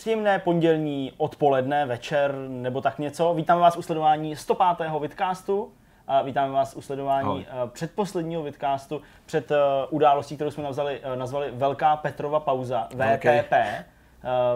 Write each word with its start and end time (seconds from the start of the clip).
Příjemné 0.00 0.38
pondělní 0.38 1.12
odpoledne, 1.16 1.86
večer 1.86 2.34
nebo 2.48 2.80
tak 2.80 2.98
něco. 2.98 3.34
Vítáme 3.34 3.60
vás 3.60 3.76
u 3.76 3.82
sledování 3.82 4.36
105. 4.36 4.90
Vidcastu. 5.00 5.72
A 6.06 6.22
vítáme 6.22 6.52
vás 6.52 6.74
u 6.76 6.80
sledování 6.80 7.28
Ahoj. 7.28 7.44
eh, 7.48 7.68
předposledního 7.72 8.42
vidcastu 8.42 9.02
před 9.26 9.50
eh, 9.50 9.56
událostí, 9.90 10.34
kterou 10.34 10.50
jsme 10.50 10.64
nazvali, 10.64 11.00
eh, 11.02 11.16
nazvali 11.16 11.50
Velká 11.50 11.96
Petrova 11.96 12.40
pauza. 12.40 12.88
VPP. 12.90 13.52
Eh, 13.52 13.84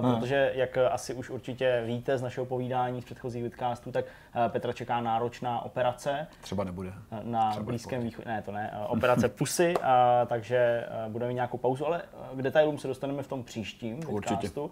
Hmm. 0.03 0.15
Protože, 0.15 0.53
jak 0.55 0.77
eh, 0.77 0.89
asi 0.89 1.15
už 1.15 1.31
určitě 1.31 1.83
víte 1.87 2.19
z 2.19 2.23
našeho 2.23 2.47
povídání 2.47 3.03
z 3.03 3.05
předchozích 3.05 3.43
vidcastů, 3.43 3.93
tak 3.93 4.05
eh, 4.47 4.49
Petra 4.49 4.73
čeká 4.73 5.01
náročná 5.01 5.61
operace 5.65 6.27
Třeba 6.41 6.65
nebude. 6.65 6.93
na 7.23 7.51
Třeba 7.51 7.65
Blízkém 7.65 8.03
východě, 8.03 8.29
ne 8.29 8.43
to 8.43 8.53
ne, 8.53 8.71
eh, 8.75 8.79
operace 8.87 9.29
pusy, 9.29 9.75
a, 9.83 10.27
takže 10.29 10.57
eh, 11.07 11.09
budeme 11.09 11.29
mít 11.29 11.35
nějakou 11.35 11.59
pauzu, 11.59 11.87
ale 11.87 12.03
eh, 12.33 12.37
k 12.37 12.43
detailům 12.43 12.79
se 12.79 12.89
dostaneme 12.89 13.23
v 13.23 13.29
tom 13.29 13.45
příštím 13.45 14.01
Určitě. 14.09 14.35
vidcastu. 14.35 14.71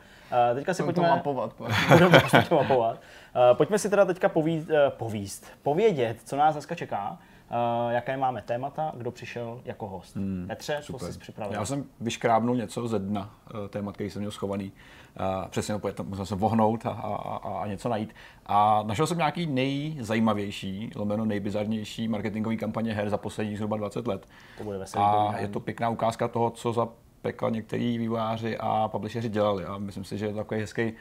Eh, 0.51 0.55
Teďka 0.55 0.75
si 0.75 0.79
to 0.83 0.85
pojďme, 0.85 1.09
mapovat. 1.09 1.52
budeme 1.88 2.21
postupně 2.21 2.57
mapovat. 2.57 3.01
Eh, 3.52 3.55
Pojďme 3.55 3.79
si 3.79 3.91
teda 3.91 4.05
teďka 4.05 4.29
poví, 4.29 4.66
eh, 4.71 4.91
povíst, 4.91 5.47
povědět, 5.63 6.16
co 6.24 6.37
nás 6.37 6.55
dneska 6.55 6.74
čeká, 6.74 7.19
eh, 7.21 7.27
jaké 7.91 8.16
máme 8.16 8.42
témata, 8.42 8.92
kdo 8.97 9.11
přišel 9.11 9.60
jako 9.65 9.88
host. 9.88 10.16
Hmm, 10.16 10.45
Petře, 10.48 10.80
co 10.83 10.98
jsi 10.98 11.19
připravil? 11.19 11.55
Já 11.55 11.65
jsem 11.65 11.84
vyškrábnul 12.01 12.56
něco 12.56 12.88
ze 12.88 12.98
dna 12.98 13.34
eh, 13.65 13.69
témat, 13.69 13.95
který 13.95 14.10
jsem 14.10 14.20
měl 14.20 14.30
schovaný. 14.30 14.73
Uh, 15.20 15.48
přesně 15.48 15.74
opět, 15.74 16.01
musel 16.01 16.27
jsem 16.27 16.38
vohnout 16.38 16.87
a, 16.87 16.91
a, 16.91 17.15
a, 17.37 17.62
a, 17.62 17.66
něco 17.66 17.88
najít. 17.88 18.15
A 18.46 18.83
našel 18.87 19.07
jsem 19.07 19.19
nějaký 19.19 19.46
nejzajímavější, 19.46 20.91
lomeno 20.96 21.24
nejbizarnější 21.24 22.09
marketingový 22.09 22.57
kampaně 22.57 22.95
her 22.95 23.10
za 23.10 23.16
posledních 23.16 23.57
zhruba 23.57 23.77
20 23.77 24.07
let. 24.07 24.27
To 24.59 24.65
bude 24.65 24.79
veselý 24.79 25.05
A 25.05 25.38
je 25.38 25.48
to 25.48 25.60
pěkná 25.60 25.88
ukázka 25.88 26.29
toho, 26.29 26.51
co 26.51 26.73
za 26.73 26.88
pekla 27.23 27.51
některý 27.51 27.98
vývojáři 27.98 28.59
a 28.59 28.88
publisheri 28.88 29.29
dělali. 29.29 29.65
A 29.65 29.79
myslím 29.79 30.05
si, 30.05 30.18
že 30.18 30.27
je 30.27 30.32
to 30.32 30.38
takový 30.38 30.60
hezký 30.60 30.82
eh, 30.82 30.95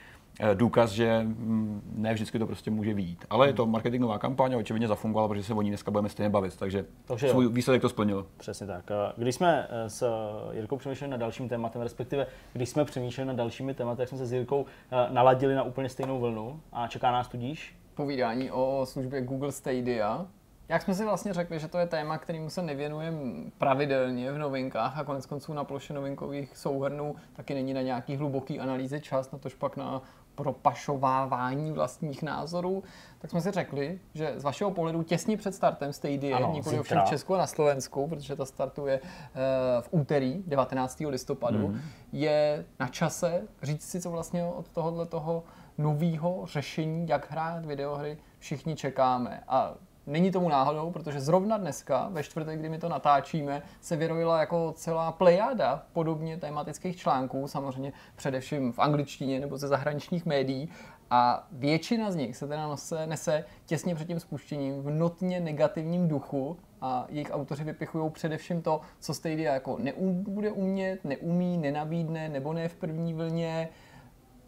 důkaz, 0.53 0.91
že 0.91 1.21
mm, 1.23 1.81
ne 1.95 2.13
vždycky 2.13 2.39
to 2.39 2.47
prostě 2.47 2.71
může 2.71 2.93
výjít. 2.93 3.25
Ale 3.29 3.47
je 3.47 3.53
to 3.53 3.65
marketingová 3.65 4.19
kampaň 4.19 4.53
a 4.53 4.57
očividně 4.57 4.87
zafungovala, 4.87 5.27
protože 5.27 5.43
se 5.43 5.53
o 5.53 5.61
ní 5.61 5.69
dneska 5.69 5.91
budeme 5.91 6.09
stejně 6.09 6.29
bavit. 6.29 6.57
Takže 6.57 6.85
Takže 7.05 7.27
jo. 7.27 7.31
svůj 7.31 7.47
výsledek 7.47 7.81
to 7.81 7.89
splnil. 7.89 8.27
Přesně 8.37 8.67
tak. 8.67 8.91
Eh, 8.91 9.13
Když 9.17 9.35
jsme 9.35 9.67
eh, 9.69 9.89
s 9.89 10.07
Jirkou 10.51 10.77
přemýšleli 10.77 11.11
nad 11.11 11.17
dalším 11.17 11.49
tématem, 11.49 11.81
respektive 11.81 12.27
když 12.53 12.69
jsme 12.69 12.85
přemýšleli 12.85 13.27
nad 13.27 13.35
dalšími 13.35 13.73
tématy, 13.73 13.97
tak 13.97 14.09
jsme 14.09 14.17
se 14.17 14.25
s 14.25 14.33
Jirkou 14.33 14.65
eh, 14.91 15.07
naladili 15.13 15.55
na 15.55 15.63
úplně 15.63 15.89
stejnou 15.89 16.19
vlnu 16.19 16.59
a 16.73 16.87
čeká 16.87 17.11
nás 17.11 17.27
tudíž 17.27 17.75
Povídání 17.95 18.51
o 18.51 18.81
službě 18.85 19.21
Google 19.21 19.51
Stadia. 19.51 20.25
Jak 20.69 20.81
jsme 20.81 20.93
si 20.93 21.05
vlastně 21.05 21.33
řekli, 21.33 21.59
že 21.59 21.67
to 21.67 21.77
je 21.77 21.87
téma, 21.87 22.17
kterému 22.17 22.49
se 22.49 22.61
nevěnujeme 22.61 23.17
pravidelně 23.57 24.31
v 24.31 24.37
novinkách 24.37 24.97
a 24.97 25.03
konec 25.03 25.25
konců 25.25 25.53
na 25.53 25.63
ploše 25.63 25.93
novinkových 25.93 26.57
souhrnů 26.57 27.15
taky 27.33 27.53
není 27.53 27.73
na 27.73 27.81
nějaký 27.81 28.15
hluboký 28.15 28.59
analýzy 28.59 29.01
čas, 29.01 29.31
na 29.31 29.39
tož 29.39 29.53
pak 29.53 29.77
na 29.77 30.01
propašovávání 30.35 31.71
vlastních 31.71 32.23
názorů, 32.23 32.83
tak 33.19 33.31
jsme 33.31 33.41
si 33.41 33.51
řekli, 33.51 33.99
že 34.13 34.33
z 34.37 34.43
vašeho 34.43 34.71
pohledu 34.71 35.03
těsně 35.03 35.37
před 35.37 35.55
startem 35.55 35.93
Stadia, 35.93 36.37
Ano, 36.37 36.51
nikoli 36.53 36.79
ovšem 36.79 37.01
v 37.05 37.09
Česku 37.09 37.35
a 37.35 37.37
na 37.37 37.47
Slovensku, 37.47 38.07
protože 38.07 38.35
ta 38.35 38.45
startuje 38.45 38.99
eh, 39.03 39.39
v 39.81 39.87
úterý 39.91 40.43
19. 40.47 40.99
listopadu, 41.09 41.67
Mhm. 41.67 41.81
je 42.11 42.65
na 42.79 42.87
čase 42.87 43.41
říct 43.63 43.83
si, 43.89 44.01
co 44.01 44.11
vlastně 44.11 44.45
od 44.45 44.69
tohohle 44.69 45.05
toho 45.05 45.43
nového 45.77 46.45
řešení, 46.45 47.07
jak 47.07 47.31
hrát 47.31 47.65
videohry, 47.65 48.17
všichni 48.39 48.75
čekáme. 48.75 49.43
A 49.47 49.73
není 50.07 50.31
tomu 50.31 50.49
náhodou, 50.49 50.91
protože 50.91 51.19
zrovna 51.19 51.57
dneska, 51.57 52.07
ve 52.11 52.23
čtvrtek, 52.23 52.59
kdy 52.59 52.69
my 52.69 52.77
to 52.77 52.89
natáčíme, 52.89 53.61
se 53.81 53.95
vyrojila 53.95 54.39
jako 54.39 54.73
celá 54.77 55.11
plejada 55.11 55.83
podobně 55.93 56.37
tematických 56.37 56.97
článků, 56.97 57.47
samozřejmě 57.47 57.93
především 58.15 58.71
v 58.71 58.79
angličtině 58.79 59.39
nebo 59.39 59.57
ze 59.57 59.67
zahraničních 59.67 60.25
médií. 60.25 60.69
A 61.13 61.47
většina 61.51 62.11
z 62.11 62.15
nich 62.15 62.37
se 62.37 62.47
teda 62.47 62.67
nese, 62.67 63.07
nese 63.07 63.45
těsně 63.65 63.95
před 63.95 64.07
tím 64.07 64.19
spuštěním 64.19 64.81
v 64.81 64.89
notně 64.89 65.39
negativním 65.39 66.07
duchu 66.07 66.57
a 66.81 67.05
jejich 67.09 67.31
autoři 67.31 67.63
vypichují 67.63 68.11
především 68.11 68.61
to, 68.61 68.81
co 68.99 69.13
Stadia 69.13 69.53
jako 69.53 69.77
neum, 69.79 70.23
bude 70.23 70.51
umět, 70.51 71.05
neumí, 71.05 71.57
nenabídne, 71.57 72.29
nebo 72.29 72.53
ne 72.53 72.67
v 72.67 72.75
první 72.75 73.13
vlně, 73.13 73.69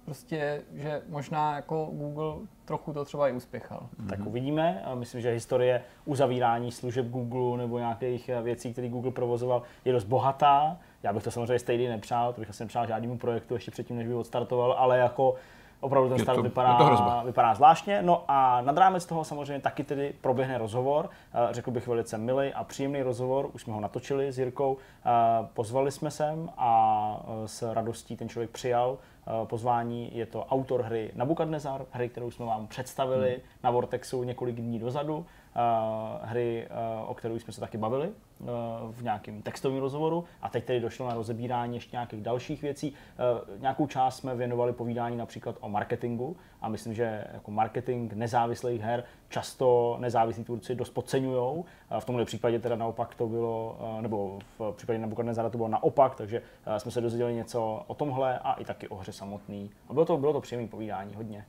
prostě, 0.06 0.62
že 0.74 1.02
možná 1.10 1.56
jako 1.56 1.90
Google 1.92 2.48
trochu 2.66 2.94
to 2.94 3.06
třeba 3.06 3.28
i 3.30 3.32
uspěchal. 3.34 3.88
tak 4.10 4.20
uvidíme. 4.26 4.82
A 4.86 4.96
Myslím, 4.96 5.22
že 5.22 5.32
historie 5.32 5.84
uzavírání 6.06 6.72
služeb 6.72 7.06
Google 7.08 7.58
nebo 7.58 7.80
nějakých 7.80 8.30
eh, 8.30 8.42
věcí, 8.42 8.72
které 8.72 8.90
Google 8.90 9.12
provozoval, 9.12 9.62
je 9.86 9.94
dost 9.94 10.04
bohatá. 10.04 10.78
Já 11.04 11.14
bych 11.14 11.24
to 11.24 11.32
samozřejmě 11.32 11.60
stejně 11.60 11.90
nepřál, 11.90 12.34
to 12.34 12.42
bych 12.42 12.50
asi 12.50 12.64
nepřál 12.64 12.88
žádnému 12.88 13.18
projektu 13.18 13.54
ještě 13.54 13.72
předtím, 13.72 13.98
než 13.98 14.08
by 14.08 14.14
odstartoval, 14.14 14.76
ale 14.78 14.98
jako 14.98 15.36
opravdu 15.80 16.10
ten 16.10 16.20
start 16.20 16.36
to- 16.36 16.44
vypadá, 16.44 16.78
to 16.78 17.26
vypadá 17.26 17.56
zvláštně. 17.56 18.02
No 18.02 18.24
a 18.28 18.62
nad 18.62 18.78
rámec 18.78 19.06
toho 19.06 19.24
samozřejmě 19.24 19.60
taky 19.60 19.84
tedy 19.84 20.14
proběhne 20.22 20.58
rozhovor, 20.58 21.10
eh, 21.34 21.48
řekl 21.54 21.72
bych 21.72 21.88
velice 21.88 22.18
milý 22.18 22.54
a 22.54 22.64
příjemný 22.64 23.02
rozhovor, 23.02 23.50
už 23.54 23.62
jsme 23.62 23.74
ho 23.74 23.80
natočili 23.80 24.32
s 24.32 24.40
Jirkou, 24.40 24.78
eh, 25.06 25.10
pozvali 25.54 25.92
jsme 25.92 26.12
sem 26.12 26.50
a 26.58 27.20
s 27.46 27.74
radostí 27.74 28.16
ten 28.18 28.30
člověk 28.30 28.50
přijal 28.52 28.98
pozvání. 29.44 30.18
Je 30.18 30.26
to 30.26 30.46
autor 30.46 30.82
hry 30.82 31.12
Nabukadnezar, 31.16 31.86
hry, 31.92 32.10
kterou 32.10 32.32
jsme 32.32 32.46
vám 32.46 32.68
představili 32.68 33.30
Hmm. 33.32 33.42
na 33.64 33.72
Vortexu 33.72 34.24
několik 34.24 34.56
dní 34.56 34.80
dozadu, 34.80 35.26
eh, 35.56 36.26
hry, 36.28 36.68
eh, 36.70 37.04
o 37.06 37.14
kterou 37.14 37.40
jsme 37.40 37.54
se 37.54 37.60
taky 37.60 37.78
bavili 37.78 38.10
eh, 38.10 38.46
v 38.92 39.04
nějakém 39.04 39.42
textovém 39.42 39.80
rozhovoru 39.80 40.26
a 40.42 40.50
teď 40.50 40.64
tedy 40.66 40.80
došlo 40.80 41.08
na 41.08 41.16
rozebírání 41.16 41.76
ještě 41.76 41.96
nějakých 41.96 42.22
dalších 42.22 42.62
věcí. 42.62 42.94
Eh, 43.14 43.60
Nějakou 43.60 43.88
část 43.88 44.18
jsme 44.18 44.36
věnovali 44.36 44.74
povídání 44.74 45.18
například 45.18 45.56
o 45.60 45.70
marketingu 45.70 46.36
a 46.62 46.70
myslím, 46.70 46.94
že 46.94 47.26
jako 47.34 47.52
marketing 47.52 48.14
nezávislých 48.14 48.82
her 48.82 49.04
často 49.30 49.98
nezávislí 50.00 50.44
tvůrci 50.44 50.76
dost 50.76 50.90
podceňují. 50.90 51.64
V 52.00 52.06
tomhle 52.06 52.26
případě 52.26 52.60
teda 52.60 52.76
naopak 52.76 53.16
to 53.16 53.28
bylo, 53.28 53.78
eh, 53.98 54.02
nebo 54.02 54.40
v 54.60 54.72
případě 54.72 55.00
Nabukadnezara 55.00 55.50
to 55.50 55.58
bylo 55.58 55.70
naopak, 55.70 56.16
takže 56.16 56.42
eh, 56.66 56.80
jsme 56.80 56.92
se 56.92 57.02
dozvěděli 57.02 57.34
něco 57.34 57.84
o 57.88 57.94
tomhle 57.94 58.40
a 58.40 58.54
i 58.54 58.66
taky 58.66 58.88
o 58.88 58.96
hře 58.96 59.12
samotný. 59.12 59.72
A 59.90 59.94
bylo 59.94 60.06
to, 60.06 60.18
bylo 60.18 60.34
to 60.34 60.42
příjemné 60.42 60.68
povídání, 60.68 61.16
hodně. 61.16 61.46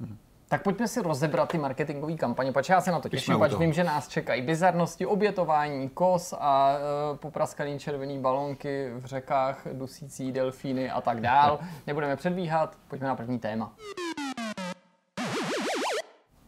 Tak 0.48 0.62
pojďme 0.62 0.88
si 0.88 1.02
rozebrat 1.02 1.48
ty 1.48 1.58
marketingové 1.58 2.14
kampaně, 2.14 2.52
protože 2.52 2.72
já 2.72 2.80
se 2.80 2.90
na 2.90 3.00
to 3.00 3.08
těším, 3.08 3.38
pač 3.38 3.50
toho. 3.50 3.60
vím, 3.60 3.72
že 3.72 3.84
nás 3.84 4.08
čekají 4.08 4.42
bizarnosti, 4.42 5.06
obětování, 5.06 5.88
kos 5.88 6.34
a 6.38 6.72
e, 7.14 7.16
popraskaný 7.16 7.78
červený 7.78 8.18
balonky 8.18 8.90
v 8.94 9.04
řekách, 9.04 9.66
dusící 9.72 10.32
delfíny 10.32 10.90
a 10.90 11.00
tak 11.00 11.20
dál. 11.20 11.58
Nebudeme 11.86 12.16
předbíhat, 12.16 12.76
pojďme 12.88 13.08
na 13.08 13.14
první 13.14 13.38
téma. 13.38 13.72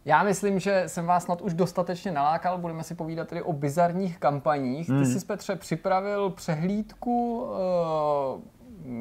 Já 0.05 0.23
myslím, 0.23 0.59
že 0.59 0.84
jsem 0.87 1.07
vás 1.07 1.25
snad 1.25 1.41
už 1.43 1.55
dostatečně 1.55 2.13
nalákal, 2.13 2.59
budeme 2.59 2.83
si 2.83 2.95
povídat 2.95 3.28
tedy 3.28 3.43
o 3.43 3.53
bizarních 3.53 4.19
kampaních. 4.19 4.87
Ty 4.87 5.07
jsi, 5.07 5.27
Petře, 5.27 5.57
připravil 5.57 6.31
přehlídku 6.31 7.47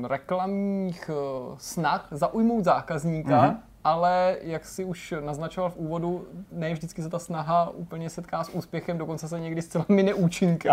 e, 0.04 0.08
reklamních 0.08 1.10
e, 1.10 1.14
snah 1.58 2.08
zaujmout 2.12 2.64
zákazníka, 2.64 3.56
ale 3.86 4.38
jak 4.42 4.66
si 4.66 4.84
už 4.84 5.14
naznačoval 5.26 5.70
v 5.70 5.78
úvodu, 5.78 6.28
ne 6.52 6.74
vždycky 6.74 7.02
se 7.02 7.10
ta 7.10 7.20
snaha 7.20 7.70
úplně 7.70 8.10
setká 8.10 8.44
s 8.44 8.50
úspěchem, 8.50 8.98
dokonce 8.98 9.28
se 9.28 9.40
někdy 9.40 9.62
zcela 9.62 9.86
mine 9.90 10.14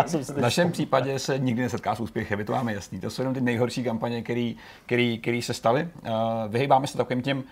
se 0.07 0.33
V 0.33 0.37
našem 0.37 0.71
případě 0.71 1.19
se 1.19 1.39
nikdy 1.39 1.61
nesetká 1.61 1.95
s 1.95 1.99
úspěchem, 1.99 2.37
my 2.39 2.45
to 2.45 2.51
máme 2.51 2.73
jasný. 2.73 2.99
To 2.99 3.09
jsou 3.09 3.21
jenom 3.21 3.33
ty 3.33 3.41
nejhorší 3.41 3.83
kampaně, 3.83 4.21
které 5.21 5.39
se 5.41 5.53
staly. 5.53 5.89
Uh, 6.01 6.09
vyhýbáme 6.47 6.87
se 6.87 6.97
takovým 6.97 7.21
těm 7.21 7.43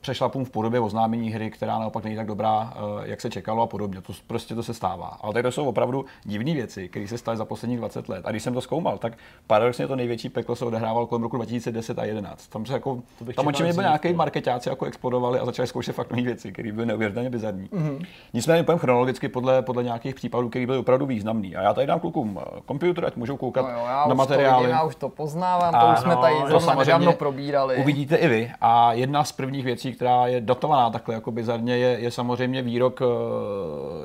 přešlapům 0.00 0.44
v 0.44 0.50
podobě 0.50 0.80
oznámení 0.80 1.30
hry, 1.30 1.50
která 1.50 1.78
naopak 1.78 2.04
není 2.04 2.16
tak 2.16 2.26
dobrá, 2.26 2.60
uh, 2.60 3.00
jak 3.04 3.20
se 3.20 3.30
čekalo 3.30 3.62
a 3.62 3.66
podobně. 3.66 4.00
To, 4.00 4.12
prostě 4.26 4.54
to 4.54 4.62
se 4.62 4.74
stává. 4.74 5.16
Ale 5.20 5.32
tady 5.32 5.42
to 5.42 5.52
jsou 5.52 5.64
opravdu 5.64 6.04
divné 6.24 6.54
věci, 6.54 6.88
které 6.88 7.08
se 7.08 7.18
staly 7.18 7.36
za 7.36 7.44
posledních 7.44 7.78
20 7.78 8.08
let. 8.08 8.26
A 8.26 8.30
když 8.30 8.42
jsem 8.42 8.54
to 8.54 8.60
zkoumal, 8.60 8.98
tak 8.98 9.12
paradoxně 9.46 9.86
to 9.86 9.96
největší 9.96 10.28
peklo 10.28 10.56
se 10.56 10.64
odehrávalo 10.64 11.06
kolem 11.06 11.22
roku 11.22 11.36
2010 11.36 11.92
a 11.98 12.02
2011. 12.02 12.46
Tam 12.48 12.66
se 12.66 12.72
jako, 12.72 13.02
To 13.18 13.24
bych 13.24 13.36
tam 13.36 13.46
očividně 13.46 13.72
byl 13.74 13.82
nějaký 13.82 14.08
ty. 14.08 14.14
marketáci 14.14 14.68
jako 14.68 14.84
explodovali 14.84 15.38
a 15.38 15.44
začali 15.44 15.68
zkoušet 15.68 15.92
fakt 15.92 16.10
nové 16.10 16.22
věci, 16.22 16.52
které 16.52 16.72
byly 16.72 16.86
neuvěřitelně 16.86 17.30
bizarní. 17.30 17.68
Mm-hmm. 17.68 18.06
Nicméně 18.34 18.62
půjdeme 18.62 18.78
chronologicky 18.80 19.28
podle, 19.28 19.62
podle 19.62 19.84
nějakých 19.84 20.14
případů, 20.14 20.48
které 20.48 20.66
byly 20.66 20.78
opravdu 20.78 21.06
významný. 21.06 21.56
A 21.56 21.62
já 21.62 21.74
tady 21.74 21.86
dám 21.86 22.00
klukům 22.00 22.40
eh, 22.56 22.60
počítač, 22.66 23.04
ať 23.06 23.16
můžou 23.16 23.36
koukat 23.36 23.64
No 23.66 23.72
jo, 23.72 23.84
já 23.86 23.96
na 23.96 24.04
už 24.04 24.08
to 24.10 24.14
materiály. 24.14 24.62
vidím, 24.62 24.76
já 24.76 24.82
už 24.82 24.94
to 24.94 25.08
poznávám, 25.08 25.72
to 25.72 25.78
Ano, 25.80 25.92
už 25.92 25.98
jsme 26.00 26.16
tady 26.16 26.34
to 26.34 26.40
zrovna 26.48 26.60
samozřejmě 26.60 26.84
nedávno 26.84 27.12
probírali. 27.12 27.76
Uvidíte 27.76 28.16
i 28.16 28.28
vy. 28.28 28.50
A 28.60 28.92
jedna 28.92 29.24
z 29.30 29.32
prvních 29.32 29.64
věcí, 29.64 29.92
která 29.92 30.26
je 30.26 30.40
datovaná 30.40 30.90
takhle 30.90 31.14
jako 31.14 31.30
bizarně, 31.30 31.76
je, 31.76 31.98
je 32.00 32.10
samozřejmě 32.10 32.62
výrok 32.62 33.00
uh, 33.00 33.06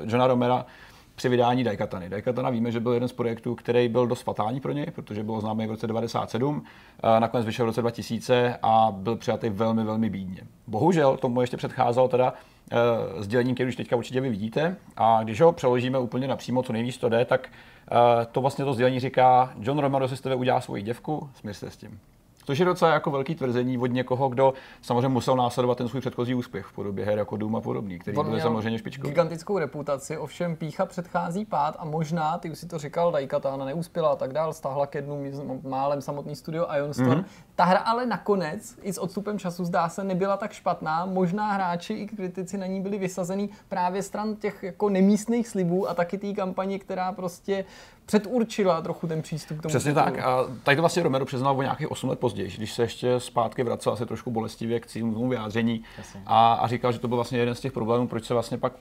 Johna 0.02 0.26
Romera 0.26 0.66
při 1.14 1.28
vydání 1.28 1.64
Daikatany. 1.64 2.08
Daikatana 2.08 2.50
víme, 2.50 2.70
že 2.70 2.80
byl 2.80 2.92
jeden 2.92 3.08
z 3.08 3.12
projektů, 3.12 3.54
který 3.54 3.88
byl 3.88 4.06
dost 4.06 4.22
fatální 4.22 4.60
pro 4.60 4.72
něj, 4.72 4.86
protože 4.94 5.22
byl 5.22 5.40
známý 5.40 5.66
v 5.66 5.70
roce 5.70 5.86
97, 5.86 6.56
uh, 6.56 7.20
nakonec 7.20 7.46
vyšel 7.46 7.64
v 7.64 7.68
roce 7.68 7.80
2000 7.80 8.58
a 8.62 8.88
byl 8.96 9.16
přijatý 9.16 9.48
velmi, 9.48 9.84
velmi 9.84 10.10
bídně. 10.10 10.42
Bohužel 10.66 11.16
tomu 11.16 11.40
ještě 11.40 11.56
předcházelo 11.56 12.08
teda 12.08 12.32
uh, 12.32 13.22
sdělení, 13.22 13.54
který 13.54 13.68
už 13.68 13.76
teďka 13.76 13.96
určitě 13.96 14.20
vy 14.20 14.28
vidíte. 14.28 14.76
A 14.96 15.22
když 15.22 15.40
ho 15.40 15.52
přeložíme 15.52 15.98
úplně 15.98 16.28
napřímo, 16.28 16.62
co 16.62 16.72
nejvíc 16.72 16.98
to 16.98 17.08
jde, 17.08 17.24
tak 17.24 17.48
uh, 17.90 17.98
to 18.32 18.40
vlastně 18.40 18.64
to 18.64 18.74
sdělení 18.74 19.00
říká, 19.00 19.52
John 19.60 19.78
Romero 19.78 20.08
si 20.08 20.16
z 20.16 20.20
tebe 20.20 20.34
udělá 20.34 20.60
svoji 20.60 20.82
děvku, 20.82 21.30
smíř 21.34 21.56
se 21.56 21.70
s 21.70 21.76
tím. 21.76 22.00
Což 22.46 22.58
je 22.58 22.64
docela 22.64 22.92
jako 22.92 23.10
velký 23.10 23.34
tvrzení 23.34 23.78
od 23.78 23.86
někoho, 23.86 24.28
kdo 24.28 24.54
samozřejmě 24.82 25.08
musel 25.08 25.36
následovat 25.36 25.78
ten 25.78 25.88
svůj 25.88 26.00
předchozí 26.00 26.34
úspěch 26.34 26.66
v 26.66 26.72
podobě 26.72 27.04
her 27.04 27.18
jako 27.18 27.36
Doom 27.36 27.56
a 27.56 27.60
podobný, 27.60 27.98
který 27.98 28.14
byl 28.14 28.40
samozřejmě 28.40 28.78
špičkový. 28.78 29.08
gigantickou 29.08 29.58
reputaci, 29.58 30.18
ovšem 30.18 30.56
pícha 30.56 30.86
předchází 30.86 31.44
pád 31.44 31.76
a 31.78 31.84
možná, 31.84 32.38
ty 32.38 32.50
už 32.50 32.58
si 32.58 32.66
to 32.66 32.78
říkal, 32.78 33.12
Daikatana 33.12 33.64
neuspěla 33.64 34.08
a 34.08 34.16
tak 34.16 34.32
dál, 34.32 34.52
stáhla 34.52 34.86
ke 34.86 35.02
dnu 35.02 35.24
málem 35.62 36.02
samotný 36.02 36.36
studio 36.36 36.66
Ion 36.76 36.94
Storm. 36.94 37.08
Mhm. 37.08 37.20
Mm-hmm. 37.20 37.24
Ta 37.54 37.64
hra 37.64 37.78
ale 37.78 38.06
nakonec, 38.06 38.78
i 38.82 38.92
s 38.92 38.98
odstupem 38.98 39.38
času 39.38 39.64
zdá 39.64 39.88
se, 39.88 40.04
nebyla 40.04 40.36
tak 40.36 40.52
špatná. 40.52 41.06
Možná 41.06 41.52
hráči 41.52 41.94
i 41.94 42.06
kritici 42.06 42.58
na 42.58 42.66
ní 42.66 42.80
byli 42.80 42.98
vysazený 42.98 43.50
právě 43.68 44.02
stran 44.02 44.36
těch 44.36 44.62
jako 44.62 44.88
nemístných 44.88 45.48
slibů 45.48 45.88
a 45.88 45.94
taky 45.94 46.18
té 46.18 46.32
kampaně, 46.32 46.78
která 46.78 47.12
prostě 47.12 47.64
předurčila 48.06 48.80
trochu 48.80 49.06
ten 49.06 49.22
přístup 49.22 49.58
k 49.58 49.62
tomu. 49.62 49.70
Přesně 49.70 49.94
titulu. 49.94 50.04
tak. 50.04 50.24
A 50.24 50.44
tady 50.62 50.76
to 50.76 50.82
vlastně 50.82 51.02
Romero 51.02 51.24
přiznal 51.24 51.58
o 51.58 51.62
nějakých 51.62 51.90
8 51.90 52.10
let 52.10 52.18
později, 52.18 52.50
když 52.56 52.72
se 52.72 52.82
ještě 52.82 53.20
zpátky 53.20 53.62
vracel 53.62 53.92
asi 53.92 54.06
trošku 54.06 54.30
bolestivě 54.30 54.80
k 54.80 54.86
cílnému 54.86 55.28
vyjádření 55.28 55.82
a, 56.26 56.52
a, 56.52 56.66
říkal, 56.66 56.92
že 56.92 56.98
to 56.98 57.08
byl 57.08 57.16
vlastně 57.16 57.38
jeden 57.38 57.54
z 57.54 57.60
těch 57.60 57.72
problémů, 57.72 58.08
proč 58.08 58.24
se 58.24 58.34
vlastně 58.34 58.58
pak 58.58 58.72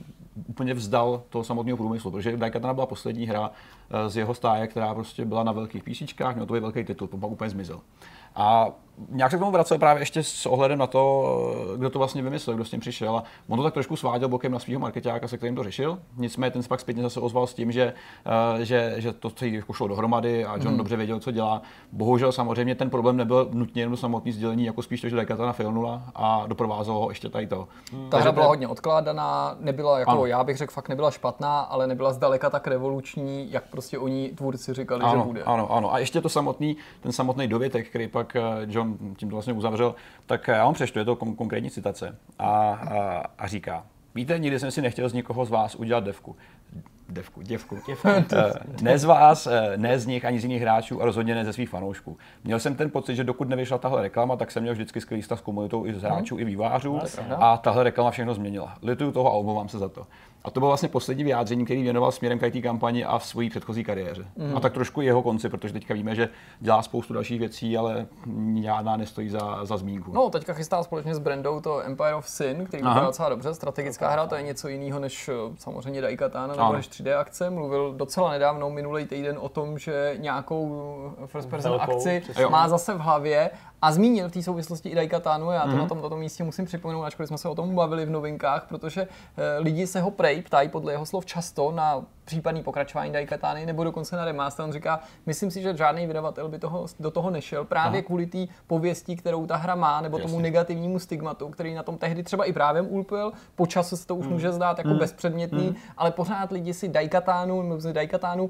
úplně 0.47 0.73
vzdal 0.73 1.23
toho 1.29 1.43
samotného 1.43 1.77
průmyslu, 1.77 2.11
protože 2.11 2.37
Daikatana 2.37 2.73
byla 2.73 2.85
poslední 2.85 3.25
hra 3.25 3.51
eh, 3.89 4.09
z 4.09 4.17
jeho 4.17 4.33
stáje, 4.33 4.67
která 4.67 4.93
prostě 4.93 5.25
byla 5.25 5.43
na 5.43 5.51
velkých 5.51 5.83
písíčkách, 5.83 6.35
měl 6.35 6.45
to 6.45 6.53
být 6.53 6.59
velký 6.59 6.83
titul, 6.83 7.07
potom 7.07 7.19
pak 7.21 7.31
úplně 7.31 7.49
zmizel. 7.49 7.81
A 8.35 8.67
nějak 9.09 9.31
se 9.31 9.37
k 9.37 9.39
tomu 9.39 9.51
vracel 9.51 9.77
právě 9.77 10.01
ještě 10.01 10.23
s 10.23 10.45
ohledem 10.45 10.79
na 10.79 10.87
to, 10.87 11.25
kdo 11.77 11.89
to 11.89 11.99
vlastně 11.99 12.21
vymyslel, 12.21 12.55
kdo 12.55 12.65
s 12.65 12.69
tím 12.69 12.79
přišel. 12.79 13.17
A 13.17 13.23
on 13.47 13.57
to 13.57 13.63
tak 13.63 13.73
trošku 13.73 13.95
sváděl 13.95 14.29
bokem 14.29 14.51
na 14.51 14.59
svého 14.59 14.79
marketáka, 14.79 15.27
se 15.27 15.37
kterým 15.37 15.55
to 15.55 15.63
řešil. 15.63 15.99
Nicméně 16.17 16.51
ten 16.51 16.63
se 16.63 16.69
pak 16.69 16.79
zpětně 16.79 17.03
zase 17.03 17.19
ozval 17.19 17.47
s 17.47 17.53
tím, 17.53 17.71
že, 17.71 17.93
eh, 18.59 18.65
že, 18.65 18.93
že 18.97 19.13
to 19.13 19.29
celý 19.29 19.53
jako 19.53 19.73
šlo 19.73 19.87
dohromady 19.87 20.45
a 20.45 20.55
John 20.55 20.67
hmm. 20.67 20.77
dobře 20.77 20.95
věděl, 20.95 21.19
co 21.19 21.31
dělá. 21.31 21.61
Bohužel 21.91 22.31
samozřejmě 22.31 22.75
ten 22.75 22.89
problém 22.89 23.17
nebyl 23.17 23.49
nutně 23.51 23.81
jenom 23.81 23.97
samotný 23.97 24.31
sdělení, 24.31 24.65
jako 24.65 24.81
spíš 24.81 25.01
to, 25.01 25.09
že 25.09 25.15
Daikatana 25.15 25.53
filnula 25.53 26.01
a 26.15 26.43
doprovázelo 26.47 26.99
ho 26.99 27.09
ještě 27.09 27.29
tady 27.29 27.47
to. 27.47 27.67
Hmm. 27.91 28.09
Ta 28.09 28.17
hra 28.17 28.31
byla 28.31 28.47
hodně 28.47 28.67
odkládaná, 28.67 29.55
nebyla 29.59 29.99
jako, 29.99 30.11
Ano. 30.11 30.25
já 30.25 30.43
bych 30.43 30.57
řekl, 30.57 30.73
fakt 30.73 30.89
nebyla 30.89 31.11
špatná, 31.11 31.59
ale 31.59 31.87
nebyla 31.87 32.13
zdaleka 32.13 32.49
tak 32.49 32.67
revoluční, 32.67 33.51
jak 33.51 33.63
prostě 33.69 33.97
oni 33.99 34.29
tvůrci 34.29 34.73
říkali, 34.73 35.01
že 35.01 35.07
Ano, 35.07 35.25
bude. 35.25 35.43
ano, 35.43 35.71
ano. 35.71 35.93
A 35.93 35.99
ještě 35.99 36.21
to 36.21 36.29
samotný, 36.29 36.77
ten 37.01 37.11
samotný 37.11 37.47
dovětek, 37.47 37.89
který 37.89 38.07
pak 38.07 38.35
eh, 38.35 38.41
John 38.85 39.15
tím 39.15 39.29
to 39.29 39.35
vlastně 39.35 39.53
uzavřel, 39.53 39.95
tak 40.25 40.47
já 40.47 40.65
vám 40.65 40.73
přečtu, 40.73 40.99
je 40.99 41.05
to 41.05 41.15
kon- 41.15 41.35
konkrétní 41.35 41.69
citace. 41.69 42.17
A, 42.39 42.49
a, 42.49 43.23
a 43.37 43.47
říká, 43.47 43.83
víte, 44.15 44.39
nikdy 44.39 44.59
jsem 44.59 44.71
si 44.71 44.81
nechtěl 44.81 45.09
z 45.09 45.13
nikoho 45.13 45.45
z 45.45 45.49
vás 45.49 45.75
udělat 45.75 46.03
devku. 46.03 46.35
Devku, 47.09 47.41
děvku. 47.41 47.77
Eh, 48.05 48.53
ne 48.81 48.97
z 48.97 49.03
vás, 49.03 49.47
eh, 49.47 49.73
ne 49.77 49.99
z 49.99 50.05
nich, 50.05 50.25
ani 50.25 50.39
z 50.39 50.43
jiných 50.43 50.61
hráčů 50.61 51.01
a 51.01 51.05
rozhodně 51.05 51.35
ne 51.35 51.45
ze 51.45 51.53
svých 51.53 51.69
fanoušků. 51.69 52.17
Měl 52.43 52.59
jsem 52.59 52.75
ten 52.75 52.91
pocit, 52.91 53.15
že 53.15 53.23
dokud 53.23 53.49
nevyšla 53.49 53.77
tahle 53.77 54.01
reklama, 54.01 54.35
tak 54.35 54.51
jsem 54.51 54.63
měl 54.63 54.73
vždycky 54.73 55.01
skvělý 55.01 55.21
vztah 55.21 55.39
s 55.39 55.41
komunitou 55.41 55.85
i 55.85 55.93
z 55.93 56.01
hráčů, 56.01 56.39
i 56.39 56.43
vývářů 56.45 56.99
a 57.37 57.57
tahle 57.57 57.83
reklama 57.83 58.11
všechno 58.11 58.33
změnila. 58.33 58.77
Lituju 58.81 59.11
toho 59.11 59.31
a 59.31 59.33
omlouvám 59.33 59.69
se 59.69 59.79
za 59.79 59.89
to. 59.89 60.07
A 60.45 60.51
to 60.51 60.59
bylo 60.59 60.69
vlastně 60.69 60.89
poslední 60.89 61.23
vyjádření, 61.23 61.65
který 61.65 61.83
věnoval 61.83 62.11
směrem 62.11 62.39
k 62.39 62.41
té 62.41 62.61
kampani 62.61 63.05
a 63.05 63.17
v 63.17 63.25
své 63.25 63.49
předchozí 63.49 63.83
kariéře. 63.83 64.25
A 64.55 64.59
tak 64.59 64.73
trošku 64.73 65.01
jeho 65.01 65.21
konci, 65.23 65.49
protože 65.49 65.73
teďka 65.73 65.93
víme, 65.93 66.15
že 66.15 66.29
dělá 66.59 66.81
spoustu 66.81 67.13
dalších 67.13 67.39
věcí, 67.39 67.77
ale 67.77 68.07
žádná 68.61 68.97
nestojí 68.97 69.29
za, 69.29 69.65
za 69.65 69.77
zmínku. 69.77 70.11
No, 70.13 70.29
teďka 70.29 70.53
chystá 70.53 70.83
společně 70.83 71.15
s 71.15 71.19
Brandou 71.19 71.59
to 71.59 71.79
Empire 71.79 72.15
of 72.15 72.29
Sin, 72.29 72.65
který 72.65 72.83
vypadá 72.83 73.05
docela 73.05 73.29
dobře. 73.29 73.53
Strategická 73.53 74.09
hra, 74.09 74.27
to 74.27 74.35
je 74.35 74.41
něco 74.41 74.67
jiného 74.67 74.99
než 74.99 75.29
eh, 75.29 75.33
samozřejmě 75.57 76.01
Daikatana 76.01 76.55
nebo 76.55 76.73
než 76.73 76.89
3D 76.89 77.19
akce. 77.19 77.49
Mluvil 77.49 77.93
docela 77.93 78.31
nedávno, 78.31 78.69
minulý 78.69 79.05
týden, 79.05 79.37
o 79.39 79.49
tom, 79.49 79.77
že 79.77 80.15
nějakou 80.17 80.95
eh, 81.23 81.27
first 81.27 81.49
person 81.49 81.71
Velkou, 81.71 81.91
akci 81.91 82.19
přesně. 82.19 82.47
má 82.47 82.69
zase 82.69 82.93
v 82.93 82.99
hlavě 82.99 83.49
a 83.85 83.91
zmínil 83.91 84.29
v 84.29 84.31
té 84.31 84.43
souvislosti 84.43 84.89
i 84.89 84.95
Daikatanu. 84.95 85.51
Já 85.51 85.61
to 85.61 85.67
Mhm. 85.67 85.77
na 85.77 85.87
tom, 85.87 86.01
na 86.01 86.09
tom 86.09 86.19
místě 86.19 86.43
musím 86.43 86.65
připomenout, 86.65 87.03
ačkoliv 87.03 87.27
jsme 87.27 87.37
se 87.37 87.49
o 87.49 87.55
tom 87.55 87.75
bavili 87.75 88.05
v 88.05 88.09
novinkách, 88.09 88.65
protože 88.69 89.01
eh, 89.37 89.59
lidi 89.59 89.87
se 89.87 90.01
ho 90.01 90.11
prej 90.11 90.41
ptají 90.41 90.69
podle 90.69 90.91
jeho 90.93 91.05
slov 91.05 91.25
často 91.25 91.71
na 91.71 92.01
případný 92.25 92.63
pokračování 92.63 93.11
Daikatány 93.13 93.65
nebo 93.65 93.83
dokonce 93.83 94.15
na 94.15 94.25
remaster. 94.25 94.65
On 94.65 94.71
říká, 94.73 94.99
myslím 95.25 95.51
si, 95.51 95.61
že 95.61 95.77
žádný 95.77 96.07
vydavatel 96.07 96.49
by 96.49 96.59
toho, 96.59 96.85
do 96.99 97.11
toho 97.11 97.29
nešel 97.29 97.65
právě 97.65 97.99
Aha. 97.99 98.05
kvůli 98.05 98.25
té 98.25 98.37
pověsti, 98.67 99.15
kterou 99.15 99.45
ta 99.47 99.55
hra 99.55 99.75
má, 99.75 100.01
nebo 100.01 100.17
tomu 100.17 100.33
Jasně. 100.33 100.43
negativnímu 100.43 100.99
stigmatu, 100.99 101.49
který 101.49 101.73
na 101.73 101.83
tom 101.83 101.97
tehdy 101.97 102.23
třeba 102.23 102.45
i 102.45 102.53
právě 102.53 102.81
ulpil. 102.81 103.31
Po 103.55 103.65
čase 103.67 103.97
se 103.97 104.07
to 104.07 104.15
už 104.15 104.27
může 104.27 104.51
zdát 104.51 104.77
jako 104.77 104.89
bezpředmětný, 104.93 105.75
ale 105.97 106.11
pořád 106.11 106.51
lidi 106.51 106.73
si 106.73 106.87
Daikatánu 106.89 107.61
nebo 107.61 107.77
Daikatánu 107.91 108.49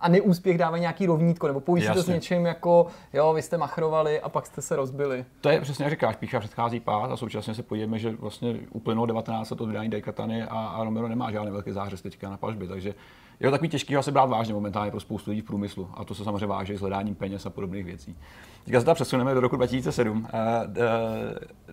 a 0.00 0.08
neúspěch 0.08 0.58
dávají 0.58 0.80
nějaký 0.80 1.06
rovnítko, 1.06 1.46
nebo 1.46 1.60
pojí 1.60 1.82
to 1.94 2.02
s 2.02 2.06
něčím 2.08 2.46
jako, 2.46 2.86
jo, 3.12 3.32
vy 3.32 3.42
jste 3.42 3.58
machrovali 3.58 4.20
a 4.20 4.28
pak 4.28 4.46
jste 4.46 4.62
se 4.62 4.76
rozbili. 4.76 5.24
To 5.40 5.48
je 5.48 5.60
přesně 5.60 5.84
jak 5.84 5.92
říkáš, 5.92 6.16
pícha 6.16 6.40
předchází 6.40 6.80
pád 6.80 7.10
a 7.10 7.16
současně 7.16 7.54
se 7.54 7.62
podívejme, 7.62 7.98
že 7.98 8.10
vlastně 8.16 8.56
uplynulo 8.72 9.06
19 9.06 9.50
let 9.50 9.60
od 9.60 9.66
vydání 9.66 9.88
Daikatany 9.90 10.42
a, 10.42 10.48
a 10.66 10.84
Romero 10.84 11.08
nemá 11.08 11.30
žádný 11.30 11.50
velký 11.50 11.72
zářez 11.72 12.02
teďka 12.02 12.30
na 12.30 12.36
pažbě, 12.36 12.68
takže 12.68 12.94
je 13.40 13.46
to 13.46 13.50
takový 13.50 13.68
těžký 13.68 13.94
ho 13.94 13.98
asi 14.00 14.12
brát 14.12 14.24
vážně 14.30 14.54
momentálně 14.54 14.90
pro 14.90 15.00
spoustu 15.00 15.30
lidí 15.30 15.40
v 15.40 15.44
průmyslu 15.44 15.90
a 15.94 16.04
to 16.04 16.14
se 16.14 16.24
samozřejmě 16.24 16.46
váže 16.46 16.78
s 16.78 16.80
hledáním 16.80 17.14
peněz 17.14 17.46
a 17.46 17.50
podobných 17.50 17.84
věcí. 17.84 18.16
Teďka 18.64 18.80
se 18.80 18.84
teda 18.84 18.94
přesuneme 18.94 19.34
do 19.34 19.40
roku 19.40 19.56
2007, 19.56 20.28
eh, 20.32 20.66
d- 20.66 20.82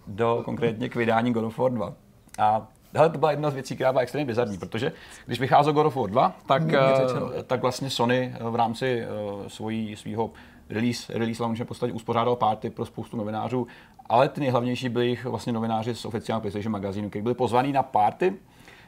do 0.08 0.42
konkrétně 0.46 0.90
k 0.90 0.96
vydání 0.96 1.34
God 1.34 1.44
of 1.44 1.58
War 1.58 1.72
2. 1.72 1.94
A 2.40 2.68
Hele, 2.96 3.10
to 3.10 3.18
byla 3.18 3.32
jedna 3.32 3.50
z 3.50 3.54
věcí, 3.54 3.76
která 3.76 3.92
byla 3.92 4.02
extrémně 4.02 4.26
bizarní, 4.26 4.58
protože 4.58 4.92
když 5.26 5.40
vycházel 5.40 5.74
God 5.74 5.86
of 5.86 5.96
War 5.96 6.10
2, 6.10 6.36
tak, 6.46 6.64
eh, 6.74 7.44
tak 7.44 7.62
vlastně 7.62 7.90
Sony 7.90 8.36
eh, 8.36 8.50
v 8.50 8.56
rámci 8.56 9.02
eh, 9.02 9.50
svojí, 9.50 9.96
svého 9.96 10.32
release, 10.70 11.14
release 11.14 11.44
launche 11.44 11.64
v 11.64 11.68
podstatě 11.68 11.94
uspořádal 11.94 12.36
party 12.36 12.70
pro 12.70 12.86
spoustu 12.86 13.18
novinářů, 13.18 13.68
ale 14.10 14.30
ty 14.30 14.42
nejhlavnější 14.42 14.90
byli 14.90 15.08
jich 15.08 15.26
vlastně 15.26 15.54
novináři 15.54 15.96
z 15.96 16.06
oficiálního 16.06 16.42
PlayStation 16.42 16.72
magazínu, 16.72 17.10
kteří 17.10 17.24
byli 17.24 17.36
pozvaní 17.36 17.72
na 17.72 17.84
party, 17.84 18.34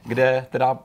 kde 0.03 0.45
teda 0.49 0.79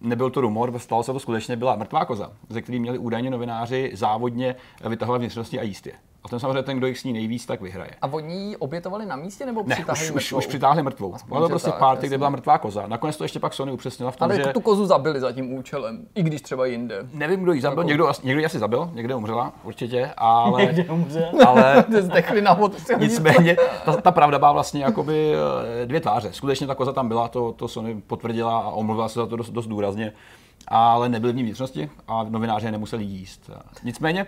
nebyl 0.00 0.30
to 0.30 0.40
rumor, 0.40 0.78
stalo 0.78 1.02
se 1.02 1.12
to 1.12 1.18
skutečně, 1.18 1.56
byla 1.56 1.76
mrtvá 1.76 2.04
koza, 2.04 2.32
ze 2.48 2.62
který 2.62 2.80
měli 2.80 2.98
údajně 2.98 3.30
novináři 3.30 3.90
závodně 3.94 4.56
vytahovat 4.88 5.20
vnitřnosti 5.20 5.60
a 5.60 5.62
jíst 5.62 5.86
je. 5.86 5.92
A 6.26 6.28
ten 6.28 6.40
samozřejmě 6.40 6.62
ten, 6.62 6.76
kdo 6.78 6.86
jich 6.86 6.98
sní 6.98 7.12
nejvíc, 7.12 7.46
tak 7.46 7.60
vyhraje. 7.60 7.90
A 8.02 8.06
oni 8.12 8.34
ji 8.34 8.56
obětovali 8.56 9.06
na 9.06 9.16
místě 9.16 9.46
nebo 9.46 9.62
Ne, 9.66 9.76
už, 9.92 10.00
už, 10.10 10.10
mrtvou? 10.14 10.38
už 10.38 10.46
přitáhli 10.46 10.82
mrtvou. 10.82 11.14
Aspoň, 11.14 11.36
Bylo 11.36 11.40
to 11.40 11.48
prostě 11.48 11.70
tak, 11.70 11.80
jasně. 11.94 12.08
kde 12.08 12.18
byla 12.18 12.30
mrtvá 12.30 12.58
koza. 12.58 12.86
Nakonec 12.86 13.16
to 13.16 13.24
ještě 13.24 13.40
pak 13.40 13.54
Sony 13.54 13.72
upřesnila 13.72 14.10
v 14.10 14.16
tom, 14.16 14.24
Ale 14.24 14.36
že... 14.36 14.44
tu 14.52 14.60
kozu 14.60 14.86
zabili 14.86 15.20
za 15.20 15.32
tím 15.32 15.52
účelem, 15.52 16.06
i 16.14 16.22
když 16.22 16.42
třeba 16.42 16.66
jinde. 16.66 16.98
Nevím, 17.12 17.40
kdo 17.42 17.52
ji 17.52 17.60
zabil, 17.60 17.78
Jako- 17.78 17.88
někdo, 17.88 18.12
někdo 18.22 18.40
ji 18.40 18.46
asi 18.46 18.58
zabil, 18.58 18.90
někde 18.94 19.14
umřela, 19.14 19.52
určitě, 19.64 20.10
ale, 20.16 20.62
Někde 20.66 20.84
umře. 20.84 21.28
ale 21.46 21.84
Zdechli 22.00 22.42
na 22.42 22.54
vod. 22.54 22.72
nicméně 22.98 23.56
ta, 23.84 23.96
ta, 23.96 24.10
pravda 24.10 24.38
byla 24.38 24.52
vlastně 24.52 24.84
jakoby 24.84 25.32
eh, 25.82 25.86
dvě 25.86 26.00
tváře. 26.00 26.28
Skutečně 26.32 26.66
ta 26.66 26.74
koza 26.74 26.92
tam 26.92 27.08
byla, 27.08 27.28
to, 27.28 27.52
to 27.52 27.68
Sony 27.68 28.02
potvrdila 28.06 28.58
a 28.58 28.68
omluvila 28.70 29.08
se 29.08 29.18
za 29.20 29.26
to 29.26 29.36
dost, 29.36 29.50
dost 29.50 29.66
důrazně, 29.66 30.12
ale 30.68 31.08
nebyly 31.08 31.32
v 31.32 31.36
ní 31.36 31.42
vnitřnosti 31.42 31.90
a 32.08 32.22
novináři 32.28 32.66
je 32.66 32.72
nemuseli 32.72 33.04
jíst. 33.04 33.50
Nicméně, 33.84 34.26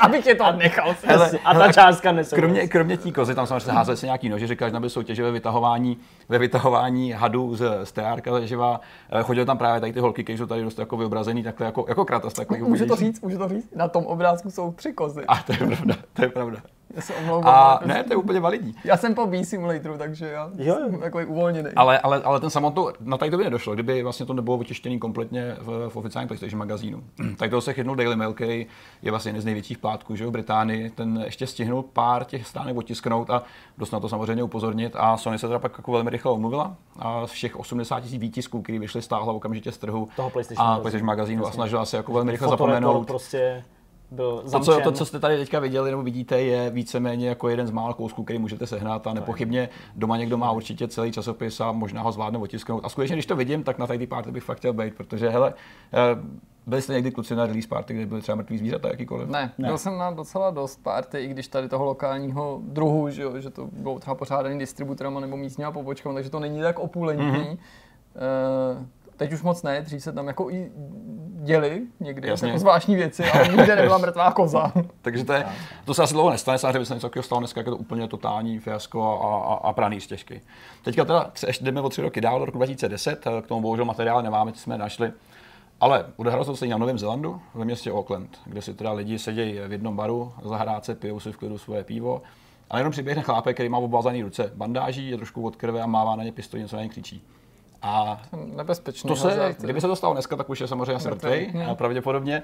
Aby 0.00 0.22
tě 0.22 0.34
to 0.34 0.52
nechal. 0.52 0.94
hele, 1.04 1.30
A 1.44 1.54
ta 1.54 1.72
částka 1.72 2.12
nesouhlasí. 2.12 2.40
Kromě, 2.40 2.68
kromě 2.68 2.98
té 2.98 3.10
kozy, 3.10 3.34
tam 3.34 3.46
samozřejmě 3.46 3.72
házeli 3.72 3.96
se 3.96 4.06
nějaký 4.06 4.28
nože, 4.28 4.46
říkal, 4.46 4.68
že 4.68 4.72
tam 4.72 4.88
soutěže 4.88 5.22
ve 5.22 5.30
vytahování, 5.30 5.98
ve 6.28 6.38
vytahování 6.38 7.12
hadů 7.12 7.56
z, 7.56 7.84
z 7.84 7.92
teárka 7.92 8.40
živa. 8.40 8.80
Chodili 9.22 9.46
tam 9.46 9.58
právě 9.58 9.80
tady 9.80 9.92
ty 9.92 10.00
holky, 10.00 10.24
které 10.24 10.38
jsou 10.38 10.46
tady 10.46 10.62
dost 10.62 10.78
jako 10.78 10.96
vyobrazený, 10.96 11.42
takhle 11.42 11.66
jako, 11.66 11.84
jako 11.88 12.04
kratas. 12.04 12.32
Takový 12.32 12.62
Můžu 12.62 12.86
to 12.86 12.96
říct, 12.96 13.20
můžu 13.20 13.38
to 13.38 13.48
říct? 13.48 13.68
Na 13.74 13.88
tom 13.88 14.06
obrázku 14.06 14.50
jsou 14.50 14.72
tři 14.72 14.92
kozy. 14.92 15.24
A 15.28 15.36
to 15.36 15.52
je 15.52 15.58
pravda, 15.58 15.94
to 16.12 16.22
je 16.22 16.28
pravda. 16.28 16.58
Já 16.96 17.02
se 17.02 17.14
omlouvám. 17.14 17.54
A 17.54 17.72
jako- 17.72 17.88
ne, 17.88 18.04
to 18.04 18.12
je 18.12 18.16
úplně 18.16 18.40
validní. 18.40 18.74
Já 18.84 18.96
jsem 18.96 19.14
po 19.14 19.26
B 19.26 19.44
simulatoru, 19.44 19.98
takže 19.98 20.26
já 20.26 20.50
Jo, 20.56 20.76
jo. 20.80 20.90
jsem 20.90 21.00
takový 21.00 21.24
uvolněný. 21.24 21.68
Ale, 21.76 21.98
ale, 21.98 22.22
ale 22.22 22.40
ten 22.40 22.50
samotnou, 22.50 22.88
na 23.00 23.16
tady 23.16 23.30
to 23.30 23.36
by 23.36 23.44
nedošlo, 23.44 23.74
kdyby 23.74 24.02
vlastně 24.02 24.26
to 24.26 24.32
nebylo 24.34 24.58
vytištěné 24.58 24.98
kompletně 24.98 25.56
v, 25.60 25.88
v 25.88 25.96
oficiálním 25.96 26.28
PlayStation 26.28 26.58
magazínu. 26.58 27.02
tady 27.36 27.50
toho 27.50 27.60
se 27.60 27.72
chytnul 27.72 27.96
Daily 27.96 28.16
Mail, 28.16 28.32
který 28.32 28.66
je 29.02 29.10
vlastně 29.10 29.28
jeden 29.28 29.42
z 29.42 29.44
největších 29.44 29.78
plátků 29.78 30.16
že, 30.16 30.24
jo, 30.24 30.30
v 30.30 30.32
Británii. 30.32 30.90
Ten 30.90 31.22
ještě 31.24 31.46
stihnul 31.46 31.82
pár 31.82 32.24
těch 32.24 32.46
stránek 32.46 32.76
otisknout 32.76 33.30
a 33.30 33.42
dost 33.78 33.90
na 33.90 34.00
to 34.00 34.08
samozřejmě 34.08 34.42
upozornit. 34.42 34.92
A 34.96 35.16
Sony 35.16 35.38
se 35.38 35.46
teda 35.46 35.58
pak 35.58 35.72
jako 35.78 35.92
velmi 35.92 36.10
rychle 36.10 36.32
omluvila. 36.32 36.76
A 36.98 37.26
z 37.26 37.30
všech 37.30 37.56
80 37.56 38.00
tisíc 38.00 38.20
výtisků, 38.20 38.62
které 38.62 38.78
vyšly, 38.78 39.02
stáhla 39.02 39.32
okamžitě 39.32 39.72
z 39.72 39.78
trhu 39.78 40.08
Toho 40.16 40.30
PlayStation 40.30 40.68
a. 40.68 40.78
PlayStation 40.80 41.06
magazínu 41.06 41.46
a 41.46 41.50
snažila 41.50 41.84
se 41.84 41.96
jako 41.96 42.12
velmi 42.12 42.30
rychle 42.32 42.48
zapomenout. 42.48 43.06
prostě 43.06 43.64
byl 44.10 44.40
To 44.42 44.48
zamčen. 44.48 44.74
co, 44.74 44.80
to, 44.80 44.92
co 44.92 45.04
jste 45.04 45.18
tady 45.20 45.36
teďka 45.36 45.58
viděli 45.58 45.90
nebo 45.90 46.02
vidíte, 46.02 46.40
je 46.40 46.70
víceméně 46.70 47.28
jako 47.28 47.48
jeden 47.48 47.66
z 47.66 47.70
mála 47.70 47.92
kousků, 47.92 48.24
který 48.24 48.38
můžete 48.38 48.66
sehnat 48.66 49.06
a 49.06 49.12
nepochybně 49.14 49.68
doma 49.96 50.16
někdo 50.16 50.38
má 50.38 50.50
určitě 50.52 50.88
celý 50.88 51.12
časopis 51.12 51.60
a 51.60 51.72
možná 51.72 52.02
ho 52.02 52.12
zvládne 52.12 52.38
otisknout. 52.38 52.84
A 52.84 52.88
skutečně, 52.88 53.16
když 53.16 53.26
to 53.26 53.36
vidím, 53.36 53.64
tak 53.64 53.78
na 53.78 53.86
tady 53.86 54.06
party 54.06 54.30
bych 54.30 54.42
fakt 54.42 54.58
chtěl 54.58 54.72
být, 54.72 54.94
protože 54.94 55.28
hele, 55.28 55.54
eh, 55.94 55.98
byli 56.66 56.82
jste 56.82 56.92
někdy 56.92 57.10
kluci 57.10 57.36
na 57.36 57.46
release 57.46 57.68
party, 57.68 57.94
kde 57.94 58.06
byly 58.06 58.20
třeba 58.20 58.36
mrtví 58.36 58.58
zvířata 58.58 58.88
jakýkoliv? 58.88 59.28
Ne, 59.28 59.52
ne, 59.58 59.68
byl 59.68 59.78
jsem 59.78 59.98
na 59.98 60.10
docela 60.10 60.50
dost 60.50 60.82
party, 60.82 61.18
i 61.18 61.28
když 61.28 61.48
tady 61.48 61.68
toho 61.68 61.84
lokálního 61.84 62.60
druhu, 62.62 63.10
že, 63.10 63.22
jo, 63.22 63.40
že 63.40 63.50
to 63.50 63.68
bylo 63.72 63.98
třeba 63.98 64.14
pořádaný 64.14 64.58
distributorama 64.58 65.20
nebo 65.20 65.36
místníma 65.36 65.72
pobočkama, 65.72 66.14
takže 66.14 66.30
to 66.30 66.40
není 66.40 66.60
tak 66.60 66.78
opulentní. 66.78 67.26
Mhm. 67.26 67.40
Mm-hmm. 67.40 67.58
Teď 69.16 69.32
už 69.32 69.42
moc 69.42 69.62
ne, 69.62 69.82
dřív 69.82 70.02
se 70.02 70.12
tam 70.12 70.26
jako 70.26 70.50
i 70.50 70.70
děli 71.44 71.82
někdy 72.00 72.28
Jasně. 72.28 72.48
jako 72.48 72.58
zvláštní 72.58 72.96
věci, 72.96 73.24
ale 73.24 73.48
nikde 73.48 73.76
nebyla 73.76 73.98
mrtvá 73.98 74.32
koza. 74.32 74.72
Takže 75.02 75.24
to, 75.24 75.32
je, 75.32 75.44
to 75.84 75.94
se 75.94 76.02
asi 76.02 76.14
dlouho 76.14 76.30
nestane, 76.30 76.58
samozřejmě 76.58 76.78
by 76.78 76.86
se 76.86 76.94
něco 76.94 77.06
takového 77.06 77.22
stalo 77.22 77.40
dneska, 77.40 77.60
jak 77.60 77.66
je 77.66 77.70
to 77.70 77.76
úplně 77.76 78.08
totální 78.08 78.58
fiasko 78.58 79.02
a, 79.02 79.54
a, 79.54 79.54
a 79.54 79.72
praný 79.72 80.00
stěžky. 80.00 80.40
Teďka 80.82 81.04
teda 81.04 81.30
ještě 81.46 81.64
jdeme 81.64 81.80
o 81.80 81.88
tři 81.88 82.02
roky 82.02 82.20
dál, 82.20 82.38
do 82.38 82.44
roku 82.44 82.58
2010, 82.58 83.24
k 83.42 83.46
tomu 83.46 83.60
bohužel 83.60 83.84
materiál 83.84 84.22
nemáme, 84.22 84.52
co 84.52 84.60
jsme 84.60 84.78
našli. 84.78 85.12
Ale 85.80 86.06
odehrálo 86.16 86.44
se 86.44 86.60
to 86.60 86.70
na 86.70 86.78
Novém 86.78 86.98
Zélandu, 86.98 87.40
ve 87.54 87.64
městě 87.64 87.92
Auckland, 87.92 88.38
kde 88.46 88.62
si 88.62 88.74
teda 88.74 88.92
lidi 88.92 89.18
sedějí 89.18 89.58
v 89.68 89.72
jednom 89.72 89.96
baru, 89.96 90.32
zahrát 90.42 90.84
se, 90.84 90.94
pijou 90.94 91.20
si 91.20 91.32
v 91.32 91.36
klidu 91.36 91.58
svoje 91.58 91.84
pivo. 91.84 92.22
A 92.70 92.78
jenom 92.78 92.90
přiběhne 92.90 93.22
chlápek, 93.22 93.56
který 93.56 93.68
má 93.68 93.78
obvázaný 93.78 94.22
ruce 94.22 94.52
bandáží, 94.54 95.10
je 95.10 95.16
trošku 95.16 95.46
od 95.46 95.56
krve 95.56 95.82
a 95.82 95.86
mává 95.86 96.16
na 96.16 96.24
ně 96.24 96.32
pistoli, 96.32 96.62
něco 96.62 96.76
na 96.76 96.82
ně 96.82 96.88
křičí. 96.88 97.22
A 97.84 98.22
Nebezpečný. 98.56 99.08
to 99.08 99.16
se, 99.16 99.28
hazard. 99.28 99.60
kdyby 99.60 99.80
se 99.80 99.86
to 99.86 99.96
stalo 99.96 100.14
dneska, 100.14 100.36
tak 100.36 100.50
už 100.50 100.60
je 100.60 100.68
samozřejmě 100.68 100.92
asi 100.92 101.08
a 101.68 101.74
pravděpodobně. 101.74 102.42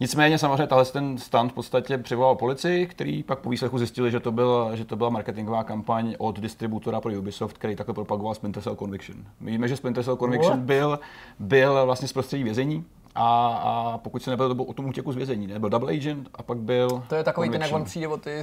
Nicméně 0.00 0.38
samozřejmě 0.38 0.66
tahle 0.66 0.84
ten 0.84 1.18
stand 1.18 1.52
v 1.52 1.54
podstatě 1.54 1.98
přivolal 1.98 2.34
policii, 2.34 2.86
který 2.86 3.22
pak 3.22 3.38
po 3.38 3.50
výslechu 3.50 3.78
zjistili, 3.78 4.10
že 4.10 4.20
to, 4.20 4.32
byl, 4.32 4.70
že 4.74 4.84
to 4.84 4.96
byla 4.96 5.10
marketingová 5.10 5.64
kampaň 5.64 6.14
od 6.18 6.40
distributora 6.40 7.00
pro 7.00 7.12
Ubisoft, 7.12 7.58
který 7.58 7.76
takhle 7.76 7.94
propagoval 7.94 8.34
Splinter 8.34 8.62
Cell 8.62 8.76
Conviction. 8.76 9.16
My 9.40 9.50
víme, 9.50 9.68
že 9.68 9.76
Splinter 9.76 10.04
Cell 10.04 10.16
Conviction 10.16 10.56
What? 10.56 10.66
byl, 10.66 11.00
byl 11.38 11.86
vlastně 11.86 12.08
z 12.08 12.12
prostředí 12.12 12.44
vězení, 12.44 12.84
a, 13.14 13.46
a 13.46 13.98
pokud 13.98 14.22
se 14.22 14.30
nebyl, 14.30 14.48
to 14.48 14.54
byl 14.54 14.64
o 14.68 14.72
tom 14.72 14.86
útěku 14.86 15.12
z 15.12 15.16
vězení, 15.16 15.46
ne? 15.46 15.58
Byl 15.58 15.68
Double 15.68 15.92
Agent 15.92 16.28
a 16.34 16.42
pak 16.42 16.58
byl 16.58 17.02
To 17.08 17.14
je 17.14 17.24
takový 17.24 17.50
ten, 17.50 17.62
jak 17.62 17.72
on 17.72 17.84
přijde 17.84 18.08
o 18.08 18.16
ty, 18.16 18.42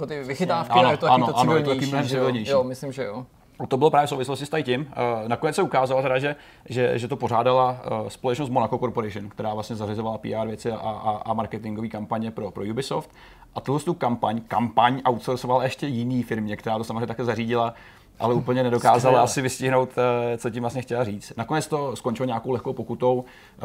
o 0.00 0.06
ty 0.06 0.22
vychytávky, 0.22 0.72
Ano, 0.72 0.80
ale 0.80 0.92
je 0.92 0.96
to 0.96 1.06
taky 1.06 1.14
ano, 1.14 1.26
to 1.26 1.36
ano, 1.38 1.56
je 1.56 1.62
to 1.62 1.70
taky 1.70 1.80
civilnější, 1.80 1.90
mnohem 1.92 2.08
civilnější. 2.08 2.50
Jo, 2.50 2.64
myslím, 2.64 2.92
že 2.92 3.04
jo. 3.04 3.26
To 3.68 3.76
bylo 3.76 3.90
právě 3.90 4.06
v 4.06 4.10
souvislosti 4.10 4.46
s 4.46 4.62
tím. 4.62 4.86
Eh, 4.92 5.28
Nakonec 5.28 5.56
se 5.56 5.62
ukázalo 5.62 6.02
teda, 6.02 6.18
že, 6.18 6.36
že, 6.68 6.98
že 6.98 7.08
to 7.08 7.16
pořádala 7.16 7.80
eh, 7.84 8.10
společnost 8.10 8.50
Monaco 8.50 8.78
Corporation, 8.78 9.28
která 9.28 9.54
vlastně 9.54 9.76
zařizovala 9.76 10.18
PR 10.18 10.46
věci 10.46 10.72
a, 10.72 10.76
a, 10.76 11.22
a 11.24 11.32
marketingové 11.34 11.88
kampaně 11.88 12.30
pro, 12.30 12.50
pro 12.50 12.64
Ubisoft. 12.64 13.10
A 13.54 13.60
tuhle 13.60 13.80
tu 13.80 13.94
kampaň, 13.94 14.40
kampaň 14.48 15.02
outsourcovala 15.08 15.64
ještě 15.64 15.86
jiný 15.86 16.22
firmě, 16.22 16.56
která 16.56 16.78
to 16.78 16.84
samozřejmě 16.84 17.06
také 17.06 17.24
zařídila, 17.24 17.74
ale 18.20 18.34
úplně 18.34 18.62
nedokázala 18.62 18.98
Skvěle. 19.00 19.20
asi 19.22 19.42
vystihnout, 19.42 19.88
eh, 20.32 20.38
co 20.38 20.50
tím 20.50 20.62
vlastně 20.62 20.82
chtěla 20.82 21.04
říct. 21.04 21.32
Nakonec 21.36 21.66
to 21.66 21.96
skončilo 21.96 22.26
nějakou 22.26 22.50
lehkou 22.50 22.72
pokutou, 22.72 23.24
eh, 23.58 23.62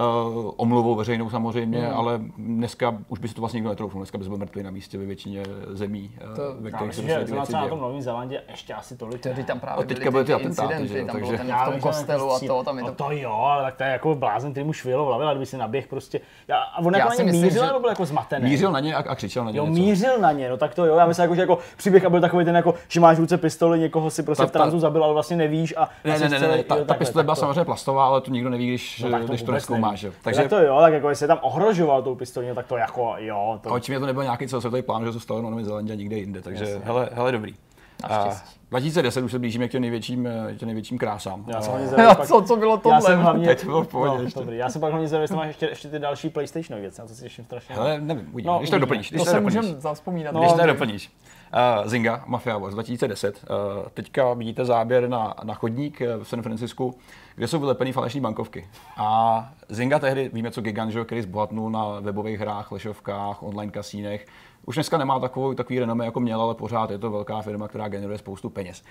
omluvou 0.58 0.96
veřejnou 0.96 1.30
samozřejmě, 1.30 1.80
Hmm. 1.88 1.98
ale 1.98 2.20
dneska 2.38 2.98
už 3.10 3.20
by 3.20 3.28
si 3.28 3.34
to 3.34 3.42
vlastně 3.42 3.58
nikdo 3.58 3.70
netroufnul. 3.70 4.02
Dneska 4.02 4.18
by 4.18 4.24
byl 4.30 4.38
mrtvý 4.38 4.64
na 4.64 4.72
místě 4.72 4.98
ve 4.98 5.06
většině 5.06 5.44
zemí, 5.70 6.12
eh, 6.18 6.36
To- 6.36 6.56
ve 6.60 6.70
Já 6.70 6.76
kterých 6.78 6.96
se 6.96 7.02
zrovna 7.02 7.18
věci 7.36 7.54
na 7.54 7.68
tom 7.68 7.80
Novém 7.82 8.02
Zélandě 8.02 8.42
ještě 8.50 8.74
asi 8.74 8.98
tolik. 8.98 9.22
Tedy 9.22 9.44
tam 9.44 9.60
právě 9.60 9.84
A 9.84 9.88
teďka 9.88 10.12
byly 10.12 10.24
ty 10.24 10.28
ty 10.28 10.34
atentáty, 10.34 10.74
incidenty, 10.74 10.88
že 10.88 11.06
tam 11.06 11.06
byl 11.20 11.28
takže- 11.28 11.38
ten 11.38 11.48
Já 11.50 11.66
v 11.66 11.72
tom 11.72 11.80
kostelu 11.82 12.32
a 12.32 12.40
to, 12.40 12.64
tam 12.64 12.78
je 12.78 12.84
no 12.84 12.90
to... 12.92 13.04
to 13.04 13.12
jo, 13.12 13.32
ale 13.32 13.64
tak 13.64 13.76
to 13.76 13.84
je 13.84 13.90
jako 13.90 14.16
blázen, 14.16 14.52
který 14.52 14.66
mu 14.66 14.74
švilo 14.74 15.06
v 15.06 15.08
hlavě, 15.08 15.26
ale 15.26 15.36
kdyby 15.36 15.46
si 15.46 15.58
naběh 15.58 15.88
prostě. 15.88 16.20
Já, 16.48 16.58
a 16.58 16.78
on 16.80 16.96
jako 16.96 17.10
na 17.10 17.16
ně 17.16 17.32
mířil, 17.32 17.50
že- 17.62 17.68
nebo 17.68 17.80
byl 17.80 17.90
jako 17.90 18.06
zmatený? 18.06 18.50
Mířil 18.50 18.72
na 18.72 18.80
ně 18.80 18.96
a, 18.96 19.12
a 19.12 19.16
křičel 19.16 19.46
na 19.46 19.52
ně 19.52 19.58
Jo, 19.58 19.66
něco. 19.66 19.82
mířil 19.82 20.20
na 20.20 20.32
ně, 20.32 20.50
no 20.50 20.58
tak 20.58 20.76
to 20.76 20.86
jo. 20.86 20.96
Já 20.96 21.06
myslím, 21.08 21.22
jako, 21.24 21.36
že 21.36 21.42
jako 21.42 21.58
příběh 21.78 22.06
a 22.06 22.10
byl 22.10 22.22
takový 22.22 22.46
ten, 22.46 22.56
jako, 22.56 22.74
že 22.88 23.00
máš 23.00 23.18
v 23.18 23.20
ruce 23.20 23.38
pistoli, 23.38 23.80
někoho 23.80 24.10
si 24.10 24.24
prostě 24.24 24.37
Ta- 24.44 24.48
v 24.48 24.52
tranzu 24.52 24.78
ta- 24.78 24.82
zabil, 24.82 25.04
ale 25.04 25.14
vlastně 25.14 25.38
nevíš 25.38 25.74
a 25.78 25.82
Ne, 25.82 25.88
vlastně 26.12 26.30
ne, 26.30 26.40
ne, 26.40 26.48
ne, 26.48 26.58
jo, 26.58 26.64
ta, 26.68 26.84
ta 26.84 26.94
pistole 26.94 27.24
byla 27.24 27.36
to- 27.36 27.40
samozřejmě 27.40 27.66
plastová, 27.66 28.06
ale 28.08 28.22
to 28.22 28.32
nikdo 28.32 28.50
neví, 28.50 28.68
když, 28.68 29.00
No, 29.00 29.12
tak 29.12 29.26
když 29.26 29.44
to 29.44 29.52
neskoumáš. 29.52 30.06
Takže 30.24 30.42
tak 30.42 30.50
to 30.50 30.60
jo, 30.60 30.78
tak 30.82 30.94
jako 30.94 31.10
jestli 31.10 31.28
tam 31.28 31.40
ohrožoval 31.42 32.02
tou 32.02 32.16
pistolí, 32.16 32.48
no, 32.48 32.56
tak 32.56 32.68
to 32.68 32.78
jako 32.78 33.14
jo. 33.18 33.60
To... 33.64 33.92
je 33.92 34.00
to 34.00 34.06
nebyl 34.06 34.24
nějaký 34.24 34.48
celosvětový 34.48 34.82
plán, 34.82 35.06
že 35.06 35.12
to 35.12 35.20
stalo 35.20 35.42
na 35.42 35.50
Novém 35.50 35.66
Zélandě 35.66 35.94
a 35.94 35.96
nikde 35.96 36.18
jinde, 36.18 36.42
takže 36.42 36.80
hele, 36.84 37.10
hele 37.14 37.32
dobrý. 37.32 37.56
A 38.04 38.08
Naštěstí. 38.08 38.60
2010 38.70 39.22
už 39.24 39.32
se 39.32 39.40
blížíme 39.40 39.68
k 39.68 39.72
těm 39.72 39.82
největším, 39.82 40.28
eh, 40.28 40.56
těm 40.58 40.66
největším 40.68 40.98
krásám. 40.98 41.46
Já 41.48 41.62
jsem 41.62 41.70
A- 41.70 41.72
hlavně 41.72 41.88
zvědavý, 41.94 42.16
pak- 42.16 42.28
co, 42.28 42.42
co 42.42 42.56
bylo 42.56 42.72
já 42.72 43.02
jsem 43.02 43.08
tohle? 43.12 43.16
hlavně, 43.24 43.48
Teď 43.56 43.66
bylo 43.66 43.88
no, 43.94 44.22
ještě. 44.22 44.40
dobrý. 44.40 44.58
Já 44.58 44.70
jsem 44.70 44.82
pak 44.82 44.90
hlavně 44.92 45.08
zvědavý, 45.08 45.24
jestli 45.24 45.36
máš 45.38 45.48
ještě, 45.48 45.66
ještě 45.66 45.88
ty 45.88 46.00
další 46.00 46.30
PlayStationové 46.30 46.82
věci, 46.82 47.02
na 47.02 47.08
to 47.08 47.14
si 47.14 47.26
ještě 47.26 47.44
strašně. 47.44 47.76
Hele, 47.76 48.02
nevím, 48.02 48.30
uvidíme. 48.34 48.52
No, 48.54 48.58
když 48.60 48.70
to 48.70 48.80
doplníš. 48.80 49.10
Když 49.10 49.22
To 49.22 49.26
to 49.26 49.32
se 49.32 49.36
doplníš. 49.38 49.56
můžeme 49.62 49.82
zavzpomínat. 49.82 50.34
No, 50.34 50.40
Když 50.40 50.52
to 50.54 50.58
ale- 50.60 50.68
doplníš. 50.68 51.12
Uh, 51.54 51.88
Zinga, 51.88 52.24
Mafia 52.28 52.58
Wars 52.58 52.74
2010. 52.74 53.46
Uh, 53.50 53.90
teďka 53.94 54.34
vidíte 54.34 54.66
záběr 54.66 55.10
na, 55.10 55.34
na 55.44 55.54
chodník 55.54 56.02
eh, 56.02 56.18
v 56.18 56.24
San 56.24 56.42
Francisku, 56.42 56.98
kde 57.36 57.48
jsou 57.48 57.60
vylepené 57.60 57.94
falešné 57.94 58.22
bankovky. 58.22 58.68
A 58.98 59.50
Zinga 59.70 60.00
tehdy, 60.00 60.30
víme 60.34 60.52
co 60.52 60.62
Gigant, 60.62 60.92
že 60.92 61.06
který 61.06 61.22
zbohatnul 61.22 61.70
na 61.70 62.00
webových 62.00 62.40
hrách, 62.40 62.72
lešovkách, 62.72 63.44
online 63.44 63.72
kasínech. 63.72 64.26
Už 64.68 64.76
dneska 64.76 64.98
nemá 64.98 65.20
takovou, 65.20 65.54
takový 65.54 65.80
renomé, 65.80 66.06
jako 66.06 66.20
měl, 66.20 66.42
ale 66.42 66.56
pořád 66.56 66.92
je 66.92 66.98
to 66.98 67.12
velká 67.12 67.42
firma, 67.42 67.68
která 67.68 67.88
generuje 67.88 68.18
spoustu 68.18 68.50
peněz. 68.50 68.84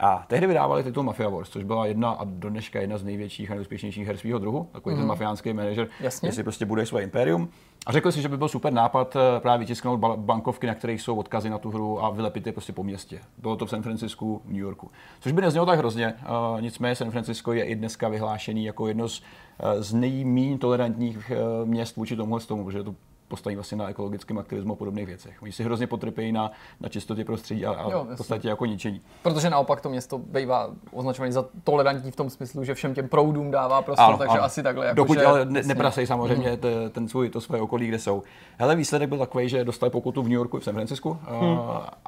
A 0.00 0.24
tehdy 0.28 0.46
vydávali 0.46 0.82
titul 0.82 1.02
Mafia 1.02 1.28
Wars, 1.28 1.48
což 1.48 1.64
byla 1.64 1.86
jedna 1.86 2.10
a 2.10 2.24
do 2.24 2.50
dneška 2.50 2.80
jedna 2.80 2.98
z 2.98 3.04
největších 3.04 3.50
a 3.50 3.54
nejúspěšnějších 3.54 4.06
her 4.06 4.16
svého 4.16 4.38
druhu, 4.38 4.68
takový 4.72 4.96
ten 4.96 5.06
mafiánský 5.06 5.52
manažer, 5.52 5.88
Jasně. 6.00 6.32
si 6.32 6.42
prostě 6.42 6.66
buduje 6.66 6.86
svoje 6.86 7.04
impérium. 7.04 7.48
A 7.86 7.92
řekl 7.92 8.12
si, 8.12 8.22
že 8.22 8.28
by 8.28 8.36
byl 8.36 8.48
super 8.48 8.72
nápad 8.72 9.16
eh, 9.16 9.40
právě 9.40 9.58
vytisknout 9.58 10.00
ba- 10.00 10.16
bankovky, 10.16 10.66
na 10.66 10.74
kterých 10.74 11.00
jsou 11.02 11.16
odkazy 11.16 11.50
na 11.50 11.58
tu 11.58 11.70
hru 11.70 12.04
a 12.04 12.10
vylepit 12.10 12.46
je 12.46 12.52
prostě 12.52 12.72
po 12.72 12.84
městě. 12.84 13.20
Bylo 13.38 13.56
to 13.56 13.66
v 13.66 13.70
San 13.70 13.82
Francisku, 13.82 14.42
New 14.44 14.62
Yorku. 14.62 14.90
Což 15.20 15.32
by 15.32 15.42
neznělo 15.42 15.66
tak 15.66 15.78
hrozně, 15.78 16.14
uh, 16.54 16.60
nicméně 16.60 16.94
San 16.94 17.10
Francisco 17.10 17.52
je 17.52 17.64
i 17.64 17.74
dneska 17.74 18.08
vyhlášený 18.08 18.64
jako 18.64 18.88
jedno 18.88 19.08
z, 19.08 19.22
eh, 19.60 19.82
z 19.82 19.94
nejméně 19.94 20.58
tolerantních 20.58 21.30
eh, 21.30 21.64
měst 21.64 21.96
vůči 21.96 22.16
tomuhle 22.16 22.40
tomu, 22.40 22.64
protože 22.64 22.82
to 22.82 22.94
postaví 23.34 23.56
vlastně 23.56 23.76
na 23.78 23.88
ekologickém 23.88 24.38
aktivismu 24.38 24.72
a 24.72 24.76
podobných 24.76 25.06
věcech. 25.06 25.42
Oni 25.42 25.52
si 25.52 25.64
hrozně 25.64 25.86
potrpějí 25.86 26.32
na, 26.32 26.50
na 26.80 26.88
čistotě 26.88 27.24
prostředí 27.24 27.66
a, 27.66 27.72
a 27.72 27.90
Jo, 27.90 28.06
v 28.14 28.16
podstatě 28.16 28.48
jako 28.48 28.66
ničení. 28.66 29.00
Protože 29.22 29.50
naopak 29.50 29.80
to 29.80 29.88
město 29.88 30.18
bývá 30.18 30.70
označované 30.92 31.32
za 31.32 31.44
tolerantní 31.64 32.10
v 32.10 32.16
tom 32.16 32.30
smyslu, 32.30 32.64
že 32.64 32.74
všem 32.74 32.94
těm 32.94 33.08
proudům 33.08 33.50
dává 33.50 33.82
prostor, 33.82 34.16
takže 34.16 34.38
asi 34.38 34.62
takhle. 34.62 34.86
Jako 34.86 34.96
Dokud 34.96 35.18
že, 35.18 35.24
ale 35.26 35.44
ne, 35.44 35.62
neprasej 35.62 36.06
samozřejmě 36.06 36.56
te- 36.56 36.90
ten 36.90 37.08
svůj, 37.08 37.30
to 37.30 37.40
svoje 37.40 37.62
okolí, 37.62 37.86
kde 37.86 37.98
jsou. 37.98 38.22
Hele, 38.58 38.76
výsledek 38.76 39.08
byl 39.08 39.18
takový, 39.18 39.48
že 39.48 39.64
dostali 39.64 39.90
pokutu 39.90 40.22
v 40.22 40.28
New 40.28 40.38
Yorku 40.38 40.56
i 40.56 40.60
v 40.60 40.64
San 40.64 40.74
Francisku. 40.74 41.18
Hmm. 41.22 41.58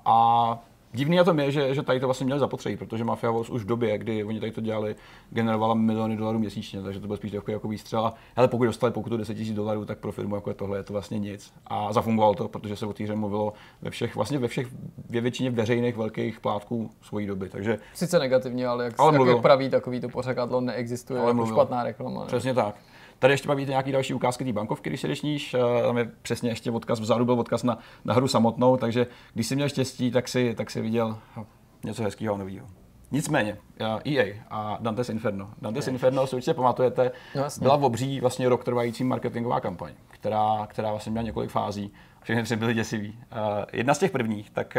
A 0.05 0.59
divný 0.97 1.17
na 1.17 1.25
tom 1.25 1.39
je, 1.39 1.51
že, 1.51 1.75
že 1.75 1.83
tady 1.83 2.01
to 2.01 2.07
vlastně 2.07 2.25
měli 2.25 2.41
zapotřebí, 2.41 2.77
protože 2.77 3.05
Mafia 3.05 3.31
Wars 3.31 3.51
už 3.51 3.63
v 3.63 3.67
době, 3.67 3.99
kdy 3.99 4.25
oni 4.25 4.41
tady 4.41 4.53
to 4.53 4.61
dělali, 4.61 4.97
generovala 5.31 5.75
miliony 5.75 6.17
dolarů 6.17 6.39
měsíčně, 6.39 6.83
takže 6.83 7.01
to 7.01 7.07
byl 7.07 7.17
spíš 7.17 7.33
takový 7.33 7.53
jako 7.53 7.69
výstřel. 7.69 8.07
A 8.07 8.15
hele, 8.37 8.49
pokud 8.49 8.65
dostali 8.65 8.93
pokutu 8.93 9.17
10 9.17 9.39
000 9.39 9.55
dolarů, 9.55 9.85
tak 9.85 9.99
pro 9.99 10.13
firmu 10.13 10.35
jako 10.35 10.51
je 10.51 10.55
tohle 10.55 10.79
je 10.79 10.83
to 10.83 10.93
vlastně 10.93 11.19
nic. 11.19 11.53
A 11.67 11.93
zafungovalo 11.93 12.35
to, 12.35 12.49
protože 12.49 12.77
se 12.77 12.87
o 12.87 12.93
té 12.93 13.05
hře 13.05 13.15
mluvilo 13.15 13.53
ve 13.83 13.91
všech, 13.91 14.17
vlastně 14.17 14.39
ve 14.39 14.49
všech, 14.49 14.67
ve 15.09 15.21
většině 15.21 15.51
veřejných 15.51 15.97
velkých 15.97 16.41
plátků 16.41 16.91
svojí 17.03 17.27
doby. 17.27 17.49
Takže 17.49 17.79
Sice 17.95 18.19
negativně, 18.19 18.67
ale 18.67 18.85
jak, 18.85 18.95
Ale 18.99 19.09
jak, 19.09 19.17
mluvil. 19.17 19.35
jak 19.35 19.43
praví 19.43 19.71
takový 19.71 20.01
to 20.01 20.09
pořekadlo, 20.09 20.61
neexistuje 20.61 21.21
Ale 21.21 21.31
jako 21.31 21.47
špatná 21.47 21.83
reklama. 21.85 22.21
Ne? 22.21 22.27
Přesně 22.27 22.55
tak. 22.55 22.75
Tady 23.19 23.33
ještě 23.35 23.47
pak 23.47 23.57
vidíte 23.57 23.71
nějaký 23.71 23.93
další 23.93 24.15
ukázky 24.15 24.45
té 24.45 24.53
bankovky, 24.53 24.91
když 24.91 25.01
se 25.01 25.09
dešníš. 25.09 25.55
Eh, 25.55 25.83
Tam 25.83 25.99
je 25.99 26.11
přesně 26.23 26.51
ještě 26.51 26.71
odkaz, 26.71 27.01
vzadu 27.01 27.25
byl 27.25 27.41
odkaz 27.41 27.63
na, 27.63 27.79
na 28.05 28.15
hru 28.15 28.29
samotnou, 28.29 28.77
takže 28.77 29.07
když 29.35 29.47
jsi 29.47 29.55
měl 29.57 29.69
štěstí, 29.69 30.11
tak 30.11 30.29
si, 30.29 30.55
tak 30.55 30.71
si 30.71 30.81
viděl 30.81 31.19
no, 31.37 31.47
něco 31.85 32.03
hezkého 32.03 32.35
a 32.35 32.39
nového. 32.39 32.67
Nicméně, 33.11 33.57
eh, 34.05 34.11
EA 34.19 34.35
a 34.51 34.79
Dante's 34.81 35.09
Inferno. 35.09 35.51
Dante's 35.63 35.89
Inferno 35.89 36.27
si 36.27 36.37
určitě 36.37 36.55
pamatujete, 36.55 37.11
No 37.35 37.43
jasně. 37.43 37.63
byla 37.65 37.77
v 37.77 37.85
obří 37.85 38.21
vlastně 38.21 38.49
rok 38.49 38.65
trvající 38.65 39.05
marketingová 39.05 39.61
kampaň, 39.61 39.93
která, 40.09 40.67
která 40.67 40.91
vlastně 40.91 41.11
měla 41.13 41.25
několik 41.25 41.51
fází. 41.51 41.93
Všechny 42.23 42.43
tři 42.43 42.57
byly 42.57 42.75
děsivý. 42.75 43.19
Eh, 43.33 43.67
Jedna 43.73 43.95
z 43.95 43.99
těch 43.99 44.11
prvních, 44.11 44.51
tak 44.51 44.77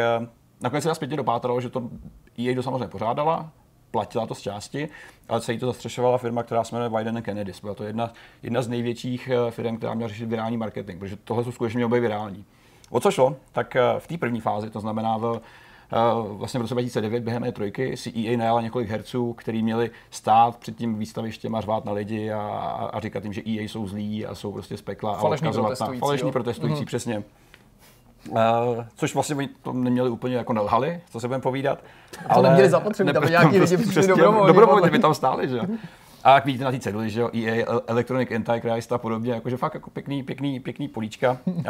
nakonec 0.61 0.83
se 0.83 0.87
nás 0.89 0.95
zpětně 0.97 1.17
dopátralo, 1.17 1.61
že 1.61 1.69
to 1.69 1.89
EA 2.39 2.55
to 2.55 2.63
samozřejmě 2.63 2.87
pořádala, 2.87 3.51
platila 3.91 4.27
to 4.27 4.35
z 4.35 4.41
části, 4.41 4.89
ale 5.29 5.41
celý 5.41 5.57
to 5.59 5.65
zastřešovala 5.65 6.17
firma, 6.17 6.43
která 6.43 6.63
se 6.63 6.75
jmenuje 6.75 6.89
Wyden 6.89 7.21
Kennedy. 7.21 7.51
Byla 7.61 7.73
to 7.73 7.83
jedna, 7.83 8.13
jedna 8.43 8.61
z 8.61 8.67
největších 8.67 9.29
eh, 9.29 9.51
firm, 9.51 9.77
která 9.77 9.93
měla 9.93 10.09
řešit 10.09 10.25
virální 10.25 10.57
marketing, 10.57 10.99
protože 10.99 11.15
tohle 11.23 11.43
jsou 11.43 11.51
skutečně 11.51 11.77
mělo 11.77 11.89
být 11.89 11.99
virální. 11.99 12.45
O 12.89 12.99
co 12.99 13.11
šlo? 13.11 13.35
Tak 13.51 13.75
eh, 13.75 13.81
v 13.99 14.07
té 14.07 14.17
první 14.17 14.41
fázi, 14.41 14.69
to 14.69 14.79
znamená 14.79 15.17
v 15.17 15.41
eh, 15.93 15.97
vlastně 16.27 16.57
v 16.57 16.61
roce 16.61 16.73
2009 16.73 17.23
během 17.23 17.43
E3 17.43 17.93
si 17.95 18.13
EA 18.27 18.37
najala 18.37 18.61
několik 18.61 18.89
herců, 18.89 19.33
kteří 19.33 19.63
měli 19.63 19.91
stát 20.11 20.57
před 20.57 20.77
tím 20.77 20.99
výstavištěm 20.99 21.55
a 21.55 21.61
řvát 21.61 21.85
na 21.85 21.91
lidi 21.91 22.31
a, 22.31 22.39
a, 22.41 22.85
a 22.85 22.99
říkat 22.99 23.23
jim, 23.23 23.33
že 23.33 23.41
EA 23.41 23.61
jsou 23.61 23.87
zlí 23.87 24.25
a 24.25 24.35
jsou 24.35 24.51
prostě 24.51 24.77
z 24.77 24.81
pekla 24.81 25.11
a 25.11 25.19
Falešný 25.19 25.47
odkazovat 25.47 25.79
na 25.79 26.13
jo? 26.13 26.31
protestující, 26.31 26.75
Mhm. 26.79 26.85
přesně. 26.85 27.23
Uh, 28.29 28.37
což 28.95 29.13
vlastně 29.13 29.35
oni 29.35 29.49
to 29.61 29.73
neměli 29.73 30.09
úplně 30.09 30.35
jako 30.35 30.53
nelhali, 30.53 31.01
co 31.09 31.19
se 31.19 31.27
budeme 31.27 31.41
povídat. 31.41 31.79
To 32.33 32.41
neměli 32.41 32.69
zapotřebí, 32.69 33.13
tam 33.13 33.29
nějaký 33.29 33.59
lidi 33.59 33.77
přišli 33.77 34.07
dobrovolně, 34.07 34.47
Dobrovolně 34.47 34.91
by 34.91 34.99
tam 34.99 35.13
stáli, 35.13 35.49
že 35.49 35.57
jo. 35.57 35.63
A 36.23 36.35
jak 36.35 36.45
vidíte 36.45 36.63
na 36.63 36.71
té 36.71 36.79
ceduli, 36.79 37.09
že 37.09 37.21
jo, 37.21 37.29
EA, 37.33 37.81
Electronic 37.87 38.31
Antichrist 38.31 38.91
a 38.91 38.97
podobně, 38.97 39.33
jakože 39.33 39.57
fakt 39.57 39.73
jako 39.73 39.89
pěkný, 39.89 40.23
pěkný, 40.23 40.59
pěkný 40.59 40.87
políčka. 40.87 41.37
Uh, 41.45 41.63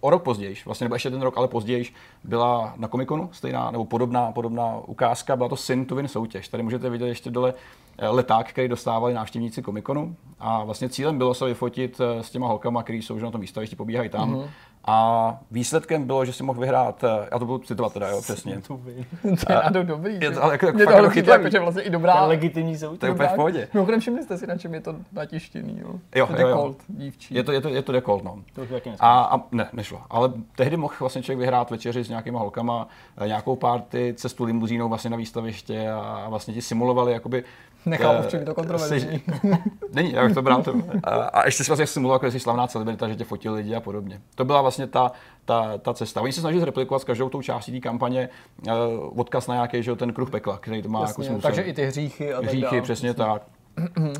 o 0.00 0.10
rok 0.10 0.22
později, 0.22 0.56
vlastně 0.64 0.84
nebo 0.84 0.94
ještě 0.94 1.10
ten 1.10 1.22
rok, 1.22 1.38
ale 1.38 1.48
později, 1.48 1.86
byla 2.24 2.74
na 2.76 2.88
Comic-Conu 2.88 3.28
stejná 3.32 3.70
nebo 3.70 3.84
podobná, 3.84 4.32
podobná 4.32 4.76
ukázka, 4.86 5.36
byla 5.36 5.48
to 5.48 5.56
Sin 5.56 5.86
to 5.86 5.94
Win 5.94 6.08
soutěž. 6.08 6.48
Tady 6.48 6.62
můžete 6.62 6.90
vidět 6.90 7.06
ještě 7.06 7.30
dole 7.30 7.54
eh, 7.98 8.08
leták, 8.08 8.48
který 8.48 8.68
dostávali 8.68 9.14
návštěvníci 9.14 9.62
Comic-Conu 9.62 10.14
a 10.38 10.64
vlastně 10.64 10.88
cílem 10.88 11.18
bylo 11.18 11.34
se 11.34 11.44
vyfotit 11.44 12.00
s 12.20 12.30
těma 12.30 12.46
holkama, 12.46 12.82
který 12.82 13.02
jsou 13.02 13.18
že 13.18 13.24
na 13.24 13.30
tom 13.30 13.40
výstavišti, 13.40 13.76
pobíhají 13.76 14.08
tam. 14.08 14.34
Mm-hmm. 14.34 14.48
A 14.86 15.38
výsledkem 15.50 16.06
bylo, 16.06 16.24
že 16.24 16.32
si 16.32 16.42
mohl 16.42 16.60
vyhrát, 16.60 17.04
eh, 17.04 17.28
já 17.32 17.38
to 17.38 17.46
budu 17.46 17.64
citovat 17.64 17.92
teda, 17.92 18.08
jo, 18.08 18.20
přesně. 18.22 18.60
To 18.68 18.76
to 19.22 19.52
je 19.52 19.56
nádou 19.64 19.82
dobrý. 19.82 20.14
Je 20.14 20.28
to 20.30 20.34
že? 20.34 20.40
ale 20.40 20.54
jako- 20.54 20.66
fakt 20.66 20.72
to 20.76 20.84
přijde 20.88 21.10
chytlavý. 21.10 21.42
jako, 21.44 21.50
že 21.52 21.58
vlastně 21.60 21.82
i 21.82 21.84
To 21.84 21.88
je 21.88 21.92
dobrá. 21.92 22.24
legitimní 22.26 22.78
soutěž. 22.78 22.98
To 23.00 23.06
je 23.06 23.12
úplně 23.12 23.28
v 23.28 23.34
pohodě. 23.34 23.68
Mimochodem 23.74 24.00
všimli 24.00 24.22
jste 24.22 24.38
si, 24.38 24.46
na 24.46 24.58
čem 24.58 24.74
je 24.74 24.80
to 24.80 24.94
natištěný, 25.12 25.78
jo? 25.82 25.88
Jo, 25.88 25.98
jo, 26.14 26.26
jo. 26.30 26.46
Dekolt 26.46 26.76
dívčí. 26.88 27.34
Je 27.34 27.42
to, 27.42 27.52
je 27.52 27.60
to, 27.60 27.68
je 27.68 27.82
to 27.82 27.92
dekolt, 27.92 28.24
no. 28.24 28.38
To 28.54 28.62
už 28.62 28.68
taky. 28.68 28.90
A, 29.00 29.22
a 29.22 29.40
ne, 29.52 29.68
nešlo. 29.72 30.00
Ale 30.10 30.32
tehdy 30.56 30.76
mohl 30.76 30.94
vlastně 31.00 31.22
člověk 31.22 31.38
vyhrát 31.38 31.70
večeři 31.70 32.04
s 32.04 32.08
nějakýma 32.08 32.38
holkama, 32.40 32.88
eh, 33.18 33.26
nějakou 33.26 33.56
party, 33.56 34.14
cestu 34.16 34.44
limuzínou 34.44 34.88
vlastně 34.88 35.10
na 35.10 35.16
výstaviště 35.16 35.90
a, 35.90 36.00
a 36.00 36.28
vlastně 36.28 36.54
ti 36.54 36.62
simulovali 36.62 37.12
jakoby 37.12 37.44
Nechápu, 37.86 38.18
eh, 38.18 38.22
v 38.22 38.28
čem 38.30 38.40
je 38.40 38.46
to 38.46 38.54
kontroverzní. 38.54 39.22
Není, 39.92 40.12
já 40.12 40.24
bych 40.24 40.34
to 40.34 40.42
bral. 40.42 40.62
To. 40.62 40.74
A, 41.04 41.10
a 41.10 41.44
ještě 41.46 41.64
si 41.64 41.70
vlastně 41.70 41.86
simuloval, 41.86 42.14
jako 42.16 42.30
jsi 42.30 42.40
slavná 42.40 42.66
celebrita, 42.66 43.08
že 43.08 43.16
tě 43.16 43.24
fotili 43.24 43.56
lidi 43.56 43.74
a 43.74 43.80
podobně. 43.80 44.20
To 44.34 44.44
byla 44.44 44.62
vlastně 44.62 44.86
ta, 44.86 45.12
ta, 45.44 45.78
ta 45.78 45.94
cesta. 45.94 46.20
Oni 46.20 46.32
se 46.32 46.40
snažili 46.40 46.60
zreplikovat 46.60 46.98
s 46.98 47.04
každou 47.04 47.28
tou 47.28 47.42
částí 47.42 47.72
té 47.72 47.80
kampaně 47.80 48.28
uh, 48.66 49.20
odkaz 49.20 49.46
na 49.46 49.54
nějaký, 49.54 49.82
že 49.82 49.96
ten 49.96 50.12
kruh 50.12 50.30
pekla, 50.30 50.58
který 50.58 50.82
to 50.82 50.88
má 50.88 50.98
jako 51.00 51.10
Jasně, 51.10 51.24
smysl. 51.24 51.42
takže 51.42 51.62
i 51.62 51.72
ty 51.72 51.86
hříchy 51.86 52.32
a 52.34 52.36
tak 52.40 52.48
Hříchy, 52.48 52.62
dále. 52.64 52.82
přesně 52.82 53.14
tak. 53.14 53.42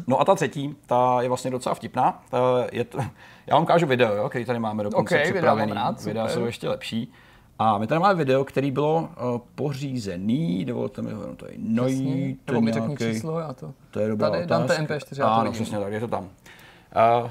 No 0.06 0.21
a 0.21 0.25
ta 0.25 0.35
třetí, 0.35 0.76
ta 0.87 1.18
je 1.23 1.28
vlastně 1.28 1.50
docela 1.50 1.75
vtipná. 1.75 2.23
Ta 2.30 2.38
je 2.73 2.85
to, 2.85 2.99
já 3.47 3.54
vám 3.54 3.62
ukážu 3.62 3.87
video, 3.87 4.14
jo, 4.14 4.28
který 4.28 4.44
tady 4.44 4.59
máme 4.59 4.83
dokonce 4.83 5.14
Ok, 5.14 5.21
videa 5.21 5.33
připravený. 5.33 5.73
mám 5.73 5.85
rád, 5.85 6.02
videa 6.04 6.28
jsou 6.28 6.44
ještě 6.44 6.68
lepší. 6.68 7.12
A 7.58 7.78
my 7.78 7.87
tady 7.87 7.99
máme 8.00 8.14
video, 8.14 8.44
který 8.44 8.70
bylo 8.70 8.96
uh, 8.96 9.40
pořízený, 9.54 10.64
dovolte 10.64 11.02
mi 11.02 11.12
ho 11.12 11.37
to 11.37 11.46
je 11.46 11.52
Jasně. 11.52 11.80
najít. 11.80 12.40
Nebo 12.46 12.61
mi 12.61 12.73
řekni 12.73 12.96
číslo, 12.96 13.38
já 13.38 13.52
to... 13.52 13.75
to 13.90 14.00
je 14.00 14.08
dobrá 14.08 14.30
Tady 14.30 14.44
otázka. 14.44 14.75
Dante 14.76 14.94
MP4, 14.94 15.18
já 15.18 15.26
to 15.26 15.32
Ano, 15.32 15.52
přesně 15.52 15.78
tak, 15.78 15.92
je 15.92 16.00
to 16.00 16.08
tam. 16.08 16.25
Uh, 16.25 17.30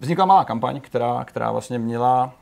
vznikla 0.00 0.24
malá 0.24 0.44
kampaň, 0.44 0.80
která, 0.80 1.24
která 1.24 1.52
vlastně 1.52 1.78
měla 1.78 2.34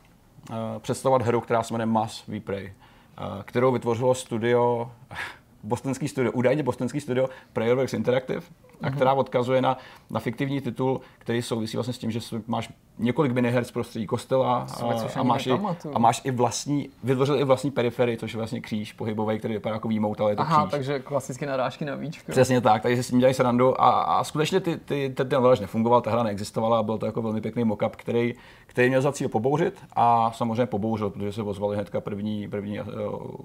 uh, 0.51 0.57
představovat 0.79 1.23
hru, 1.23 1.41
která 1.41 1.63
se 1.63 1.75
jmenuje 1.75 1.87
Mass 1.87 2.27
We 2.27 2.41
Pray, 2.41 2.75
uh, 3.19 3.43
kterou 3.43 3.73
vytvořilo 3.73 4.15
studio, 4.15 4.91
bostonský 5.63 6.09
studio, 6.09 6.33
údajně 6.33 6.63
bostonský 6.63 7.01
studio 7.01 7.29
Prayerworks 7.53 7.95
Interactive, 7.95 8.41
a 8.83 8.91
která 8.91 9.13
odkazuje 9.13 9.63
na, 9.63 9.77
na 10.11 10.21
fiktivní 10.21 10.61
titul, 10.61 11.01
který 11.19 11.43
souvisí 11.43 11.77
vlastně 11.77 11.95
s 11.95 11.99
tím, 11.99 12.11
že 12.11 12.21
máš 12.47 12.73
několik 12.99 13.33
miniher 13.33 13.65
z 13.65 13.71
prostředí 13.71 14.07
kostela 14.07 14.67
a, 14.83 14.87
a, 15.17 15.23
máš 15.23 15.47
i, 15.47 15.53
a 15.95 15.99
máš 15.99 16.21
i 16.25 16.31
vlastní, 16.31 16.89
vytvořil 17.05 17.41
i 17.41 17.45
vlastní 17.45 17.71
periferii, 17.71 18.17
což 18.17 18.33
je 18.33 18.39
vlastně 18.39 18.61
kříž 18.61 18.93
pohybový, 18.93 19.39
který 19.39 19.55
vypadá 19.55 19.75
jako 19.75 19.89
výmout, 19.89 20.21
ale 20.21 20.33
je 20.33 20.37
to 20.37 20.43
Aha, 20.43 20.63
kříž. 20.63 20.71
takže 20.71 20.99
klasicky 21.01 21.47
narážky 21.47 21.85
na 21.85 21.95
víčko. 21.95 22.33
Přesně 22.33 22.61
tak, 22.61 22.83
takže 22.83 22.97
si 22.97 23.03
s 23.03 23.11
tím 23.11 23.19
dělají 23.19 23.35
srandu 23.35 23.81
a, 23.81 23.91
a 23.91 24.25
skutečně 24.25 24.61
ty, 24.61 24.77
ty, 24.77 25.13
ten, 25.17 25.29
ten 25.29 25.43
veleš 25.43 25.61
nefungoval, 25.61 26.01
ta 26.01 26.11
hra 26.11 26.23
neexistovala 26.23 26.79
a 26.79 26.83
byl 26.83 26.99
to 26.99 27.07
jako 27.07 27.23
velmi 27.23 27.41
pěkný 27.41 27.65
mock-up, 27.65 27.91
který, 27.97 28.35
který 28.67 28.89
měl 28.89 29.03
za 29.03 29.13
cíl 29.13 29.29
pobouřit 29.29 29.79
a 29.97 30.33
samozřejmě 30.33 30.67
pobouřil, 30.67 31.11
protože 31.11 31.33
se 31.33 31.43
ozvali 31.43 31.77
hnedka 31.77 32.01
první, 32.01 32.49
první 32.49 32.81
uh, 32.81 32.87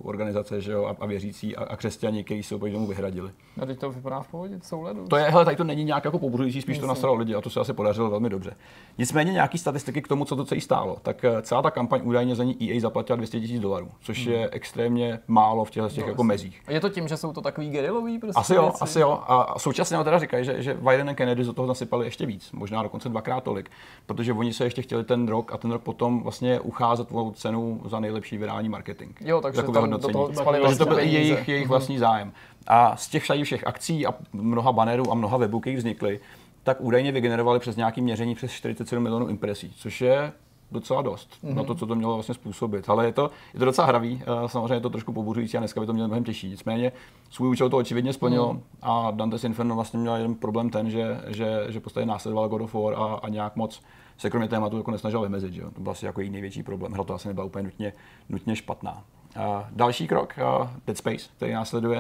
organizace 0.03 0.61
že 0.61 0.71
jo, 0.71 0.85
a, 0.85 0.95
a, 0.99 1.05
věřící 1.05 1.55
a, 1.55 1.63
a 1.63 1.75
křesťani, 1.75 2.23
kteří 2.23 2.43
se 2.43 2.55
oproti 2.55 2.73
tomu 2.73 2.87
vyhradili. 2.87 3.31
No, 3.57 3.65
teď 3.65 3.79
to 3.79 3.91
vypadá 3.91 4.21
v 4.21 4.27
pohodě, 4.27 4.57
v 4.59 4.65
souladu. 4.65 5.07
To 5.07 5.15
je, 5.21 5.31
hele, 5.31 5.45
tady 5.45 5.57
to 5.57 5.63
není 5.63 5.83
nějak 5.83 6.05
jako 6.05 6.19
pobouřující, 6.19 6.61
spíš 6.61 6.77
to 6.77 6.81
Myslím. 6.81 6.87
nasralo 6.89 7.15
lidi 7.15 7.35
a 7.35 7.41
to 7.41 7.49
se 7.49 7.59
asi 7.59 7.73
podařilo 7.73 8.09
velmi 8.09 8.29
dobře. 8.29 8.55
Nicméně 8.97 9.31
nějaký 9.31 9.57
statistiky 9.57 10.01
k 10.01 10.07
tomu, 10.07 10.25
co 10.25 10.35
to 10.35 10.45
celý 10.45 10.61
stálo. 10.61 10.97
Tak 11.01 11.23
eh, 11.23 11.41
celá 11.41 11.61
ta 11.61 11.71
kampaň 11.71 12.01
údajně 12.03 12.35
za 12.35 12.43
ní 12.43 12.71
EA 12.71 12.79
zaplatila 12.79 13.15
200 13.17 13.39
000 13.39 13.59
dolarů, 13.61 13.87
což 14.01 14.25
je 14.25 14.49
extrémně 14.49 15.19
málo 15.27 15.65
v 15.65 15.71
těchto 15.71 15.89
těch 15.89 16.07
jako 16.07 16.23
mezích. 16.23 16.61
A 16.67 16.71
je 16.71 16.79
to 16.79 16.89
tím, 16.89 17.07
že 17.07 17.17
jsou 17.17 17.33
to 17.33 17.41
takový 17.41 17.69
gerilový 17.69 18.19
prostě 18.19 18.39
Asi 18.39 18.55
jo, 18.55 18.61
věci? 18.63 18.77
asi 18.81 18.99
jo. 18.99 19.19
A 19.27 19.59
současně 19.59 19.97
teda 20.03 20.19
říkají, 20.19 20.45
že, 20.45 20.63
že 20.63 20.73
Biden 20.73 21.09
a 21.09 21.13
Kennedy 21.13 21.43
do 21.43 21.53
toho 21.53 21.67
nasypali 21.67 22.05
ještě 22.05 22.25
víc, 22.25 22.51
možná 22.51 22.83
dokonce 22.83 23.09
dvakrát 23.09 23.43
tolik, 23.43 23.69
protože 24.05 24.33
oni 24.33 24.53
se 24.53 24.63
ještě 24.63 24.81
chtěli 24.81 25.03
ten 25.03 25.27
rok 25.27 25.53
a 25.53 25.57
ten 25.57 25.71
rok 25.71 25.81
potom 25.81 26.23
vlastně 26.23 26.59
ucházet 26.59 27.07
o 27.11 27.31
cenu 27.31 27.81
za 27.85 27.99
nejlepší 27.99 28.37
virální 28.37 28.69
marketing. 28.69 29.11
Jo, 29.21 29.41
takže 29.41 29.61
Takové 29.61 29.81
tam 29.81 29.89
do 29.89 29.97
toho 29.97 30.27
Takže 30.27 30.43
to 30.43 30.51
byl 30.51 30.61
vlastně 30.61 30.85
i 30.85 30.95
peníze. 30.95 31.17
jejich, 31.17 31.47
jejich 31.47 31.67
vlastní 31.67 31.97
zájem. 31.97 32.31
A 32.67 32.95
z 32.95 33.07
těch 33.07 33.23
všech, 33.23 33.43
všech 33.43 33.67
akcí 33.67 34.05
a 34.07 34.13
mnoha 34.33 34.71
bannerů 34.71 35.11
a 35.11 35.13
mnoha 35.13 35.37
webů, 35.37 35.59
které 35.59 35.77
vznikly, 35.77 36.19
tak 36.63 36.81
údajně 36.81 37.11
vygenerovali 37.11 37.59
přes 37.59 37.75
nějaké 37.75 38.01
měření 38.01 38.35
přes 38.35 38.51
47 38.51 39.03
milionů 39.03 39.27
impresí, 39.27 39.73
což 39.75 40.01
je 40.01 40.31
docela 40.71 41.01
dost 41.01 41.29
mm-hmm. 41.43 41.53
na 41.53 41.63
to, 41.63 41.75
co 41.75 41.85
to 41.85 41.95
mělo 41.95 42.13
vlastně 42.13 42.35
způsobit. 42.35 42.89
Ale 42.89 43.05
je 43.05 43.13
to, 43.13 43.31
je 43.53 43.59
to 43.59 43.65
docela 43.65 43.87
hravý, 43.87 44.23
eh, 44.23 44.49
samozřejmě 44.49 44.73
je 44.73 44.81
to 44.81 44.89
trošku 44.89 45.13
pobuřující 45.13 45.57
a 45.57 45.59
dneska 45.59 45.79
by 45.79 45.87
to 45.87 45.93
mělo 45.93 46.07
mnohem 46.07 46.23
těžší. 46.23 46.49
Nicméně 46.49 46.91
svůj 47.29 47.49
účel 47.49 47.69
to 47.69 47.77
očividně 47.77 48.13
splnilo 48.13 48.53
mm. 48.53 48.61
a 48.81 49.11
Dante's 49.11 49.43
Inferno 49.43 49.75
vlastně 49.75 49.99
měl 49.99 50.15
jeden 50.15 50.35
problém 50.35 50.69
ten, 50.69 50.89
že, 50.89 51.21
že, 51.27 51.65
že 51.69 51.79
podstatě 51.79 52.05
následoval 52.05 52.49
God 52.49 52.61
of 52.61 52.73
War 52.73 52.93
a, 52.93 53.13
a 53.23 53.29
nějak 53.29 53.55
moc 53.55 53.81
se 54.17 54.29
kromě 54.29 54.47
tématu 54.47 54.77
jako 54.77 54.91
nesnažil 54.91 55.21
vymezit. 55.21 55.53
Že? 55.53 55.61
jo. 55.61 55.71
To 55.71 55.81
byl 55.81 55.91
asi 55.91 56.05
jako 56.05 56.21
její 56.21 56.29
největší 56.29 56.63
problém. 56.63 56.91
Hra 56.91 57.03
to 57.03 57.13
asi 57.13 57.27
nebyla 57.27 57.45
úplně 57.45 57.63
nutně, 57.63 57.93
nutně 58.29 58.55
špatná. 58.55 59.03
Uh, 59.37 59.43
další 59.71 60.07
krok, 60.07 60.33
uh, 60.61 60.67
Dead 60.87 60.97
Space, 60.97 61.29
který 61.37 61.53
následuje, 61.53 61.97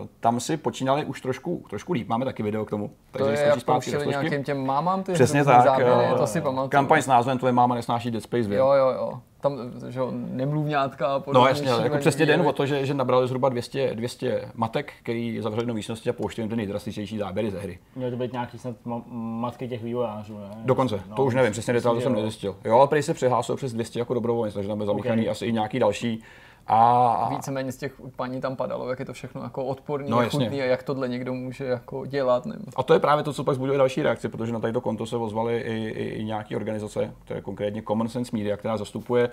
uh, 0.00 0.06
tam 0.20 0.40
si 0.40 0.56
počínali 0.56 1.04
už 1.04 1.20
trošku, 1.20 1.64
trošku 1.70 1.92
líp, 1.92 2.08
máme 2.08 2.24
taky 2.24 2.42
video 2.42 2.64
k 2.64 2.70
tomu. 2.70 2.90
To 3.12 3.26
je, 3.28 3.40
jak 3.40 3.60
zpátky 3.60 3.90
do 3.90 3.96
pouštěli 3.96 4.06
nějakým 4.06 4.44
těm 4.44 4.66
mámám 4.66 5.02
ty 5.02 5.12
Přesně 5.12 5.44
tak. 5.44 5.64
záběry, 5.64 5.90
eh, 5.90 6.14
to 6.18 6.26
si 6.26 6.40
pamatuju. 6.40 6.68
Kampaň 6.68 7.02
s 7.02 7.06
názvem 7.06 7.38
Tvoje 7.38 7.52
máma 7.52 7.74
nesnáší 7.74 8.10
Dead 8.10 8.22
Space 8.22 8.42
2. 8.48 8.56
Jo, 8.56 8.72
jo, 8.72 8.90
jo. 8.90 9.20
Tam, 9.40 9.58
že 9.88 9.98
jo, 10.00 10.08
nemluvňátka 10.12 11.06
a 11.06 11.20
podobně. 11.20 11.40
No 11.42 11.48
jasně, 11.48 11.72
ale 11.72 11.82
jako 11.82 11.96
přesně 11.98 12.26
den 12.26 12.40
o 12.46 12.52
to, 12.52 12.66
že, 12.66 12.86
že 12.86 12.94
nabrali 12.94 13.26
zhruba 13.26 13.48
200, 13.48 13.94
200 13.94 14.48
matek, 14.54 14.92
který 15.02 15.40
zavřeli 15.40 15.66
do 15.66 15.74
místnosti 15.74 16.10
a 16.10 16.12
pouštěli 16.12 16.48
ty 16.48 16.56
nejdrastičnější 16.56 17.18
záběry 17.18 17.50
ze 17.50 17.58
hry. 17.60 17.78
Měly 17.96 18.10
to 18.10 18.16
být 18.16 18.32
nějaký 18.32 18.58
snad 18.58 18.74
ma- 18.86 19.02
matky 19.40 19.68
těch 19.68 19.82
vývojářů, 19.82 20.38
ne? 20.38 20.48
Dokonce, 20.64 21.00
No, 21.08 21.16
to 21.16 21.24
už 21.24 21.34
nevím, 21.34 21.52
přesně 21.52 21.72
detail 21.72 21.94
to 21.94 22.00
jsem 22.00 22.14
nezjistil. 22.14 22.56
Jo, 22.64 22.78
ale 22.78 22.88
prý 22.88 23.02
se 23.02 23.14
přihlásilo 23.14 23.56
přes 23.56 23.72
200 23.72 23.98
jako 23.98 24.14
dobrovolnic, 24.14 24.54
takže 24.54 24.68
tam 24.68 24.78
byl 24.78 24.86
zamíchaný 24.86 25.22
Ok. 25.26 25.30
asi 25.30 25.46
i 25.46 25.52
nějaký 25.52 25.78
další. 25.78 26.22
A, 26.66 27.28
Víceméně 27.30 27.72
z 27.72 27.76
těch 27.76 27.92
paní 28.16 28.40
tam 28.40 28.56
padalo, 28.56 28.90
jak 28.90 28.98
je 28.98 29.04
to 29.04 29.12
všechno 29.12 29.42
jako 29.42 29.64
odporný, 29.64 30.10
No, 30.10 30.30
chutný 30.30 30.62
a 30.62 30.64
jak 30.64 30.82
tohle 30.82 31.08
někdo 31.08 31.34
může 31.34 31.64
jako 31.64 32.06
dělat. 32.06 32.46
Nebo... 32.46 32.62
A 32.76 32.82
to 32.82 32.94
je 32.94 33.00
právě 33.00 33.24
to, 33.24 33.32
co 33.32 33.44
pak 33.44 33.54
zbudilo 33.54 33.78
další 33.78 34.02
reakci, 34.02 34.28
protože 34.28 34.52
na 34.52 34.60
tato 34.60 34.80
konto 34.80 35.06
se 35.06 35.16
ozvaly 35.16 35.58
i, 35.58 35.74
i, 35.88 36.08
i 36.08 36.24
nějaké 36.24 36.56
organizace, 36.56 37.14
to 37.24 37.34
je 37.34 37.40
konkrétně 37.40 37.82
Common 37.82 38.08
Sense 38.08 38.36
Media, 38.36 38.56
která 38.56 38.76
zastupuje, 38.76 39.30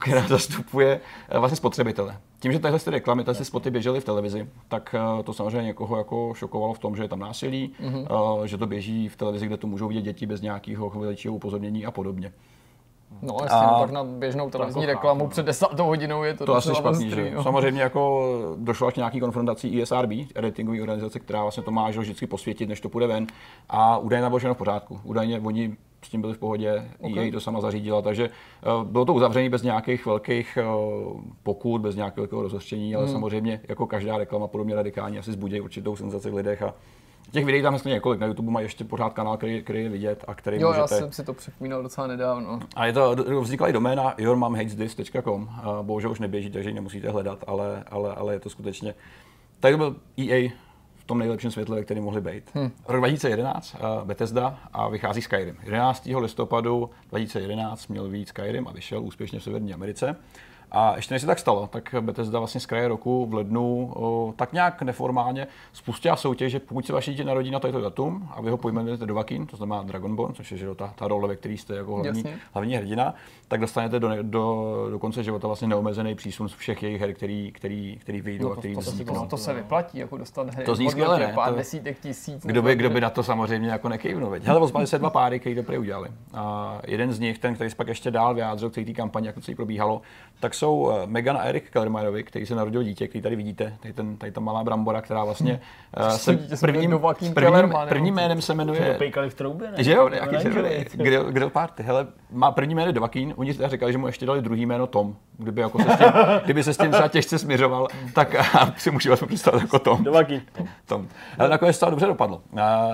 která 0.00 0.28
zastupuje 0.28 1.00
eh, 1.28 1.38
vlastně 1.38 1.56
spotřebitele. 1.56 2.16
Tím, 2.40 2.52
že 2.52 2.58
tyhle 2.58 2.78
ty 2.78 2.90
reklamy, 2.90 3.24
tyhle 3.24 3.34
ty 3.34 3.44
spoty 3.44 3.70
běžely 3.70 4.00
v 4.00 4.04
televizi, 4.04 4.48
tak 4.68 4.94
eh, 4.94 5.22
to 5.22 5.32
samozřejmě 5.32 5.62
někoho 5.62 5.96
jako 5.98 6.32
šokovalo 6.36 6.74
v 6.74 6.78
tom, 6.78 6.96
že 6.96 7.02
je 7.02 7.08
tam 7.08 7.18
násilí, 7.18 7.72
Mhm. 7.80 7.94
mm-hmm. 8.04 8.44
že 8.44 8.58
to 8.58 8.66
běží 8.66 9.08
v 9.08 9.16
televizi, 9.16 9.46
kde 9.46 9.56
to 9.56 9.66
můžou 9.66 9.88
vidět 9.88 10.02
děti 10.02 10.26
bez 10.26 10.40
nějakého 10.40 10.90
chvíličího 10.90 11.34
upozornění 11.34 11.86
a 11.86 11.90
podobně. 11.90 12.32
No 13.22 13.36
jasně, 13.42 13.58
A- 13.58 13.72
no, 13.72 13.80
tak 13.80 13.90
na 13.90 14.04
běžnou 14.04 14.50
televizní 14.50 14.82
jako 14.82 14.92
reklamu 14.92 15.20
chápu, 15.20 15.30
před 15.30 15.46
desátou 15.46 15.84
hodinou 15.84 16.22
je 16.22 16.34
to, 16.34 16.46
To 16.46 16.54
asi 16.54 16.74
špatný, 16.74 17.06
ostrý, 17.06 17.22
že? 17.24 17.34
no. 17.34 17.42
Samozřejmě 17.42 17.82
jako 17.82 18.28
došlo 18.56 18.86
až 18.86 18.94
k 18.94 18.96
nějaký 18.96 19.20
konfrontací 19.20 19.68
ISRB, 19.68 20.10
ratingové 20.36 20.80
organizace, 20.80 21.20
která 21.20 21.42
vlastně 21.42 21.62
to 21.62 21.70
má 21.70 21.90
že, 21.90 22.00
vždycky 22.00 22.26
posvětit, 22.26 22.68
než 22.68 22.80
to 22.80 22.88
půjde 22.88 23.06
ven. 23.06 23.26
A 23.68 23.98
údajně 23.98 24.26
bylo 24.28 24.38
všechno 24.38 24.54
v 24.54 24.58
pořádku. 24.58 25.00
Údajně 25.04 25.40
oni 25.40 25.76
s 26.04 26.08
tím 26.08 26.20
byli 26.20 26.34
v 26.34 26.38
pohodě, 26.38 26.88
okay. 27.00 27.26
EA 27.26 27.32
to 27.32 27.40
sama 27.40 27.60
zařídila, 27.60 28.02
takže 28.02 28.30
uh, 28.78 28.84
bylo 28.84 29.04
to 29.04 29.14
uzavřené 29.14 29.50
bez 29.50 29.62
nějakých 29.62 30.06
velkých 30.06 30.58
uh, 31.14 31.20
pokut, 31.42 31.78
bez 31.78 31.96
nějakého 31.96 32.42
rozhořčení, 32.42 32.94
ale 32.94 33.04
Hmm. 33.04 33.12
samozřejmě 33.12 33.60
jako 33.68 33.86
každá 33.86 34.18
reklama 34.18 34.46
podobně 34.46 34.74
radikální 34.74 35.18
asi 35.18 35.32
zbudí 35.32 35.60
určitou 35.60 35.96
senzaci 35.96 36.30
v 36.30 36.34
lidech 36.34 36.62
a 36.62 36.74
těch 37.30 37.44
videí 37.44 37.62
tam 37.62 37.72
hezky 37.72 37.88
několik. 37.88 38.20
Na 38.20 38.26
YouTube 38.26 38.50
mají 38.50 38.64
ještě 38.64 38.84
pořád 38.84 39.12
kanál, 39.12 39.36
který, 39.36 39.62
který 39.62 39.82
je 39.82 39.88
vidět 39.88 40.24
a 40.26 40.34
který 40.34 40.60
Jo, 40.60 40.68
můžete... 40.68 40.80
já 40.80 40.86
jsem 40.86 41.12
si 41.12 41.24
to 41.24 41.34
připomínal 41.34 41.82
docela 41.82 42.06
nedávno. 42.06 42.60
A 42.76 42.86
je 42.86 42.92
to, 42.92 43.16
vznikla 43.40 43.68
i 43.68 43.72
doména 43.72 44.14
yourmomhatesthis.com, 44.18 45.50
bohužel 45.82 46.10
už 46.10 46.20
neběží, 46.20 46.50
takže 46.50 46.70
ji 46.70 46.74
nemusíte 46.74 47.10
hledat, 47.10 47.44
ale, 47.46 47.84
ale, 47.90 48.14
ale 48.14 48.34
je 48.34 48.40
to 48.40 48.50
skutečně... 48.50 48.94
Tak 49.60 49.72
to 49.72 49.78
byl 49.78 49.96
EA 50.18 50.50
v 50.94 51.04
tom 51.04 51.18
nejlepším 51.18 51.50
světle, 51.50 51.76
ve 51.76 51.84
kterém 51.84 52.04
mohli 52.04 52.20
být. 52.20 52.50
Hmm. 52.54 52.70
Rok 52.88 53.00
2011, 53.00 53.74
uh, 53.74 54.06
Bethesda 54.06 54.58
a 54.72 54.88
vychází 54.88 55.22
Skyrim. 55.22 55.56
11. 55.62 56.08
listopadu 56.18 56.90
2011 57.08 57.86
měl 57.86 58.08
víc 58.08 58.28
Skyrim 58.28 58.68
a 58.68 58.72
vyšel 58.72 59.02
úspěšně 59.02 59.38
v 59.38 59.42
Severní 59.42 59.74
Americe. 59.74 60.16
A 60.72 60.96
ještě 60.96 61.14
než 61.14 61.20
se 61.20 61.26
tak 61.26 61.38
stalo, 61.38 61.66
tak 61.66 61.94
Bethesda 62.00 62.38
vlastně 62.38 62.60
z 62.60 62.66
kraje 62.66 62.88
roku 62.88 63.26
v 63.26 63.34
lednu 63.34 63.92
o, 63.96 64.32
tak 64.36 64.52
nějak 64.52 64.82
neformálně 64.82 65.46
spustila 65.72 66.16
soutěž, 66.16 66.52
že 66.52 66.60
pokud 66.60 66.86
se 66.86 66.92
vaše 66.92 67.10
dítě 67.10 67.24
narodí 67.24 67.50
na 67.50 67.58
toto 67.60 67.80
datum 67.80 68.28
a 68.30 68.40
vy 68.40 68.50
ho 68.50 68.56
pojmenujete 68.56 69.06
do 69.06 69.14
Vakin, 69.14 69.46
to 69.46 69.56
znamená 69.56 69.82
Dragonborn, 69.82 70.34
což 70.34 70.52
je 70.52 70.58
že, 70.58 70.74
ta, 70.74 70.92
ta 70.96 71.08
role, 71.08 71.28
ve 71.28 71.36
které 71.36 71.54
jste 71.54 71.76
jako 71.76 71.94
hlavní, 71.94 72.08
Jasně. 72.20 72.38
hlavní 72.52 72.74
hrdina, 72.76 73.14
tak 73.48 73.60
dostanete 73.60 74.00
do, 74.00 74.22
do, 74.22 74.86
do 74.90 74.98
konce 74.98 75.22
života 75.22 75.46
vlastně 75.46 75.68
neomezený 75.68 76.14
přísun 76.14 76.48
z 76.48 76.52
všech 76.54 76.82
jejich 76.82 77.00
her, 77.00 77.14
který, 77.14 77.52
který, 77.52 77.96
který 78.00 78.20
vyjdou 78.20 78.46
No 78.46 78.52
a 78.52 78.54
to- 78.54 78.60
který 78.60 78.74
to 78.74 78.80
vzniknou. 78.80 79.14
No, 79.14 79.26
to 79.26 79.36
se 79.36 79.54
vyplatí, 79.54 79.98
jako 79.98 80.16
dostat 80.16 80.54
hry. 80.54 80.64
To 80.64 80.74
zní 80.74 80.90
skvěle, 80.90 81.18
ne? 81.18 81.32
Pár 81.34 81.50
To- 81.50 81.56
desítek 81.58 82.00
tisíc. 82.00 82.46
Kdo 82.46 82.62
by, 82.62 82.74
kdo 82.74 82.90
by 82.90 83.00
na 83.00 83.10
to 83.10 83.22
samozřejmě 83.22 83.70
jako 83.70 83.88
nekejvnul, 83.88 84.30
veď. 84.30 84.44
Hele, 84.44 84.60
ozvali 84.60 84.86
se 84.86 84.98
dva 84.98 85.10
páry, 85.10 85.40
který 85.40 85.54
to 85.54 85.72
udělali. 85.80 86.08
A 86.34 86.78
jeden 86.86 87.12
z 87.12 87.18
nich, 87.18 87.38
ten, 87.38 87.54
který 87.54 87.70
se 87.70 87.76
pak 87.76 87.88
ještě 87.88 88.10
dál 88.10 88.34
vyjádřil 88.34 88.70
k 88.70 88.74
té 88.74 88.84
kampani, 88.84 89.26
jak 89.26 89.34
to 89.34 89.40
celý 89.40 89.54
probíhalo, 89.54 90.02
tak 90.40 90.54
jsou 90.54 90.92
eh, 90.92 91.06
Megan 91.06 91.36
a 91.36 91.40
Erik 91.40 91.70
Kellermajerovi, 91.70 92.24
který 92.24 92.46
se 92.46 92.54
narodil 92.54 92.82
dítě, 92.82 93.08
který 93.08 93.22
tady 93.22 93.36
vidíte, 93.36 93.76
tady, 93.80 93.94
ten, 93.94 94.16
tady 94.16 94.32
ta 94.32 94.40
malá 94.40 94.64
brambora, 94.64 95.00
která 95.00 95.24
vlastně 95.24 95.60
uh, 96.00 96.08
se 96.08 96.38
prvním, 96.60 97.00
prvním, 97.34 97.74
prvním 97.88 98.14
jménem 98.14 98.42
se 98.42 98.54
jmenuje 98.54 98.92
Dopejkali 98.92 99.30
v 99.30 99.34
troubě, 99.34 99.70
ne? 99.70 99.84
že 99.84 99.92
jo, 99.92 100.08
nějaký 100.08 100.36
červený. 100.42 100.84
Kde, 100.92 101.20
kde 101.30 101.50
party? 101.50 101.82
Hele, 101.82 102.06
má 102.30 102.50
první 102.50 102.74
jméno 102.74 102.92
Dovakín, 102.92 103.34
oni 103.36 103.54
teda 103.54 103.68
říkali, 103.68 103.92
že 103.92 103.98
mu 103.98 104.06
ještě 104.06 104.26
dali 104.26 104.42
druhý 104.42 104.66
jméno 104.66 104.86
Tom. 104.86 105.16
Kdyby, 105.36 105.60
jako 105.60 105.78
se 105.78 105.90
s 105.90 105.98
tím, 105.98 106.08
kdyby 106.44 106.62
se 106.62 106.74
s 106.74 106.78
tím 106.78 106.90
třeba 106.90 107.08
těžce 107.08 107.38
směřoval, 107.38 107.88
tak 108.14 108.34
a, 108.54 108.74
si 108.76 108.90
můžu 108.90 109.10
vás 109.10 109.24
představit 109.26 109.62
jako 109.62 109.78
Tom. 109.78 110.04
Dovaky. 110.04 110.42
Tom. 110.86 111.08
Ale 111.38 111.48
nakonec 111.48 111.78
to 111.78 111.90
dobře 111.90 112.06
dopadlo. 112.06 112.40
A, 112.60 112.88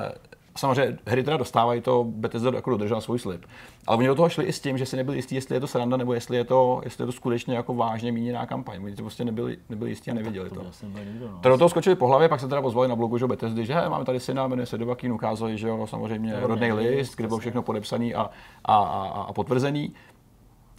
Samozřejmě 0.57 0.99
hry 1.07 1.23
teda 1.23 1.37
dostávají 1.37 1.81
to, 1.81 2.05
Bethesda 2.05 2.51
jako 2.55 2.71
dodržela 2.71 3.01
svůj 3.01 3.19
slib. 3.19 3.47
Ale 3.87 3.99
oni 3.99 4.07
do 4.07 4.14
toho 4.14 4.29
šli 4.29 4.45
i 4.45 4.53
s 4.53 4.61
tím, 4.61 4.79
že 4.79 4.87
si 4.87 4.97
nebyli 4.97 5.19
jistí, 5.19 5.35
jestli 5.35 5.57
je 5.57 5.61
to 5.61 5.67
sranda, 5.67 5.97
nebo 5.97 6.14
jestli 6.14 6.37
je 6.37 6.45
to, 6.45 6.81
jestli 6.85 7.03
je 7.03 7.07
to 7.07 7.12
skutečně 7.12 7.57
jako 7.57 7.75
vážně 7.75 8.12
míněná 8.12 8.47
kampaň. 8.47 8.85
Oni 8.85 8.97
to 8.97 9.03
prostě 9.03 9.25
nebyli, 9.25 9.57
nebyli 9.69 9.90
jistí 9.90 10.11
a 10.11 10.14
nevěděli 10.14 10.51
to. 10.51 10.55
To 10.55 10.71
nebyl 10.83 11.05
nikdo, 11.05 11.29
no. 11.29 11.38
To 11.40 11.49
do 11.49 11.59
toho 11.59 11.69
skočili 11.69 11.97
po 11.97 12.07
hlavě, 12.07 12.29
pak 12.29 12.40
se 12.40 12.49
teda 12.49 12.62
pozvali 12.62 12.88
na 12.88 12.97
blogu 12.97 13.19
že 13.19 13.27
Bethesdy, 13.27 13.67
že 13.67 13.75
hej, 13.75 13.88
máme 13.88 14.05
tady 14.05 14.21
syna, 14.21 14.47
jmenuje 14.47 14.67
se 14.67 14.79
Dovakín, 14.79 15.12
ukázali, 15.12 15.59
že 15.59 15.69
jo, 15.69 15.87
samozřejmě 15.87 16.35
rodný 16.40 16.73
list, 16.73 17.17
kde 17.17 17.29
bylo 17.29 17.38
všechno 17.38 17.62
podepsaný 17.62 18.14
a, 18.14 18.31
a, 18.64 18.77
a, 18.77 19.23
a 19.23 19.33
potvrzený. 19.33 19.95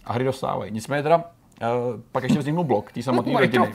A 0.04 0.12
hry 0.12 0.24
dostávají. 0.24 0.72
Nicméně 0.72 1.02
teda, 1.02 1.16
uh, 1.16 2.00
pak 2.12 2.22
ještě 2.22 2.38
vzniknul 2.38 2.64
blok 2.64 2.92
té 2.92 3.02
samotné 3.02 3.32
Mají 3.32 3.46
rodiny. 3.46 3.74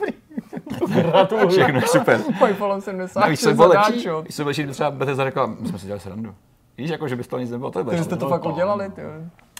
Gratuluju. 0.88 1.48
Všechno 1.50 1.80
je 1.80 1.88
super. 1.88 2.20
Mají 2.40 2.54
Fallout 2.54 2.84
76 2.84 3.22
Navíc 3.22 3.40
se 3.40 3.54
bylo 3.54 3.68
lepší, 3.68 3.92
zadáčo. 4.04 4.22
když 4.22 4.36
se 4.36 4.44
lepší, 4.44 4.68
třeba 4.68 4.92
Bethesda 4.92 5.24
řekla, 5.24 5.46
my 5.46 5.68
jsme 5.68 5.80
si 5.80 5.86
dělali 5.86 6.00
srandu. 6.00 6.36
Víš, 6.78 6.90
jako, 6.90 7.08
že 7.08 7.16
by 7.16 7.24
z 7.24 7.28
toho 7.28 7.40
nic 7.40 7.52
nebylo, 7.52 7.72
to 7.72 7.80
je 7.80 7.86
Takže 7.86 8.04
jste 8.04 8.16
to 8.16 8.30
fakt 8.30 8.46
udělali, 8.46 8.90
ty. 8.90 9.02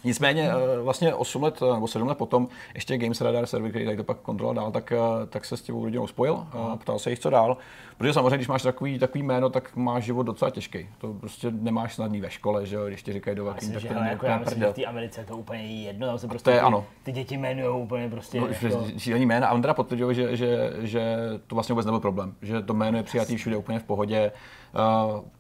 Nicméně 0.04 0.50
eh, 0.52 0.82
vlastně 0.82 1.14
8 1.14 1.44
let 1.44 1.62
nebo 1.74 1.88
7 1.88 2.08
let 2.08 2.18
potom 2.18 2.48
ještě 2.76 2.98
Games 2.98 3.22
Radar 3.22 3.46
server, 3.46 3.70
který 3.70 3.86
tady 3.86 3.98
to 3.98 4.04
pak 4.04 4.18
kontroloval 4.18 4.56
dál, 4.56 4.72
tak, 4.72 4.92
eh, 4.92 4.98
tak 5.30 5.46
se 5.46 5.58
s 5.58 5.62
těmi 5.62 5.84
rodinou 5.84 6.08
spojil 6.08 6.48
a 6.52 6.76
ptal 6.76 7.00
se 7.00 7.10
jich, 7.10 7.20
co 7.20 7.30
dál. 7.30 7.58
Protože 7.98 8.14
samozřejmě, 8.14 8.38
když 8.38 8.48
máš 8.48 8.64
takový, 8.64 9.00
takový 9.00 9.24
jméno, 9.24 9.50
tak 9.50 9.76
máš 9.76 10.04
život 10.04 10.24
docela 10.24 10.52
těžký. 10.52 10.90
To 10.98 11.14
prostě 11.14 11.52
nemáš 11.52 11.96
snadný 11.96 12.22
ve 12.22 12.30
škole, 12.30 12.66
že 12.66 12.76
jo, 12.76 12.88
když 12.88 13.04
ti 13.04 13.14
říkají 13.14 13.38
do 13.38 13.46
velkým, 13.46 13.72
tak 13.72 13.82
že 13.82 13.88
to 13.88 13.94
není 13.94 14.08
jako 14.08 14.26
já 14.26 14.38
myslím, 14.38 14.60
že 14.60 14.68
v 14.68 14.74
té 14.74 14.86
Americe 14.86 15.22
je 15.22 15.26
to 15.26 15.38
úplně 15.38 15.84
jedno, 15.84 16.08
tam 16.08 16.18
se 16.18 16.28
prostě 16.28 16.44
To 16.44 16.50
je 16.50 16.58
ty, 16.58 16.62
ano. 16.62 16.86
ty 17.04 17.12
děti 17.12 17.36
jmenují 17.36 17.84
úplně 17.84 18.10
prostě. 18.10 18.42
No, 18.42 18.48
jako, 18.48 18.86
šílený 18.98 19.26
jména. 19.26 19.48
A 19.48 19.54
on 19.54 19.62
teda 19.62 19.74
potvrdil, 19.74 20.14
že, 20.14 20.36
že, 20.36 20.74
že, 20.80 21.18
to 21.48 21.56
vlastně 21.56 21.74
vůbec 21.74 21.86
nebyl 21.86 22.00
problém. 22.00 22.36
Že 22.42 22.62
to 22.62 22.74
jméno 22.74 22.98
je 22.98 23.04
přijatý 23.04 23.36
všude 23.36 23.58
úplně 23.58 23.80
v 23.80 23.84
pohodě. 23.84 24.32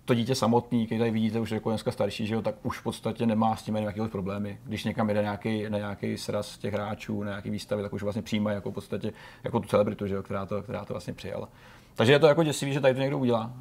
To 0.06 0.13
dítě 0.13 0.36
samotný, 0.36 0.86
který 0.86 1.00
tady 1.00 1.12
vidíte, 1.12 1.39
už 1.39 1.52
jako 1.52 1.70
dneska 1.70 1.91
starší, 1.91 2.28
že 2.28 2.36
jo, 2.36 2.41
tak 2.41 2.56
už 2.63 2.80
v 2.80 2.84
podstatě 2.84 3.26
nemá 3.26 3.56
s 3.56 3.63
tím 3.63 3.76
jakýkoliv 3.76 4.12
problémy. 4.12 4.58
Když 4.63 4.84
někam 4.84 5.10
jede 5.10 5.22
nějaký, 5.22 5.65
na 5.70 5.78
nějaký 5.78 6.17
sraz 6.17 6.58
těch 6.58 6.74
hráčů, 6.74 7.24
na 7.24 7.30
nějaký 7.30 7.50
výstavy, 7.50 7.82
tak 7.82 7.94
už 7.94 8.04
vlastně 8.04 8.22
přijímají 8.22 8.56
jako 8.56 8.72
v 8.72 8.74
podstatě 8.74 9.13
jako 9.44 9.60
tu 9.60 9.67
celebritu, 9.67 10.08
že 10.08 10.15
jo, 10.15 10.24
která, 10.24 10.46
to, 10.46 10.62
která 10.62 10.86
to 10.86 10.94
vlastně 10.94 11.13
přijala. 11.13 11.50
Takže 11.96 12.13
je 12.13 12.20
to 12.20 12.28
jako 12.28 12.44
děsivý, 12.44 12.74
že 12.74 12.80
tady 12.80 12.94
to 12.94 13.00
někdo 13.00 13.17
udělá. 13.17 13.52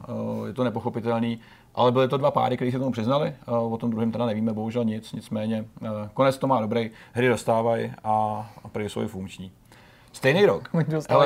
Je 0.46 0.52
to 0.52 0.64
nepochopitelný, 0.64 1.40
ale 1.74 1.92
byly 1.92 2.08
to 2.08 2.16
dva 2.16 2.30
páry, 2.30 2.56
kteří 2.56 2.72
se 2.72 2.78
tomu 2.78 2.92
přiznali. 2.92 3.34
O 3.46 3.76
tom 3.76 3.90
druhém 3.90 4.12
teda 4.12 4.26
nevíme 4.26 4.52
bohužel 4.52 4.84
nic, 4.84 5.12
nicméně 5.12 5.64
uh, 5.80 5.88
konec 6.14 6.38
to 6.38 6.46
má 6.46 6.60
dobrý, 6.60 6.90
hry 7.12 7.28
dostávají 7.28 7.92
a, 8.04 8.46
a 8.64 8.68
prý 8.68 8.88
jsou 8.88 9.02
i 9.02 9.06
funkční. 9.06 9.52
Stejný 10.12 10.46
rok. 10.46 10.70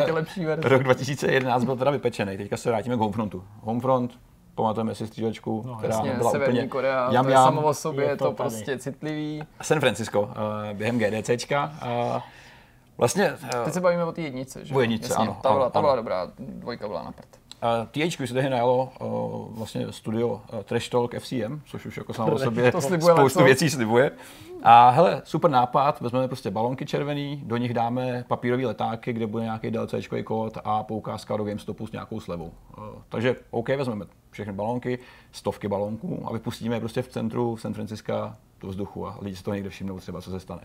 Ty 0.04 0.12
lepší 0.12 0.44
verze. 0.44 0.68
Rok 0.68 0.82
2011 0.82 1.64
byl 1.64 1.76
teda 1.76 1.90
vypečený, 1.90 2.36
teďka 2.36 2.56
se 2.56 2.68
vrátíme 2.68 2.96
k 2.96 2.98
Homefrontu. 2.98 3.44
Homefront, 3.60 4.18
pamatujeme 4.54 4.94
si 4.94 5.06
střílečku, 5.06 5.62
no, 5.66 5.76
která 5.76 5.94
Jasně, 5.94 6.12
byla 6.14 6.30
Severní 6.30 6.54
úplně 6.58 6.68
Korea, 6.68 7.08
jam, 7.12 7.24
to 7.24 7.30
je 7.30 7.36
samo 7.36 7.62
o 7.62 7.74
sobě, 7.74 8.04
je 8.04 8.10
je 8.10 8.16
to 8.16 8.24
to 8.24 8.32
tady. 8.32 8.36
prostě 8.36 8.78
citlivý. 8.78 9.42
San 9.62 9.80
Francisco 9.80 10.20
uh, 10.20 10.28
během 10.72 10.98
GDCčka. 10.98 11.72
Uh, 12.14 12.22
vlastně 12.98 13.32
uh, 13.32 13.64
Teď 13.64 13.74
se 13.74 13.80
bavíme 13.80 14.04
o 14.04 14.12
té 14.12 14.20
jednice, 14.20 14.64
že? 14.64 14.74
O 14.74 14.80
jedničce, 14.80 15.12
Jasně, 15.12 15.24
ano, 15.24 15.36
Ta 15.42 15.48
byla, 15.52 15.62
ano, 15.62 15.70
ta 15.70 15.80
byla 15.80 15.96
dobrá, 15.96 16.28
dvojka 16.38 16.88
byla 16.88 17.02
na 17.02 17.12
prd. 17.12 17.26
Uh, 17.64 17.88
THQ 17.90 18.26
se 18.26 18.34
tehdy 18.34 18.50
najalo 18.50 18.92
uh, 19.00 19.58
vlastně 19.58 19.92
studio 19.92 20.28
uh, 20.28 20.62
Trash 20.62 20.88
Talk 20.88 21.14
FCM, 21.18 21.60
což 21.66 21.86
už 21.86 21.96
jako 21.96 22.14
samo 22.14 22.32
o 22.32 22.38
sobě 22.38 22.72
To 22.72 22.80
slibuje 22.80 23.14
spoustu 23.14 23.38
leco. 23.38 23.44
věcí 23.44 23.70
slibuje. 23.70 24.10
A 24.62 24.90
hele, 24.90 25.22
super 25.24 25.50
nápad, 25.50 26.00
vezmeme 26.00 26.28
prostě 26.28 26.50
balonky 26.50 26.86
červený, 26.86 27.42
do 27.44 27.56
nich 27.56 27.74
dáme 27.74 28.24
papírové 28.28 28.66
letáky, 28.66 29.12
kde 29.12 29.26
bude 29.26 29.44
nějaký 29.44 29.70
DLCčkový 29.70 30.22
kód 30.22 30.58
a 30.64 30.82
poukázka 30.82 31.36
do 31.36 31.44
GameStopu 31.44 31.86
s 31.86 31.92
nějakou 31.92 32.20
slevou. 32.20 32.52
Uh, 32.78 32.84
takže 33.08 33.36
OK, 33.50 33.68
vezmeme 33.68 34.04
všechny 34.30 34.52
balonky, 34.52 34.98
stovky 35.32 35.68
balonků 35.68 36.22
a 36.26 36.32
vypustíme 36.32 36.76
je 36.76 36.80
prostě 36.80 37.02
v 37.02 37.08
centru 37.08 37.56
San 37.56 37.74
Francisca 37.74 38.36
do 38.60 38.68
vzduchu 38.68 39.06
a 39.06 39.18
lidi 39.20 39.36
se 39.36 39.44
toho 39.44 39.54
někde 39.54 39.70
všimnou 39.70 39.98
třeba, 39.98 40.20
co 40.20 40.30
se 40.30 40.40
stane. 40.40 40.62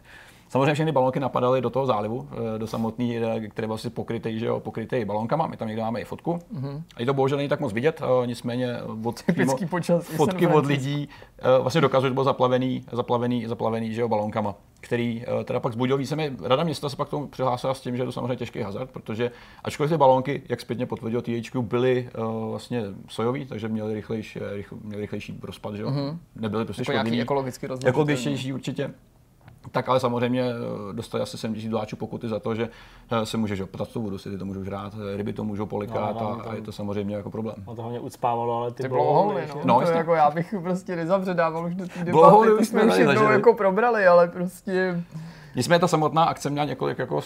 Samozřejmě 0.49 0.73
všechny 0.73 0.91
balonky 0.91 1.19
napadaly 1.19 1.61
do 1.61 1.69
toho 1.69 1.85
zálivu, 1.85 2.27
eh, 2.31 2.59
do 2.59 2.67
samotný, 2.67 3.17
eh, 3.17 3.47
který 3.47 3.67
byl 3.67 3.75
asi 3.75 3.89
pokrytý, 3.89 4.39
že 4.39 4.45
jo, 4.45 4.59
pokrytý 4.59 5.05
balonkama. 5.05 5.47
My 5.47 5.57
tam 5.57 5.67
někde 5.67 5.83
máme 5.83 6.01
i 6.01 6.05
fotku. 6.05 6.39
Mm-hmm. 6.53 6.83
A 6.95 7.01
i 7.01 7.05
to 7.05 7.13
bohužel 7.13 7.37
není 7.37 7.49
tak 7.49 7.59
moc 7.59 7.73
vidět, 7.73 8.01
eh, 8.01 8.27
nicméně 8.27 8.77
od 9.03 9.23
Typický 9.25 9.65
počasí 9.65 10.15
fotky 10.15 10.47
od 10.47 10.65
lidí 10.65 11.09
vlastně 11.61 11.81
dokazují, 11.81 12.09
že 12.09 12.13
byl 12.13 12.23
zaplavený, 12.23 12.85
zaplavený, 12.91 13.45
zaplavený, 13.45 13.93
že 13.93 14.01
jo, 14.01 14.07
balonkama, 14.07 14.55
který 14.81 15.25
teda 15.43 15.59
pak 15.59 15.73
zbudil 15.73 15.97
víceméně. 15.97 16.35
Rada 16.43 16.63
města 16.63 16.89
se 16.89 16.95
pak 16.95 17.07
k 17.07 17.11
tomu 17.11 17.27
přihlásila 17.27 17.73
s 17.73 17.81
tím, 17.81 17.95
že 17.95 18.01
je 18.01 18.05
to 18.05 18.11
samozřejmě 18.11 18.35
těžký 18.35 18.61
hazard, 18.61 18.91
protože 18.91 19.31
ačkoliv 19.63 19.91
ty 19.91 19.97
balonky, 19.97 20.41
jak 20.49 20.61
zpětně 20.61 20.85
potvrdil 20.85 21.21
THQ, 21.21 21.61
byly 21.61 22.09
eh, 22.15 22.21
vlastně 22.49 22.83
sojový, 23.07 23.45
takže 23.45 23.67
měli 23.67 23.93
rychlejší, 23.93 24.39
rychl, 24.55 24.77
měli 24.83 25.01
rychlejší 25.01 25.39
rozpad, 25.43 25.75
že 25.75 25.81
jo. 25.81 25.89
Mm-hmm. 25.89 26.17
Nebyly 26.35 26.65
prostě 26.65 26.81
Jako 26.81 26.91
škodlivý. 26.91 27.21
ekologicky. 27.21 27.67
Ekologičtější 27.85 28.53
určitě. 28.53 28.93
Tak 29.71 29.89
ale 29.89 29.99
samozřejmě 29.99 30.43
eh, 30.43 30.93
dostali 30.93 31.23
asi 31.23 31.37
7 31.37 31.55
000 31.55 31.69
doláčů 31.69 31.95
pokuty 31.95 32.29
za 32.29 32.39
to, 32.39 32.55
že 32.55 32.69
eh, 33.11 33.25
se 33.25 33.37
můžeš 33.37 33.59
optat 33.59 33.87
tu 33.87 34.01
vodu, 34.01 34.17
si 34.17 34.29
ty 34.29 34.37
to 34.37 34.45
můžou 34.45 34.63
žrát, 34.63 34.93
eh, 35.13 35.17
ryby 35.17 35.33
to 35.33 35.43
můžou 35.43 35.65
polikat 35.65 36.15
No, 36.15 36.31
a, 36.31 36.35
no, 36.35 36.49
a 36.49 36.55
je 36.55 36.61
to 36.61 36.71
samozřejmě 36.71 37.15
jako 37.15 37.29
problém. 37.29 37.55
On 37.65 37.75
to 37.75 37.81
hlavně 37.81 37.99
ucpávalo, 37.99 38.57
ale 38.57 38.71
ty, 38.71 38.83
Ty 38.83 38.89
blowholy, 38.89 39.33
blowholy, 39.33 39.47
no. 39.47 39.55
No, 39.55 39.61
no 39.65 39.75
to 39.75 39.81
jasně. 39.81 39.97
jako 39.97 40.13
já 40.13 40.31
bych 40.31 40.55
prostě 40.61 40.95
nezabředával 40.95 41.65
už 41.65 41.75
do 41.75 41.87
té 41.87 42.03
debaty, 42.03 42.47
ty 42.57 42.65
jsme 42.65 42.81
jsme 42.81 42.93
už 42.93 42.97
jednou 42.97 43.31
jako 43.31 43.53
probrali, 43.53 44.07
ale 44.07 44.27
prostě 44.27 45.03
Nicméně 45.55 45.79
ta 45.79 45.87
samotná 45.87 46.23
akce 46.23 46.49
měla 46.49 46.65
několik 46.65 46.99
jako 46.99 47.21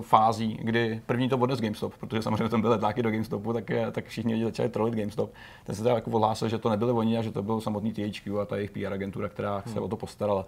fází, 0.00 0.58
kdy 0.62 1.00
první 1.06 1.28
to 1.28 1.38
odnes 1.38 1.60
GameStop, 1.60 1.94
protože 2.00 2.22
samozřejmě 2.22 2.48
tam 2.48 2.60
byly 2.60 2.70
letáky 2.74 3.02
do 3.02 3.10
GameStopu, 3.10 3.52
tak, 3.52 3.70
tak 3.92 4.06
všichni 4.06 4.32
lidi 4.32 4.44
začali 4.44 4.68
trolit 4.68 4.94
GameStop. 4.94 5.32
Ten 5.64 5.74
se 5.74 5.82
teda 5.82 5.94
jako 5.94 6.10
odhlásil, 6.10 6.48
že 6.48 6.58
to 6.58 6.68
nebyli 6.68 6.92
oni 6.92 7.18
a 7.18 7.22
že 7.22 7.32
to 7.32 7.42
byl 7.42 7.60
samotný 7.60 7.92
THQ 7.92 8.40
a 8.40 8.44
ta 8.44 8.56
jejich 8.56 8.70
PR 8.70 8.92
agentura, 8.92 9.28
která 9.28 9.62
se 9.66 9.80
o 9.80 9.88
to 9.88 9.96
postarala. 9.96 10.46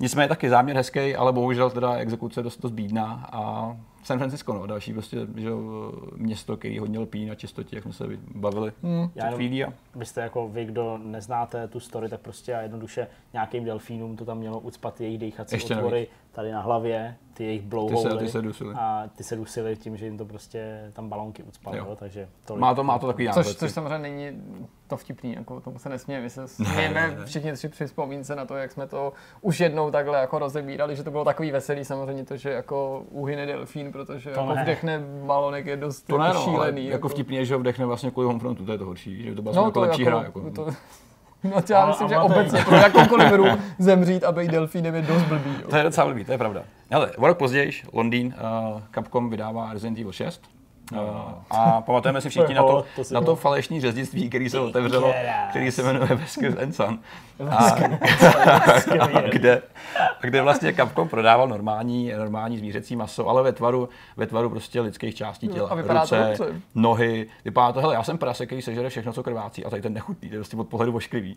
Nicméně 0.00 0.28
taky 0.28 0.50
záměr 0.50 0.76
hezký, 0.76 1.16
ale 1.16 1.32
bohužel 1.32 1.70
teda 1.70 1.94
exekuce 1.94 2.42
dost, 2.42 2.60
dost 2.60 2.72
bídná 2.72 3.28
a 3.32 3.76
San 4.04 4.18
Francisco, 4.18 4.52
no, 4.54 4.66
další 4.66 4.92
prostě 4.92 5.16
že, 5.36 5.50
město, 6.16 6.56
který 6.56 6.78
hodně 6.78 6.98
lpí 6.98 7.26
na 7.26 7.34
čistotě, 7.34 7.76
jak 7.76 7.82
jsme 7.82 7.92
se 7.92 8.04
bavili 8.34 8.72
Hmm. 8.82 9.00
Já 9.00 9.08
před 9.08 9.18
jenom- 9.24 9.34
chvílí. 9.34 9.64
A 9.64 9.72
byste 9.94 10.20
jako 10.20 10.48
vy, 10.48 10.64
kdo 10.64 10.98
neznáte 10.98 11.68
tu 11.68 11.80
story, 11.80 12.08
tak 12.08 12.20
prostě 12.20 12.54
a 12.54 12.60
jednoduše 12.60 13.06
nějakým 13.32 13.64
delfínům 13.64 14.16
to 14.16 14.24
tam 14.24 14.38
mělo 14.38 14.60
ucpat 14.60 15.00
jejich 15.00 15.40
Ještě 15.52 15.76
otvory 15.76 16.08
tady 16.32 16.52
na 16.52 16.60
hlavě, 16.60 17.16
ty 17.34 17.44
jejich 17.44 17.62
ty 17.62 17.96
se, 17.96 18.16
ty 18.18 18.28
se 18.28 18.42
dusili. 18.42 18.74
a 18.78 19.04
ty 19.16 19.24
se 19.24 19.36
dusily 19.36 19.76
tím, 19.76 19.96
že 19.96 20.04
jim 20.04 20.18
to 20.18 20.24
prostě 20.24 20.90
tam 20.92 21.08
balonky 21.08 21.42
ucpaly, 21.42 21.78
Jo. 21.78 21.84
jo. 21.88 21.96
takže 21.96 22.28
tolik. 22.44 22.60
Má 22.60 22.74
to, 22.74 22.84
má 22.84 22.98
to 22.98 23.06
takový 23.06 23.28
Což, 23.32 23.56
což 23.56 23.70
samozřejmě 23.70 23.98
není 23.98 24.42
to 24.86 24.96
vtipný, 24.96 25.32
jako 25.34 25.60
tomu 25.60 25.78
se 25.78 25.88
nesmějeme. 25.88 26.24
My 26.24 26.30
se 26.30 26.48
smějeme 26.48 27.08
ne, 27.08 27.16
ne. 27.16 27.26
všichni 27.26 27.52
tři 27.52 27.68
při 27.68 27.86
vzpomínce 27.86 28.36
na 28.36 28.44
to, 28.44 28.56
jak 28.56 28.72
jsme 28.72 28.86
to 28.86 29.12
už 29.40 29.60
jednou 29.60 29.90
takhle 29.90 30.18
jako 30.20 30.38
rozebírali, 30.38 30.96
že 30.96 31.02
to 31.02 31.10
bylo 31.10 31.24
takový 31.24 31.50
veselý 31.50 31.84
samozřejmě 31.84 32.24
to, 32.24 32.36
že 32.36 32.50
jako 32.50 33.04
uhyne 33.10 33.46
delfín, 33.46 33.92
protože 33.92 34.30
To 34.30 34.40
jako 34.40 34.54
ne. 34.54 34.62
vdechne 34.62 35.00
balonek 35.26 35.66
je 35.66 35.76
dost 35.76 36.02
To 36.02 36.18
ne, 36.18 36.26
jako 36.26 36.38
no, 36.38 36.44
šílený. 36.44 36.86
jako 36.86 37.08
vtipný 37.08 37.36
je, 37.36 37.44
že 37.44 37.54
ho 37.54 37.60
vdechne 37.60 37.86
vlastně 37.86 38.10
kvůli 38.10 38.26
Homefrontu, 38.26 38.64
to 38.66 38.72
je 38.72 38.78
to 38.78 38.84
horší, 38.84 39.22
že 39.22 39.34
to 39.34 39.42
byla 39.42 39.54
No 39.54 39.62
jako 39.62 39.70
to 39.72 39.80
lepší 39.80 40.02
jako, 40.02 40.16
hra. 40.16 40.24
Jako. 40.24 40.50
to, 40.50 40.66
no 41.44 41.62
to 41.62 41.72
já 41.72 41.78
Ale- 41.78 41.88
myslím, 41.88 42.08
že 42.08 42.14
to 42.14 42.20
je- 42.20 42.24
obecně 42.24 42.64
pro 42.64 42.76
jakoukoliv 42.76 43.28
hru 43.28 43.44
zemřít 43.78 44.24
a 44.24 44.32
být 44.32 44.50
delfínem 44.50 44.94
je 44.94 45.02
dost 45.02 45.22
blbý. 45.22 45.50
Jo. 45.62 45.68
To 45.70 45.76
je 45.76 45.82
docela 45.82 46.06
blbý, 46.06 46.24
to 46.24 46.32
je 46.32 46.38
pravda. 46.38 46.62
Ale 46.90 47.10
o 47.10 47.26
rok 47.26 47.38
později, 47.38 47.70
Londýn, 47.92 48.34
uh, 48.74 48.80
Capcom 48.94 49.30
vydává 49.30 49.72
Resident 49.72 49.98
Evil 49.98 50.12
6. 50.12 50.42
Uh, 50.92 50.98
a 51.50 51.80
pamatujeme 51.80 52.20
si 52.20 52.28
všichni 52.30 52.54
na 52.54 52.62
to, 52.62 52.84
To- 52.96 53.04
to 53.04 53.14
na 53.14 53.20
to 53.20 53.36
falešní 53.36 53.80
řeznictví, 53.80 54.28
který 54.28 54.50
se 54.50 54.60
otevřelo, 54.60 55.14
který 55.50 55.70
se 55.70 55.82
jmenuje 55.82 56.14
Veskers 56.14 56.56
and 56.62 56.72
Son. 56.72 56.98
A, 57.50 57.66
kde, 59.30 59.62
kde 60.20 60.42
vlastně 60.42 60.72
Capcom 60.74 61.08
prodával 61.08 61.48
normální, 61.48 62.12
normální 62.18 62.58
zvířecí 62.58 62.96
maso, 62.96 63.28
ale 63.28 63.42
ve 63.42 63.52
tvaru, 63.52 63.88
ve 64.16 64.26
tvaru 64.26 64.50
prostě 64.50 64.80
lidských 64.80 65.14
částí 65.14 65.48
těla. 65.48 65.68
a 65.68 65.74
vypadá 65.74 66.06
to 66.06 66.16
Ruce, 66.16 66.34
dobře. 66.38 66.60
nohy, 66.74 67.26
vypadá 67.44 67.72
to, 67.72 67.80
hele, 67.80 67.94
já 67.94 68.02
jsem 68.02 68.18
prase, 68.18 68.46
který 68.46 68.62
sežere 68.62 68.88
všechno, 68.88 69.12
co 69.12 69.22
krvácí, 69.22 69.64
a 69.64 69.70
tady 69.70 69.82
ten 69.82 69.92
nechutný, 69.92 70.28
to 70.28 70.34
je 70.34 70.38
prostě 70.38 70.56
od 70.56 70.68
pohledu 70.68 70.96
ošklivý. 70.96 71.36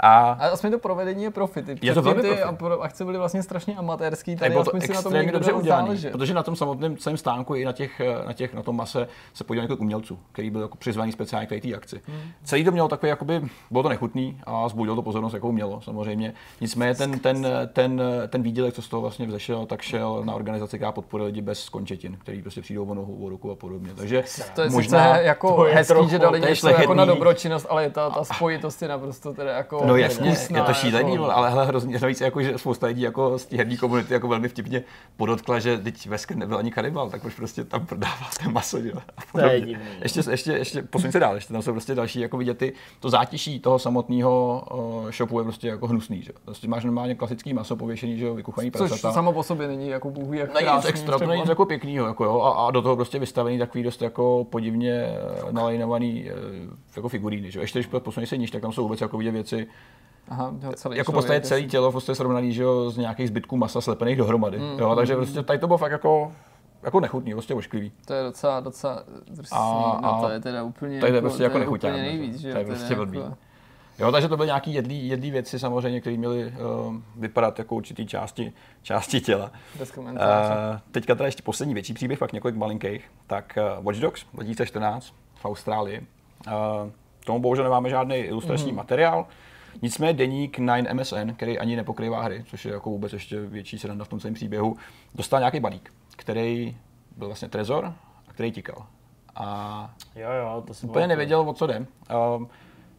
A 0.00 0.30
A 0.30 0.46
aspoň 0.48 0.70
to 0.70 0.78
provedení 0.78 1.22
je 1.24 1.30
profit. 1.30 1.64
Je 1.82 1.94
to 1.94 2.02
velmi 2.02 2.22
ty 2.22 2.28
profi. 2.28 2.42
a 2.42 2.52
pro, 2.52 2.80
akce 2.82 3.04
byly 3.04 3.18
vlastně 3.18 3.42
strašně 3.42 3.76
amatérský, 3.76 4.36
tady 4.36 4.50
bylo 4.50 4.64
to 4.64 4.70
aspoň 4.70 4.80
si 4.80 4.88
na 4.88 4.94
tom 4.94 4.98
extrémně 4.98 5.18
někdo 5.22 5.38
dobře 5.38 5.52
udělané, 5.52 5.96
protože 6.12 6.34
na 6.34 6.42
tom 6.42 6.56
samotném 6.56 6.96
celém 6.96 7.16
stánku 7.16 7.54
i 7.54 7.64
na, 7.64 7.72
těch, 7.72 8.00
na, 8.26 8.32
těch, 8.32 8.54
na 8.54 8.62
tom 8.62 8.76
mase 8.76 8.89
se, 8.90 9.08
se 9.34 9.44
podíval 9.44 9.64
několik 9.64 9.80
umělců, 9.80 10.18
který 10.32 10.50
byl 10.50 10.62
jako 10.62 10.76
přizvaný 10.76 11.12
speciálně 11.12 11.46
k 11.46 11.62
té 11.62 11.74
akci. 11.74 12.00
Hmm. 12.08 12.20
Celý 12.44 12.64
to 12.64 12.70
mělo 12.72 12.88
takový, 12.88 13.10
jakoby, 13.10 13.40
bylo 13.70 13.82
to 13.82 13.88
nechutný 13.88 14.40
a 14.44 14.68
zbudilo 14.68 14.96
to 14.96 15.02
pozornost, 15.02 15.32
jakou 15.34 15.52
mělo 15.52 15.80
samozřejmě. 15.80 16.32
Nicméně 16.60 16.94
ten, 16.94 17.18
ten, 17.18 17.46
ten, 17.72 18.02
ten 18.28 18.42
výdělek, 18.42 18.74
co 18.74 18.82
z 18.82 18.88
toho 18.88 19.00
vlastně 19.00 19.26
vzešel, 19.26 19.66
tak 19.66 19.82
šel 19.82 20.22
na 20.24 20.34
organizaci, 20.34 20.76
která 20.78 20.92
podporuje 20.92 21.26
lidi 21.26 21.42
bez 21.42 21.68
končetin, 21.68 22.16
který 22.20 22.42
prostě 22.42 22.60
přijdou 22.60 22.84
o 22.84 22.94
nohu, 22.94 23.26
o 23.26 23.28
ruku 23.28 23.50
a 23.50 23.54
podobně. 23.54 23.90
Takže 23.94 24.24
To 24.54 24.62
je 24.62 24.70
možná, 24.70 25.12
sice 25.12 25.24
jako 25.24 25.56
to 25.56 25.66
je 25.66 25.74
hezký, 25.74 25.94
trochu- 25.94 26.08
že 26.08 26.18
dali 26.18 26.40
něco 26.40 26.68
jako 26.68 26.94
na 26.94 27.04
dobročinnost, 27.04 27.66
ale 27.68 27.90
ta, 27.90 28.10
ta 28.10 28.24
spojitost 28.24 28.82
je 28.82 28.88
naprosto 28.88 29.32
teda 29.34 29.52
jako 29.52 29.82
No 29.86 29.96
jasně, 29.96 30.26
hnusná, 30.26 30.58
je 30.58 30.64
to 30.64 30.72
šílený, 30.74 31.12
jako, 31.12 31.30
ale 31.30 31.50
hele, 31.50 31.66
hrozně 31.66 31.98
navíc, 31.98 32.20
jako, 32.20 32.42
že 32.42 32.58
spousta 32.58 32.86
lidí 32.86 33.02
jako 33.02 33.38
z 33.38 33.46
té 33.46 33.56
herní 33.56 33.76
komunity 33.76 34.14
jako 34.14 34.28
velmi 34.28 34.48
vtipně 34.48 34.82
podotkla, 35.16 35.58
že 35.58 35.78
teď 35.78 36.06
Vesker 36.06 36.36
nebyl 36.36 36.58
ani 36.58 36.70
kanibal, 36.70 37.10
tak 37.10 37.24
už 37.24 37.34
prostě 37.34 37.64
tam 37.64 37.86
prodává 37.86 38.26
ten 38.42 38.52
maso, 38.52 38.79
a 38.94 39.22
To 39.32 39.40
je 39.40 39.60
divný. 39.60 39.84
Ještě, 40.02 40.22
ještě, 40.30 40.52
ještě, 40.52 40.82
posuň 40.82 41.12
se 41.12 41.20
dál, 41.20 41.34
ještě 41.34 41.52
tam 41.52 41.62
jsou 41.62 41.72
prostě 41.72 41.94
další, 41.94 42.20
jako 42.20 42.36
vidět 42.36 42.58
ty, 42.58 42.72
to 43.00 43.10
zátiší 43.10 43.60
toho 43.60 43.78
samotného 43.78 44.64
uh, 44.74 45.10
shopu 45.10 45.38
je 45.38 45.44
prostě 45.44 45.68
jako 45.68 45.86
hnusný, 45.86 46.22
že? 46.22 46.32
Prostě 46.44 46.68
máš 46.68 46.84
normálně 46.84 47.14
klasický 47.14 47.54
maso 47.54 47.76
pověšený, 47.76 48.18
že 48.18 48.24
jo, 48.24 48.34
vykuchaný 48.34 48.70
Což 48.70 48.90
prasata. 48.90 49.12
samo 49.12 49.32
po 49.32 49.42
sobě 49.42 49.68
není 49.68 49.88
jako 49.88 50.10
bůh 50.10 50.34
jak 50.34 50.54
Není 50.54 50.66
nic 50.66 50.70
krásný 50.70 50.90
extra, 50.90 51.18
to 51.18 51.26
není 51.26 51.42
jako 51.48 51.66
pěknýho, 51.66 52.06
jako 52.06 52.24
jo, 52.24 52.40
a, 52.40 52.66
a, 52.66 52.70
do 52.70 52.82
toho 52.82 52.96
prostě 52.96 53.18
vystavený 53.18 53.58
takový 53.58 53.84
dost 53.84 54.02
jako 54.02 54.46
podivně 54.50 54.92
eh, 54.92 55.52
nalajnovaný 55.52 56.30
eh, 56.30 56.34
jako 56.96 57.08
figuríny, 57.08 57.50
že 57.50 57.58
jo. 57.58 57.62
Ještě 57.62 57.78
když 57.78 57.90
posuneš 57.98 58.28
se 58.28 58.36
níž, 58.36 58.50
tak 58.50 58.62
tam 58.62 58.72
jsou 58.72 58.82
vůbec 58.82 59.00
jako 59.00 59.18
vidět 59.18 59.30
věci, 59.30 59.66
Aha, 60.28 60.54
jo, 60.62 60.72
celý 60.74 60.96
jako 60.96 61.12
podstatě 61.12 61.40
celé 61.40 61.62
tělo 61.62 61.90
prostě 61.90 62.14
srovnaný, 62.14 62.52
že 62.52 62.62
jo, 62.62 62.90
z 62.90 62.96
nějakých 62.96 63.28
zbytků 63.28 63.56
masa 63.56 63.80
slepených 63.80 64.16
dohromady. 64.16 64.58
Mm, 64.58 64.78
jo, 64.78 64.96
takže 64.96 65.16
prostě 65.16 65.42
tady 65.42 65.58
to 65.58 65.66
bylo 65.66 65.78
fakt 65.78 65.92
jako, 65.92 66.32
jako 66.82 67.00
nechutný, 67.00 67.32
prostě 67.32 67.54
ošklivý. 67.54 67.92
To 68.04 68.14
je 68.14 68.22
docela, 68.22 68.60
docela 68.60 69.02
drsný, 69.30 69.58
A- 69.58 69.98
no 70.02 70.14
a 70.14 70.20
to 70.20 70.28
je 70.28 70.40
teda 70.40 70.62
úplně, 70.62 71.00
to 71.00 71.06
je 71.06 71.14
jako, 71.14 71.20
prostě 71.20 71.42
jako 71.42 71.52
to 71.52 71.58
je 71.58 71.60
nechutňák, 71.60 71.92
úplně 71.94 72.02
no, 72.02 72.08
nejvíc, 72.08 72.40
že 72.40 72.52
to 72.52 72.58
je 72.58 72.64
prostě 72.64 72.92
jako- 72.92 73.06
blbý. 73.06 73.20
Jo, 73.98 74.12
takže 74.12 74.28
to 74.28 74.36
byly 74.36 74.46
nějaký 74.46 74.74
jedlý, 74.74 75.08
jedlý 75.08 75.30
věci 75.30 75.58
samozřejmě, 75.58 76.00
které 76.00 76.16
měly 76.16 76.46
uh, 76.46 76.96
vypadat 77.16 77.58
jako 77.58 77.74
určitý 77.74 78.06
části, 78.06 78.52
části 78.82 79.20
těla. 79.20 79.52
Bez 79.78 79.90
komentáře. 79.90 80.54
Uh, 80.54 80.80
teďka 80.90 81.14
teda 81.14 81.26
ještě 81.26 81.42
poslední 81.42 81.74
větší 81.74 81.94
příběh, 81.94 82.18
pak 82.18 82.32
několik 82.32 82.56
malinkých. 82.56 83.10
Tak 83.26 83.58
uh, 83.78 83.84
Watch 83.84 83.98
Dogs 83.98 84.24
2014 84.34 85.14
v 85.34 85.44
Austrálii. 85.44 86.06
Uh, 86.46 86.52
tomu 87.24 87.40
bohužel 87.40 87.64
nemáme 87.64 87.90
žádný 87.90 88.16
ilustrační 88.16 88.70
mm. 88.70 88.76
materiál. 88.76 89.26
Nicméně 89.82 90.12
deník 90.12 90.58
9MSN, 90.58 91.34
který 91.34 91.58
ani 91.58 91.76
nepokrývá 91.76 92.22
hry, 92.22 92.44
což 92.46 92.64
je 92.64 92.72
jako 92.72 92.90
vůbec 92.90 93.12
ještě 93.12 93.40
větší 93.40 93.78
sranda 93.78 94.04
v 94.04 94.08
tom 94.08 94.20
celém 94.20 94.34
příběhu, 94.34 94.76
dostal 95.14 95.40
nějaký 95.40 95.60
balík, 95.60 95.92
který 96.20 96.76
byl 97.16 97.26
vlastně 97.28 97.48
trezor 97.48 97.84
a 98.28 98.32
který 98.32 98.52
tikal. 98.52 98.86
A 99.36 99.90
Jo, 100.16 100.28
jo, 100.32 100.64
to 100.66 100.86
úplně 100.86 101.06
nevěděl, 101.06 101.40
o 101.40 101.52
co 101.52 101.66
jde. 101.66 101.86
Um, 102.36 102.48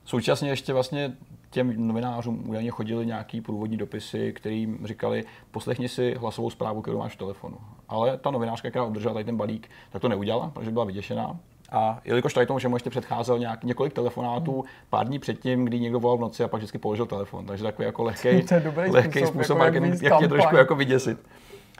současně 0.06 0.50
ještě 0.50 0.74
vlastně 0.74 1.14
těm 1.50 1.88
novinářům 1.88 2.50
údajně 2.50 2.72
chodili 2.72 3.06
nějaký 3.06 3.42
průvodní 3.42 3.78
dopisy, 3.78 4.34
kterým 4.34 4.80
říkali, 4.84 5.24
poslechni 5.52 5.90
si 5.90 6.16
hlasovou 6.20 6.50
zprávu, 6.50 6.82
kterou 6.82 6.98
máš 6.98 7.14
v 7.14 7.18
telefonu. 7.18 7.58
Ale 7.90 8.18
ta 8.18 8.32
novinářka, 8.32 8.70
která 8.70 8.86
obdržela 8.86 9.14
tady 9.14 9.26
ten 9.26 9.38
balík, 9.38 9.70
tak 9.92 10.02
to 10.02 10.10
neudělala, 10.10 10.50
protože 10.50 10.72
byla 10.72 10.86
vyděšená. 10.86 11.40
A 11.72 12.02
jelikož 12.06 12.34
tady 12.34 12.46
tomu 12.46 12.60
všemu 12.60 12.76
ještě 12.76 12.90
předcházel 12.90 13.40
nějak, 13.40 13.64
několik 13.64 13.94
telefonátů 13.94 14.66
pár 14.90 15.08
dní 15.08 15.20
předtím, 15.20 15.66
kdy 15.66 15.80
někdo 15.80 16.00
volal 16.00 16.18
v 16.18 16.22
noci 16.22 16.44
a 16.44 16.48
pak 16.48 16.58
vždycky 16.58 16.78
položil 16.78 17.06
telefon. 17.06 17.46
Takže 17.46 17.64
takový 17.64 17.86
jako 17.86 18.04
lehký, 18.04 18.44
To 18.48 18.54
je 18.54 18.92
lehký 18.92 19.20
způsob, 19.20 19.34
způsob, 19.34 19.60
jako 19.60 19.76
jak, 19.76 19.86
jak 19.86 20.02
jak, 20.02 20.20
tě 20.20 20.28
trošku 20.28 20.56
jako 20.56 20.76
vyděsit. 20.76 21.18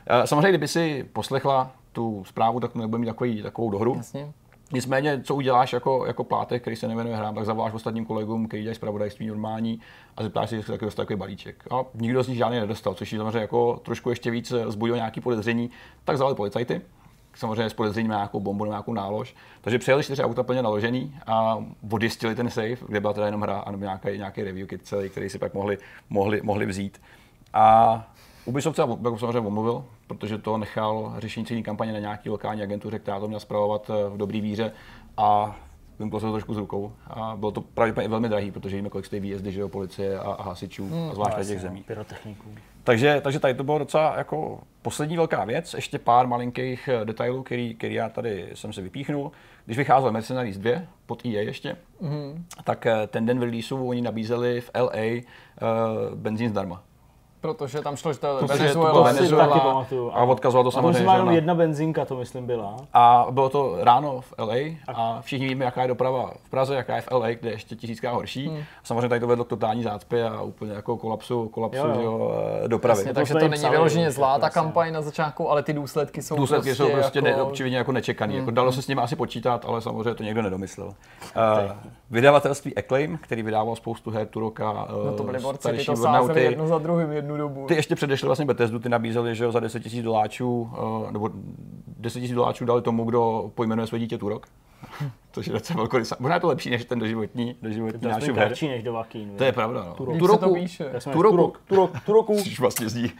Eh, 0.08 0.28
Samozřejmě, 0.28 0.50
kdyby 0.50 0.68
si 0.68 1.10
poslechla 1.14 1.72
tu 1.92 2.24
zprávu, 2.28 2.60
tak 2.60 2.76
nebude 2.76 3.00
mít 3.00 3.06
takový, 3.06 3.42
takovou 3.44 3.70
dohru. 3.70 3.94
Jasně. 3.98 4.34
Nicméně, 4.74 5.22
co 5.24 5.36
uděláš 5.36 5.74
jako, 5.74 6.06
jako 6.06 6.24
plátek, 6.24 6.62
který 6.62 6.76
se 6.76 6.88
nevěnuje 6.88 7.16
hrám, 7.16 7.36
tak 7.36 7.46
zavoláš 7.46 7.74
ostatním 7.74 8.06
kolegům, 8.06 8.48
kteří 8.48 8.64
dělají 8.64 8.76
zpravodajství 8.76 9.28
normální 9.28 9.80
a 10.18 10.24
zeptáš 10.24 10.50
se, 10.50 10.56
jestli 10.56 10.74
taky 10.74 10.86
dostal 10.86 11.06
takový 11.06 11.20
balíček. 11.20 11.64
A 11.72 11.84
nikdo 11.94 12.24
z 12.24 12.28
nich 12.28 12.38
žádný 12.38 12.60
nedostal, 12.60 12.94
což 12.94 13.14
jí 13.14 13.18
samozřejmě 13.18 13.40
jako 13.40 13.80
trošku 13.84 14.10
ještě 14.10 14.32
víc 14.32 14.54
zbudilo 14.68 14.96
nějaké 14.96 15.22
podezření. 15.22 15.70
Tak 16.06 16.18
zavali 16.18 16.36
policajty, 16.36 16.82
samozřejmě 17.36 17.70
s 17.70 17.74
podezřením 17.74 18.12
na 18.12 18.16
nějakou 18.16 18.40
bombu 18.40 18.64
nebo 18.64 18.74
nějakou 18.74 18.94
nálož. 18.94 19.36
Takže 19.62 19.80
přijeli 19.80 20.04
čtyři 20.04 20.24
auta 20.24 20.44
plně 20.44 20.62
naložený 20.62 21.16
a 21.28 21.58
odjistili 21.92 22.36
ten 22.36 22.50
safe, 22.50 22.78
kde 22.88 23.00
byla 23.00 23.14
teda 23.14 23.26
jenom 23.26 23.42
hra 23.42 23.60
a 23.60 23.72
nějaký, 23.72 24.18
nějaký 24.18 24.44
review 24.44 24.68
kit 24.68 24.88
celý, 24.88 25.10
který 25.10 25.30
si 25.30 25.38
pak 25.40 25.54
mohli, 25.54 25.78
mohli, 26.10 26.42
mohli 26.42 26.66
vzít. 26.66 27.02
A 27.54 28.08
Ubisoft 28.46 28.76
se 28.76 28.82
jako 28.82 29.18
samozřejmě 29.18 29.40
omluvil, 29.40 29.86
protože 30.08 30.38
to 30.38 30.58
nechal 30.58 31.14
řešení 31.18 31.46
celé 31.46 31.62
kampaně 31.62 31.94
na 31.94 32.00
nějaký 32.00 32.30
lokální 32.30 32.64
agentuře, 32.64 33.00
která 33.00 33.20
to 33.20 33.28
měla 33.28 33.40
zpravovat 33.40 33.90
eh, 33.90 34.10
v 34.10 34.18
dobrý 34.18 34.42
víře 34.42 34.72
a 35.18 35.60
vymklo 36.00 36.20
se 36.20 36.26
to 36.26 36.32
trošku 36.32 36.54
z 36.54 36.58
rukou. 36.58 36.92
A 37.08 37.34
bylo 37.38 37.52
to 37.52 37.62
pravděpodobně 37.62 38.10
velmi 38.10 38.30
drahý, 38.30 38.52
protože 38.52 38.76
víme, 38.76 38.90
kolik 38.90 39.06
stojí 39.06 39.22
výjezdy 39.22 39.52
že 39.52 39.62
jo, 39.62 39.70
policie 39.70 40.20
a, 40.20 40.32
a 40.32 40.44
hasičů, 40.44 40.90
a 41.12 41.14
zvlášť 41.14 41.38
v 41.38 41.48
těch 41.48 41.62
zemích. 41.62 41.86
Pyrotechniků. 41.86 42.50
Takže, 42.84 43.22
takže 43.24 43.40
tady 43.40 43.54
to 43.54 43.64
bylo 43.64 43.78
docela 43.78 44.18
jako 44.18 44.60
poslední 44.82 45.18
velká 45.18 45.46
věc. 45.46 45.74
Ještě 45.74 46.00
pár 46.00 46.28
malinkých 46.28 46.88
eh, 46.88 47.06
detailů, 47.06 47.44
který, 47.44 47.76
který 47.76 47.94
já 47.94 48.10
tady 48.10 48.50
jsem 48.54 48.74
si 48.74 48.82
vypíchnul. 48.82 49.32
Když 49.66 49.78
vycházel 49.78 50.12
Mercenaries 50.12 50.58
2 50.58 50.82
pod 51.06 51.26
EA 51.26 51.42
ještě, 51.42 51.78
mm. 52.02 52.46
tak 52.64 52.86
eh, 52.86 53.08
ten 53.08 53.26
den 53.26 53.40
v 53.40 53.44
releaseu 53.44 53.88
oni 53.88 54.02
nabízeli 54.02 54.62
v 54.62 54.72
LA 54.76 54.92
uh, 54.92 56.16
benzín 56.16 56.50
zdarma. 56.50 56.84
Protože 57.42 57.82
tam 57.82 57.96
šlo, 57.96 58.14
že 58.14 58.20
to 58.20 58.40
to 58.40 58.48
Venezuela, 58.48 58.92
To 58.94 59.04
Venezuela. 59.04 59.48
taky 59.48 59.60
pamatuju. 59.60 60.12
a 60.14 60.24
odkazoval 60.24 60.64
to 60.64 60.72
samozřejmě, 60.72 60.94
to 61.06 61.10
že 61.10 61.16
jenom 61.16 61.26
na- 61.28 61.32
jedna 61.34 61.56
benzinka, 61.56 62.06
to 62.06 62.16
myslím 62.16 62.46
byla. 62.46 62.78
A 62.94 63.28
bylo 63.32 63.50
to 63.50 63.76
ráno 63.80 64.22
v 64.22 64.34
LA 64.38 64.56
a 64.88 65.22
všichni 65.22 65.48
víme, 65.48 65.66
jaká 65.66 65.82
je 65.82 65.88
doprava 65.88 66.32
v 66.46 66.50
Praze, 66.50 66.76
jaká 66.76 66.96
je 66.96 67.02
v 67.02 67.12
LA, 67.12 67.28
kde 67.30 67.50
je 67.50 67.54
ještě 67.54 67.76
tisíckrát 67.76 68.14
horší. 68.14 68.48
Hmm. 68.48 68.64
Samozřejmě 68.84 69.10
tady 69.10 69.20
to 69.22 69.28
vedlo 69.28 69.46
k 69.46 69.48
totální 69.48 69.84
zácpě 69.84 70.30
a 70.30 70.42
úplně 70.42 70.74
jako 70.74 70.98
kolapsu, 70.98 71.48
kolapsu 71.50 71.78
Jo, 71.78 71.88
jo. 71.88 72.02
jo. 72.02 72.12
Jo, 72.12 72.68
dopravy. 72.68 73.00
Jasně, 73.00 73.14
To 73.14 73.16
takže 73.20 73.34
to 73.34 73.40
jim 73.40 73.52
není 73.52 73.70
vyloženě 73.70 74.06
že 74.06 74.12
zlá 74.12 74.34
ta 74.34 74.40
prostě- 74.40 74.54
kampaň 74.60 74.94
na 74.94 75.02
začátku, 75.02 75.50
ale 75.50 75.64
ty 75.64 75.74
důsledky 75.74 76.22
jsou 76.22 76.36
Důsledky 76.36 76.70
prostě 76.70 76.84
jsou 76.84 76.90
prostě 76.92 77.20
jako... 77.20 77.54
ne, 77.70 77.70
jako 77.78 77.92
nečekaný. 77.92 78.36
Jako 78.36 78.52
dalo 78.52 78.72
se 78.72 78.82
s 78.82 78.88
nimi 78.88 79.02
asi 79.02 79.16
počítat, 79.16 79.66
ale 79.68 79.82
samozřejmě 79.82 80.14
to 80.16 80.24
někdo 80.24 80.42
nedomyslel. 80.42 80.88
Uh, 80.88 81.72
vydavatelství 82.12 82.76
Acclaim, 82.76 83.20
který 83.22 83.44
vydával 83.44 83.76
spoustu 83.76 84.12
her 84.12 84.28
Turoka, 84.28 84.88
No 85.06 85.14
to 85.14 85.24
byly 85.24 85.40
borci, 85.40 85.70
ty 85.72 85.86
to 85.86 85.96
sázeli 85.96 86.44
jedno 86.44 86.68
za 86.68 86.78
druhým 86.78 87.12
jednu 87.12 87.38
dobu. 87.38 87.66
ty 87.68 87.76
ještě 87.76 87.96
předešli 87.96 88.26
vlastně 88.26 88.46
Bethesdu, 88.46 88.80
ty 88.80 88.90
nabízeli, 88.90 89.36
že 89.36 89.44
jo, 89.44 89.52
za 89.52 89.60
10 89.60 89.94
000 89.94 90.04
doláčů, 90.04 90.62
uh, 90.62 91.12
nebo 91.12 91.30
10 91.98 92.20
000 92.20 92.36
doláčů 92.36 92.66
dali 92.66 92.82
tomu, 92.82 93.04
kdo 93.04 93.52
pojmenuje 93.56 93.88
své 93.88 94.00
dítě 94.00 94.18
Turok. 94.18 94.48
Což 95.32 95.48
je 95.48 95.54
docela 95.54 95.78
velkorysá. 95.78 96.16
Možná 96.20 96.36
je 96.36 96.42
to 96.42 96.48
lepší 96.48 96.70
než 96.70 96.86
ten 96.86 97.00
doživotní, 97.00 97.56
doživotní 97.62 98.00
To 98.00 98.08
je 98.08 98.14
náš 98.14 98.24
aspoň 98.24 98.36
her. 98.38 98.48
kratší 98.48 98.68
než 98.68 98.84
do 98.84 98.94
Vakín. 98.94 99.32
To 99.38 99.44
je 99.44 99.52
pravda, 99.52 99.86
no. 100.00 100.38
To 100.38 100.54
píše. 100.54 100.90
Jak 100.94 101.02
jsme 101.02 101.14
Turoku. 101.14 101.38
Turok, 101.38 101.62
Turok, 101.68 102.00
Turoku. 102.06 102.38
Což 102.44 102.60
vlastně 102.60 102.90
zní. 102.90 103.12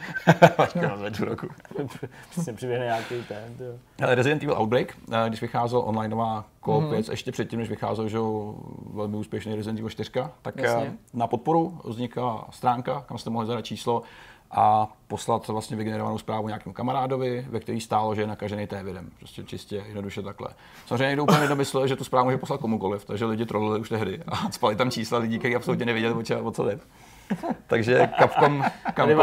Turoku. 1.16 1.48
Přesně 2.30 2.52
přiběhne 2.52 2.84
nějaký 2.84 3.14
ten. 3.28 3.78
Ale 4.02 4.14
Resident 4.14 4.42
Evil 4.42 4.56
Outbreak, 4.60 4.96
eh, 5.12 5.28
když 5.28 5.40
vycházel 5.40 5.82
onlineová 5.86 6.44
co-op 6.64 6.90
věc, 6.90 7.08
ještě 7.08 7.32
předtím, 7.32 7.58
než 7.58 7.68
vycházel 7.68 8.08
že 8.08 8.18
velmi 8.94 9.16
úspěšný 9.16 9.54
Resident 9.54 9.78
Evil 9.78 9.90
4, 9.90 10.10
tak 10.42 10.54
eh, 10.58 10.62
Jasně. 10.62 10.92
na 11.14 11.26
podporu 11.26 11.80
vznikla 11.84 12.48
stránka, 12.50 13.04
kam 13.08 13.18
jste 13.18 13.30
mohli 13.30 13.46
zadat 13.46 13.64
číslo 13.64 14.02
a 14.52 14.92
poslat 15.08 15.48
vlastně 15.48 15.76
vygenerovanou 15.76 16.18
zprávu 16.18 16.48
nějakému 16.48 16.72
kamarádovi, 16.72 17.46
ve 17.50 17.60
který 17.60 17.80
stálo, 17.80 18.14
že 18.14 18.20
je 18.20 18.26
nakažený 18.26 18.66
tévidem. 18.66 19.10
Prostě 19.18 19.42
čistě, 19.42 19.84
jednoduše 19.86 20.22
takhle. 20.22 20.48
Samozřejmě 20.86 21.06
někdo 21.06 21.22
úplně 21.22 21.40
nedomyslel, 21.40 21.86
že 21.86 21.96
tu 21.96 22.04
zprávu 22.04 22.24
může 22.24 22.38
poslat 22.38 22.60
komukoliv, 22.60 23.04
takže 23.04 23.24
lidi 23.24 23.46
trolili 23.46 23.80
už 23.80 23.88
tehdy 23.88 24.20
a 24.28 24.50
spali 24.50 24.76
tam 24.76 24.90
čísla 24.90 25.18
lidí, 25.18 25.38
kteří 25.38 25.56
absolutně 25.56 25.86
nevěděli, 25.86 26.14
o 26.42 26.50
co 26.50 26.64
jde. 26.64 26.80
Takže 27.66 28.08
Capcom, 28.18 28.64
Capcom, 28.96 29.18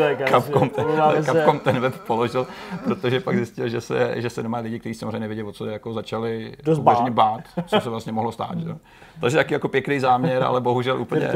lékař. 0.00 0.30
Capcom, 0.30 1.58
ten 1.58 1.80
web 1.80 1.94
položil, 2.06 2.46
protože 2.84 3.20
pak 3.20 3.36
zjistil, 3.36 3.68
že 3.68 3.80
se, 3.80 4.14
že 4.16 4.30
se 4.30 4.42
doma 4.42 4.58
lidi, 4.58 4.80
kteří 4.80 4.94
samozřejmě 4.94 5.18
nevědí, 5.18 5.42
o 5.42 5.52
co 5.52 5.66
jako 5.66 5.92
začali 5.92 6.56
bát. 6.78 7.10
bát, 7.10 7.40
co 7.66 7.80
se 7.80 7.90
vlastně 7.90 8.12
mohlo 8.12 8.32
stát. 8.32 8.58
Že? 8.58 8.74
Takže 9.20 9.36
taky 9.36 9.54
jako 9.54 9.68
pěkný 9.68 10.00
záměr, 10.00 10.42
ale 10.42 10.60
bohužel 10.60 11.00
úplně, 11.00 11.32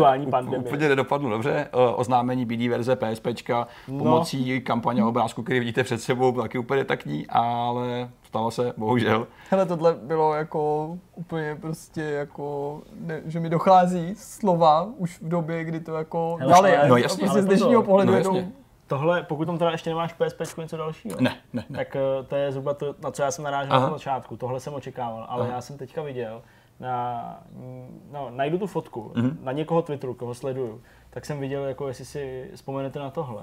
úplně 0.58 0.88
nedopadlo 0.88 1.30
dobře. 1.30 1.68
Oznámení 1.94 2.44
BD 2.44 2.68
verze 2.68 2.96
PSPčka 2.96 3.68
pomocí 3.86 4.60
kampaně 4.60 5.04
obrázku, 5.04 5.42
který 5.42 5.58
vidíte 5.58 5.84
před 5.84 6.02
sebou, 6.02 6.32
byl 6.32 6.42
taky 6.42 6.58
úplně 6.58 6.84
taktní, 6.84 7.26
ale 7.28 8.08
stalo 8.30 8.50
se, 8.50 8.72
bohužel. 8.76 9.26
Hele, 9.50 9.66
tohle 9.66 9.94
bylo 9.94 10.34
jako 10.34 10.90
úplně 11.14 11.56
prostě 11.60 12.02
jako, 12.02 12.80
ne, 13.00 13.20
že 13.24 13.40
mi 13.40 13.48
dochází 13.50 14.14
slova 14.16 14.88
už 14.96 15.18
v 15.20 15.28
době, 15.28 15.64
kdy 15.64 15.80
to 15.80 15.94
jako 15.94 16.36
Hele, 16.40 16.52
dali. 16.52 16.88
no 16.88 16.96
jasně, 16.96 17.18
prostě 17.18 17.30
ale 17.30 17.42
z 17.42 17.46
dnešního 17.46 17.82
pozor. 17.82 17.84
pohledu 17.84 18.10
No 18.12 18.18
jednou. 18.18 18.52
Tohle, 18.86 19.22
pokud 19.22 19.44
tam 19.44 19.58
teda 19.58 19.70
ještě 19.70 19.90
nemáš 19.90 20.12
PSP 20.12 20.58
něco 20.58 20.76
dalšího, 20.76 21.16
Ne, 21.20 21.36
ne, 21.52 21.64
ne. 21.68 21.76
tak 21.76 21.96
eh, 21.96 22.00
to 22.28 22.36
je 22.36 22.52
zhruba 22.52 22.74
to, 22.74 22.94
na 23.02 23.10
co 23.10 23.22
já 23.22 23.30
jsem 23.30 23.44
narážel 23.44 23.74
Aha. 23.76 23.86
na 23.86 23.92
začátku. 23.92 24.36
Tohle 24.36 24.60
jsem 24.60 24.74
očekával, 24.74 25.26
ale 25.28 25.44
Aha. 25.44 25.54
já 25.54 25.60
jsem 25.60 25.78
teďka 25.78 26.02
viděl, 26.02 26.42
na, 26.80 27.22
mm, 27.52 28.08
no, 28.12 28.30
najdu 28.30 28.58
tu 28.58 28.66
fotku 28.66 29.12
Mhm. 29.16 29.38
na 29.42 29.52
někoho 29.52 29.82
Twitteru, 29.82 30.14
koho 30.14 30.34
sleduju, 30.34 30.80
tak 31.10 31.26
jsem 31.26 31.40
viděl, 31.40 31.64
jako 31.64 31.88
jestli 31.88 32.04
si 32.04 32.50
vzpomenete 32.54 32.98
na 32.98 33.10
tohle. 33.10 33.42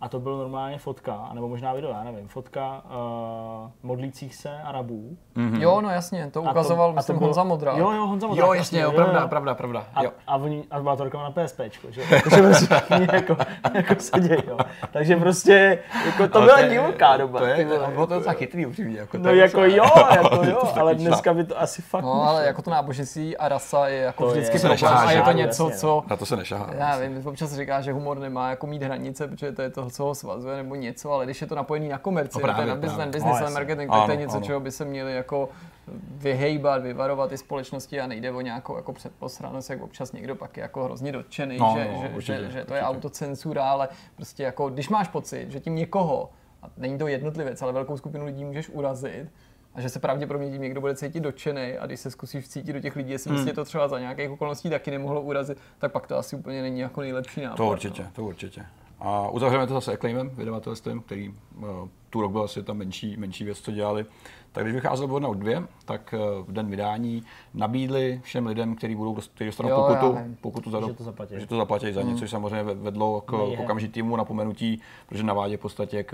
A 0.00 0.08
to 0.08 0.20
byl 0.20 0.36
normálně 0.38 0.78
fotka, 0.78 1.30
nebo 1.32 1.48
možná 1.48 1.72
video, 1.72 1.90
já 1.90 2.04
nevím, 2.04 2.28
fotka 2.28 2.82
uh, 2.84 3.70
modlících 3.82 4.34
se 4.34 4.50
Arabů. 4.64 5.16
Mm-hmm. 5.36 5.60
Jo, 5.60 5.80
no 5.80 5.90
jasně, 5.90 6.30
to 6.30 6.42
ukazoval, 6.42 6.88
a 6.88 6.92
to, 6.92 6.96
myslím, 6.96 7.16
a 7.16 7.18
to 7.18 7.18
byl, 7.18 7.26
Honza 7.26 7.44
Modrá. 7.44 7.72
Jo, 7.76 7.90
jo, 7.90 8.06
Honza 8.06 8.26
Modrá. 8.26 8.46
Jo, 8.46 8.52
jasně, 8.52 8.80
jo, 8.80 8.92
pravda, 8.92 9.26
pravda, 9.26 9.54
pravda. 9.54 9.86
A, 9.94 10.04
jo. 10.04 10.10
a, 10.26 10.36
oni, 10.36 10.64
a 10.70 10.80
byla 10.80 10.96
to 10.96 11.04
reklama 11.04 11.32
na 11.34 11.44
PSPčko, 11.44 11.90
že? 11.90 12.02
Takže 12.10 12.42
prostě 12.48 12.82
jako, 13.12 13.36
jako 13.74 13.94
se 13.98 14.20
děje, 14.20 14.42
jo. 14.48 14.58
Takže 14.92 15.16
prostě, 15.16 15.78
jako 16.06 16.28
to 16.28 16.38
Ale 16.38 16.46
byla 16.46 16.68
divoká 16.68 17.16
doba. 17.16 17.38
To 17.38 17.46
je, 17.46 17.64
vole. 17.64 17.88
bylo 17.92 18.06
to 18.06 18.14
docela 18.14 18.32
chytrý 18.32 18.66
upřímně. 18.66 18.98
Jako 18.98 19.18
No 19.18 19.30
jako 19.30 19.64
jo, 19.64 19.84
jako 20.16 20.44
jo, 20.44 20.62
ale 20.80 20.94
taky 20.94 21.04
dneska 21.04 21.34
by 21.34 21.44
to 21.44 21.60
asi 21.60 21.82
fakt 21.82 22.04
No, 22.04 22.22
ale 22.22 22.46
jako 22.46 22.62
to 22.62 22.70
náboženství 22.70 23.36
a 23.36 23.48
rasa 23.48 23.88
je 23.88 23.98
jako 23.98 24.26
vždycky 24.26 24.58
to 24.58 24.68
a 24.88 25.12
je 25.12 25.22
to 25.22 25.32
něco, 25.32 25.64
jasně, 25.64 25.78
co 25.80 26.02
Na 26.10 26.16
to 26.16 26.26
se 26.26 26.36
nešahá. 26.36 26.70
já 26.74 26.98
nevím, 26.98 27.26
občas 27.26 27.52
říká, 27.52 27.80
že 27.80 27.92
humor 27.92 28.18
nemá 28.18 28.50
jako 28.50 28.66
mít 28.66 28.82
hranice, 28.82 29.28
protože 29.28 29.52
to 29.52 29.62
je 29.62 29.70
to, 29.70 29.87
co 29.90 30.04
ho 30.04 30.14
svazuje 30.14 30.56
nebo 30.56 30.74
něco, 30.74 31.12
ale 31.12 31.24
když 31.24 31.40
je 31.40 31.46
to 31.46 31.54
napojený 31.54 31.88
na 31.88 31.98
komerci, 31.98 32.38
No 32.38 32.46
no, 32.46 32.54
právě, 32.54 32.66
na 32.66 32.74
business, 32.74 32.96
právě. 32.96 33.12
business 33.12 33.40
No, 33.40 33.50
marketing, 33.50 33.90
tak 33.90 34.04
to 34.04 34.10
je 34.10 34.16
něco, 34.16 34.36
ano. 34.36 34.46
čeho 34.46 34.60
by 34.60 34.70
se 34.70 34.84
měli 34.84 35.14
jako 35.14 35.48
vyhejbat, 36.10 36.82
vyvarovat 36.82 37.32
i 37.32 37.38
společnosti 37.38 38.00
a 38.00 38.06
nejde 38.06 38.30
o 38.32 38.40
nějakou 38.40 38.76
jako 38.76 38.92
předposranost, 38.92 39.70
jak 39.70 39.82
občas 39.82 40.12
někdo 40.12 40.34
pak 40.34 40.56
je 40.56 40.60
jako 40.62 40.84
hrozně 40.84 41.12
dotčený, 41.12 41.58
No, 41.58 41.74
že, 41.78 41.88
no, 41.92 42.00
že, 42.02 42.08
určitě, 42.08 42.38
že, 42.38 42.50
že, 42.50 42.64
to 42.64 42.74
je 42.74 42.82
autocenzura, 42.82 43.64
ale 43.70 43.88
prostě 44.16 44.42
jako, 44.42 44.68
když 44.70 44.88
máš 44.88 45.08
pocit, 45.08 45.50
že 45.50 45.60
tím 45.60 45.74
někoho, 45.74 46.30
a 46.62 46.66
není 46.76 46.98
to 46.98 47.06
jednotlivec, 47.08 47.62
ale 47.62 47.72
velkou 47.72 47.96
skupinu 47.96 48.24
lidí 48.26 48.44
můžeš 48.44 48.68
urazit, 48.68 49.26
a 49.74 49.80
že 49.80 49.88
se 49.88 49.98
pravděpodobně 49.98 50.50
tím 50.50 50.62
někdo 50.62 50.80
bude 50.80 50.94
cítit 50.94 51.20
dotčený 51.20 51.72
a 51.78 51.86
když 51.86 52.00
se 52.00 52.10
zkusíš 52.10 52.48
cítit 52.48 52.72
do 52.72 52.80
těch 52.80 52.96
lidí, 52.96 53.10
jestli 53.12 53.30
Hmm. 53.30 53.44
hmm. 53.44 53.54
to 53.54 53.64
třeba 53.64 53.88
za 53.88 53.98
nějakých 53.98 54.30
okolností 54.30 54.70
taky 54.70 54.90
nemohlo 54.90 55.22
urazit, 55.22 55.58
tak 55.78 55.92
pak 55.92 56.06
to 56.06 56.16
asi 56.18 56.36
úplně 56.36 56.62
není 56.62 56.80
jako 56.80 57.00
nejlepší 57.00 57.40
nápad. 57.40 57.56
To 57.56 57.66
určitě, 57.66 58.06
to 58.12 58.24
určitě. 58.24 58.64
A 59.00 59.28
uzavřeme 59.28 59.66
to 59.66 59.74
zase 59.74 59.92
Acclaimem, 59.92 60.30
vydavatelstvem, 60.30 61.00
který 61.00 61.28
uh, 61.28 61.64
tu 62.10 62.20
rok 62.20 62.32
byl 62.32 62.42
asi 62.42 62.62
ta 62.62 62.72
menší, 62.72 63.16
menší 63.16 63.44
věc, 63.44 63.58
co 63.60 63.70
dělali. 63.72 64.06
Tak 64.52 64.64
když 64.64 64.74
vycházel 64.74 65.06
Burnout 65.08 65.38
2, 65.38 65.62
tak 65.84 66.14
uh, 66.38 66.46
v 66.46 66.52
den 66.52 66.66
vydání 66.70 67.22
nabídli 67.54 68.20
všem 68.24 68.46
lidem, 68.46 68.74
kteří 68.76 68.94
budou 68.94 69.14
kteří 69.14 69.46
dostanou 69.46 69.68
Jo, 69.68 69.86
pokutu, 69.88 70.18
pokutu 70.40 70.70
za 70.70 70.80
Že 70.86 70.92
to 70.94 71.04
zaplatí. 71.04 71.34
že 71.38 71.46
to 71.46 71.56
zaplatí 71.56 71.92
za 71.92 72.02
něco, 72.02 72.18
což 72.18 72.30
samozřejmě 72.30 72.74
vedlo 72.74 73.20
k, 73.20 73.30
k 73.30 73.60
okamžitému 73.60 74.16
napomenutí, 74.16 74.80
protože 75.08 75.22
navádě 75.22 75.56
v 75.56 75.60
podstatě 75.60 76.02
k 76.02 76.10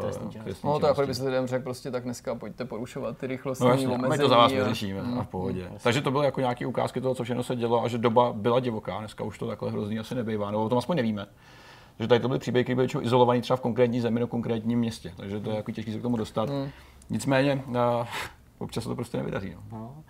činnosti. 0.00 0.40
trestní 0.44 0.70
No 0.70 0.78
to 0.80 0.86
jako 0.86 1.00
kdyby 1.00 1.14
se 1.14 1.24
lidem 1.24 1.46
řekl 1.46 1.64
prostě 1.64 1.90
tak 1.90 2.02
dneska 2.04 2.34
pojďte 2.34 2.64
porušovat 2.64 3.18
ty 3.18 3.26
rychlostní 3.26 3.66
No 3.66 3.72
jasně, 3.72 3.86
a 3.86 3.90
omezení. 3.90 4.10
my 4.10 4.18
to 4.18 4.28
za 4.28 4.36
vás 4.36 4.52
vyřešíme 4.52 5.00
a 5.18 5.22
v 5.22 5.28
pohodě. 5.28 5.70
Takže 5.82 6.00
to 6.00 6.10
byly 6.10 6.24
jako 6.24 6.40
nějaké 6.40 6.66
ukázky 6.66 7.00
toho, 7.00 7.14
co 7.14 7.24
všechno 7.24 7.42
se 7.42 7.56
dělo 7.56 7.84
a 7.84 7.88
že 7.88 7.98
doba 7.98 8.32
byla 8.32 8.60
divoká. 8.60 8.98
Dneska 8.98 9.24
už 9.24 9.38
to 9.38 9.46
takhle 9.46 9.70
hrozný 9.70 9.98
asi 9.98 10.14
nebývá, 10.14 10.50
no 10.50 10.64
o 10.64 10.68
tom 10.68 10.78
aspoň 10.78 10.96
nevíme. 10.96 11.26
Že 12.00 12.08
tady 12.08 12.20
to 12.20 12.28
byly 12.28 12.40
příběhy, 12.40 12.64
které 12.64 12.76
byly 12.76 12.88
izolované 13.02 13.40
třeba 13.40 13.56
v 13.56 13.60
konkrétní 13.60 14.00
zemi 14.00 14.20
nebo 14.20 14.28
konkrétním 14.28 14.78
městě, 14.78 15.12
takže 15.16 15.40
to 15.40 15.50
je 15.50 15.56
jako 15.56 15.72
těžké 15.72 15.92
se 15.92 15.98
k 15.98 16.02
tomu 16.02 16.16
dostat. 16.16 16.48
Nicméně 17.10 17.62
uh, 17.66 17.74
občas 18.58 18.82
se 18.82 18.88
to 18.88 18.94
prostě 18.94 19.16
nevydaří. 19.16 19.54
No. 19.54 19.68
No. 19.72 20.04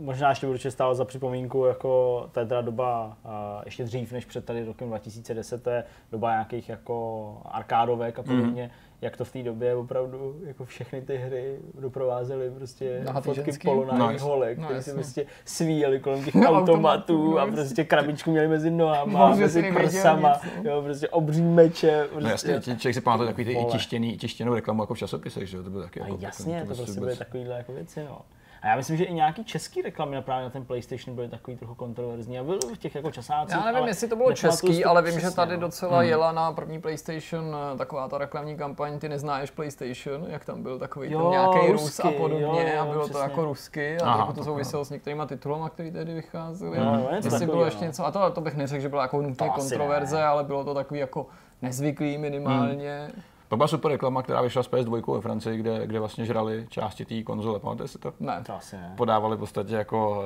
Možná 0.00 0.28
ještě 0.28 0.46
určitě 0.46 0.70
stálo 0.70 0.94
za 0.94 1.04
připomínku, 1.04 1.64
jako 1.64 2.20
to 2.32 2.40
je 2.40 2.46
teda 2.46 2.60
doba 2.60 3.16
uh, 3.24 3.32
ještě 3.64 3.84
dřív 3.84 4.12
než 4.12 4.24
před 4.24 4.44
tady 4.44 4.64
rokem 4.64 4.88
2010, 4.88 5.62
to 5.62 5.70
je 5.70 5.84
doba 6.12 6.30
nějakých 6.30 6.68
jako 6.68 7.36
arkádovek 7.44 8.18
a 8.18 8.22
podobně. 8.22 8.62
Mhm. 8.62 8.72
Mm. 8.72 8.85
Jak 9.00 9.16
to 9.16 9.24
v 9.24 9.32
té 9.32 9.42
době 9.42 9.74
opravdu 9.74 10.36
jako 10.46 10.64
všechny 10.64 11.02
ty 11.02 11.16
hry 11.16 11.58
doprovázely 11.80 12.50
prostě 12.50 13.00
Nahatý 13.04 13.24
fotky 13.24 13.42
ženský? 13.44 13.68
Nice. 14.10 14.24
holek, 14.24 14.58
No, 14.58 14.64
které 14.64 14.82
si 14.82 14.90
jasně. 14.90 15.02
prostě 15.02 15.26
svíjeli 15.44 16.00
kolem 16.00 16.24
těch 16.24 16.34
No, 16.34 16.40
automatů 16.50 16.72
automatů, 16.72 17.38
a 17.38 17.46
no, 17.46 17.52
prostě 17.52 17.84
krabičku 17.84 18.30
měli 18.30 18.48
mezi 18.48 18.70
nohama, 18.70 19.30
No, 19.30 19.36
mezi 19.36 19.72
prsama, 19.72 20.40
nic, 20.44 20.52
no. 20.64 20.70
jo, 20.70 20.82
prostě 20.82 21.08
obří 21.08 21.42
meče. 21.42 22.04
Prostě. 22.10 22.24
No 22.24 22.30
jasně, 22.30 22.54
či- 22.60 22.76
člověk 22.76 22.94
si 22.94 23.00
pamatuje 23.00 23.26
takový 23.28 23.44
ty 23.44 23.64
tištěný, 23.72 24.16
tištěnou 24.16 24.54
reklamu 24.54 24.82
jako 24.82 24.94
v 24.94 24.98
časopisech, 24.98 25.48
že 25.48 25.56
jo, 25.56 25.62
to 25.62 25.70
bylo 25.70 25.82
taky 25.82 26.00
A 26.00 26.06
jako, 26.06 26.18
jasně, 26.20 26.60
to 26.60 26.66
prostě 26.66 26.82
prostě 26.84 27.00
byly 27.00 27.16
takovýhle 27.16 27.56
jako 27.56 27.72
věci, 27.72 28.04
no. 28.04 28.20
A 28.66 28.68
já 28.68 28.76
myslím, 28.76 28.96
že 28.96 29.04
i 29.04 29.14
nějaký 29.14 29.44
český 29.44 29.82
reklamy 29.82 30.14
na 30.16 30.22
právě 30.22 30.44
na 30.44 30.50
ten 30.50 30.64
PlayStation 30.64 31.14
byly 31.16 31.28
takový 31.28 31.56
trochu 31.56 31.74
kontroverzní 31.74 32.38
a 32.38 32.44
byly 32.44 32.58
v 32.74 32.78
těch 32.78 32.94
jako 32.94 33.10
časácích. 33.10 33.56
Já 33.56 33.64
nevím, 33.64 33.76
ale 33.80 33.90
jestli 33.90 34.08
to 34.08 34.16
bylo 34.16 34.32
český, 34.32 34.82
to 34.82 34.88
ale 34.88 35.02
vím, 35.02 35.12
že 35.12 35.18
přesně, 35.18 35.36
tady 35.36 35.54
no. 35.54 35.60
docela 35.60 36.02
jela 36.02 36.32
na 36.32 36.52
první 36.52 36.80
PlayStation 36.80 37.56
eh, 37.74 37.78
taková 37.78 38.08
ta 38.08 38.18
reklamní 38.18 38.56
kampaň 38.56 38.98
Ty 38.98 39.08
neznáš 39.08 39.50
PlayStation, 39.50 40.26
jak 40.28 40.44
tam 40.44 40.62
byl 40.62 40.78
takový 40.78 41.12
Jo, 41.12 41.20
ten 41.20 41.30
nějaký 41.30 41.72
Rus 41.72 42.00
a 42.00 42.10
podobně 42.10 42.42
jo, 42.42 42.74
jo, 42.74 42.82
a 42.82 42.84
bylo 42.84 43.02
to 43.02 43.08
přesně. 43.08 43.22
jako 43.22 43.44
rusky 43.44 43.98
a 43.98 44.04
Aha, 44.04 44.16
trochu 44.16 44.32
to 44.32 44.44
souviselo 44.44 44.84
s 44.84 44.90
některýma 44.90 45.26
titulama, 45.26 45.70
které 45.70 45.90
tehdy 45.90 46.14
vycházely. 46.14 46.78
Něco 47.12 47.28
Jestli 47.28 47.46
bylo 47.46 47.64
ještě 47.64 47.80
no. 47.80 47.86
něco, 47.86 48.06
a 48.06 48.10
to, 48.10 48.30
to 48.30 48.40
bych 48.40 48.54
neřekl, 48.56 48.82
že 48.82 48.88
byla 48.88 49.02
jako 49.02 49.22
nutně 49.22 49.48
To 49.48 49.52
kontroverze, 49.52 50.16
ne. 50.16 50.24
ale 50.24 50.44
bylo 50.44 50.64
to 50.64 50.74
takový 50.74 51.00
jako 51.00 51.26
nezvyklý 51.62 52.18
minimálně. 52.18 53.10
Pak 53.48 53.56
byla 53.56 53.68
super 53.68 53.90
reklama, 53.90 54.22
která 54.22 54.40
vyšla 54.42 54.62
s 54.62 54.70
PS2 54.70 55.14
ve 55.14 55.20
Francii, 55.20 55.58
kde, 55.58 55.86
kde 55.86 55.98
vlastně 56.00 56.24
žrali 56.24 56.66
části 56.68 57.04
té 57.04 57.22
konzole, 57.22 57.58
pamatujete 57.58 57.92
si 57.92 57.98
to? 57.98 58.12
Ne. 58.20 58.42
To 58.46 58.54
asi 58.56 58.76
ne. 58.76 58.92
podávali 58.96 59.36
v 59.36 59.38
podstatě 59.38 59.74
jako 59.74 60.24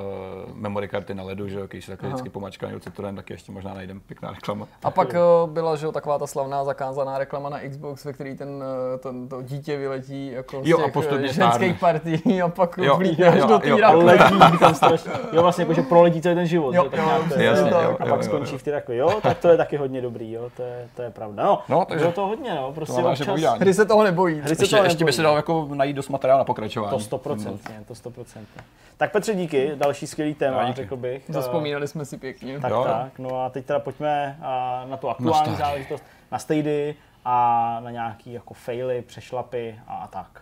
uh, 0.49 0.55
memory 0.55 0.87
karty 0.87 1.13
na 1.13 1.23
ledu, 1.23 1.47
že 1.47 1.59
jo, 1.59 1.67
když 1.67 1.85
se 1.85 1.91
takhle 1.91 2.09
vždycky 2.09 2.29
pomačkaný 2.29 2.75
od 2.75 2.83
Citroen, 2.83 3.15
tak 3.15 3.29
ještě 3.29 3.51
možná 3.51 3.73
najdem 3.73 3.99
pěkná 3.99 4.31
reklama. 4.31 4.67
A 4.83 4.91
pak 4.91 5.13
eh, 5.13 5.17
byla, 5.45 5.75
že 5.75 5.85
jo, 5.85 5.91
taková 5.91 6.17
ta 6.19 6.27
slavná 6.27 6.63
zakázaná 6.63 7.17
reklama 7.17 7.49
na 7.49 7.59
Xbox, 7.69 8.05
ve 8.05 8.13
který 8.13 8.37
ten, 8.37 8.63
eh, 8.93 8.97
ten 8.97 9.27
to 9.29 9.41
dítě 9.41 9.77
vyletí 9.77 10.31
jako 10.31 10.63
z 10.63 10.67
Jo, 10.67 10.79
a 10.79 10.83
těch 10.83 10.93
postupně 10.93 11.27
ženských 11.33 11.79
partí 11.79 12.41
a 12.41 12.47
pak 12.47 12.77
Jo, 12.77 12.99
jo, 13.01 13.27
až 13.29 13.39
jo, 13.39 13.47
do 13.47 13.53
jo, 13.53 13.59
té 13.77 13.81
rakve. 13.81 14.03
Letí 14.03 14.57
tam 14.59 14.75
strašně. 14.75 15.11
Jo, 15.31 15.41
vlastně 15.41 15.61
jako, 15.61 15.73
že 15.73 15.81
proletí 15.81 16.21
celý 16.21 16.35
ten 16.35 16.45
život. 16.47 16.75
Jo, 16.75 16.85
jo, 16.97 17.03
jasně, 17.37 17.69
Jo, 17.71 17.81
jo, 17.83 17.91
a 17.99 18.05
pak 18.05 18.17
jo, 18.17 18.23
skončí 18.23 18.51
jo. 18.53 18.57
v 18.57 18.63
ty 18.63 18.71
rakvi. 18.71 18.97
Jo, 18.97 19.19
tak 19.21 19.37
to 19.39 19.47
je 19.47 19.57
taky 19.57 19.77
hodně 19.77 20.01
dobrý, 20.01 20.31
jo, 20.31 20.49
to 20.57 20.63
je, 20.63 20.87
to 20.95 21.01
je 21.01 21.09
pravda. 21.09 21.43
No, 21.45 21.61
No, 21.69 21.85
takže- 21.85 21.99
bylo 22.03 22.11
to 22.11 22.27
hodně, 22.27 22.55
no, 22.55 22.71
prostě 22.73 23.01
Povídání. 23.19 23.59
Hry 23.59 23.73
se 23.73 23.85
toho 23.85 24.03
nebojí. 24.03 24.39
Hry 24.41 24.55
se 24.55 24.63
Ještě, 24.63 24.75
toho 24.75 24.83
ještě 24.83 24.97
by 24.97 25.01
nebojí. 25.03 25.13
se 25.15 25.21
dalo 25.21 25.35
jako 25.35 25.67
najít 25.73 25.95
dost 25.95 26.09
materiál 26.09 26.37
na 26.37 26.43
pokračování. 26.45 26.97
To 26.97 26.99
stoprocentně, 27.03 27.83
to 27.87 27.95
stoprocentně. 27.95 28.61
Tak 28.97 29.11
Petře, 29.11 29.35
díky, 29.35 29.71
další 29.75 30.07
skvělý 30.07 30.33
téma, 30.33 30.61
No, 30.61 30.67
díky. 30.67 30.81
řekl 30.81 30.95
bych. 30.95 31.23
Zaspomínali 31.29 31.87
jsme 31.87 32.05
si 32.05 32.17
pěkně. 32.17 32.59
Tak, 32.59 32.71
Jo. 32.71 32.83
tak. 32.87 33.19
No 33.19 33.43
a 33.45 33.49
teď 33.49 33.65
teda 33.65 33.79
pojďme 33.79 34.37
a, 34.41 34.83
na 34.89 34.97
tu 34.97 35.09
aktuální 35.09 35.45
Stadia. 35.55 35.67
záležitost, 35.67 36.03
na 36.31 36.39
Stady 36.39 36.95
a 37.25 37.77
na 37.83 37.91
nějaký 37.91 38.33
jako 38.33 38.53
faily, 38.53 39.01
přešlapy 39.01 39.79
a, 39.87 39.95
a 39.95 40.07
tak. 40.07 40.41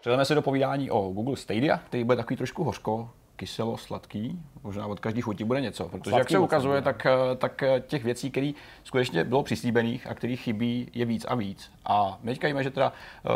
Předáme 0.00 0.24
se 0.24 0.34
do 0.34 0.42
povídání 0.42 0.90
o 0.90 1.00
Google 1.00 1.36
Stadia, 1.36 1.76
který 1.86 2.04
bude 2.04 2.16
takový 2.16 2.36
trošku 2.36 2.64
hořko, 2.64 3.10
kyselo, 3.36 3.76
sladký, 3.76 4.42
možná 4.62 4.86
od 4.86 5.00
každý 5.00 5.20
chuti 5.20 5.44
bude 5.44 5.60
něco, 5.60 5.88
protože 5.88 6.10
Sladký 6.10 6.18
jak 6.18 6.30
se 6.30 6.38
ukazuje, 6.38 6.82
tak, 6.82 7.06
eh, 7.06 7.36
tak 7.36 7.62
eh, 7.62 7.82
těch 7.86 8.04
věcí, 8.04 8.30
které 8.30 8.52
skutečně 8.84 9.24
bylo 9.24 9.42
přislíbených 9.42 10.06
a 10.06 10.14
které 10.14 10.36
chybí, 10.36 10.90
je 10.94 11.04
víc 11.04 11.24
a 11.28 11.34
víc. 11.34 11.70
A 11.84 12.18
my 12.22 12.30
teďka 12.30 12.48
víme, 12.48 12.62
že 12.62 12.70
teda 12.70 12.92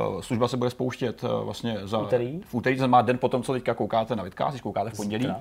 uh, 0.07 0.21
služba 0.21 0.49
se 0.49 0.57
bude 0.57 0.71
spouštět 0.71 1.23
vlastně 1.23 1.79
za, 1.83 1.99
Úterý? 1.99 2.41
v 2.45 2.55
úterý, 2.55 2.77
to 2.77 2.81
znamená 2.81 3.03
den 3.03 3.19
potom, 3.19 3.43
co 3.43 3.53
teďka 3.53 3.75
koukáte 3.75 4.17
na 4.17 4.23
vidcast, 4.23 4.51
když 4.51 4.63
koukáte 4.63 4.91
v 4.91 4.97
pondělí. 4.97 5.23
Zítra. 5.23 5.41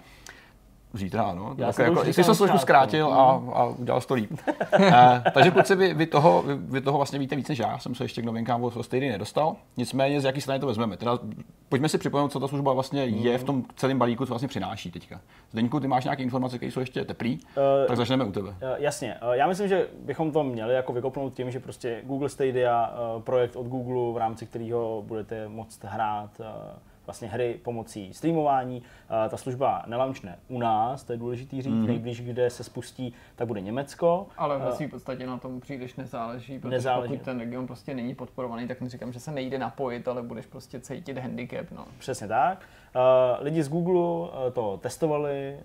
Zítra, 0.94 1.24
ano. 1.24 1.56
Já 1.58 1.72
Tak 1.72 1.86
jako, 1.86 2.04
jsi 2.04 2.24
to 2.24 2.34
začátku. 2.34 2.58
zkrátil 2.58 3.14
a, 3.14 3.44
a 3.54 3.66
udělal 3.66 4.02
to 4.02 4.14
líp. 4.14 4.32
eh, 4.74 5.24
takže 5.34 5.52
kluci, 5.52 5.76
vy, 5.76 5.94
vy, 5.94 6.06
toho, 6.06 6.42
vy, 6.42 6.56
vy, 6.56 6.82
toho 6.82 6.98
vlastně 6.98 7.20
víte 7.20 7.36
víc 7.36 7.50
než 7.50 7.60
já, 7.60 7.80
jsem 7.80 7.96
se 7.96 8.04
ještě 8.04 8.22
k 8.22 8.26
novinkám 8.26 8.64
o 8.64 8.84
Stady 8.84 9.10
nedostal. 9.10 9.56
Nicméně 9.78 10.22
z 10.22 10.26
jaký 10.26 10.42
strany 10.42 10.60
to 10.60 10.68
vezmeme. 10.68 10.98
Teda, 10.98 11.20
pojďme 11.70 11.90
si 11.90 11.98
připomenout, 11.98 12.32
co 12.32 12.40
ta 12.40 12.48
služba 12.48 12.74
vlastně 12.74 13.06
je 13.06 13.38
v 13.38 13.44
tom 13.44 13.64
celém 13.76 14.00
balíku, 14.00 14.26
co 14.26 14.30
vlastně 14.30 14.48
přináší 14.48 14.92
teďka. 14.92 15.22
Zdeňku, 15.52 15.80
ty 15.80 15.88
máš 15.88 16.04
nějaké 16.04 16.24
informace, 16.24 16.58
které 16.58 16.72
jsou 16.72 16.80
ještě 16.80 17.06
teplý, 17.06 17.40
Eh, 17.58 17.88
tak 17.88 17.98
začneme 17.98 18.26
u 18.26 18.32
tebe. 18.32 18.56
Eh, 18.62 18.76
Jasně, 18.78 19.16
Eh, 19.22 19.38
já 19.38 19.48
myslím, 19.48 19.68
že 19.68 19.88
bychom 20.06 20.32
to 20.32 20.44
měli 20.44 20.74
jako 20.74 20.94
vykopnout 20.94 21.34
tím, 21.34 21.52
že 21.52 21.60
prostě 21.60 22.02
Google 22.04 22.30
Stadia, 22.30 22.94
eh, 22.94 23.22
projekt 23.22 23.56
od 23.56 23.66
Google, 23.68 24.14
v 24.14 24.18
rámci 24.18 24.46
kterého 24.46 25.04
budete 25.08 25.48
moct 25.48 25.84
hrát 25.84 26.30
eh, 26.40 26.46
vlastně 27.10 27.28
hry 27.28 27.60
pomocí 27.64 28.14
streamování. 28.14 28.84
Ta 29.30 29.38
služba 29.38 29.84
nelaunchne 29.88 30.40
u 30.48 30.60
nás, 30.60 31.04
to 31.04 31.14
je 31.14 31.18
důležitý 31.18 31.62
říct, 31.62 31.74
mm-hmm. 31.74 31.88
nejblíž, 31.88 32.22
kde 32.22 32.50
se 32.50 32.64
spustí, 32.64 33.14
tak 33.36 33.48
bude 33.48 33.62
Německo. 33.62 34.28
Ale 34.38 34.58
ve 34.58 34.72
své 34.72 34.88
podstatě 34.88 35.28
na 35.28 35.38
tom 35.38 35.60
příliš 35.60 35.96
nezáleží, 35.96 36.60
protože 36.60 36.76
Nezáleží. 36.76 37.14
pokud 37.14 37.26
ten 37.26 37.40
region 37.40 37.68
prostě 37.68 37.94
není 37.94 38.16
podporovaný, 38.16 38.68
tak 38.68 38.82
neříkám, 38.82 39.14
že 39.14 39.20
se 39.20 39.32
nejde 39.32 39.60
napojit, 39.60 40.08
ale 40.08 40.22
budeš 40.22 40.46
prostě 40.46 40.80
cítit 40.80 41.18
handicap. 41.18 41.72
No. 41.72 41.86
Přesně 42.00 42.28
tak. 42.28 42.66
Uh, 42.96 43.44
lidi 43.46 43.64
z 43.64 43.70
Google 43.70 44.02
uh, 44.02 44.30
to 44.54 44.78
testovali 44.78 45.58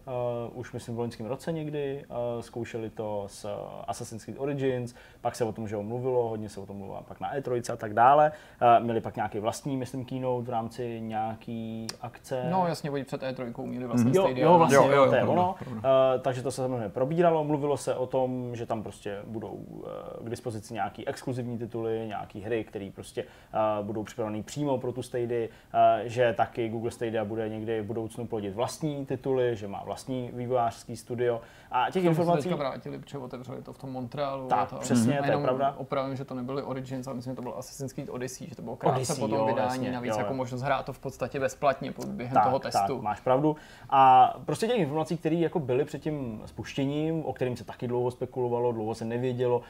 uh, 0.53 0.59
už 0.59 0.73
myslím 0.73 0.95
v 0.97 0.99
loňském 0.99 1.27
roce 1.27 1.53
někdy, 1.53 2.05
uh, 2.09 2.17
zkoušeli 2.41 2.91
to 2.91 3.25
s 3.27 3.45
uh, 3.45 3.51
Assassin's 3.87 4.25
Creed 4.25 4.41
Origins, 4.41 4.95
pak 5.21 5.37
se 5.37 5.45
o 5.45 5.53
tom 5.53 5.69
že 5.69 5.75
jo, 5.75 5.83
mluvilo, 5.83 6.29
hodně 6.29 6.49
se 6.49 6.61
o 6.61 6.67
tom 6.67 6.77
mluvilo 6.77 7.03
pak 7.09 7.21
na 7.21 7.35
E3 7.37 7.73
a 7.73 7.77
tak 7.77 7.95
dále. 7.95 8.33
Uh, 8.79 8.85
měli 8.85 9.01
pak 9.01 9.17
nějaký 9.17 9.39
vlastní, 9.39 9.77
myslím, 9.77 10.05
keynote 10.05 10.47
v 10.47 10.51
rámci 10.51 11.01
nějaký 11.01 11.87
akce. 12.01 12.45
No 12.51 12.67
jasně, 12.69 12.91
oni 12.91 13.05
před 13.05 13.23
E3 13.23 13.65
měli 13.67 13.87
vlastně 13.87 14.13
Jo, 14.15 14.23
Stadia. 14.23 14.47
jo, 14.47 14.59
vlastně, 14.59 14.77
Jo, 14.77 14.85
jo, 14.85 14.93
jo, 14.93 15.09
to 15.09 15.15
je 15.15 15.23
pravda, 15.23 15.43
ono. 15.43 15.55
Uh, 15.71 15.81
takže 16.21 16.43
to 16.43 16.51
se 16.51 16.63
samozřejmě 16.63 16.89
probíralo, 16.89 17.45
mluvilo 17.45 17.77
se 17.77 17.95
o 17.95 18.07
tom, 18.07 18.57
že 18.57 18.67
tam 18.67 18.83
prostě 18.83 19.19
budou 19.27 19.49
uh, 19.49 19.85
k 20.27 20.31
dispozici 20.31 20.75
nějaký 20.75 21.09
exkluzivní 21.09 21.59
tituly, 21.59 22.05
nějaký 22.09 22.41
hry, 22.41 22.65
které 22.65 22.91
prostě 22.95 23.25
uh, 23.25 23.87
budou 23.87 24.03
připravené 24.03 24.43
přímo 24.43 24.79
pro 24.79 24.93
tu 24.93 25.03
Stadia, 25.03 25.49
uh, 25.49 25.81
že 26.05 26.33
taky 26.37 26.69
Google 26.69 26.91
Stadia 26.91 27.14
bude 27.25 27.49
někdy 27.49 27.81
v 27.81 27.85
budoucnu 27.85 28.27
plodit 28.27 28.55
vlastní 28.55 29.07
tituly, 29.07 29.57
že 29.57 29.69
má 29.69 29.83
vlastní 29.85 30.31
vývojářský 30.33 30.97
studio 30.97 31.41
a 31.71 31.91
těch 31.91 32.03
se 32.03 32.09
informací... 32.09 32.43
teďka 32.43 32.57
vrátili, 32.57 32.99
protože 32.99 33.19
otevřeli 33.19 33.63
to 33.63 33.73
v 33.73 33.79
tom 33.79 33.93
Montrealu. 33.93 34.49
Tak, 34.49 34.73
a 34.73 34.77
přesně, 34.79 35.23
to 35.27 35.31
je 35.31 35.39
pravda. 35.39 35.75
Opravím, 35.79 36.17
že 36.17 36.25
to 36.25 36.35
nebyly 36.35 36.63
Origins, 36.63 37.07
ale 37.07 37.17
myslím, 37.17 37.33
že 37.33 37.37
to 37.37 37.43
byl 37.43 37.55
Assassin's 37.59 37.93
Creed 37.93 38.09
Odyssey, 38.09 38.49
že 38.49 38.57
to 38.57 38.63
bylo 38.63 38.77
krátce 38.77 38.97
Odyssey, 38.97 39.21
po 39.21 39.29
tom 39.29 39.39
jo, 39.39 39.47
vydání, 39.47 39.69
jasně, 39.69 39.93
navíc 39.93 40.13
jo, 40.13 40.19
jako 40.19 40.35
možnost 40.35 40.63
hrát 40.63 40.87
to 40.87 40.93
v 40.93 40.99
podstatě 40.99 41.41
bezplatně 41.41 41.95
během 42.07 42.35
tak, 42.35 42.45
toho 42.45 42.59
testu. 42.59 42.95
Tak, 42.95 43.03
máš 43.03 43.21
pravdu. 43.21 43.57
A 43.91 44.35
prostě 44.45 44.67
těch 44.67 44.79
informací, 44.79 45.17
které 45.17 45.37
jako 45.37 45.59
byly 45.59 45.85
před 45.85 46.03
tím 46.03 46.43
spuštěním, 46.47 47.25
o 47.25 47.33
kterým 47.33 47.57
se 47.57 47.65
taky 47.65 47.89
dlouho 47.89 48.11
spekulovalo, 48.11 48.73
dlouho 48.73 48.95
se 48.95 49.05
nevědělo, 49.05 49.59
uh, 49.59 49.65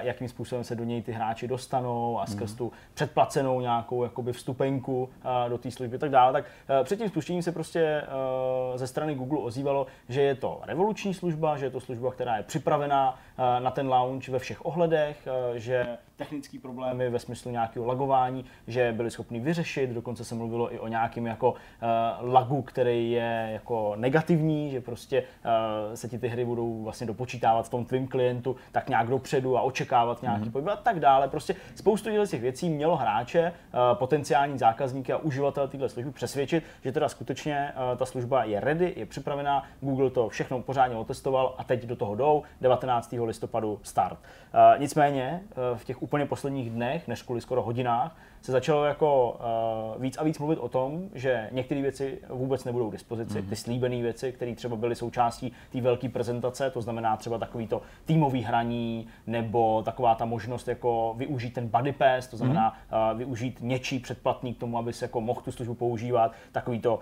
jakým 0.00 0.28
způsobem 0.28 0.64
se 0.64 0.74
do 0.74 0.84
něj 0.84 1.02
ty 1.02 1.12
hráči 1.12 1.48
dostanou 1.48 2.20
a 2.20 2.26
skrz 2.26 2.54
tu 2.54 2.72
předplacenou 2.94 3.60
nějakou 3.60 4.02
jakoby 4.02 4.32
vstupenku 4.32 5.02
uh, 5.02 5.50
do 5.50 5.58
té 5.58 5.70
služby 5.70 5.96
a 5.96 5.98
tak 5.98 6.10
dále, 6.10 6.32
tak 6.32 6.44
uh, 6.44 6.79
před 6.84 6.96
tím 6.96 7.08
spuštěním 7.08 7.42
se 7.42 7.52
prostě 7.52 8.02
uh, 8.02 8.76
ze 8.76 8.86
strany 8.86 9.14
Google 9.14 9.38
ozývalo, 9.38 9.86
že 10.08 10.22
je 10.22 10.34
to 10.34 10.60
revoluční 10.62 11.14
služba, 11.14 11.56
že 11.56 11.66
je 11.66 11.70
to 11.70 11.80
služba, 11.80 12.12
která 12.12 12.36
je 12.36 12.42
připravená 12.42 13.18
na 13.58 13.70
ten 13.70 13.88
launch 13.88 14.28
ve 14.28 14.38
všech 14.38 14.66
ohledech, 14.66 15.28
uh, 15.50 15.56
že 15.56 15.98
technické 16.16 16.58
problémy 16.58 17.10
ve 17.10 17.18
smyslu 17.18 17.50
nějakého 17.50 17.86
lagování, 17.86 18.44
že 18.66 18.92
byli 18.92 19.10
schopni 19.10 19.40
vyřešit, 19.40 19.90
dokonce 19.90 20.24
se 20.24 20.34
mluvilo 20.34 20.74
i 20.74 20.78
o 20.78 20.88
nějakém 20.88 21.26
jako 21.26 21.50
uh, 21.50 21.58
lagu, 22.32 22.62
který 22.62 23.10
je 23.10 23.48
jako 23.52 23.92
negativní, 23.96 24.70
že 24.70 24.80
prostě 24.80 25.24
se 25.94 26.08
ti 26.08 26.18
ty 26.18 26.28
hry 26.28 26.44
budou 26.44 26.82
vlastně 26.82 27.06
dopočítávat 27.06 27.66
v 27.66 27.70
tom 27.70 27.84
tvým 27.84 28.08
klientu 28.08 28.56
tak 28.72 28.88
nějak 28.88 29.08
dopředu 29.08 29.58
a 29.58 29.62
očekávat 29.62 30.22
nějaký 30.22 30.44
mm-hmm. 30.44 30.52
pohyb 30.52 30.68
a 30.68 30.76
tak 30.76 31.00
dále. 31.00 31.28
Prostě 31.28 31.56
spoustu 31.74 32.10
těch 32.26 32.40
věcí 32.40 32.70
mělo 32.70 32.96
hráče, 32.96 33.52
potenciální 33.94 34.58
zákazníky 34.58 35.12
a 35.12 35.16
uživatele 35.16 35.68
této 35.68 35.88
služby 35.88 36.12
přesvědčit, 36.12 36.64
že 36.84 36.92
teda 36.92 37.08
skutečně 37.08 37.72
ta 37.96 38.06
služba 38.06 38.44
je 38.44 38.60
ready, 38.60 38.94
je 38.96 39.06
připravená, 39.06 39.64
Google 39.80 40.10
to 40.10 40.28
všechno 40.28 40.62
pořádně 40.62 40.96
otestoval 40.96 41.54
a 41.58 41.64
teď 41.64 41.86
do 41.86 41.96
toho 41.96 42.14
jdou, 42.14 42.42
19. 42.60 43.14
listopadu 43.30 43.80
start. 43.82 44.18
Uh, 44.18 44.80
nicméně 44.80 45.40
uh, 45.42 45.78
v 45.78 45.84
těch 45.84 46.02
úplně 46.02 46.26
posledních 46.26 46.70
dnech, 46.70 47.08
než 47.08 47.22
kvůli 47.22 47.40
skoro 47.40 47.62
hodinách, 47.62 48.16
se 48.42 48.52
začalo 48.52 48.84
jako 48.84 49.38
uh, 49.96 50.02
víc 50.02 50.18
a 50.18 50.24
víc 50.24 50.38
mluvit 50.38 50.58
o 50.58 50.68
tom, 50.68 51.08
že 51.14 51.48
některé 51.52 51.82
věci 51.82 52.18
vůbec 52.28 52.64
nebudou 52.64 52.88
k 52.88 52.92
dispozici, 52.92 53.42
mm-hmm. 53.42 53.48
ty 53.48 53.56
slíbené 53.56 54.02
věci, 54.02 54.32
které 54.32 54.54
třeba 54.54 54.76
byly 54.76 54.94
součástí 54.94 55.52
té 55.72 55.80
velké 55.80 56.08
prezentace, 56.08 56.70
to 56.70 56.82
znamená 56.82 57.16
třeba 57.16 57.38
takový 57.38 57.66
to 57.66 57.82
týmový 58.04 58.42
hraní, 58.42 59.06
nebo 59.26 59.82
taková 59.82 60.14
ta 60.14 60.24
možnost 60.24 60.68
jako 60.68 61.14
využít 61.16 61.54
ten 61.54 61.68
buddy 61.68 61.92
pass, 61.92 62.26
to 62.26 62.36
znamená 62.36 62.72
mm-hmm. 62.72 63.12
uh, 63.12 63.18
využít 63.18 63.58
něčí 63.60 63.98
předplatný 63.98 64.54
k 64.54 64.58
tomu, 64.58 64.78
aby 64.78 64.92
se 64.92 65.04
jako 65.04 65.20
mohl 65.20 65.40
tu 65.40 65.52
službu 65.52 65.74
používat, 65.74 66.32
takový 66.52 66.80
to 66.80 66.94
uh, 66.94 67.00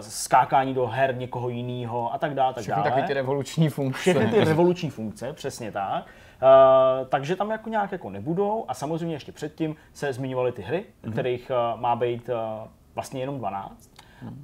skákání 0.00 0.74
do 0.74 0.86
her 0.86 1.16
někoho 1.16 1.48
jiného 1.48 2.14
a 2.14 2.18
tak 2.18 2.34
dále, 2.34 2.54
tak 2.54 2.62
Všechny 2.62 2.82
dále. 2.82 3.02
ty 3.02 3.14
revoluční 3.14 3.68
funkce. 3.68 4.00
Všechny 4.00 4.30
ty 4.30 4.44
revoluční 4.44 4.90
funkce, 4.90 5.32
přesně 5.32 5.72
tak. 5.72 6.06
Uh, 6.42 7.08
takže 7.08 7.36
tam 7.36 7.50
jako 7.50 7.70
nějak 7.70 7.92
jako 7.92 8.10
nebudou 8.10 8.64
a 8.68 8.74
samozřejmě 8.74 9.14
ještě 9.14 9.32
předtím 9.32 9.76
se 9.92 10.12
zmiňovaly 10.12 10.52
ty 10.52 10.62
hry, 10.62 10.84
mm-hmm. 11.04 11.12
kterých 11.12 11.50
uh, 11.50 11.80
má 11.80 11.96
být 11.96 12.28
uh, 12.28 12.68
vlastně 12.94 13.20
jenom 13.20 13.38
12. 13.38 13.90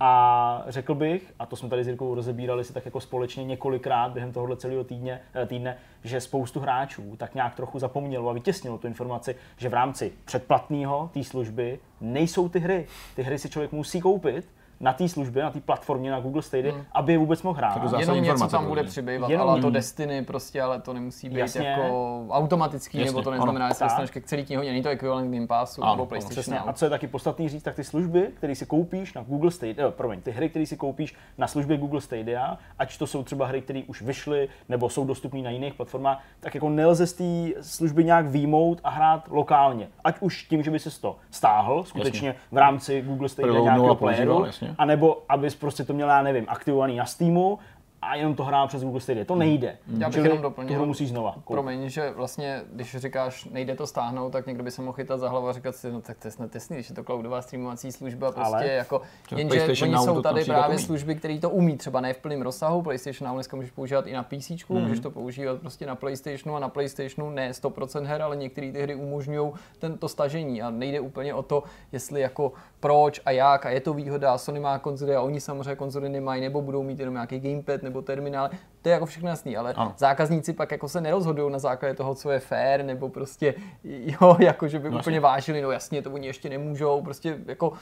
A 0.01 0.65
řekl 0.69 0.95
bych, 0.95 1.35
a 1.39 1.47
to 1.47 1.57
jsme 1.57 1.69
tady 1.69 1.85
s 1.85 1.87
Jirkou 1.87 2.15
rozebírali 2.15 2.65
si 2.65 2.73
tak 2.73 2.85
jako 2.85 3.01
společně 3.01 3.45
několikrát 3.45 4.13
během 4.13 4.33
tohohle 4.33 4.57
celého 4.57 4.85
týdne, 4.85 5.21
eh, 5.35 5.47
týdne, 5.47 5.79
že 6.05 6.21
spoustu 6.21 6.61
hráčů 6.61 7.17
tak 7.17 7.35
nějak 7.35 7.55
trochu 7.55 7.79
zapomnělo 7.79 8.31
a 8.31 8.33
vytěsnilo 8.33 8.79
tu 8.79 8.87
informaci, 8.87 9.37
že 9.57 9.69
v 9.69 9.75
rámci 9.75 10.13
předplatného 10.25 11.11
té 11.15 11.25
služby 11.25 11.79
nejsou 12.01 12.49
ty 12.49 12.59
hry. 12.59 12.87
Ty 13.17 13.23
hry 13.23 13.39
si 13.39 13.51
člověk 13.51 13.73
musí 13.73 14.01
koupit 14.01 14.49
na 14.81 14.93
té 14.93 15.09
službě, 15.09 15.43
na 15.43 15.51
té 15.51 15.61
platformě, 15.61 16.11
na 16.11 16.21
Google 16.21 16.43
Stadia, 16.43 16.73
Hmm. 16.75 16.85
aby 16.93 17.13
je 17.13 17.19
vůbec 17.19 17.43
mohl 17.43 17.57
hrát. 17.59 17.77
Jenom 17.77 17.93
něco 17.97 18.15
informace 18.15 18.53
tam 18.53 18.67
bude 18.67 18.83
přibývat, 18.85 19.31
Jenom- 19.31 19.49
ale 19.49 19.61
to 19.61 19.71
Destiny 19.71 20.25
prostě, 20.25 20.63
ale 20.63 20.81
to 20.81 20.93
nemusí 20.93 21.29
být 21.29 21.39
Jasně. 21.39 21.69
jako 21.69 22.25
automatický, 22.31 22.99
Jasně, 22.99 23.11
nebo 23.11 23.23
to 23.23 23.31
neznamená, 23.31 23.69
že 23.69 23.75
se 23.75 23.85
dostaneš 23.85 24.11
ke 24.11 24.21
celý 24.21 24.45
knihovně, 24.45 24.71
není 24.71 24.83
to 24.83 24.89
ekvivalent 24.89 25.35
Game 25.35 25.47
Passu 25.47 25.83
Ano, 25.85 25.93
nebo 25.93 26.07
PlayStation 26.07 26.33
Přesně. 26.43 26.59
A 26.59 26.73
co 26.73 26.85
je 26.87 26.91
taky 26.91 27.07
podstatný 27.07 27.49
říct, 27.49 27.63
tak 27.63 27.75
ty 27.75 27.85
služby, 27.85 28.29
které 28.35 28.55
si 28.55 28.67
koupíš 28.67 29.15
na 29.15 29.23
Google 29.23 29.51
Stadia, 29.51 29.89
eh, 29.89 29.91
promiň, 29.91 30.21
ty 30.21 30.31
hry, 30.31 30.49
které 30.49 30.67
si 30.67 30.77
koupíš 30.77 31.15
na 31.39 31.47
službě 31.47 31.77
Google 31.77 32.01
Stadia, 32.01 32.59
ať 32.79 32.99
to 32.99 33.07
jsou 33.07 33.23
třeba 33.23 33.47
hry, 33.47 33.61
které 33.63 33.83
už 33.87 34.03
vyšly 34.03 34.49
nebo 34.69 34.89
jsou 34.89 35.05
dostupné 35.05 35.43
na 35.43 35.51
jiných 35.51 35.75
platformách, 35.75 36.23
tak 36.41 36.55
jako 36.55 36.69
nelze 36.69 37.07
z 37.07 37.13
té 37.13 37.63
služby 37.63 38.05
nějak 38.05 38.27
výjmout 38.27 38.81
a 38.85 38.91
hrát 38.91 39.29
lokálně. 39.31 39.89
Ať 40.05 40.17
už 40.21 40.45
tím, 40.45 40.63
že 40.63 40.71
by 40.71 40.79
si 40.79 41.01
to 41.01 41.17
stáhl 41.31 41.85
skutečně 41.85 42.35
v 42.53 42.57
rámci 42.57 43.03
Google 43.03 43.29
Stadia 43.29 43.61
nějakého 43.61 43.95
playeru, 43.95 44.47
jasně. 44.67 44.77
anebo 44.79 45.23
abys 45.29 45.55
prostě 45.55 45.85
to 45.85 45.93
měl, 45.95 46.09
já 46.09 46.23
nevím, 46.23 46.45
aktivovaný 46.49 46.97
na 46.97 47.05
Steamu 47.07 47.59
a 48.03 48.15
jenom 48.17 48.35
to 48.35 48.45
hrál 48.45 48.69
přes 48.69 48.83
Google 48.85 49.01
Stadia. 49.01 49.25
To 49.25 49.35
nejde. 49.35 49.77
Já 49.99 50.07
bych 50.09 50.15
Čili 50.15 50.29
jenom 50.29 50.43
doplnil, 50.43 50.69
tu 50.69 50.75
hru 50.75 50.87
musíš 50.87 51.09
znova. 51.09 51.35
Promiň, 51.47 51.89
že 51.89 52.11
vlastně, 52.11 52.63
když 52.73 52.97
říkáš, 52.97 53.45
nejde 53.45 53.75
to 53.77 53.87
stáhnout, 53.87 54.31
tak 54.31 54.47
někdo 54.47 54.63
by 54.65 54.71
se 54.71 54.83
mohl 54.83 54.93
chytat 54.93 55.21
za 55.21 55.29
hlavu 55.29 55.49
a 55.49 55.53
říkat 55.53 55.77
si, 55.77 55.93
no 55.93 56.01
tak 56.01 56.19
to 56.19 56.29
je 56.29 56.33
snad 56.33 56.55
jasný, 56.55 56.77
když 56.77 56.89
je 56.89 56.95
to 56.95 57.05
cloudová 57.05 57.43
streamovací 57.43 57.93
služba, 57.93 58.33
prostě 58.33 58.55
Ale- 58.55 58.67
jako, 58.69 59.03
To 59.29 59.39
jenže 59.39 59.67
oni 59.83 59.93
Now 59.93 60.05
jsou 60.05 60.15
to 60.15 60.23
tady 60.23 60.45
právě 60.45 60.77
umí. 60.77 60.85
služby, 60.85 61.15
které 61.15 61.39
to 61.39 61.51
umí, 61.51 61.77
třeba 61.77 62.01
ne 62.01 62.13
v 62.15 62.19
plném 62.19 62.43
rozsahu, 62.43 62.83
PlayStation 62.83 63.29
Now 63.29 63.37
dneska 63.37 63.57
můžeš 63.57 63.71
používat 63.71 64.07
i 64.07 64.13
na 64.13 64.23
PC, 64.23 64.51
Mhm. 64.69 64.83
můžeš 64.83 65.01
to 65.01 65.11
používat 65.11 65.61
prostě 65.61 65.87
na 65.87 65.95
PlayStationu 65.95 66.57
a 66.57 66.61
na 66.61 66.69
PlayStationu 66.69 67.31
ne 67.31 67.51
100% 67.55 68.05
her, 68.07 68.23
ale 68.23 68.37
některé 68.37 68.73
ty 68.73 68.83
hry 68.83 68.95
umožňují 68.95 69.53
tento 69.79 70.09
stažení 70.09 70.63
a 70.63 70.71
nejde 70.71 71.01
úplně 71.01 71.35
o 71.35 71.43
to, 71.43 71.63
jestli 71.93 72.21
jako 72.21 72.53
proč 72.87 73.21
a 73.25 73.31
jak 73.31 73.67
a 73.67 73.71
je 73.71 73.81
to 73.81 73.95
výhoda, 73.95 74.39
Sony 74.39 74.61
má 74.61 74.79
konzoly 74.79 75.17
a 75.17 75.21
oni 75.21 75.41
samozřejmě 75.41 75.75
konzoly 75.77 76.09
nemají, 76.09 76.43
nebo 76.43 76.63
budou 76.63 76.83
mít 76.83 77.01
jenom 77.01 77.15
nějaký 77.15 77.41
gamepad 77.41 77.83
nebo 77.83 78.03
terminál, 78.03 78.51
to 78.87 78.91
je 78.91 78.93
jako 78.93 79.07
všechno 79.07 79.29
jasný, 79.29 79.57
ale 79.57 79.73
Ano. 79.73 79.93
zákazníci 79.97 80.53
pak 80.53 80.71
jako 80.73 80.89
se 80.89 81.01
nerozhodují 81.01 81.53
na 81.53 81.59
základě 81.59 81.95
toho, 81.95 82.15
co 82.15 82.31
je 82.31 82.39
fair, 82.41 82.85
nebo 82.85 83.09
prostě, 83.09 83.55
jo, 83.85 84.37
jako 84.41 84.69
že 84.69 84.79
by 84.79 84.91
No, 84.91 84.99
úplně 84.99 85.21
vážili, 85.21 85.63
no 85.63 85.71
jasně, 85.71 86.03
to 86.03 86.11
oni 86.11 86.27
ještě 86.27 86.49
nemůžou, 86.49 87.03
prostě 87.03 87.39
jako 87.47 87.73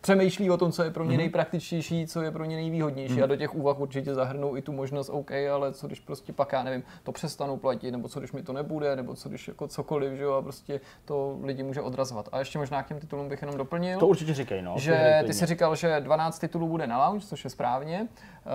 přemýšlí 0.00 0.50
o 0.50 0.56
tom, 0.56 0.72
co 0.72 0.82
je 0.82 0.90
pro 0.90 1.04
ně 1.04 1.08
Mhm. 1.08 1.16
nejpraktičtější, 1.18 2.06
co 2.06 2.22
je 2.22 2.30
pro 2.30 2.44
ně 2.44 2.56
nejvýhodnější 2.56 3.22
a 3.22 3.26
do 3.26 3.36
těch 3.36 3.54
úvah 3.54 3.78
určitě 3.80 4.14
zahrnou 4.14 4.56
i 4.56 4.62
tu 4.62 4.72
možnost, 4.72 5.08
OK, 5.12 5.30
ale 5.54 5.72
co 5.72 5.86
když 5.86 6.00
prostě 6.00 6.32
pak, 6.32 6.52
já 6.52 6.62
nevím, 6.62 6.82
to 7.02 7.12
přestanou 7.12 7.56
platit, 7.56 7.90
nebo 7.90 8.08
co 8.08 8.18
když 8.18 8.32
mi 8.32 8.42
to 8.42 8.52
nebude, 8.52 8.96
nebo 8.96 9.14
co 9.14 9.28
když 9.28 9.48
jako 9.48 9.68
cokoliv, 9.68 10.12
že 10.12 10.22
jo, 10.22 10.32
a 10.32 10.42
prostě 10.42 10.80
to 11.04 11.36
lidi 11.42 11.62
může 11.62 11.80
odrazovat. 11.80 12.28
A 12.32 12.38
ještě 12.38 12.58
možná 12.58 12.82
k 12.82 12.88
těm 12.88 13.00
titulům 13.00 13.28
bych 13.28 13.42
jenom 13.42 13.56
doplnil 13.56 13.98
To 14.00 14.06
určitě 14.06 14.34
říkej, 14.34 14.62
no. 14.62 14.74
že 14.76 15.22
ty 15.26 15.34
jsi 15.34 15.46
říkal, 15.46 15.76
že 15.76 16.00
12 16.00 16.38
titulů 16.38 16.68
bude 16.68 16.86
na 16.86 16.98
launch, 16.98 17.24
což 17.24 17.44
je 17.44 17.50
správně. 17.50 18.08
Eh, 18.46 18.48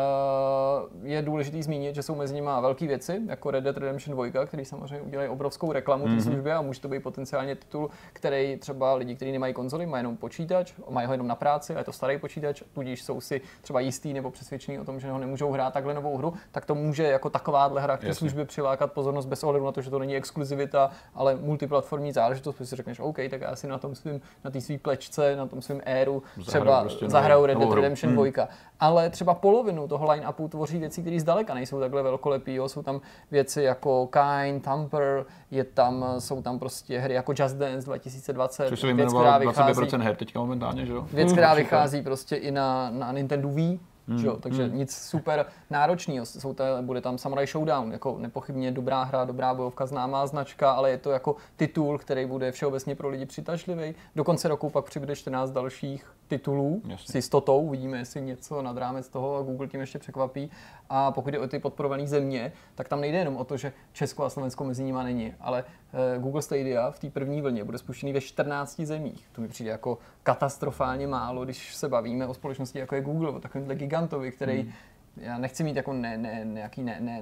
Je 1.04 1.22
důležité 1.22 1.64
zmínit, 1.64 1.83
že 1.92 2.04
jsou 2.04 2.16
mezi 2.16 2.34
nimi 2.34 2.50
velké 2.62 2.88
věci, 2.88 3.22
jako 3.28 3.52
Red 3.52 3.64
Dead 3.64 3.78
Redemption 3.78 4.30
2, 4.30 4.46
který 4.46 4.66
samozřejmě 4.66 5.02
udělají 5.02 5.30
obrovskou 5.30 5.72
reklamu 5.72 6.06
té 6.08 6.22
službě 6.22 6.54
a 6.54 6.62
může 6.62 6.82
to 6.82 6.88
být 6.88 7.04
potenciálně 7.04 7.56
titul, 7.56 7.90
který 8.14 8.58
třeba 8.58 8.96
lidi, 8.96 9.16
kteří 9.16 9.32
nemají 9.32 9.54
konzoli, 9.54 9.86
mají 9.86 10.00
jenom 10.00 10.18
počítač, 10.18 10.74
mají 10.90 11.08
ho 11.08 11.14
jenom 11.14 11.28
na 11.28 11.36
práci, 11.36 11.76
a 11.76 11.78
je 11.78 11.84
to 11.84 11.92
starý 11.92 12.18
počítač, 12.18 12.64
tudíž 12.74 13.04
jsou 13.04 13.22
si 13.22 13.42
třeba 13.62 13.80
jistý 13.80 14.14
nebo 14.14 14.32
přesvědčení 14.32 14.80
o 14.80 14.86
tom, 14.86 15.00
že 15.00 15.12
ho 15.12 15.18
nemůžou 15.18 15.52
hrát 15.52 15.74
takhle 15.74 15.94
novou 15.94 16.18
hru, 16.18 16.34
tak 16.52 16.66
to 16.66 16.76
může 16.76 17.04
jako 17.04 17.30
takováhle 17.30 17.82
hra 17.82 17.98
k 17.98 18.02
té 18.02 18.14
službě 18.14 18.46
přilákat 18.46 18.92
pozornost 18.92 19.26
bez 19.26 19.44
ohledu 19.44 19.66
na 19.66 19.72
to, 19.72 19.82
že 19.82 19.90
to 19.90 20.00
není 20.00 20.16
exkluzivita, 20.16 20.92
ale 21.16 21.36
multiplatformní 21.36 22.12
záležitost, 22.12 22.56
protože 22.56 22.66
si 22.66 22.76
řekneš, 22.76 23.00
OK, 23.00 23.18
tak 23.30 23.42
já 23.42 23.56
si 23.56 23.68
na 23.68 23.78
tom 23.78 23.96
svým, 23.96 24.22
na 24.44 24.52
té 24.52 24.62
své 24.62 24.78
plečce, 24.78 25.36
na 25.36 25.46
tom 25.46 25.62
svém 25.62 25.82
éru 25.86 26.24
třeba 26.46 26.82
prostě 26.82 27.10
zahraju 27.10 27.46
Red 27.46 27.54
novou 27.54 27.66
Dead. 27.66 27.76
Redemption 27.76 28.14
2. 28.32 28.48
Ale 28.80 29.10
třeba 29.10 29.34
polovinu 29.34 29.88
toho 29.88 30.12
line-upu 30.12 30.48
tvoří 30.48 30.80
věci, 30.80 31.02
které 31.02 31.20
zdaleka 31.20 31.54
nejsou 31.54 31.73
takhle 31.80 32.04
velkolepý. 32.04 32.54
Jo. 32.56 32.70
Jsou 32.70 32.84
tam 32.84 33.02
věci 33.32 33.64
jako 33.64 34.08
Kine, 34.08 34.60
Tamper, 34.60 35.26
je 35.52 35.64
tam, 35.64 36.06
jsou 36.20 36.42
tam 36.42 36.60
prostě 36.60 37.00
hry 37.00 37.14
jako 37.14 37.34
Just 37.40 37.56
Dance 37.56 37.86
2020, 37.86 38.70
Což 38.70 38.80
se 38.80 38.94
věc, 38.94 39.14
která 39.14 39.38
vychází, 39.38 39.74
25% 39.74 40.02
her 40.02 40.16
teďka 40.16 40.40
momentálně, 40.40 40.86
že 40.86 40.94
jo? 40.94 41.08
věc, 41.14 41.32
která 41.32 41.52
Určitě. 41.52 41.64
vychází 41.64 42.02
prostě 42.02 42.36
i 42.36 42.52
na, 42.52 42.90
na 42.90 43.12
Nintendo 43.12 43.50
Wii, 43.50 43.80
že 44.18 44.28
jo? 44.28 44.38
takže 44.40 44.70
nic 44.70 44.96
super 44.96 45.46
náročného. 45.70 46.26
Jsou 46.26 46.54
to, 46.54 46.64
bude 46.82 47.02
tam 47.02 47.18
Samurai 47.18 47.48
Showdown, 47.48 47.92
jako 47.92 48.16
nepochybně 48.20 48.72
dobrá 48.72 49.04
hra, 49.04 49.26
dobrá 49.26 49.54
bojovka, 49.54 49.86
známá 49.86 50.28
značka, 50.28 50.72
ale 50.72 50.92
je 50.92 50.98
to 50.98 51.12
jako 51.12 51.36
titul, 51.56 51.98
který 51.98 52.26
bude 52.26 52.52
všeobecně 52.52 52.96
pro 52.96 53.10
lidi 53.10 53.26
přitažlivý. 53.26 53.96
Do 54.16 54.24
konce 54.24 54.48
roku 54.48 54.70
pak 54.70 54.86
přibude 54.86 55.16
14 55.16 55.52
dalších 55.52 56.06
titulů 56.38 56.82
Jasně. 56.88 57.12
s 57.12 57.16
jistotou, 57.16 57.62
uvidíme, 57.62 57.98
jestli 57.98 58.22
něco 58.22 58.62
nad 58.62 58.78
rámec 58.78 59.10
toho 59.10 59.38
a 59.38 59.42
Google 59.42 59.68
tím 59.68 59.80
ještě 59.80 60.00
překvapí. 60.00 60.52
A 60.90 61.12
pokud 61.12 61.30
jde 61.30 61.40
o 61.40 61.48
ty 61.48 61.60
podporované 61.60 62.08
země, 62.08 62.52
tak 62.76 62.90
tam 62.90 63.02
nejde 63.02 63.18
jenom 63.18 63.38
o 63.38 63.44
to, 63.44 63.58
že 63.58 63.74
Česko 63.94 64.24
a 64.24 64.30
Slovensko 64.30 64.64
mezi 64.64 64.84
nimi 64.84 65.00
není, 65.04 65.34
ale 65.40 65.64
eh, 65.64 66.20
Google 66.20 66.42
Stadia 66.42 66.92
v 66.92 67.00
té 67.00 67.10
první 67.10 67.42
vlně 67.42 67.64
bude 67.64 67.78
spuštěný 67.78 68.14
ve 68.14 68.22
14 68.22 68.80
zemích. 68.80 69.28
To 69.32 69.42
mi 69.42 69.48
přijde 69.48 69.72
jako 69.72 69.98
katastrofálně 70.24 71.08
málo, 71.08 71.46
když 71.46 71.76
se 71.76 71.90
bavíme 71.90 72.28
o 72.28 72.34
společnosti 72.34 72.80
jako 72.80 72.96
je 72.96 73.02
Google, 73.02 73.30
o 73.30 73.40
takovémhle 73.40 73.76
gigantovi, 73.76 74.32
který 74.32 74.62
hmm. 74.62 74.72
já 75.18 75.38
nechci 75.38 75.64
mít 75.64 75.76
jako 75.76 75.94
ne, 75.94 76.18
ne, 76.18 76.42
nějaký 76.46 76.84
ne, 76.84 76.98
ne, 77.00 77.22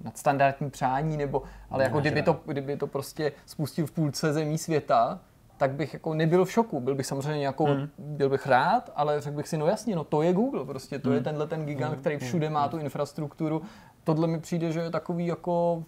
nadstandardní 0.00 0.70
přání, 0.70 1.16
nebo, 1.16 1.42
ale 1.70 1.84
jako 1.84 2.00
kdyby 2.00 2.22
to, 2.22 2.40
kdyby 2.46 2.76
to 2.76 2.86
prostě 2.86 3.32
spustil 3.46 3.86
v 3.86 3.92
půlce 3.92 4.32
zemí 4.32 4.58
světa, 4.58 5.20
tak 5.64 5.72
bych 5.72 5.92
jako 5.92 6.14
nebyl 6.14 6.44
v 6.44 6.52
šoku. 6.52 6.80
Byl 6.80 6.94
bych 6.94 7.06
samozřejmě 7.06 7.46
jako, 7.46 7.66
mm. 7.66 7.88
byl 7.98 8.28
bych 8.28 8.46
rád, 8.46 8.90
ale 8.96 9.20
řekl 9.20 9.36
bych 9.36 9.48
si, 9.48 9.56
no 9.56 9.66
jasně, 9.66 9.96
no 9.96 10.04
to 10.04 10.22
je 10.22 10.32
Google 10.32 10.64
prostě, 10.64 10.98
to 10.98 11.08
mm. 11.08 11.12
je 11.12 11.18
hmm. 11.18 11.24
tenhle 11.24 11.46
ten 11.46 11.66
gigant, 11.66 11.94
mm. 11.94 12.00
který 12.00 12.16
všude 12.16 12.50
má 12.50 12.68
tu 12.68 12.78
infrastrukturu. 12.78 13.62
Tohle 14.04 14.26
mi 14.26 14.40
přijde, 14.40 14.72
že 14.72 14.80
je 14.80 14.90
takový 14.90 15.26
jako 15.26 15.84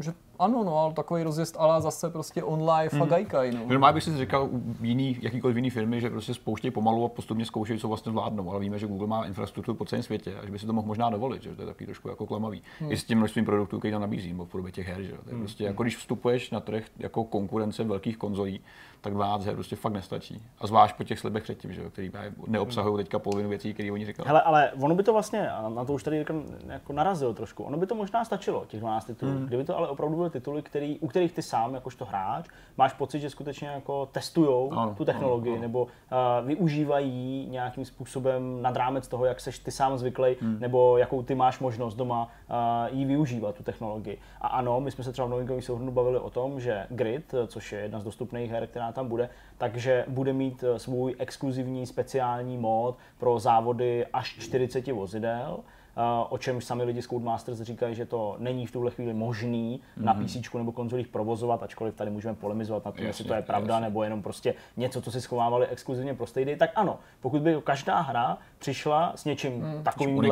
že 0.00 0.12
ano, 0.38 0.64
no, 0.64 0.78
ale 0.78 0.94
takový 0.94 1.22
rozjezd 1.22 1.56
ale 1.58 1.82
zase 1.82 2.10
prostě 2.10 2.42
on 2.42 2.70
live 2.70 2.88
hmm. 2.92 3.02
a 3.02 3.06
gajkaj, 3.06 3.52
no. 3.52 3.60
Normálně 3.66 3.94
bych 3.94 4.02
si 4.02 4.18
říkal 4.18 4.48
u 4.52 4.76
jiný, 4.80 5.18
jakýkoliv 5.20 5.56
jiný 5.56 5.70
firmy, 5.70 6.00
že 6.00 6.10
prostě 6.10 6.34
spouštějí 6.34 6.70
pomalu 6.70 7.04
a 7.04 7.08
postupně 7.08 7.44
zkoušejí, 7.44 7.78
co 7.78 7.88
vlastně 7.88 8.12
vládnou, 8.12 8.50
ale 8.50 8.60
víme, 8.60 8.78
že 8.78 8.86
Google 8.86 9.06
má 9.06 9.26
infrastrukturu 9.26 9.76
po 9.76 9.84
celém 9.84 10.02
světě 10.02 10.34
a 10.42 10.46
že 10.46 10.52
by 10.52 10.58
si 10.58 10.66
to 10.66 10.72
mohl 10.72 10.86
možná 10.86 11.10
dovolit, 11.10 11.42
že 11.42 11.54
to 11.54 11.62
je 11.62 11.66
taky 11.66 11.84
trošku 11.86 12.08
jako 12.08 12.26
klamavý. 12.26 12.62
Hmm. 12.80 12.92
I 12.92 12.96
s 12.96 13.04
tím 13.04 13.18
množstvím 13.18 13.44
produktů, 13.44 13.78
který 13.78 13.92
tam 13.92 14.00
nabízí, 14.00 14.28
nebo 14.28 14.44
v 14.44 14.48
podobě 14.48 14.72
těch 14.72 14.88
her, 14.88 15.02
že 15.02 15.12
to 15.12 15.30
je 15.30 15.32
hmm. 15.32 15.40
prostě 15.40 15.64
jako 15.64 15.82
když 15.82 15.96
vstupuješ 15.96 16.50
na 16.50 16.60
trh 16.60 16.84
jako 16.98 17.24
konkurence 17.24 17.84
velkých 17.84 18.16
konzolí, 18.16 18.60
tak 19.04 19.14
12 19.14 19.44
her 19.44 19.54
prostě 19.54 19.76
fakt 19.76 19.92
nestačí. 19.92 20.42
A 20.58 20.66
zvlášť 20.66 20.96
po 20.96 21.04
těch 21.04 21.18
slibech 21.18 21.42
předtím, 21.42 21.72
že 21.72 21.82
jo, 21.82 21.90
který 21.90 22.10
neobsahují 22.46 23.04
teďka 23.04 23.18
polovinu 23.18 23.48
věcí, 23.48 23.74
které 23.74 23.92
oni 23.92 24.06
říkali. 24.06 24.26
Hele, 24.26 24.42
ale 24.42 24.72
ono 24.80 24.94
by 24.94 25.02
to 25.02 25.12
vlastně, 25.12 25.48
na 25.68 25.84
to 25.84 25.92
už 25.92 26.02
tady 26.02 26.24
jako 26.68 26.92
narazil 26.92 27.34
trošku, 27.34 27.64
ono 27.64 27.76
by 27.76 27.86
to 27.86 27.94
možná 27.94 28.24
stačilo, 28.24 28.64
těch 28.68 28.80
12 28.80 29.04
titulů. 29.04 29.32
Hmm. 29.32 29.46
Kdyby 29.46 29.64
to 29.64 29.78
ale 29.78 29.88
opravdu 29.88 30.16
byly 30.16 30.30
tituly, 30.30 30.62
který, 30.62 30.98
u 30.98 31.08
kterých 31.08 31.32
ty 31.32 31.42
sám, 31.42 31.74
jakožto 31.74 32.04
hráč, 32.04 32.48
máš 32.76 32.92
pocit, 32.92 33.20
že 33.20 33.30
skutečně 33.30 33.68
jako 33.68 34.06
testujou 34.06 34.72
tu 34.96 35.04
technologii 35.04 35.52
ano, 35.52 35.58
ano. 35.58 35.62
nebo 35.62 35.82
uh, 35.82 36.46
využívají 36.46 37.46
nějakým 37.50 37.84
způsobem 37.84 38.62
nad 38.62 38.76
rámec 38.76 39.08
toho, 39.08 39.24
jak 39.24 39.40
seš 39.40 39.58
ty 39.58 39.70
sám 39.70 39.98
zvyklý, 39.98 40.36
hmm. 40.40 40.56
nebo 40.60 40.98
jakou 40.98 41.22
ty 41.22 41.34
máš 41.34 41.58
možnost 41.58 41.94
doma 41.94 42.28
uh, 42.50 42.98
jí 42.98 43.04
využívat, 43.04 43.54
tu 43.54 43.62
technologii. 43.62 44.18
A 44.40 44.46
ano, 44.46 44.80
my 44.80 44.90
jsme 44.90 45.04
se 45.04 45.12
třeba 45.12 45.26
v 45.26 45.30
novinkovém 45.30 45.62
souhrnu 45.62 45.92
bavili 45.92 46.18
o 46.18 46.30
tom, 46.30 46.60
že 46.60 46.86
Grid, 46.90 47.34
což 47.46 47.72
je 47.72 47.80
jedna 47.80 48.00
z 48.00 48.04
dostupných 48.04 48.50
her, 48.50 48.66
která 48.66 48.92
tam 48.94 49.08
bude, 49.08 49.28
takže 49.58 50.04
bude 50.08 50.32
mít 50.32 50.64
eh, 50.64 50.78
svůj 50.78 51.14
exkluzivní 51.18 51.86
speciální 51.86 52.58
mód 52.58 52.96
pro 53.18 53.38
závody 53.38 54.06
až 54.12 54.36
40 54.38 54.86
vozidel, 54.86 55.60
eh, 55.60 56.00
o 56.28 56.38
čemž 56.38 56.64
sami 56.64 56.84
lidi 56.84 57.02
z 57.02 57.06
Codemasters 57.06 57.60
říkají, 57.60 57.94
že 57.94 58.06
to 58.06 58.36
není 58.38 58.66
v 58.66 58.72
tuhle 58.72 58.90
chvíli 58.90 59.14
možný 59.14 59.80
mm-hmm. 59.80 60.04
na 60.04 60.12
mhm. 60.12 60.24
PC 60.24 60.54
nebo 60.54 60.72
konzolích 60.72 61.08
provozovat, 61.08 61.62
ačkoliv 61.62 61.94
tady 61.94 62.10
můžeme 62.10 62.34
polemizovat 62.34 62.84
na 62.84 62.92
tom, 62.92 63.06
jestli 63.06 63.24
to 63.24 63.34
je 63.34 63.42
pravda, 63.42 63.74
jasně. 63.74 63.86
nebo 63.86 64.02
jenom 64.02 64.22
prostě 64.22 64.54
něco, 64.76 65.02
co 65.02 65.10
si 65.10 65.20
schovávali 65.20 65.66
exkluzivně 65.66 66.14
pro 66.14 66.26
Stadia, 66.26 66.56
tak 66.56 66.70
ano, 66.74 66.98
pokud 67.20 67.42
by 67.42 67.56
každá 67.64 68.00
hra 68.00 68.38
přišla 68.58 69.12
s 69.16 69.24
něčím 69.24 69.52
mm. 69.52 69.82
takovým, 69.82 70.24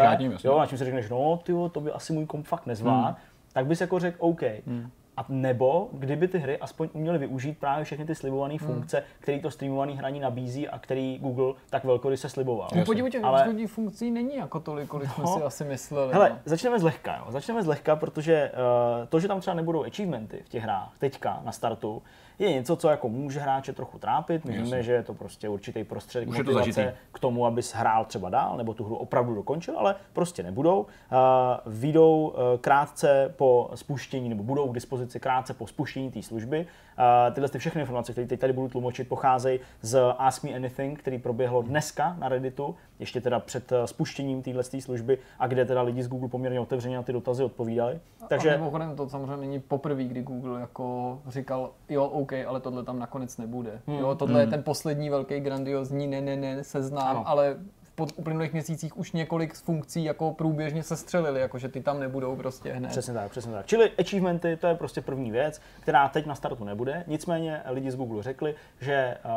jo, 0.45 0.59
na 0.59 0.67
čím 0.67 0.79
si 0.79 0.85
řekneš, 0.85 1.11
no, 1.11 1.41
tyjo, 1.43 1.69
to 1.69 1.81
by 1.81 1.93
asi 1.93 2.13
můj 2.13 2.27
komp 2.27 2.47
fakt 2.47 2.67
nezvládl, 2.67 3.09
mm. 3.09 3.15
tak 3.53 3.67
by 3.67 3.77
si 3.77 3.83
jako 3.83 3.99
řekl, 3.99 4.17
OK, 4.21 4.43
mm. 4.67 4.91
A 5.23 5.27
nebo 5.29 5.89
kdyby 5.93 6.29
ty 6.29 6.39
hry 6.39 6.59
aspoň 6.59 6.89
uměly 6.93 7.19
využít 7.19 7.59
právě 7.59 7.85
všechny 7.85 8.05
ty 8.05 8.15
slibované 8.15 8.55
hmm. 8.55 8.67
funkce, 8.67 9.03
které 9.21 9.41
to 9.41 9.51
streamované 9.51 9.93
hraní 9.93 10.21
nabízí 10.21 10.69
a 10.69 10.79
který 10.79 11.19
Google 11.19 11.55
tak 11.71 11.85
velkory 11.85 12.17
se 12.17 12.29
sliboval. 12.29 12.69
No 12.77 12.85
podívej, 12.85 13.11
těch 13.11 13.25
Ale... 13.25 13.67
funkcí 13.67 14.11
není 14.11 14.37
jako 14.37 14.61
tolik, 14.61 14.89
kolik 14.89 15.09
no. 15.09 15.15
jsme 15.15 15.27
si 15.27 15.43
asi 15.43 15.65
mysleli. 15.65 16.13
Hele, 16.13 16.31
no. 16.31 16.39
začneme 16.45 16.79
zlehka, 16.79 17.17
jo. 17.17 17.25
Začneme 17.29 17.63
zlehka, 17.63 17.97
protože 17.97 18.53
uh, 18.53 19.07
to, 19.09 19.21
že 19.21 19.29
tam 19.29 19.41
třeba 19.41 19.55
nebudou 19.55 19.85
achievementy 19.85 20.43
v 20.45 20.49
těch 20.49 20.63
hrách 20.63 20.93
teďka 20.99 21.41
na 21.45 21.53
startu, 21.53 22.03
je 22.45 22.53
něco, 22.53 22.77
co 22.77 22.89
jako 22.89 23.09
může 23.09 23.41
hráče 23.41 23.73
trochu 23.73 23.99
trápit. 23.99 24.45
My 24.45 24.63
víme, 24.63 24.83
že 24.83 24.93
je 24.93 25.03
to 25.03 25.15
prostě 25.15 25.49
určitý 25.49 25.85
prostředek 25.85 26.29
Už 26.29 26.39
motivace 26.39 26.85
to 26.85 26.97
k 27.13 27.19
tomu, 27.19 27.47
abys 27.47 27.75
hrál 27.75 28.05
třeba 28.05 28.31
dál, 28.31 28.57
nebo 28.57 28.75
tu 28.75 28.85
hru 28.85 28.97
opravdu 28.97 29.35
dokončil, 29.35 29.79
ale 29.79 29.95
prostě 30.13 30.43
nebudou. 30.43 30.81
Uh, 30.81 31.19
vyjdou 31.67 32.27
uh, 32.27 32.35
krátce 32.61 33.35
po 33.37 33.71
spuštění, 33.75 34.29
nebo 34.29 34.43
budou 34.43 34.69
k 34.69 34.75
dispozici 34.75 35.21
krátce 35.21 35.55
po 35.55 35.67
spuštění 35.67 36.11
té 36.11 36.23
služby. 36.23 36.67
Uh, 36.99 37.35
tyhle 37.35 37.49
ty 37.49 37.59
všechny 37.59 37.81
informace, 37.81 38.13
které 38.13 38.27
teď 38.27 38.41
tady 38.41 38.53
budu 38.53 38.69
tlumočit, 38.69 39.09
pocházejí 39.09 39.61
z 39.81 40.01
Ask 40.19 40.45
Me 40.45 40.51
Anything, 40.51 40.99
který 40.99 41.19
proběhlo 41.19 41.63
dneska 41.63 42.17
na 42.19 42.29
Redditu, 42.29 42.75
ještě 43.03 43.21
teda 43.21 43.41
před 43.41 43.73
spuštěním 43.85 44.43
téhle 44.43 44.63
služby 44.63 45.19
a 45.39 45.47
kde 45.47 45.65
teda 45.65 45.83
lidi 45.83 46.03
z 46.03 46.09
Google 46.09 46.29
poměrně 46.29 46.61
otevřeně 46.61 46.97
na 46.97 47.03
ty 47.03 47.13
dotazy 47.13 47.45
odpovídali. 47.45 48.01
Takže... 48.29 48.55
A 48.55 48.59
mimochodem 48.59 48.97
to 48.97 49.09
samozřejmě 49.09 49.37
není 49.37 49.61
poprvé, 49.61 50.05
kdy 50.05 50.23
Google 50.23 50.61
jako 50.61 51.19
říkal, 51.29 51.71
jo, 51.89 52.05
OK, 52.05 52.33
ale 52.33 52.61
tohle 52.61 52.85
tam 52.85 52.99
nakonec 52.99 53.39
nebude. 53.39 53.81
Hmm. 53.87 53.99
Jo, 53.99 54.15
tohle 54.15 54.35
hmm. 54.35 54.41
je 54.41 54.47
ten 54.47 54.63
poslední 54.63 55.11
velký 55.11 55.41
grandiozní 55.41 56.07
ne, 56.07 56.21
ne, 56.21 56.37
ne, 56.37 56.65
seznám, 56.65 57.17
ano. 57.17 57.29
ale 57.29 57.57
v 57.97 58.13
uplynulých 58.17 58.53
měsících 58.53 58.99
už 58.99 59.13
několik 59.13 59.55
funkcí 59.55 60.05
jako 60.05 60.33
průběžně 60.33 60.83
se 60.83 60.97
střelili, 60.97 61.41
jakože 61.41 61.69
ty 61.69 61.81
tam 61.81 62.01
nebudou 62.01 62.37
prostě 62.37 62.73
hned. 62.73 62.89
Přesně 62.89 63.15
tak, 63.15 63.31
přesně 63.31 63.53
tak. 63.53 63.67
Čili 63.67 63.91
achievementy, 63.99 64.57
to 64.57 64.67
je 64.67 64.75
prostě 64.75 65.01
první 65.01 65.31
věc, 65.31 65.61
která 65.81 66.09
teď 66.09 66.27
na 66.27 66.35
startu 66.35 66.65
nebude. 66.65 67.05
Nicméně 67.07 67.61
lidi 67.67 67.91
z 67.91 67.97
Google 67.97 68.23
řekli, 68.23 68.55
že 68.81 69.17
uh, 69.25 69.31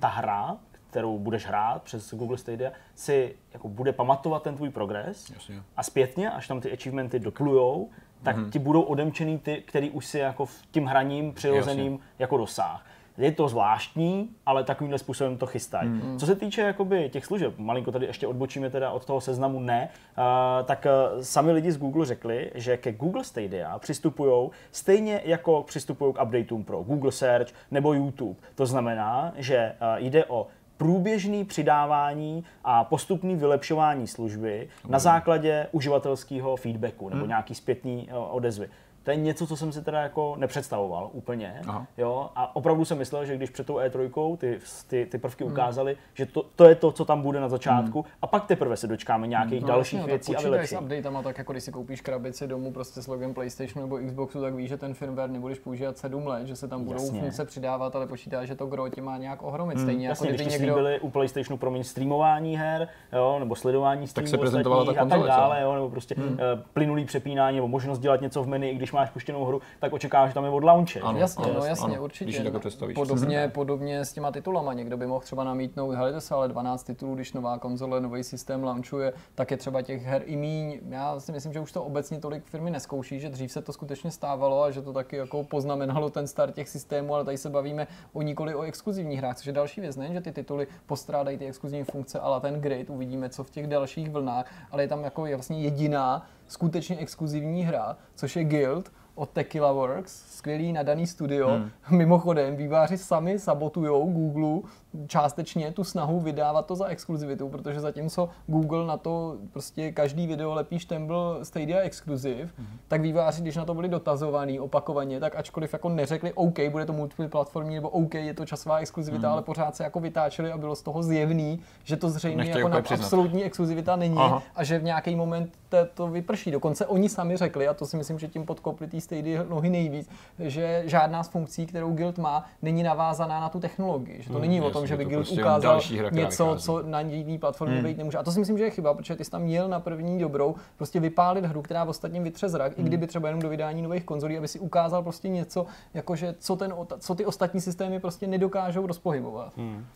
ta 0.00 0.08
hra, 0.08 0.56
kterou 0.90 1.18
budeš 1.18 1.46
hrát 1.46 1.82
přes 1.82 2.14
Google 2.14 2.38
Stadia, 2.38 2.70
si 2.94 3.34
jako 3.52 3.68
bude 3.68 3.92
pamatovat 3.92 4.42
ten 4.42 4.56
tvůj 4.56 4.70
progres 4.70 5.30
Jasně. 5.30 5.62
a 5.76 5.82
zpětně, 5.82 6.30
až 6.30 6.48
tam 6.48 6.60
ty 6.60 6.72
achievementy 6.72 7.18
dotlujou, 7.18 7.90
tak 8.22 8.36
mm-hmm. 8.36 8.50
ti 8.50 8.58
budou 8.58 8.82
odemčený 8.82 9.38
ty, 9.38 9.62
který 9.66 9.90
už 9.90 10.06
si 10.06 10.18
jako 10.18 10.46
v 10.46 10.66
tím 10.70 10.86
hraním 10.86 11.32
přirozeným 11.32 11.92
Jasně. 11.92 12.06
jako 12.18 12.36
dosáh. 12.36 12.86
Je 13.18 13.32
to 13.32 13.48
zvláštní, 13.48 14.30
ale 14.46 14.64
takovýmhle 14.64 14.98
způsobem 14.98 15.38
to 15.38 15.46
chystají. 15.46 15.88
Mm-hmm. 15.88 16.18
Co 16.18 16.26
se 16.26 16.36
týče 16.36 16.60
jakoby 16.60 17.08
těch 17.08 17.26
služeb, 17.26 17.58
malinko 17.58 17.92
tady 17.92 18.06
ještě 18.06 18.26
odbočíme 18.26 18.70
teda 18.70 18.90
od 18.90 19.04
toho 19.04 19.20
seznamu 19.20 19.60
ne, 19.60 19.88
uh, 20.18 20.24
tak 20.66 20.86
uh, 21.14 21.22
sami 21.22 21.52
lidi 21.52 21.72
z 21.72 21.78
Google 21.78 22.06
řekli, 22.06 22.50
že 22.54 22.76
ke 22.76 22.92
Google 22.92 23.24
Stadia 23.24 23.78
přistupují 23.78 24.50
stejně 24.72 25.20
jako 25.24 25.62
přistupují 25.62 26.14
k 26.14 26.22
updateům 26.22 26.64
pro 26.64 26.82
Google 26.82 27.12
Search 27.12 27.48
nebo 27.70 27.92
YouTube. 27.92 28.40
To 28.54 28.66
znamená, 28.66 29.32
že 29.36 29.74
uh, 29.80 30.04
jde 30.04 30.24
o 30.24 30.46
průběžný 30.78 31.44
přidávání 31.44 32.44
a 32.64 32.84
postupný 32.84 33.36
vylepšování 33.36 34.06
služby 34.06 34.68
na 34.88 34.98
základě 34.98 35.66
uživatelského 35.72 36.56
feedbacku 36.56 37.08
nebo 37.08 37.20
hmm. 37.20 37.28
nějaký 37.28 37.54
zpětný 37.54 38.08
odezvy 38.30 38.68
to 39.08 39.12
je 39.12 39.16
něco, 39.16 39.46
co 39.46 39.56
jsem 39.56 39.72
si 39.72 39.82
teda 39.82 40.00
jako 40.00 40.36
nepředstavoval 40.38 41.10
úplně. 41.12 41.60
Aha. 41.66 41.86
Jo? 41.96 42.30
A 42.36 42.56
opravdu 42.56 42.84
jsem 42.84 42.98
myslel, 42.98 43.24
že 43.24 43.36
když 43.36 43.50
před 43.50 43.66
tou 43.66 43.76
E3 43.76 44.36
ty, 44.36 44.58
ty, 44.86 45.06
ty 45.06 45.18
prvky 45.18 45.44
hmm. 45.44 45.52
ukázaly, 45.52 45.96
že 46.14 46.26
to, 46.26 46.44
to 46.56 46.64
je 46.64 46.74
to, 46.74 46.92
co 46.92 47.04
tam 47.04 47.22
bude 47.22 47.40
na 47.40 47.48
začátku, 47.48 48.02
hmm. 48.02 48.12
a 48.22 48.26
pak 48.26 48.46
teprve 48.46 48.76
se 48.76 48.86
dočkáme 48.86 49.26
nějakých 49.26 49.58
hmm. 49.58 49.68
no, 49.68 49.74
dalších 49.74 49.98
vlastně, 49.98 50.12
věcí 50.12 50.36
a 50.36 50.40
vylepšení. 50.40 50.78
s 50.78 50.82
updatama, 50.82 51.22
tak 51.22 51.38
jako 51.38 51.52
když 51.52 51.64
si 51.64 51.72
koupíš 51.72 52.00
krabici 52.00 52.46
domů 52.46 52.72
prostě 52.72 53.02
s 53.02 53.06
logem 53.06 53.34
PlayStationu 53.34 53.86
nebo 53.86 54.06
Xboxu, 54.06 54.40
tak 54.40 54.54
víš, 54.54 54.68
že 54.68 54.76
ten 54.76 54.94
firmware 54.94 55.30
nebudeš 55.30 55.58
používat 55.58 55.98
7 55.98 56.26
let, 56.26 56.46
že 56.46 56.56
se 56.56 56.68
tam 56.68 56.84
budou 56.84 57.02
jasně. 57.02 57.20
funkce 57.20 57.44
přidávat, 57.44 57.96
ale 57.96 58.06
počítá, 58.06 58.44
že 58.44 58.54
to 58.54 58.66
gro 58.66 58.88
tě 58.88 59.02
má 59.02 59.16
nějak 59.16 59.42
ohromit. 59.42 59.76
Hmm. 59.76 59.86
Stejně 59.86 60.08
jasně, 60.08 60.30
jako 60.30 60.42
když 60.42 60.52
někdo... 60.52 60.74
byli 60.74 61.00
u 61.00 61.10
PlayStationu 61.10 61.56
promiň 61.58 61.84
streamování 61.84 62.56
her, 62.56 62.88
jo, 63.12 63.36
nebo 63.38 63.54
sledování 63.54 64.06
streamů 64.06 64.26
tak 64.26 64.30
se 64.30 64.38
prezentovala 64.38 64.84
ta 64.84 64.94
konzole, 65.00 65.20
a 65.20 65.26
tak 65.26 65.28
dále, 65.28 65.62
jo, 65.62 65.74
nebo 65.74 65.90
prostě 65.90 66.14
hmm. 66.18 66.28
uh, 66.28 66.38
plynulý 66.72 67.04
přepínání 67.04 67.56
nebo 67.56 67.68
možnost 67.68 67.98
dělat 67.98 68.20
něco 68.20 68.42
v 68.42 68.48
menu, 68.48 68.66
i 68.66 68.74
když 68.74 68.92
máš 68.98 69.10
puštěnou 69.10 69.44
hru, 69.44 69.60
tak 69.78 69.92
očekáváš, 69.92 70.30
že 70.30 70.34
tam 70.34 70.44
je 70.44 70.50
od 70.50 70.64
launche. 70.64 71.00
Ano, 71.00 71.18
jasně, 71.18 71.44
ano, 71.44 71.54
no 71.54 71.64
jasně, 71.64 71.94
ano, 71.94 72.04
určitě. 72.04 72.24
Když 72.24 72.52
to 72.52 72.58
představíš. 72.58 72.94
Podobně, 72.94 73.50
podobně 73.54 74.04
s 74.04 74.12
těma 74.12 74.30
titulama. 74.32 74.72
Někdo 74.72 74.96
by 74.96 75.06
mohl 75.06 75.20
třeba 75.20 75.44
namítnout, 75.44 75.94
hele, 75.94 76.20
se 76.20 76.34
ale 76.34 76.48
12 76.48 76.82
titulů, 76.82 77.14
když 77.14 77.32
nová 77.32 77.58
konzole, 77.58 78.00
nový 78.00 78.24
systém 78.24 78.64
launchuje, 78.64 79.12
tak 79.34 79.50
je 79.50 79.56
třeba 79.56 79.82
těch 79.82 80.02
her 80.02 80.22
i 80.24 80.36
míň. 80.36 80.80
Já 80.88 81.20
si 81.20 81.32
myslím, 81.32 81.52
že 81.52 81.60
už 81.60 81.72
to 81.72 81.84
obecně 81.84 82.18
tolik 82.18 82.44
firmy 82.44 82.70
neskouší, 82.70 83.20
že 83.20 83.28
dřív 83.28 83.52
se 83.52 83.62
to 83.62 83.72
skutečně 83.72 84.10
stávalo 84.10 84.62
a 84.62 84.70
že 84.70 84.82
to 84.82 84.92
taky 84.92 85.16
jako 85.16 85.44
poznamenalo 85.44 86.10
ten 86.10 86.26
start 86.26 86.54
těch 86.54 86.68
systémů, 86.68 87.14
ale 87.14 87.24
tady 87.24 87.38
se 87.38 87.50
bavíme 87.50 87.86
o 88.12 88.22
nikoli 88.22 88.54
o 88.54 88.62
exkluzivních 88.62 89.18
hrách, 89.18 89.36
což 89.36 89.46
je 89.46 89.52
další 89.52 89.80
věc, 89.80 89.96
ne, 89.96 90.12
že 90.12 90.20
ty 90.20 90.32
tituly 90.32 90.66
postrádají 90.86 91.38
ty 91.38 91.46
exkluzivní 91.46 91.84
funkce, 91.84 92.20
ale 92.20 92.40
ten 92.40 92.60
grid, 92.60 92.90
uvidíme, 92.90 93.28
co 93.28 93.44
v 93.44 93.50
těch 93.50 93.66
dalších 93.66 94.10
vlnách, 94.10 94.46
ale 94.70 94.82
je 94.82 94.88
tam 94.88 95.04
jako 95.04 95.22
vlastně 95.22 95.60
jediná 95.60 96.26
skutečně 96.48 96.96
exkluzivní 96.96 97.64
hra, 97.64 97.96
což 98.14 98.36
je 98.36 98.44
Guild, 98.44 98.92
od 99.14 99.30
Tequila 99.30 99.72
Works, 99.72 100.36
skvělý 100.36 100.72
nadaný 100.72 101.06
studio. 101.06 101.48
Hmm. 101.48 101.70
Mimochodem, 101.98 102.56
výváři 102.56 102.98
sami 102.98 103.38
sabotujou 103.38 104.12
Google 104.12 104.70
částečně 105.06 105.72
tu 105.72 105.84
snahu 105.84 106.20
vydávat 106.20 106.66
to 106.66 106.76
za 106.76 106.86
exkluzivitu, 106.86 107.48
protože 107.48 107.80
zatímco 107.80 108.28
Google 108.46 108.86
na 108.86 108.96
to 108.96 109.36
prostě 109.52 109.92
každý 109.92 110.26
video 110.26 110.54
lepí 110.54 110.78
štembl 110.78 111.38
Stadia 111.42 111.80
Exclusive, 111.80 112.50
hmm. 112.58 112.78
tak 112.88 113.00
výváři, 113.00 113.42
když 113.42 113.56
na 113.56 113.64
to 113.64 113.74
byli 113.74 113.88
dotazovaní 113.88 114.60
opakovaně, 114.60 115.20
tak 115.20 115.36
ačkoliv 115.36 115.72
jako 115.72 115.88
neřekli 115.88 116.32
OK, 116.32 116.58
bude 116.70 116.86
to 116.86 116.92
multiplatformní, 116.92 117.74
nebo 117.74 117.88
OK, 117.88 118.14
je 118.14 118.34
to 118.34 118.46
časová 118.46 118.78
exkluzivita, 118.78 119.26
hmm. 119.26 119.32
ale 119.32 119.42
pořád 119.42 119.76
se 119.76 119.84
jako 119.84 120.00
vytáčeli 120.00 120.52
a 120.52 120.58
bylo 120.58 120.76
z 120.76 120.82
toho 120.82 121.02
zjevný, 121.02 121.60
že 121.84 121.96
to 121.96 122.10
zřejmě 122.10 122.36
Nechtěj 122.36 122.56
jako 122.56 122.68
na 122.68 122.76
absolutní 122.76 123.44
exkluzivita 123.44 123.96
není 123.96 124.16
Aha. 124.16 124.42
a 124.54 124.64
že 124.64 124.78
v 124.78 124.84
nějaký 124.84 125.16
moment 125.16 125.52
to 125.94 126.08
vyprší. 126.08 126.50
Dokonce 126.50 126.86
oni 126.86 127.08
sami 127.08 127.36
řekli, 127.36 127.68
a 127.68 127.74
to 127.74 127.86
si 127.86 127.96
myslím, 127.96 128.18
že 128.18 128.28
tím 128.28 128.46
podkopli 128.46 128.86
tý 128.86 129.00
Stadia 129.00 129.44
nohy 129.48 129.70
nejvíc, 129.70 130.10
že 130.38 130.82
žádná 130.86 131.22
z 131.22 131.28
funkcí, 131.28 131.66
kterou 131.66 131.92
Guild 131.92 132.18
má, 132.18 132.44
není 132.62 132.82
navázaná 132.82 133.40
na 133.40 133.48
tu 133.48 133.60
technologii. 133.60 134.22
Že 134.22 134.28
to 134.28 134.32
Hmm, 134.32 134.40
není 134.40 134.60
o 134.60 134.64
jasně, 134.64 134.77
tom, 134.78 134.86
že 134.86 134.96
by 134.96 135.04
Guild 135.04 135.18
prostě 135.26 135.40
ukázal 135.40 135.60
další 135.72 135.98
hra, 135.98 136.10
něco, 136.12 136.44
vychází. 136.44 136.62
co 136.64 136.82
na 136.82 137.00
jiný 137.00 137.38
platformě 137.38 137.76
Hmm. 137.76 137.84
být 137.84 137.98
nemůže. 137.98 138.18
A 138.18 138.22
to 138.22 138.32
si 138.32 138.38
myslím, 138.38 138.58
že 138.58 138.64
je 138.64 138.70
chyba, 138.70 138.94
protože 138.94 139.16
ty 139.16 139.24
jsi 139.24 139.30
tam 139.30 139.42
měl 139.42 139.68
na 139.68 139.80
první 139.80 140.18
dobrou 140.18 140.54
prostě 140.76 141.00
vypálit 141.00 141.44
hru, 141.44 141.62
která 141.62 141.84
v 141.84 141.88
ostatním 141.88 142.24
vytře 142.24 142.48
zrak, 142.48 142.76
Hmm. 142.76 142.86
i 142.86 142.88
kdyby 142.88 143.06
třeba 143.06 143.28
jenom 143.28 143.42
do 143.42 143.48
vydání 143.48 143.82
nových 143.82 144.04
konzolí, 144.04 144.38
aby 144.38 144.48
si 144.48 144.58
ukázal 144.58 145.02
prostě 145.02 145.28
něco, 145.28 145.66
jakože 145.94 146.34
co, 146.38 146.56
ten, 146.56 146.74
co 146.98 147.14
ty 147.14 147.24
ostatní 147.26 147.60
systémy 147.60 148.00
prostě 148.00 148.26
nedokážou 148.26 148.86
rozpohybovat. 148.86 149.56
Hmm. 149.56 149.86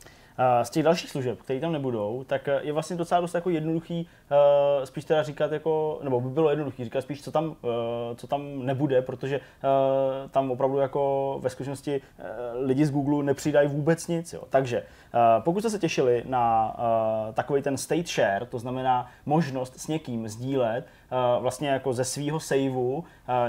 Z 0.62 0.70
těch 0.70 0.82
dalších 0.82 1.10
služeb, 1.10 1.42
které 1.42 1.60
tam 1.60 1.72
nebudou, 1.72 2.24
tak 2.26 2.48
eh, 2.48 2.60
je 2.62 2.72
vlastně 2.72 2.96
docela 2.96 3.20
dost 3.20 3.34
jako 3.34 3.50
jednoduchý 3.50 4.06
uh, 4.30 4.84
spíš 4.84 5.04
teda 5.04 5.22
říkat 5.22 5.52
jako, 5.52 6.00
nebo 6.02 6.20
by 6.20 6.28
bylo 6.28 6.50
jednoduchý 6.50 6.84
říkat 6.84 7.00
spíš, 7.00 7.22
co 7.22 7.32
tam, 7.32 7.44
uh, 7.44 7.54
co 8.16 8.26
tam 8.26 8.66
nebude, 8.66 9.02
protože 9.02 9.40
tam 10.30 10.50
opravdu 10.50 10.78
jako 10.78 11.38
ve 11.42 11.50
skutečnosti 11.50 12.00
lidi 12.54 12.86
z 12.86 12.90
Google 12.90 13.24
nepřidají 13.24 13.68
vůbec 13.68 14.08
nic. 14.08 14.32
Jo. 14.32 14.42
Takže 14.50 14.82
pokud 15.40 15.60
jste 15.60 15.70
se 15.70 15.78
těšili 15.78 16.22
na 16.26 16.76
takový 17.34 17.62
ten 17.62 17.76
state 17.76 18.08
share, 18.08 18.46
to 18.46 18.58
znamená 18.58 19.10
možnost 19.26 19.80
s 19.80 19.88
někým 19.88 20.28
sdílet 20.28 20.86
vlastně 21.40 21.68
jako 21.68 21.92
ze 21.92 22.04
svého 22.04 22.40
saveu 22.40 22.94
uh, 22.94 23.04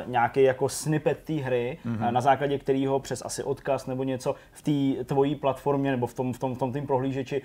nějaký 0.06 0.44
jako 0.44 0.70
snippet 0.70 1.20
té 1.24 1.34
hry, 1.34 1.78
mm-hmm. 1.86 2.12
na 2.12 2.22
základě 2.22 2.60
kterého 2.60 3.00
přes 3.00 3.22
asi 3.26 3.44
odkaz 3.44 3.88
nebo 3.88 4.04
něco 4.04 4.36
v 4.52 4.62
té 4.62 5.04
tvojí 5.04 5.36
platformě 5.36 5.92
nebo 5.92 6.08
v 6.08 6.14
tom, 6.14 6.34
v 6.34 6.40
tom, 6.40 6.56
v 6.56 6.58
tom 6.58 6.74
tým 6.74 6.88
prohlížeči 6.88 7.42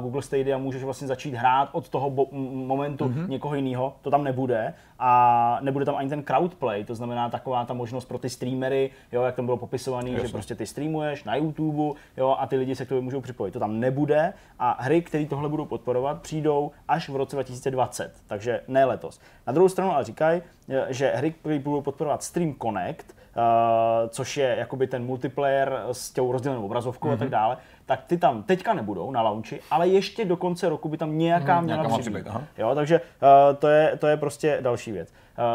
Google 0.00 0.22
Stadia 0.22 0.58
můžeš 0.58 0.84
vlastně 0.84 1.08
začít 1.08 1.34
hrát 1.34 1.68
od 1.72 1.88
toho 1.88 2.10
bo- 2.10 2.28
momentu 2.66 3.04
mm-hmm. 3.04 3.28
někoho 3.28 3.54
jiného, 3.54 3.96
to 4.02 4.10
tam 4.10 4.24
nebude 4.24 4.74
a 4.98 5.58
nebude 5.62 5.84
tam 5.84 5.96
ani 5.96 6.08
ten 6.08 6.22
crowdplay, 6.22 6.84
to 6.84 6.94
znamená 6.94 7.28
taková 7.28 7.64
ta 7.64 7.74
možnost 7.74 8.04
pro 8.04 8.18
ty 8.18 8.30
streamery, 8.30 8.90
jo, 9.12 9.22
jak 9.22 9.34
tam 9.34 9.44
bylo 9.44 9.56
popisovaný, 9.56 10.12
Jasně. 10.12 10.28
že 10.28 10.32
prostě 10.32 10.54
ty 10.54 10.66
streamuješ 10.66 11.24
na 11.24 11.36
YouTube, 11.36 12.00
jo, 12.16 12.36
a 12.38 12.46
ty 12.46 12.56
lidi 12.56 12.76
se 12.76 12.84
k 12.84 12.88
tomu 12.88 13.02
můžou 13.02 13.20
připojit. 13.20 13.52
To 13.52 13.58
tam 13.58 13.80
nebude 13.80 14.32
a 14.58 14.82
hry, 14.82 15.02
které 15.02 15.26
tohle 15.26 15.48
budou 15.48 15.64
podporovat, 15.64 16.22
přijdou 16.22 16.70
až 16.88 17.08
v 17.08 17.16
roce 17.16 17.36
2020, 17.36 18.12
takže 18.26 18.60
ne 18.68 18.84
letos. 18.84 19.20
Na 19.46 19.52
druhou 19.52 19.68
stranu 19.68 19.92
ale 19.92 20.04
říkají, 20.04 20.42
že 20.88 21.12
hry, 21.16 21.30
které 21.30 21.58
budou 21.58 21.80
podporovat 21.80 22.22
Stream 22.22 22.54
Connect, 22.62 23.16
uh, 23.36 24.08
což 24.08 24.36
je 24.36 24.56
jakoby 24.58 24.86
ten 24.86 25.04
multiplayer 25.04 25.82
s 25.92 26.10
tou 26.10 26.32
rozdělenou 26.32 26.64
obrazovkou 26.64 27.08
mm-hmm. 27.08 27.14
a 27.14 27.16
tak 27.16 27.28
dále, 27.28 27.56
tak 27.88 28.04
ty 28.06 28.18
tam 28.18 28.42
teďka 28.42 28.74
nebudou 28.74 29.10
na 29.10 29.22
launchi, 29.22 29.60
ale 29.70 29.88
ještě 29.88 30.24
do 30.24 30.36
konce 30.36 30.68
roku 30.68 30.88
by 30.88 30.96
tam 30.98 31.18
nějaká 31.18 31.54
Mhm, 31.54 31.64
měla 31.64 31.82
nějaká 31.82 31.98
přibýt. 31.98 32.26
Jo, 32.58 32.74
takže 32.74 33.00
uh, 33.00 33.56
to, 33.56 33.68
je, 33.68 33.96
to 33.96 34.06
je 34.06 34.16
prostě 34.16 34.58
další 34.60 34.92
věc. 34.92 35.08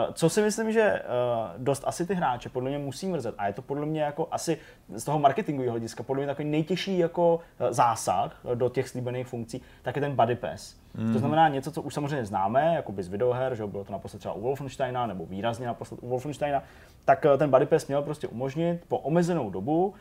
Uh, 0.07 0.13
co 0.13 0.29
si 0.29 0.41
myslím, 0.41 0.71
že 0.71 1.01
uh, 1.01 1.63
dost 1.63 1.83
asi 1.87 2.05
ty 2.05 2.13
hráče 2.13 2.49
podle 2.49 2.69
mě 2.69 2.79
musí 2.79 3.07
mrzet 3.07 3.35
a 3.37 3.47
je 3.47 3.53
to 3.53 3.61
podle 3.61 3.85
mě 3.85 4.01
jako 4.01 4.27
asi 4.31 4.57
z 4.95 5.03
toho 5.03 5.19
marketingového 5.19 5.71
hlediska 5.71 6.03
podle 6.03 6.19
mě 6.19 6.27
takový 6.27 6.49
nejtěžší 6.49 6.97
jako 6.97 7.39
zásah 7.69 8.39
do 8.55 8.69
těch 8.69 8.89
slíbených 8.89 9.27
funkcí, 9.27 9.61
tak 9.81 9.95
je 9.95 10.01
ten 10.01 10.15
Buddy 10.15 10.35
Pass. 10.35 10.75
Mm. 10.97 11.13
To 11.13 11.19
znamená 11.19 11.47
něco, 11.47 11.71
co 11.71 11.81
už 11.81 11.93
samozřejmě 11.93 12.25
známe, 12.25 12.75
jako 12.75 12.91
by 12.91 13.03
z 13.03 13.07
videoher, 13.07 13.55
že 13.55 13.67
bylo 13.67 13.83
to 13.83 13.91
naposled 13.91 14.19
třeba 14.19 14.33
u 14.33 14.41
Wolfensteina 14.41 15.07
nebo 15.07 15.25
výrazně 15.25 15.67
naposled 15.67 15.99
u 16.03 16.09
Wolfensteina, 16.09 16.63
tak 17.05 17.25
uh, 17.25 17.37
ten 17.37 17.49
Buddy 17.49 17.65
Pass 17.65 17.87
měl 17.87 18.01
prostě 18.01 18.27
umožnit 18.27 18.81
po 18.87 18.97
omezenou 18.97 19.49
dobu 19.49 19.85
uh, 19.85 19.93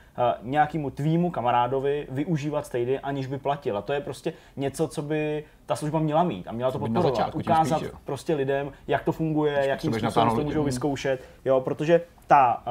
nějakému 0.43 0.91
tvýmu 0.91 1.31
kamarádovi 1.31 2.07
využívat 2.11 2.67
Stadia, 2.67 3.01
aniž 3.03 3.27
by 3.27 3.39
platil. 3.39 3.79
A 3.79 3.83
to 3.83 3.93
je 3.93 4.01
prostě 4.01 4.33
něco, 4.57 4.89
co 4.89 5.03
by 5.03 5.45
ta 5.67 5.77
služba 5.77 5.99
měla 5.99 6.25
mít 6.25 6.49
a 6.49 6.53
měla 6.53 6.71
to 6.71 6.79
podporovat, 6.79 7.17
začátku 7.17 7.39
ukázat 7.39 7.77
spíš, 7.77 7.89
jo. 7.89 7.99
prostě 8.05 8.35
lidem, 8.35 8.73
jak 8.87 9.05
to 9.05 9.13
funguje, 9.13 9.67
jakým 9.67 9.93
způsobem 9.93 10.37
to 10.37 10.45
můžou 10.45 10.65
vyzkoušet, 10.65 11.21
jo, 11.45 11.61
protože 11.61 12.01
ta, 12.33 12.63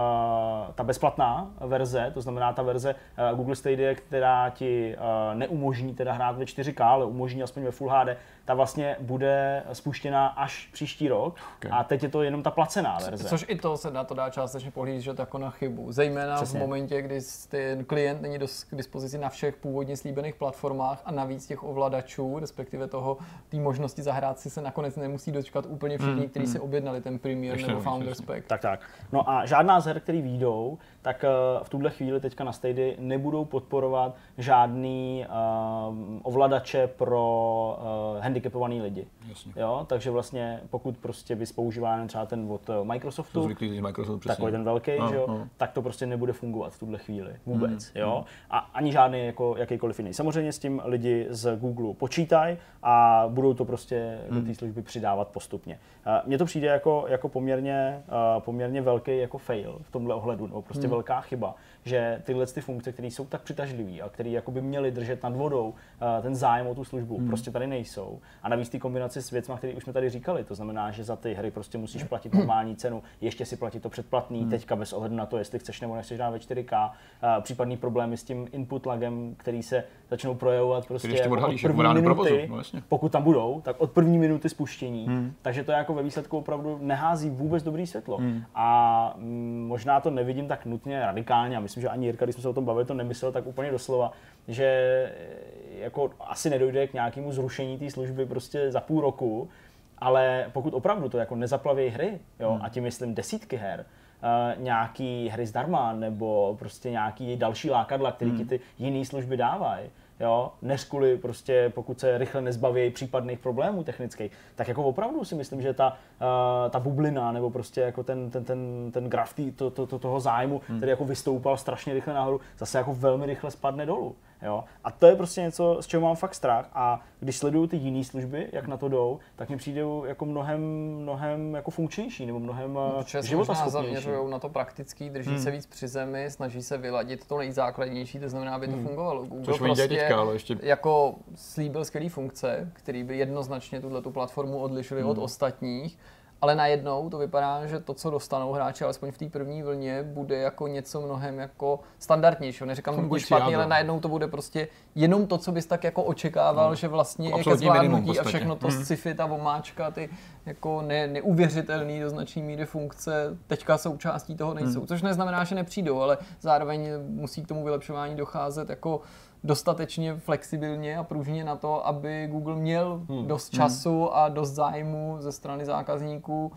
uh, 0.68 0.74
ta 0.76 0.84
bezplatná 0.84 1.52
verze, 1.60 2.12
to 2.14 2.22
znamená 2.22 2.54
ta 2.54 2.62
verze 2.62 2.96
uh, 3.32 3.38
Google 3.38 3.56
Stadia, 3.56 3.96
která 3.96 4.50
ti 4.50 4.96
uh, 4.98 5.38
neumožní 5.38 5.96
teda 5.96 6.14
hrát 6.14 6.38
ve 6.38 6.46
4K, 6.46 6.86
ale 6.86 7.06
umožní 7.06 7.44
aspoň 7.44 7.64
ve 7.64 7.72
Full 7.72 7.90
HD, 7.90 8.18
ta 8.46 8.54
vlastně 8.54 8.96
bude 9.00 9.64
spuštěna 9.74 10.28
až 10.28 10.70
příští 10.74 11.08
rok 11.10 11.36
Okay. 11.58 11.72
a 11.74 11.84
teď 11.84 12.04
je 12.04 12.10
to 12.10 12.24
jenom 12.24 12.44
ta 12.44 12.52
placená 12.52 12.98
verze. 13.06 13.24
Což 13.24 13.46
i 13.48 13.56
to 13.56 13.78
se 13.78 13.92
na 13.92 14.04
to 14.04 14.14
dá 14.14 14.30
částečně 14.30 14.72
pohlížet 14.72 15.20
jako 15.20 15.38
na 15.38 15.50
chybu. 15.50 15.92
Zejména 15.92 16.36
Přesně. 16.36 16.60
v 16.60 16.62
momentě, 16.62 17.02
kdy 17.02 17.20
ten 17.50 17.86
klient 17.86 18.22
není 18.22 18.38
dos- 18.40 18.64
k 18.64 18.76
dispozici 18.76 19.18
na 19.18 19.30
všech 19.30 19.56
původně 19.56 19.98
slíbených 19.98 20.36
platformách 20.36 21.02
a 21.06 21.12
navíc 21.12 21.48
těch 21.48 21.64
ovladačů, 21.64 22.40
respektive 22.40 22.88
toho 22.88 23.18
té 23.50 23.58
možnosti 23.58 24.02
zahrát 24.02 24.40
si 24.40 24.50
se 24.50 24.62
nakonec 24.62 24.96
nemusí 24.96 25.32
dočkat 25.32 25.66
úplně 25.68 25.98
všichni, 25.98 26.28
kteří 26.28 26.48
si 26.48 26.60
objednali 26.60 27.02
ten 27.02 27.20
Premier 27.20 27.54
Ještě 27.54 27.68
nebo 27.68 27.82
Founders. 27.82 28.22
Pack. 28.22 28.46
Tak, 28.48 28.62
tak. 28.62 28.80
No 29.12 29.30
a 29.30 29.46
žádná 29.52 29.80
z 29.82 29.86
her, 29.86 30.00
které 30.00 30.22
výjdou, 30.22 30.78
tak 31.02 31.24
eh, 31.24 31.30
v 31.64 31.70
tuhle 31.70 31.90
chvíli 31.90 32.20
teďka 32.20 32.44
na 32.44 32.52
Stadia 32.52 32.94
nebudou 33.00 33.46
podporovat 33.46 34.16
žádný 34.38 35.26
uh, 35.30 35.96
ovladače 36.24 36.88
pro 36.88 37.78
uh, 38.16 38.24
handicapovaný 38.24 38.82
lidi. 38.82 39.08
Jasně. 39.30 39.52
Jo, 39.56 39.86
takže 39.90 40.12
vlastně 40.12 40.60
pokud 40.70 40.98
prostě 40.98 41.36
bys 41.36 41.52
používal 41.52 42.08
třeba 42.08 42.26
ten 42.26 42.48
od 42.52 42.70
Microsoftu, 42.84 43.42
zvyklý 43.44 43.82
Microsoft 43.82 44.20
přesně. 44.20 44.36
takový 44.36 44.52
ten 44.52 44.64
velký, 44.64 44.92
No, 45.00 45.10
že 45.10 45.16
jo, 45.16 45.26
no. 45.28 45.48
tak 45.58 45.72
to 45.72 45.82
prostě 45.82 46.06
nebude 46.06 46.34
fungovat 46.34 46.74
v 46.74 46.80
tuhle 46.80 46.98
chvíli 46.98 47.36
vůbec, 47.46 47.72
Hmm, 47.94 48.02
jo. 48.04 48.26
A 48.50 48.58
ani 48.58 48.92
žádný 48.92 49.26
jako 49.26 49.56
jakýkoliv 49.58 50.00
jiný. 50.00 50.14
Samozřejmě 50.14 50.52
s 50.54 50.60
tím 50.60 50.82
lidi 50.86 51.28
z 51.30 51.58
Google 51.58 51.94
počítají 51.94 52.58
a 52.84 53.26
budou 53.30 53.54
to 53.54 53.66
prostě 53.66 54.18
Hmm. 54.30 54.42
do 54.42 54.48
té 54.48 54.56
služby 54.56 54.82
přidávat 54.82 55.28
postupně. 55.28 55.80
Eh, 56.06 56.22
Mně 56.26 56.38
to 56.38 56.46
přijde 56.46 56.68
jako, 56.68 57.06
jako 57.08 57.30
poměrně, 57.30 58.04
eh, 58.08 58.42
poměrně 58.42 58.82
velký 58.82 59.18
jako 59.18 59.38
fail 59.38 59.78
v 59.82 59.92
tomhle 59.92 60.16
ohledu, 60.16 60.48
nebo 60.48 60.62
prostě 60.62 60.88
Hmm. 60.88 60.91
Velká 60.92 61.22
chyba, 61.22 61.56
že 61.86 62.22
tyhle 62.24 62.46
ty 62.46 62.62
funkce, 62.62 62.92
které 62.92 63.08
jsou 63.08 63.26
tak 63.26 63.42
přitažlivé 63.42 64.02
a 64.02 64.10
které 64.10 64.30
jako 64.30 64.52
by 64.52 64.62
měly 64.62 64.92
držet 64.92 65.24
nad 65.24 65.36
vodou 65.36 65.74
eh, 66.18 66.22
ten 66.22 66.36
zájem 66.36 66.68
o 66.68 66.76
tu 66.76 66.84
službu, 66.84 67.18
Hmm. 67.18 67.28
prostě 67.28 67.52
tady 67.52 67.68
nejsou. 67.68 68.20
A 68.44 68.50
navíc 68.50 68.70
ty 68.70 68.80
kombinace 68.80 69.22
s 69.22 69.32
věcmi, 69.32 69.54
které 69.58 69.74
už 69.74 69.84
jsme 69.84 69.94
tady 69.94 70.10
říkali, 70.10 70.44
to 70.44 70.56
znamená, 70.56 70.92
že 70.92 71.04
za 71.04 71.16
ty 71.16 71.34
hry 71.34 71.52
prostě 71.52 71.78
musíš 71.78 72.04
platit 72.04 72.34
normální 72.34 72.76
cenu, 72.76 73.04
ještě 73.22 73.46
si 73.46 73.56
platit 73.58 73.80
to 73.80 73.90
předplatný, 73.90 74.40
Hmm. 74.42 74.50
teďka 74.50 74.76
bez 74.76 74.94
ohledu 74.94 75.16
na 75.16 75.26
to, 75.26 75.38
jestli 75.38 75.60
chceš 75.60 75.82
nebo 75.82 75.96
nechceš 75.96 76.18
dát 76.18 76.30
ve 76.30 76.38
4K, 76.40 76.92
eh, 77.24 77.42
případný 77.42 77.78
problémy 77.78 78.18
s 78.18 78.24
tím 78.24 78.48
input 78.52 78.86
lagem, 78.86 79.34
který 79.38 79.64
se 79.64 79.84
začnou 80.10 80.36
projevovat 80.36 80.86
prostě 80.86 81.08
jako 81.08 81.30
od 81.30 81.34
odhalíš, 81.34 81.62
v 81.62 81.68
první 81.68 81.84
minuty, 81.84 82.02
provozu, 82.04 82.36
no 82.50 82.58
jasně. 82.58 82.82
pokud 82.90 83.12
tam 83.12 83.24
budou, 83.24 83.62
tak 83.62 83.76
od 83.80 83.92
první 83.92 84.18
minuty 84.18 84.50
spuštění. 84.50 85.06
Hmm. 85.08 85.34
Takže 85.42 85.64
to 85.64 85.72
jako 85.72 85.94
ve 85.94 86.04
výsledku 86.04 86.38
opravdu 86.38 86.78
nehází 86.82 87.30
vůbec 87.30 87.64
dobrý 87.64 87.88
světlo. 87.88 88.18
Hmm. 88.18 88.44
A 88.56 89.14
mm, 89.18 89.66
možná 89.68 90.00
to 90.00 90.10
nevidím 90.10 90.48
tak 90.48 90.66
nutně 90.66 91.00
radikálně, 91.00 91.58
a 91.58 91.60
myslím, 91.72 91.82
že 91.82 91.90
ani 91.90 92.06
Jirka, 92.06 92.26
když 92.26 92.36
jsme 92.36 92.42
se 92.42 92.50
o 92.50 92.54
tom 92.54 92.66
bavili, 92.66 92.86
to 92.86 92.94
nemyslel 92.94 93.32
tak 93.32 93.48
úplně 93.48 93.72
doslova, 93.72 94.12
že 94.48 94.66
eh, 94.66 95.80
jako 95.80 96.12
asi 96.20 96.50
nedojde 96.50 96.88
k 96.88 96.94
nějakému 96.94 97.32
zrušení 97.32 97.78
té 97.78 97.92
služby 97.92 98.26
prostě 98.26 98.72
za 98.72 98.82
půl 98.82 99.02
roku, 99.02 99.50
ale 99.98 100.50
pokud 100.54 100.74
opravdu 100.74 101.10
to 101.10 101.18
jako 101.18 101.36
nezaplaví 101.36 101.88
hry, 101.88 102.20
jo, 102.40 102.60
a 102.62 102.70
tím 102.70 102.84
myslím 102.84 103.16
desítky 103.16 103.56
her, 103.56 103.86
uh, 103.86 104.64
nějaký 104.64 105.30
hry 105.30 105.46
zdarma 105.46 105.94
nebo 105.94 106.56
prostě 106.60 106.92
nějaký 106.92 107.36
další 107.36 107.70
lákadla, 107.70 108.12
který 108.12 108.32
ti 108.32 108.46
ty 108.46 108.60
jiné 108.80 109.06
služby 109.06 109.38
dávají, 109.38 109.90
jo, 110.22 110.52
než 110.62 110.84
kvůli 110.84 111.18
prostě, 111.18 111.72
pokud 111.76 112.00
se 112.00 112.18
rychle 112.18 112.42
nezbaví 112.42 112.90
případných 112.90 113.40
problémů 113.40 113.84
technických, 113.84 114.32
tak 114.56 114.68
jako 114.68 114.84
opravdu 114.84 115.26
si 115.26 115.36
myslím, 115.36 115.62
že 115.62 115.74
ta, 115.74 115.98
uh, 116.22 116.72
ta 116.72 116.80
bublina 116.80 117.32
nebo 117.32 117.50
prostě 117.50 117.82
jako 117.82 118.04
ten, 118.04 118.30
ten, 118.30 118.44
ten, 118.44 118.92
ten 118.92 119.10
graf 119.10 119.34
tý, 119.34 119.52
to, 119.52 119.70
to, 119.70 119.88
to, 119.88 120.00
toho 120.00 120.20
zájmu, 120.20 120.62
hmm. 120.68 120.78
který 120.78 120.90
jako 120.90 121.06
vystoupal 121.06 121.58
strašně 121.58 121.94
rychle 121.94 122.14
nahoru, 122.14 122.42
zase 122.58 122.78
jako 122.78 122.94
velmi 122.94 123.26
rychle 123.26 123.52
spadne 123.52 123.86
dolů. 123.86 124.16
Jo? 124.42 124.64
A 124.84 124.92
to 124.92 125.06
je 125.06 125.16
prostě 125.16 125.42
něco, 125.42 125.78
z 125.82 125.88
čeho 125.88 126.02
mám 126.02 126.16
fakt 126.16 126.36
strach. 126.36 126.70
A 126.74 127.00
když 127.20 127.38
sleduju 127.38 127.68
ty 127.68 127.78
jiné 127.78 128.04
služby, 128.04 128.48
jak 128.52 128.68
na 128.68 128.78
to 128.78 128.88
jdou, 128.90 129.20
tak 129.36 129.50
mi 129.50 129.58
přijde 129.58 129.82
jako 130.06 130.26
mnohem, 130.26 130.62
mnohem 131.02 131.54
jako 131.56 131.72
funkčnější 131.72 132.26
nebo 132.26 132.40
mnohem 132.40 132.74
No, 132.74 133.04
eh, 133.16 133.22
životaschopnější. 133.24 133.72
zaměřují 133.72 134.32
na 134.32 134.40
to 134.40 134.50
praktický, 134.50 135.10
drží 135.10 135.30
Hmm. 135.30 135.40
se 135.40 135.52
víc 135.52 135.66
při 135.66 135.88
zemi, 135.88 136.26
snaží 136.32 136.62
se 136.62 136.78
vyladit 136.78 137.28
to 137.28 137.38
nejzákladnější, 137.38 138.20
to 138.20 138.30
znamená, 138.30 138.56
aby 138.56 138.68
to 138.68 138.78
fungovalo. 138.78 139.20
Google 139.22 139.36
Hmm. 139.38 139.46
Což 139.46 139.58
dělají 139.60 139.76
teďka, 139.90 140.20
ale 140.20 140.34
ještě- 140.34 140.58
jako 140.62 141.16
slíbil 141.36 141.86
skvělý 141.86 142.10
funkce, 142.10 142.72
který 142.74 143.04
by 143.04 143.18
jednoznačně 143.18 143.82
tuhle 143.82 144.02
tu 144.02 144.12
platformu 144.12 144.58
odlišili 144.60 145.02
Hmm. 145.02 145.10
od 145.10 145.18
ostatních, 145.18 145.98
ale 146.42 146.56
najednou 146.56 147.10
to 147.10 147.18
vypadá, 147.18 147.66
že 147.66 147.80
to, 147.80 147.94
co 147.94 148.10
dostanou 148.10 148.52
hráči, 148.52 148.84
alespoň 148.84 149.12
v 149.12 149.18
té 149.18 149.26
první 149.30 149.64
vlně, 149.64 150.04
bude 150.04 150.38
jako 150.38 150.68
něco 150.68 151.02
mnohem 151.02 151.40
jako 151.40 151.80
standardnějšího. 152.00 152.68
Neříkám 152.68 152.94
nutně 152.94 153.02
Fungující 153.02 153.26
špatný, 153.26 153.46
jádro. 153.52 153.60
ale 153.60 153.70
najednou 153.70 154.00
to 154.00 154.08
bude 154.08 154.28
prostě 154.28 154.68
jenom 154.96 155.28
to, 155.28 155.38
co 155.38 155.52
bys 155.52 155.66
tak 155.66 155.84
jako 155.84 156.04
očekával, 156.04 156.70
No. 156.70 156.76
že 156.76 156.88
vlastně 156.88 157.28
je 157.28 157.32
ke 157.34 157.40
Absolutní 157.40 157.70
minimum 157.70 157.88
v 157.88 158.04
zvládnutí 158.04 158.20
a 158.20 158.24
všechno 158.24 158.56
to 158.56 158.68
Mhm. 158.68 158.84
sci-fi, 158.84 159.14
ta 159.14 159.26
omáčka, 159.26 159.92
ty 159.92 160.10
jako 160.46 160.82
ne, 160.82 161.08
neuvěřitelný 161.08 162.00
do 162.00 162.10
značné 162.10 162.42
míry 162.42 162.66
funkce 162.66 163.38
teďka 163.48 163.78
součástí 163.78 164.36
toho 164.36 164.54
nejsou. 164.54 164.80
Hmm. 164.80 164.88
Což 164.88 165.02
neznamená, 165.02 165.44
že 165.44 165.56
nepřijdou, 165.56 166.02
ale 166.02 166.18
zároveň 166.42 166.88
musí 167.08 167.44
k 167.44 167.48
tomu 167.48 167.64
vylepšování 167.64 168.16
docházet 168.16 168.70
jako 168.70 169.02
dostatečně 169.44 170.16
flexibilně 170.16 170.98
a 170.98 171.04
pružně 171.04 171.44
na 171.44 171.56
to, 171.56 171.88
aby 171.88 172.28
Google 172.32 172.56
měl 172.56 173.02
dost 173.28 173.50
času 173.50 174.16
a 174.16 174.30
dost 174.30 174.50
zájmu 174.50 175.16
ze 175.20 175.32
strany 175.32 175.66
zákazníků 175.66 176.52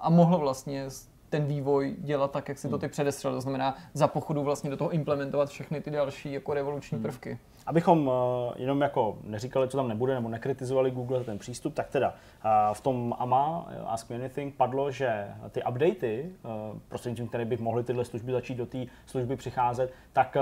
a 0.00 0.10
mohl 0.10 0.38
vlastně 0.38 0.86
ten 1.28 1.44
vývoj 1.44 1.96
dělat 1.98 2.30
tak, 2.30 2.48
jak 2.48 2.58
si 2.58 2.68
to 2.68 2.78
ty 2.78 2.88
předestřel. 2.88 3.32
To 3.32 3.40
znamená 3.40 3.74
za 3.94 4.08
pochodu 4.08 4.42
vlastně 4.42 4.70
do 4.70 4.76
toho 4.76 4.90
implementovat 4.90 5.48
všechny 5.48 5.80
ty 5.80 5.90
další 5.90 6.32
jako 6.32 6.54
revoluční 6.54 6.98
prvky. 6.98 7.38
Abychom 7.66 8.08
uh, 8.08 8.14
jenom 8.56 8.80
jako 8.80 9.18
neříkali, 9.24 9.68
co 9.68 9.76
tam 9.76 9.88
nebude, 9.88 10.14
nebo 10.14 10.28
nekritizovali 10.28 10.90
Google 10.90 11.18
za 11.18 11.24
ten 11.24 11.38
přístup, 11.38 11.74
tak 11.74 11.88
teda 11.88 12.08
uh, 12.08 12.74
v 12.74 12.80
tom 12.80 13.14
AMA, 13.18 13.68
eh, 13.70 13.80
Ask 13.86 14.10
Me 14.10 14.16
Anything, 14.16 14.54
padlo, 14.54 14.90
že 14.90 15.28
ty 15.50 15.62
updaty, 15.62 16.30
prostřednictvím 16.88 17.28
které 17.28 17.44
by 17.44 17.56
mohly 17.56 17.84
tyhle 17.84 18.04
služby 18.04 18.32
začít 18.32 18.54
do 18.54 18.66
té 18.66 18.78
služby 19.06 19.36
přicházet, 19.36 19.92
tak 20.12 20.36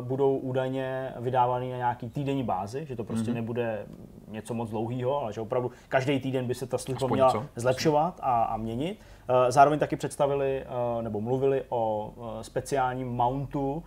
budou 0.00 0.36
údajně 0.36 1.14
vydávány 1.20 1.70
na 1.70 1.76
nějaký 1.76 2.10
týdenní 2.10 2.42
bázi, 2.42 2.86
že 2.86 2.96
to 2.96 3.04
prostě 3.04 3.30
mm-hmm. 3.30 3.34
nebude 3.34 3.86
něco 4.28 4.54
moc 4.54 4.70
dlouhého, 4.70 5.20
ale 5.20 5.32
že 5.32 5.40
opravdu 5.40 5.70
každý 5.88 6.20
týden 6.20 6.46
by 6.46 6.54
se 6.54 6.66
ta 6.66 6.78
služba 6.78 7.06
Aspoň 7.06 7.16
měla 7.16 7.32
něco. 7.32 7.46
zlepšovat 7.56 8.20
a, 8.22 8.42
a 8.42 8.56
měnit. 8.56 9.00
Zároveň 9.48 9.78
taky 9.78 9.96
představili 9.96 10.64
nebo 11.00 11.20
mluvili 11.20 11.64
o 11.68 12.12
speciálním 12.42 13.08
mountu, 13.08 13.82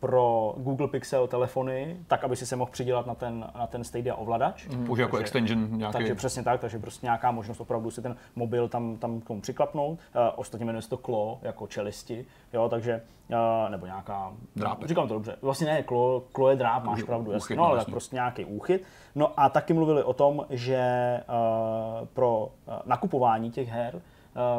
pro 0.00 0.54
Google 0.56 0.88
Pixel 0.88 1.26
telefony, 1.26 1.96
tak 2.06 2.24
aby 2.24 2.36
si 2.36 2.46
se 2.46 2.56
mohl 2.56 2.70
přidělat 2.70 3.06
na 3.06 3.14
ten, 3.14 3.46
na 3.58 3.66
ten 3.66 3.84
Stadia 3.84 4.14
ovladač. 4.14 4.66
Už 4.88 4.98
jako 4.98 5.16
extension 5.16 5.68
nějaký. 5.72 5.92
Takže 5.92 6.14
přesně 6.14 6.42
tak, 6.42 6.60
takže 6.60 6.78
prostě 6.78 7.06
nějaká 7.06 7.30
možnost 7.30 7.60
opravdu 7.60 7.90
si 7.90 8.02
ten 8.02 8.16
mobil 8.36 8.68
tam, 8.68 8.96
tam 8.96 9.20
k 9.20 9.26
tomu 9.26 9.40
přiklapnout. 9.40 9.98
Uh, 9.98 10.22
ostatně 10.36 10.66
jmenuje 10.66 10.82
se 10.82 10.90
to 10.90 10.96
Klo, 10.96 11.38
jako 11.42 11.66
čelisti, 11.66 12.26
jo, 12.52 12.68
takže, 12.68 13.02
uh, 13.30 13.70
nebo 13.70 13.86
nějaká, 13.86 14.32
Drápek. 14.56 14.88
říkám 14.88 15.08
to 15.08 15.14
dobře, 15.14 15.36
vlastně 15.42 15.66
ne, 15.66 15.82
Klo, 15.82 16.22
Klo 16.32 16.50
je 16.50 16.56
dráp, 16.56 16.84
máš 16.84 17.02
pravdu, 17.02 17.32
jasně, 17.32 17.56
no 17.56 17.62
no, 17.62 17.68
ale 17.68 17.76
tak 17.76 17.80
jasně. 17.80 17.90
prostě 17.90 18.16
nějaký 18.16 18.44
úchyt. 18.44 18.84
No 19.14 19.40
a 19.40 19.48
taky 19.48 19.72
mluvili 19.72 20.02
o 20.02 20.12
tom, 20.12 20.46
že 20.50 20.80
uh, 21.28 22.06
pro 22.06 22.38
uh, 22.38 22.74
nakupování 22.86 23.50
těch 23.50 23.68
her 23.68 23.94
uh, 23.94 24.00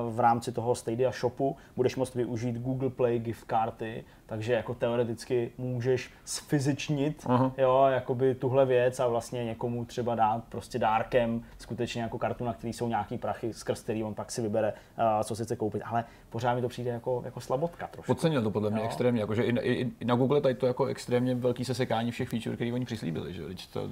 v 0.09 0.19
rámci 0.19 0.51
toho 0.51 0.75
Stadia 0.75 1.11
shopu 1.11 1.57
budeš 1.75 1.95
moct 1.95 2.15
využít 2.15 2.57
Google 2.57 2.89
Play 2.89 3.19
gift 3.19 3.43
karty, 3.43 4.03
takže 4.25 4.53
jako 4.53 4.73
teoreticky 4.73 5.51
můžeš 5.57 6.11
sfyzičnit 6.25 7.23
Aha. 7.25 7.51
jo, 7.57 7.87
jakoby 7.89 8.35
tuhle 8.35 8.65
věc 8.65 8.99
a 8.99 9.07
vlastně 9.07 9.45
někomu 9.45 9.85
třeba 9.85 10.15
dát 10.15 10.43
prostě 10.49 10.79
dárkem 10.79 11.43
skutečně 11.57 12.01
jako 12.01 12.17
kartu, 12.17 12.45
na 12.45 12.53
který 12.53 12.73
jsou 12.73 12.87
nějaký 12.87 13.17
prachy, 13.17 13.53
skrz 13.53 13.81
který 13.81 14.03
on 14.03 14.13
pak 14.13 14.31
si 14.31 14.41
vybere, 14.41 14.73
uh, 14.97 15.23
co 15.23 15.35
si 15.35 15.43
chce 15.43 15.55
koupit. 15.55 15.81
Ale 15.85 16.03
pořád 16.29 16.55
mi 16.55 16.61
to 16.61 16.67
přijde 16.67 16.91
jako, 16.91 17.21
jako 17.25 17.41
slabotka 17.41 17.87
trošku. 17.87 18.13
Podcenil 18.13 18.43
to 18.43 18.51
podle 18.51 18.69
mě 18.69 18.79
Jo. 18.79 18.85
extrémně, 18.85 19.21
jakože 19.21 19.43
i, 19.43 19.59
i, 19.59 19.91
i, 19.99 20.05
na 20.05 20.15
Google 20.15 20.41
tady 20.41 20.55
to 20.55 20.67
jako 20.67 20.85
extrémně 20.85 21.35
velký 21.35 21.65
sesekání 21.65 22.11
všech 22.11 22.29
feature, 22.29 22.55
které 22.55 22.73
oni 22.73 22.85
přislíbili. 22.85 23.33
Že? 23.33 23.43
To, 23.73 23.89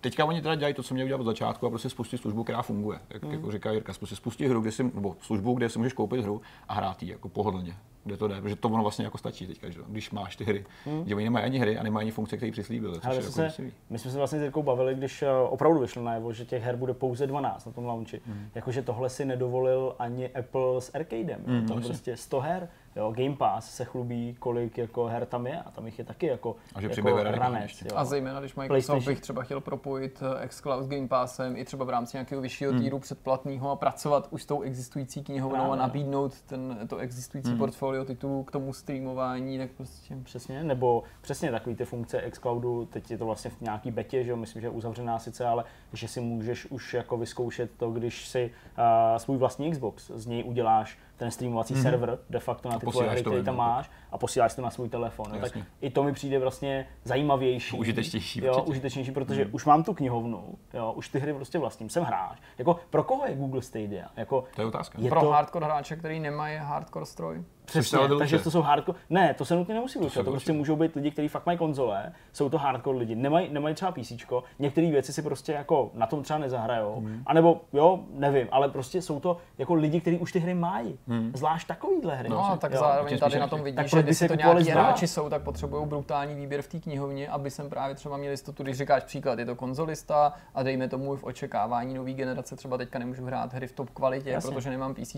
teďka 0.00 0.24
oni 0.24 0.42
teda 0.42 0.54
dělají 0.54 0.74
to, 0.74 0.82
co 0.82 0.94
měli 0.94 1.06
udělat 1.06 1.20
od 1.20 1.24
začátku 1.24 1.66
a 1.66 1.70
prostě 1.70 1.88
spustí 1.90 2.18
službu, 2.18 2.44
která 2.44 2.62
funguje. 2.62 2.98
Jak, 3.10 3.22
Hmm. 3.22 3.32
jako 3.32 3.52
říká 3.52 3.70
Jirka, 3.72 3.92
prostě 3.98 4.16
spustí 4.16 4.46
hru, 4.46 4.60
kde 4.60 4.72
si, 4.72 4.84
nebo 4.94 5.16
službu, 5.20 5.54
kde 5.54 5.68
si 5.68 5.78
můžeš 5.78 5.92
koupit 5.92 6.20
hru 6.20 6.40
a 6.68 6.74
hrát 6.74 7.02
ji 7.02 7.10
jako 7.10 7.28
pohodlně. 7.28 7.74
Kde 8.04 8.16
to 8.16 8.28
jde, 8.28 8.40
protože 8.40 8.56
to 8.56 8.68
ono 8.68 8.82
vlastně 8.82 9.04
jako 9.04 9.18
stačí 9.18 9.46
teďka, 9.46 9.70
že? 9.70 9.80
když 9.88 10.10
máš 10.10 10.36
ty 10.36 10.44
hry. 10.44 10.64
Hmm. 10.84 11.08
Že 11.08 11.14
oni 11.14 11.24
nemají 11.24 11.44
ani 11.44 11.58
hry 11.58 11.78
a 11.78 11.82
nemají 11.82 12.04
ani 12.04 12.10
funkce, 12.10 12.36
které 12.36 12.52
přislíbili. 12.52 12.98
Ale 13.04 13.14
my, 13.16 13.20
jako 13.20 13.32
jsme 13.32 13.50
se, 13.50 13.62
my 13.90 13.98
jsme 13.98 14.10
se 14.10 14.16
vlastně 14.18 14.38
s 14.38 14.42
Jirkou 14.42 14.62
bavili, 14.62 14.94
když 14.94 15.22
eh, 15.22 15.30
opravdu 15.48 15.80
vyšlo 15.80 16.02
najevo, 16.02 16.32
že 16.32 16.44
těch 16.44 16.62
her 16.62 16.76
bude 16.76 16.94
pouze 16.94 17.26
12 17.26 17.66
na 17.66 17.72
tom 17.72 17.84
launchi. 17.86 18.20
Mm. 18.26 18.48
Jakože 18.54 18.82
tohle 18.82 19.08
si 19.10 19.24
nedovolil 19.24 19.94
ani 19.98 20.28
Apple 20.28 20.80
s 20.80 20.94
Arcadem. 20.94 21.40
Mm, 21.46 21.66
tam 21.66 21.76
jasně. 21.76 21.88
prostě 21.90 22.16
100 22.16 22.40
her. 22.40 22.68
Jo, 22.98 23.12
Game 23.16 23.36
Pass 23.36 23.74
se 23.74 23.84
chlubí, 23.84 24.36
kolik 24.38 24.78
jako 24.78 25.04
her 25.04 25.26
tam 25.26 25.46
je 25.46 25.60
a 25.60 25.70
tam 25.70 25.86
jich 25.86 25.98
je 25.98 26.04
taky 26.04 26.26
jako, 26.26 26.56
A 26.74 26.80
že 26.80 26.88
jako 26.96 27.22
ranec. 27.22 27.82
Jo. 27.82 27.90
A 27.94 28.04
zejména, 28.04 28.40
když 28.40 28.54
Microsoft 28.54 29.04
bych 29.04 29.20
třeba 29.20 29.42
chtěl 29.42 29.60
propojit 29.60 30.22
eh, 30.42 30.48
xCloud 30.48 30.84
s 30.84 30.88
Game 30.88 31.08
Passem 31.08 31.56
i 31.56 31.64
třeba 31.64 31.84
v 31.84 31.90
rámci 31.90 32.16
nějakého 32.16 32.40
vyššího 32.40 32.72
týru 32.72 32.98
předplatného 32.98 33.70
a 33.70 33.76
pracovat 33.76 34.28
už 34.30 34.42
s 34.42 34.46
tou 34.46 34.62
existující 34.62 35.24
knihovnou 35.24 35.72
a 35.72 35.76
nabídnout 35.76 36.40
ten, 36.40 36.78
to 36.88 36.96
existující 36.96 37.54
portfolio 37.54 38.04
titulů 38.04 38.44
k 38.44 38.50
tomu 38.50 38.72
streamování, 38.72 39.58
tak 39.58 39.70
prostě 39.70 40.16
Přesně, 40.22 40.64
nebo 40.64 41.02
přesně 41.20 41.50
takový 41.50 41.76
ty 41.76 41.84
funkce 41.84 42.22
xCloudu, 42.30 42.84
teď 42.84 43.10
je 43.10 43.18
to 43.18 43.26
vlastně 43.26 43.50
v 43.50 43.60
nějaký 43.60 43.90
betě, 43.90 44.24
že 44.24 44.30
jo, 44.30 44.36
myslím, 44.36 44.60
že 44.60 44.66
je 44.66 44.70
uzavřená 44.70 45.18
sice, 45.18 45.46
ale 45.46 45.64
že 45.92 46.08
si 46.08 46.20
můžeš 46.20 46.66
už 46.66 46.94
jako 46.94 47.16
vyzkoušet 47.16 47.70
to, 47.76 47.90
když 47.90 48.28
si 48.28 48.50
uh, 48.78 48.84
svůj 49.16 49.36
vlastní 49.36 49.70
Xbox, 49.70 50.10
z 50.14 50.26
něj 50.26 50.44
uděláš 50.46 50.98
ten 51.18 51.30
streamovací 51.30 51.74
mm-hmm. 51.74 51.82
server 51.82 52.18
de 52.30 52.38
facto 52.38 52.68
na 52.68 52.78
ty 52.78 52.86
tvoje 52.86 53.10
hry, 53.10 53.20
který 53.20 53.36
tam 53.36 53.54
jako. 53.54 53.56
máš 53.56 53.90
a 54.12 54.18
posíláš 54.18 54.54
to 54.54 54.62
na 54.62 54.70
svůj 54.70 54.88
telefon. 54.88 55.26
No, 55.32 55.38
tak 55.40 55.58
i 55.80 55.90
to 55.90 56.02
mi 56.02 56.12
přijde 56.12 56.38
vlastně 56.38 56.86
zajímavější. 57.04 57.76
Užitečnější 57.78 58.44
Jo, 58.44 58.52
určitě. 58.54 58.70
užitečnější, 58.70 59.10
protože 59.10 59.44
mm. 59.44 59.50
už 59.54 59.64
mám 59.64 59.82
tu 59.84 59.94
knihovnu, 59.94 60.44
jo, 60.74 60.92
už 60.96 61.08
ty 61.08 61.18
hry 61.18 61.34
prostě 61.34 61.58
vlastním, 61.58 61.88
jsem 61.90 62.04
hráč. 62.04 62.38
Jako 62.58 62.76
pro 62.90 63.02
koho 63.04 63.26
je 63.26 63.34
Google 63.36 63.62
Stadia? 63.62 64.06
Jako, 64.16 64.44
To 64.56 64.60
je 64.62 64.66
otázka. 64.66 64.98
je 65.02 65.10
pro 65.10 65.20
to, 65.20 65.30
hardcore 65.30 65.66
hráče, 65.66 65.96
který 65.96 66.20
nemají 66.20 66.56
hardcore 66.58 67.06
stroj. 67.06 67.42
Přesně, 67.64 67.98
takže 68.18 68.38
to 68.38 68.50
jsou 68.50 68.62
hardcore. 68.62 68.98
Ne, 69.10 69.34
to 69.34 69.44
se 69.44 69.54
nutně 69.56 69.74
nemusí 69.74 69.98
vylučovat. 69.98 70.24
To 70.24 70.30
vylučuje. 70.30 70.32
prostě 70.40 70.52
můžou 70.52 70.76
být 70.76 70.94
lidi, 70.96 71.10
kteří 71.10 71.28
fakt 71.28 71.46
mají 71.46 71.58
konzole, 71.58 72.12
jsou 72.32 72.48
to 72.48 72.58
hardcore 72.58 72.98
lidi, 72.98 73.14
nemají, 73.14 73.48
nemají 73.52 73.74
třeba 73.74 73.92
PC, 73.92 74.12
některé 74.58 74.90
věci 74.90 75.12
si 75.12 75.22
prostě 75.22 75.52
jako 75.52 75.90
na 75.94 76.06
tom 76.06 76.22
třeba 76.22 76.38
nezahrajou, 76.38 76.94
Hmm. 77.00 77.22
a 77.26 77.34
nebo 77.34 77.60
jo, 77.72 78.00
nevím, 78.12 78.48
ale 78.50 78.68
prostě 78.68 79.02
jsou 79.02 79.20
to 79.20 79.36
jako 79.58 79.74
lidi, 79.74 80.00
kteří 80.00 80.18
už 80.18 80.32
ty 80.32 80.38
hry 80.38 80.54
mají. 80.54 80.98
Zvlášť 81.34 81.68
takovýhle 81.68 82.16
hry. 82.16 82.28
No 82.28 82.44
a 82.50 82.56
tak 82.56 82.72
jo. 82.72 82.78
zároveň 82.80 83.18
tady 83.18 83.38
na 83.38 83.48
tom 83.48 83.62
vidíš, 83.62 83.76
Tak 83.76 83.88
že 83.98 84.02
by 84.02 84.06
když 84.06 84.18
si 84.18 84.28
to 84.28 84.34
nějaký 84.34 84.64
znova? 84.64 84.82
hráči 84.82 85.06
jsou, 85.08 85.28
tak 85.28 85.42
potřebují 85.42 85.86
brutální 85.86 86.34
výběr 86.34 86.62
v 86.62 86.68
té 86.68 86.78
knihovně, 86.80 87.28
aby 87.28 87.50
jsem 87.50 87.70
právě 87.70 87.94
třeba 87.94 88.16
měl 88.16 88.30
jistotu, 88.30 88.62
když 88.62 88.76
říkáš 88.76 89.02
příklad, 89.04 89.38
je 89.38 89.46
to 89.46 89.54
konzolista 89.56 90.32
a 90.54 90.62
dejme 90.62 90.88
tomu 90.88 91.16
v 91.16 91.24
očekávání 91.24 91.94
nové 91.94 92.12
generace, 92.12 92.56
třeba 92.56 92.76
teďka 92.78 92.98
nemůžu 92.98 93.24
hrát 93.26 93.54
hry 93.54 93.66
v 93.66 93.72
top 93.72 93.90
kvalitě, 93.90 94.30
Jasně. 94.30 94.50
protože 94.54 94.70
nemám 94.70 94.94
PC, 94.94 95.16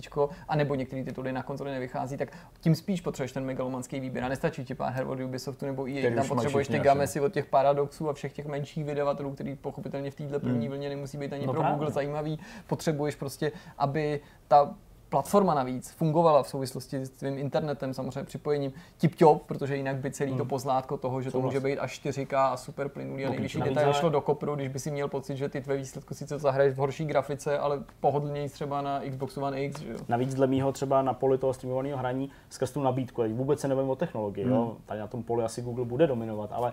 a 0.48 0.56
nebo 0.56 0.74
některé 0.74 1.04
tituly 1.04 1.32
na 1.32 1.42
konzoli 1.42 1.70
nevychází, 1.70 2.16
tak 2.16 2.28
tím 2.60 2.74
spíš 2.74 3.00
potřebuješ 3.00 3.32
ten 3.32 3.44
megalomanský 3.44 4.00
výběr. 4.00 4.24
A 4.24 4.28
nestačí 4.28 4.64
ti 4.64 4.74
pár 4.74 4.92
her 4.92 5.06
od 5.06 5.20
Ubisoftu 5.20 5.66
nebo 5.66 5.86
EA, 5.88 5.98
Který 5.98 6.14
tam 6.16 6.28
potřebuješ 6.28 6.68
ty 6.68 6.78
gamesy 6.78 7.20
od 7.20 7.32
těch 7.32 7.46
paradoxů 7.46 8.08
a 8.08 8.12
všech 8.12 8.32
těch 8.32 8.46
menších 8.46 8.84
vydavatelů, 8.84 9.34
který 9.34 9.56
pochopitelně 9.56 10.10
v 10.10 10.14
této 10.14 10.40
první 10.40 10.68
vlně 10.68 10.88
nemusí 10.88 11.18
být 11.18 11.32
ani 11.32 11.46
No 11.46 11.52
pro 11.52 11.60
právě. 11.60 11.78
Google 11.78 11.90
zajímavý. 11.92 12.38
Potřebuješ 12.66 13.14
prostě, 13.14 13.52
aby 13.78 14.20
ta 14.48 14.74
platforma 15.11 15.54
navíc 15.54 15.90
fungovala 15.90 16.42
v 16.42 16.48
souvislosti 16.48 16.96
s 17.06 17.11
tvým 17.11 17.38
internetem, 17.38 17.94
samozřejmě 17.94 18.24
připojením 18.24 18.72
tip-top, 19.00 19.38
protože 19.46 19.76
jinak 19.76 19.96
by 19.96 20.11
celý 20.11 20.36
to 20.36 20.44
poznátko 20.44 20.96
toho, 20.96 21.22
že 21.22 21.30
to 21.30 21.40
může 21.40 21.61
být 21.61 21.78
až 21.78 22.00
4K 22.04 22.36
a 22.36 22.56
super 22.56 22.88
plynulý 22.88 23.26
a 23.26 23.30
nejvyšší 23.30 23.61
detail 23.61 23.86
ale- 23.86 23.94
šlo 23.94 24.08
do 24.11 24.20
kopru, 24.20 24.54
když 24.54 24.68
by 24.68 24.78
si 24.78 24.90
měl 24.90 25.08
pocit, 25.08 25.36
že 25.36 25.48
ty 25.48 25.61
tvé 25.61 25.76
výsledky 25.76 26.14
sice 26.14 26.38
zahraješ 26.38 26.74
v 26.74 26.76
horší 26.78 27.04
grafice, 27.04 27.58
ale 27.58 27.82
pohodlněji 28.00 28.48
třeba 28.48 28.82
na 28.82 29.00
Xbox 29.11 29.36
One 29.36 29.62
X, 29.62 29.80
že 29.80 29.92
jo. 29.92 29.98
Navíc 30.08 30.34
dle 30.34 30.46
mýho 30.46 30.72
třeba 30.72 31.02
na 31.02 31.14
poli 31.14 31.38
toho 31.38 31.54
streamovaného 31.54 31.98
hraní 31.98 32.30
skrz 32.50 32.70
tu 32.70 32.82
nabídku, 32.82 33.22
teď 33.22 33.32
vůbec 33.32 33.61
se 33.61 33.68
nebavím 33.68 33.90
o 33.90 33.96
technologii, 33.96 34.44
Hmm. 34.44 34.52
jo? 34.54 34.76
tady 34.86 35.00
na 35.00 35.06
tom 35.06 35.22
poli 35.22 35.44
asi 35.44 35.62
Google 35.62 35.84
bude 35.84 36.06
dominovat, 36.06 36.50
ale 36.52 36.72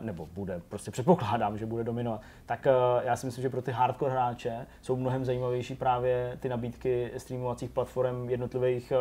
nebo 0.00 0.28
bude, 0.34 0.60
prostě 0.68 0.90
předpokládám, 0.90 1.58
že 1.58 1.66
bude 1.66 1.84
dominovat, 1.84 2.20
tak 2.46 2.66
uh, 2.66 3.02
já 3.06 3.16
si 3.16 3.26
myslím, 3.26 3.42
že 3.42 3.50
pro 3.50 3.62
ty 3.62 3.72
hardcore 3.72 4.12
hráče 4.12 4.66
jsou 4.82 4.96
mnohem 4.96 5.24
zajímavější 5.24 5.74
právě 5.74 6.36
ty 6.40 6.48
nabídky 6.48 7.10
streamovacích 7.16 7.70
platform 7.70 8.28
jednotlivých 8.30 8.92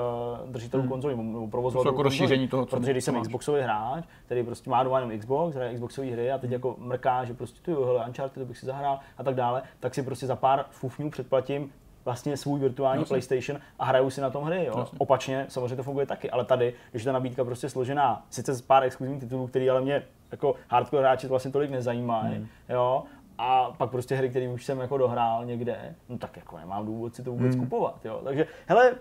uh, 0.44 0.50
držitelů 0.50 0.88
konzolí 0.88 1.16
nebo 1.18 1.48
provozovatelů 1.48 1.94
jako 1.94 2.04
konzolí. 2.04 2.20
rozšíření 2.20 2.48
toho, 2.48 2.66
co- 2.66 2.76
protože 2.78 2.92
když 2.92 3.04
jsem 3.04 3.14
máš. 3.16 3.24
Xboxový 3.28 3.62
hráč, 3.62 4.06
který 4.26 4.44
prostě 4.44 4.70
má 4.70 4.84
doma 4.84 5.00
jenom 5.00 5.20
Xbox, 5.20 5.56
hraje 5.56 5.74
Xboxové 5.74 6.08
hry 6.12 6.32
a 6.32 6.38
teď 6.38 6.48
Hmm. 6.48 6.54
jako 6.54 6.76
mrká, 6.80 7.26
že 7.26 7.34
prostě 7.34 7.60
tu 7.62 7.86
hele, 7.86 8.06
Uncharted 8.08 8.44
to 8.44 8.46
bych 8.46 8.58
si 8.58 8.66
zahrál 8.66 9.00
a 9.18 9.24
tak 9.24 9.36
dále, 9.36 9.62
tak 9.80 9.96
si 9.96 10.04
prostě 10.04 10.28
za 10.28 10.36
pár 10.36 10.66
fufňů 10.70 11.10
předplatím 11.10 11.72
vlastně 12.06 12.38
svůj 12.38 12.60
virtuální 12.60 13.02
Jasně. 13.02 13.10
PlayStation 13.10 13.62
a 13.80 13.86
hraju 13.86 14.10
si 14.10 14.22
na 14.22 14.30
tom 14.30 14.44
hry. 14.44 14.66
Jo? 14.66 14.74
Jasně. 14.78 14.98
Opačně 15.00 15.46
samozřejmě 15.50 15.76
to 15.76 15.84
funguje 15.84 16.06
taky, 16.06 16.30
ale 16.32 16.46
tady, 16.46 16.74
když 16.92 17.04
je 17.04 17.06
ta 17.06 17.12
nabídka 17.12 17.44
prostě 17.46 17.70
složená, 17.70 18.26
sice 18.30 18.54
z 18.54 18.62
pár 18.62 18.84
exkluzivních 18.84 19.24
titulů, 19.24 19.48
který 19.48 19.70
ale 19.70 19.82
mě 19.82 20.04
jako 20.34 20.56
hardcore 20.70 21.02
hráči 21.04 21.28
vlastně 21.28 21.52
tolik 21.52 21.72
nezajímají, 21.72 22.36
Hmm. 22.36 22.48
jo, 22.70 23.04
a 23.38 23.72
pak 23.78 23.90
prostě 23.90 24.16
hry, 24.16 24.30
které 24.30 24.50
už 24.50 24.66
jsem 24.66 24.80
jako 24.80 24.98
dohrál 24.98 25.46
někde, 25.46 25.96
no 26.10 26.18
tak 26.18 26.38
jako 26.38 26.58
nemám 26.58 26.86
důvod 26.86 27.16
si 27.16 27.24
to 27.24 27.32
vůbec 27.32 27.56
Hmm. 27.56 27.64
kupovat. 27.64 28.06
Jo? 28.06 28.22
Takže 28.24 28.48
hele, 28.68 28.96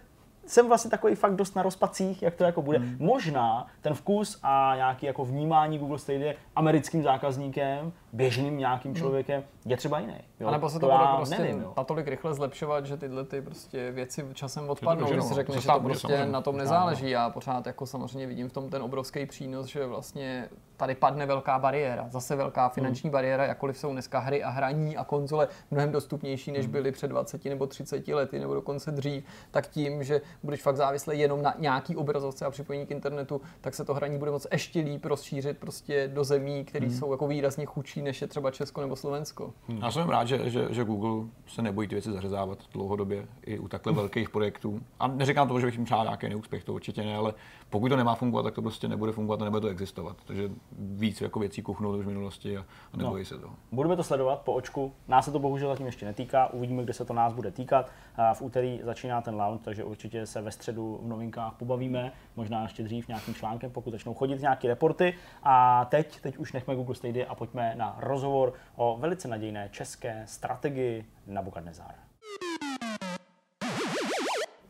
jsem 0.47 0.69
vlastně 0.69 0.91
takový 0.91 1.15
fakt 1.15 1.35
dost 1.37 1.57
na 1.57 1.63
rozpacích, 1.63 2.23
jak 2.23 2.35
to 2.35 2.45
jako 2.45 2.63
bude. 2.63 2.79
Hmm. 2.79 2.97
Možná 3.01 3.67
ten 3.81 3.95
vkus 3.95 4.41
a 4.43 4.73
nějaký 4.77 5.07
jako 5.07 5.25
vnímání 5.25 5.79
Google 5.79 5.99
Stadia 5.99 6.35
americkým 6.57 7.03
zákazníkem, 7.03 7.93
běžným 8.13 8.59
nějakým 8.59 8.95
člověkem, 8.95 9.43
je 9.65 9.77
třeba 9.77 9.99
jiný. 9.99 10.15
Jo? 10.41 10.49
A 10.49 10.51
nebo 10.51 10.69
se 10.69 10.79
to, 10.79 10.89
to 10.89 10.97
bude 10.97 11.09
prostě 11.17 11.39
nevím, 11.39 11.61
jo. 11.63 11.73
natolik 11.77 12.09
rychle 12.09 12.35
zlepšovat, 12.35 12.87
že 12.87 12.97
tyhle 12.97 13.25
ty 13.25 13.43
prostě 13.43 13.91
věci 13.91 14.25
časem 14.35 14.71
odpadnou, 14.71 15.07
když 15.07 15.25
si 15.25 15.31
no. 15.31 15.35
řekne, 15.35 15.61
že 15.61 15.67
to 15.67 15.81
prostě 15.81 16.09
samozřejmě. 16.09 16.33
na 16.33 16.41
tom 16.41 16.57
No, 16.57 16.63
nezáleží. 16.63 17.11
Já 17.11 17.31
pořád 17.31 17.67
jako 17.67 17.87
samozřejmě 17.87 18.27
vidím 18.27 18.49
v 18.49 18.53
tom 18.53 18.71
ten 18.71 18.83
obrovský 18.83 19.27
přínos, 19.27 19.67
že 19.67 19.87
vlastně 19.87 20.49
tady 20.77 20.95
padne 20.95 21.27
velká 21.27 21.59
bariéra, 21.59 22.07
zase 22.11 22.37
velká 22.37 22.69
finanční 22.69 23.09
Hmm. 23.09 23.13
bariéra, 23.13 23.45
jakkoliv 23.45 23.79
jsou 23.79 23.93
dneska 23.93 24.19
hry 24.19 24.43
a 24.43 24.51
hraní 24.51 24.97
a 24.97 25.05
konzole 25.05 25.49
mnohem 25.71 25.93
dostupnější, 25.93 26.53
než 26.53 26.65
Hmm. 26.65 26.73
byly 26.73 26.93
před 26.93 27.09
20 27.09 27.45
nebo 27.45 27.67
30 27.67 28.15
lety 28.15 28.39
nebo 28.39 28.55
dokonce 28.55 28.91
dřív, 28.93 29.25
tak 29.51 29.67
tím, 29.69 30.05
že 30.05 30.21
budeš 30.43 30.63
fakt 30.63 30.77
závislý 30.77 31.19
jenom 31.21 31.43
na 31.43 31.55
nějaký 31.59 31.97
obrazovce 31.97 32.45
a 32.47 32.51
připojení 32.51 32.87
k 32.87 32.91
internetu, 32.91 33.41
tak 33.61 33.75
se 33.75 33.85
to 33.85 33.95
hraní 33.95 34.19
bude 34.19 34.31
moc 34.31 34.47
ještě 34.53 34.81
líp 34.81 35.05
rozšířit 35.05 35.59
prostě 35.59 36.09
do 36.09 36.25
zemí, 36.25 36.65
které 36.65 36.87
Hmm. 36.87 36.95
jsou 36.99 37.13
jako 37.13 37.27
výrazně 37.27 37.67
chudší 37.67 38.02
než 38.03 38.21
je 38.21 38.27
třeba 38.27 38.51
Česko 38.51 38.81
nebo 38.81 38.97
Slovensko. 38.97 39.53
Já 39.83 39.91
jsem 39.91 40.09
rád, 40.09 40.29
že, 40.29 40.51
že, 40.51 40.67
že 40.71 40.85
Google 40.85 41.29
se 41.47 41.63
nebojí 41.63 41.89
ty 41.89 41.95
věci 41.95 42.13
zařezávat 42.13 42.59
dlouhodobě 42.73 43.27
i 43.47 43.59
u 43.59 43.69
takhle 43.69 43.93
velkých 43.93 44.31
projektů. 44.31 44.81
A 45.01 45.09
neříkám 45.09 45.49
to, 45.49 45.61
že 45.61 45.67
bych 45.67 45.75
jim 45.75 45.85
přál 45.85 46.05
nějaký 46.05 46.29
neúspěch, 46.29 46.65
to 46.65 46.75
určitě 46.75 47.03
ne, 47.03 47.17
ale 47.17 47.35
pokud 47.73 47.89
to 47.89 47.97
nemá 47.97 48.15
fungovat, 48.15 48.43
tak 48.43 48.55
to 48.55 48.63
prostě 48.63 48.89
nebude 48.89 49.13
fungovat 49.13 49.43
a 49.43 49.45
nebude 49.45 49.61
to 49.61 49.69
existovat. 49.69 50.17
Takže 50.25 50.51
víc 50.73 51.21
jako 51.21 51.41
věcí 51.41 51.63
kuchnou 51.63 51.99
už 51.99 52.05
v 52.05 52.09
minulosti 52.09 52.59
a, 52.59 52.61
a 52.93 52.97
nebojí 52.97 53.21
no. 53.21 53.25
se 53.25 53.39
toho. 53.39 53.55
Budeme 53.73 53.97
to 53.97 54.03
sledovat 54.03 54.41
po 54.41 54.53
očku. 54.53 54.93
Nás 55.09 55.25
se 55.25 55.33
to 55.33 55.39
bohužel 55.39 55.69
zatím 55.69 55.87
ještě 55.87 56.07
netýká. 56.07 56.53
Uvidíme, 56.53 56.83
kde 56.85 56.93
se 56.93 57.05
to 57.05 57.13
nás 57.13 57.33
bude 57.33 57.51
týkat. 57.51 57.91
V 58.35 58.43
úterý 58.43 58.81
začíná 58.83 59.21
ten 59.21 59.35
launch, 59.35 59.63
takže 59.63 59.85
určitě 59.85 60.27
se 60.27 60.43
ve 60.43 60.51
středu 60.51 61.01
v 61.03 61.09
novinkách 61.09 61.55
pobavíme. 61.55 62.13
Možná 62.37 62.63
ještě 62.63 62.83
dřív 62.83 63.09
nějakým 63.09 63.35
článkem, 63.35 63.71
pokud 63.71 63.91
začnou 63.91 64.15
chodit 64.15 64.41
nějaké 64.41 64.69
reporty. 64.69 65.15
A 65.43 65.85
teď, 65.85 66.21
teď 66.21 66.39
už 66.39 66.53
nechme 66.53 66.77
Google 66.77 66.95
Stadia 66.95 67.27
a 67.29 67.35
pojďme 67.35 67.75
na 67.77 67.97
rozhovor 67.99 68.53
o 68.77 68.97
velice 69.01 69.29
nadějné 69.29 69.69
české 69.73 70.23
strategii 70.27 71.05
Nabukadnezar. 71.27 71.95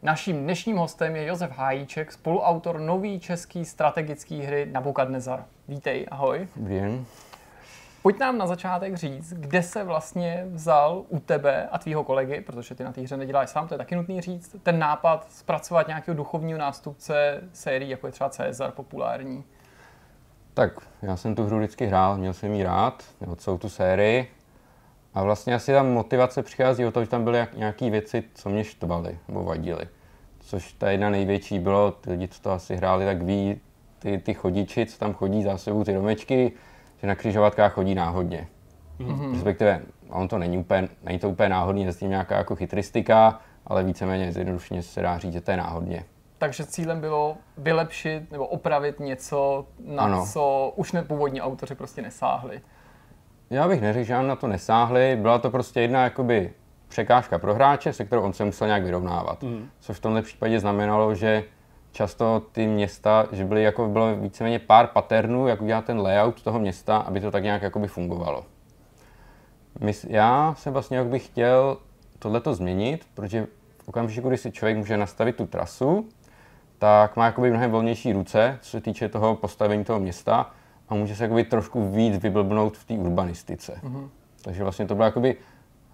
Naším 0.05 0.43
dnešním 0.43 0.77
hostem 0.77 1.17
je 1.17 1.27
Josef 1.27 1.51
Hájíček, 1.51 2.13
spoluautor 2.13 2.81
nový 2.81 3.21
český 3.21 3.65
strategický 3.65 4.41
hry 4.41 4.69
Nabukadnezar. 4.73 5.45
Vítej, 5.69 6.07
ahoj. 6.11 6.49
Dobrý 6.57 6.81
den. 6.81 7.05
Pojď 8.03 8.19
nám 8.19 8.39
na 8.39 8.47
začátek 8.47 8.97
říct, 8.97 9.33
kde 9.33 9.63
se 9.63 9.85
vlastně 9.85 10.47
vzal 10.51 11.05
u 11.09 11.19
tebe 11.21 11.69
a 11.73 11.79
tvýho 11.79 12.05
kolegy, 12.05 12.41
protože 12.41 12.75
ty 12.75 12.85
na 12.85 12.93
té 12.93 13.01
hře 13.01 13.17
neděláš 13.17 13.51
sám, 13.51 13.69
to 13.69 13.75
je 13.75 13.79
taky 13.79 13.97
nutný 13.97 14.21
říct, 14.21 14.57
ten 14.63 14.79
nápad 14.79 15.27
zpracovat 15.33 15.89
nějakého 15.89 16.17
duchovního 16.17 16.59
nástupce 16.59 17.41
sérii, 17.53 17.91
jako 17.91 18.07
je 18.07 18.13
třeba 18.13 18.31
Cezar 18.31 18.71
populární. 18.71 19.45
Tak, 20.55 20.73
já 21.03 21.17
jsem 21.17 21.35
tu 21.35 21.45
hru 21.45 21.59
vždycky 21.59 21.87
hrál, 21.87 22.19
měl 22.19 22.33
jsem 22.33 22.53
ji 22.53 22.63
rád, 22.63 23.05
nebo 23.21 23.37
celou 23.37 23.59
tu 23.59 23.69
sérii. 23.69 24.31
A 25.15 25.23
vlastně 25.23 25.55
asi 25.55 25.73
tam 25.73 25.93
motivace 25.93 26.43
přichází 26.43 26.85
o 26.85 26.91
to, 26.91 27.05
že 27.05 27.11
tam 27.11 27.25
byly 27.25 27.47
nějaké 27.57 27.91
věci, 27.91 28.25
co 28.35 28.51
mě 28.51 28.65
štvaly 28.65 29.19
nebo 29.29 29.45
vadily. 29.45 29.89
Což 30.41 30.73
ta 30.73 30.91
jedna 30.91 31.11
největší 31.11 31.59
bylo, 31.59 31.91
ty 31.91 32.11
lidi, 32.11 32.29
co 32.29 32.43
to 32.43 32.51
asi 32.51 32.77
hráli, 32.77 33.05
tak 33.05 33.23
ví, 33.23 33.61
ty, 33.99 34.19
ty 34.19 34.35
chodiči, 34.35 34.87
co 34.87 34.99
tam 34.99 35.15
chodí 35.15 35.43
za 35.43 35.59
sebou, 35.59 35.85
ty 35.85 35.93
domečky, 35.93 36.53
že 37.01 37.07
na 37.07 37.15
křižovatkách 37.15 37.73
chodí 37.73 37.95
náhodně. 37.95 38.49
Mm-hmm. 39.01 39.33
Respektive, 39.33 39.83
on 40.11 40.29
to 40.29 40.39
není 40.39 40.59
úplně, 40.59 40.89
není 41.03 41.19
to 41.19 41.31
úplně 41.31 41.49
náhodný, 41.49 41.85
je 41.85 41.93
s 41.93 41.97
tím 41.97 42.11
nějaká 42.11 42.37
jako 42.37 42.57
chytristika, 42.57 43.41
ale 43.67 43.85
víceméně 43.85 44.33
zjednodušeně 44.33 44.83
se 44.83 45.03
dá 45.03 45.19
říct, 45.19 45.33
že 45.33 45.41
to 45.41 45.51
je 45.51 45.57
náhodně. 45.57 46.05
Takže 46.39 46.67
cílem 46.67 47.01
bylo 47.01 47.37
vylepšit 47.59 48.31
nebo 48.33 48.47
opravit 48.47 49.01
něco, 49.01 49.67
na 49.87 50.03
ano. 50.03 50.27
co 50.33 50.73
už 50.77 50.93
ne, 50.93 51.03
původní 51.03 51.41
autoři 51.41 51.75
prostě 51.75 52.03
nesáhli. 52.03 52.61
Já 53.53 53.69
bych 53.69 53.81
neřekl, 53.81 54.07
že 54.07 54.15
nám 54.15 54.27
na 54.27 54.37
to 54.37 54.47
nesáhli. 54.47 55.17
Byla 55.21 55.39
to 55.39 55.51
prostě 55.51 55.81
jedna 55.81 56.05
jakoby 56.05 56.53
překážka 56.89 57.39
pro 57.39 57.55
hráče, 57.55 57.93
se 57.93 58.05
kterou 58.05 58.23
on 58.23 58.33
se 58.33 58.45
musel 58.45 58.67
nějak 58.67 58.85
vyrovnávat. 58.85 59.43
Mm. 59.43 59.69
Což 59.81 59.97
v 59.97 60.01
tomhle 60.01 60.23
případě 60.23 60.61
znamenalo, 60.61 61.15
že 61.15 61.45
často 61.93 62.43
ty 62.53 62.67
města, 62.67 63.27
že 63.33 63.45
byly 63.45 63.63
jako 63.63 63.89
bylo 63.89 64.17
víceméně 64.17 64.59
pár 64.59 64.87
paternů, 64.87 65.47
jak 65.47 65.63
udělat 65.63 65.85
ten 65.85 66.01
layout 66.01 66.43
toho 66.43 66.59
města, 66.59 66.97
aby 66.97 67.21
to 67.21 67.31
tak 67.31 67.43
nějak 67.43 67.63
jakoby 67.63 67.89
fungovalo. 67.89 68.45
Já 70.09 70.55
jsem 70.59 70.73
vlastně 70.73 70.97
jakoby 70.97 71.19
chtěl 71.19 71.77
tohleto 72.19 72.55
změnit, 72.55 73.07
protože 73.15 73.47
v 73.85 73.89
okamžiku, 73.89 74.29
kdy 74.29 74.37
si 74.37 74.53
člověk 74.53 74.77
může 74.77 74.97
nastavit 74.97 75.37
tu 75.37 75.47
trasu, 75.47 76.09
tak 76.79 77.17
má 77.17 77.27
jakoby 77.27 77.51
mnohem 77.51 77.71
volnější 77.71 78.13
ruce, 78.13 78.59
co 78.63 78.71
se 78.71 78.81
týče 78.81 79.09
toho 79.09 79.37
postavení 79.37 79.85
toho 79.85 80.01
města 80.01 80.51
a 80.93 80.95
může 80.95 81.17
se 81.17 81.23
jakoby 81.23 81.45
trošku 81.45 81.91
víc 81.91 82.17
vyblbnout 82.17 82.77
v 82.77 82.85
té 82.85 82.95
urbanistice. 82.95 83.81
Mm-hmm. 83.83 84.09
Takže 84.43 84.63
vlastně 84.63 84.87
to 84.87 84.95
byla 84.95 85.07
jakoby 85.07 85.37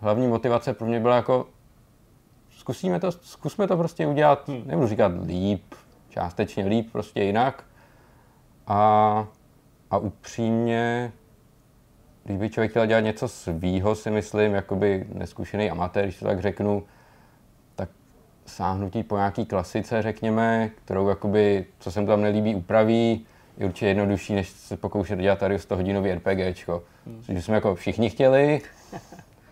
hlavní 0.01 0.26
motivace 0.26 0.72
pro 0.72 0.86
mě 0.86 1.01
byla 1.01 1.16
jako 1.16 1.46
zkusíme 2.51 3.01
to, 3.01 3.12
zkusme 3.12 3.68
to 3.68 3.76
prostě 3.76 4.07
udělat, 4.07 4.49
nebudu 4.66 4.86
říkat 4.86 5.12
líp, 5.26 5.74
částečně 6.09 6.66
líp, 6.66 6.92
prostě 6.92 7.22
jinak. 7.22 7.64
A, 8.66 9.26
a 9.90 9.99
upřímně, 9.99 11.12
když 12.24 12.38
by 12.38 12.51
člověk 12.51 12.70
chtěl 12.70 12.86
dělat 12.86 13.01
něco 13.01 13.28
svýho, 13.28 13.94
si 13.94 14.11
myslím, 14.11 14.55
jakoby 14.55 15.07
neskušený 15.12 15.70
amatér, 15.70 16.05
když 16.05 16.18
to 16.18 16.24
tak 16.24 16.40
řeknu, 16.40 16.82
tak 17.74 17.88
sáhnutí 18.46 19.03
po 19.03 19.16
nějaký 19.16 19.46
klasice, 19.46 20.03
řekněme, 20.03 20.70
kterou 20.84 21.09
jakoby, 21.09 21.66
co 21.78 21.90
se 21.90 22.01
mu 22.01 22.07
tam 22.07 22.22
nelíbí, 22.22 22.55
upraví, 22.55 23.26
je 23.59 23.66
určitě 23.66 23.86
jednodušší, 23.86 24.34
než 24.34 24.48
se 24.48 24.76
pokoušet 24.76 25.18
dělat 25.18 25.38
tady 25.38 25.59
100 25.59 25.76
hodinový 25.76 26.12
RPGčko. 26.12 26.82
Hmm. 27.06 27.22
Což 27.22 27.44
jsme 27.44 27.54
jako 27.54 27.74
všichni 27.74 28.11
chtěli, 28.11 28.61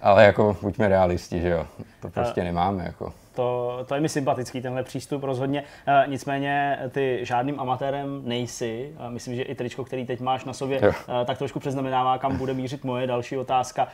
ale 0.02 0.24
jako 0.24 0.57
buďme 0.62 0.88
realisti, 0.88 1.40
že 1.40 1.48
jo, 1.48 1.66
to 2.00 2.11
prostě 2.11 2.44
nemáme 2.44 2.84
jako. 2.84 3.12
To, 3.37 3.78
to 3.87 3.95
je 3.95 4.01
mi 4.01 4.09
sympatický, 4.09 4.61
tenhle 4.61 4.82
přístup 4.82 5.22
rozhodně. 5.22 5.64
E, 5.87 6.05
nicméně 6.07 6.78
ty 6.91 7.18
žádným 7.22 7.61
amatérem 7.61 8.22
nejsi. 8.24 8.93
E, 9.07 9.11
myslím, 9.11 9.37
že 9.37 9.43
i 9.43 9.55
tričko, 9.55 9.84
který 9.84 10.07
teď 10.07 10.20
máš 10.20 10.45
na 10.45 10.53
sobě, 10.53 10.80
e, 10.82 11.24
tak 11.24 11.39
trošku 11.39 11.61
přeznamenává, 11.61 12.18
kam 12.18 12.37
bude 12.37 12.55
mířit 12.55 12.84
moje 12.84 13.07
další 13.07 13.37
otázka. 13.37 13.89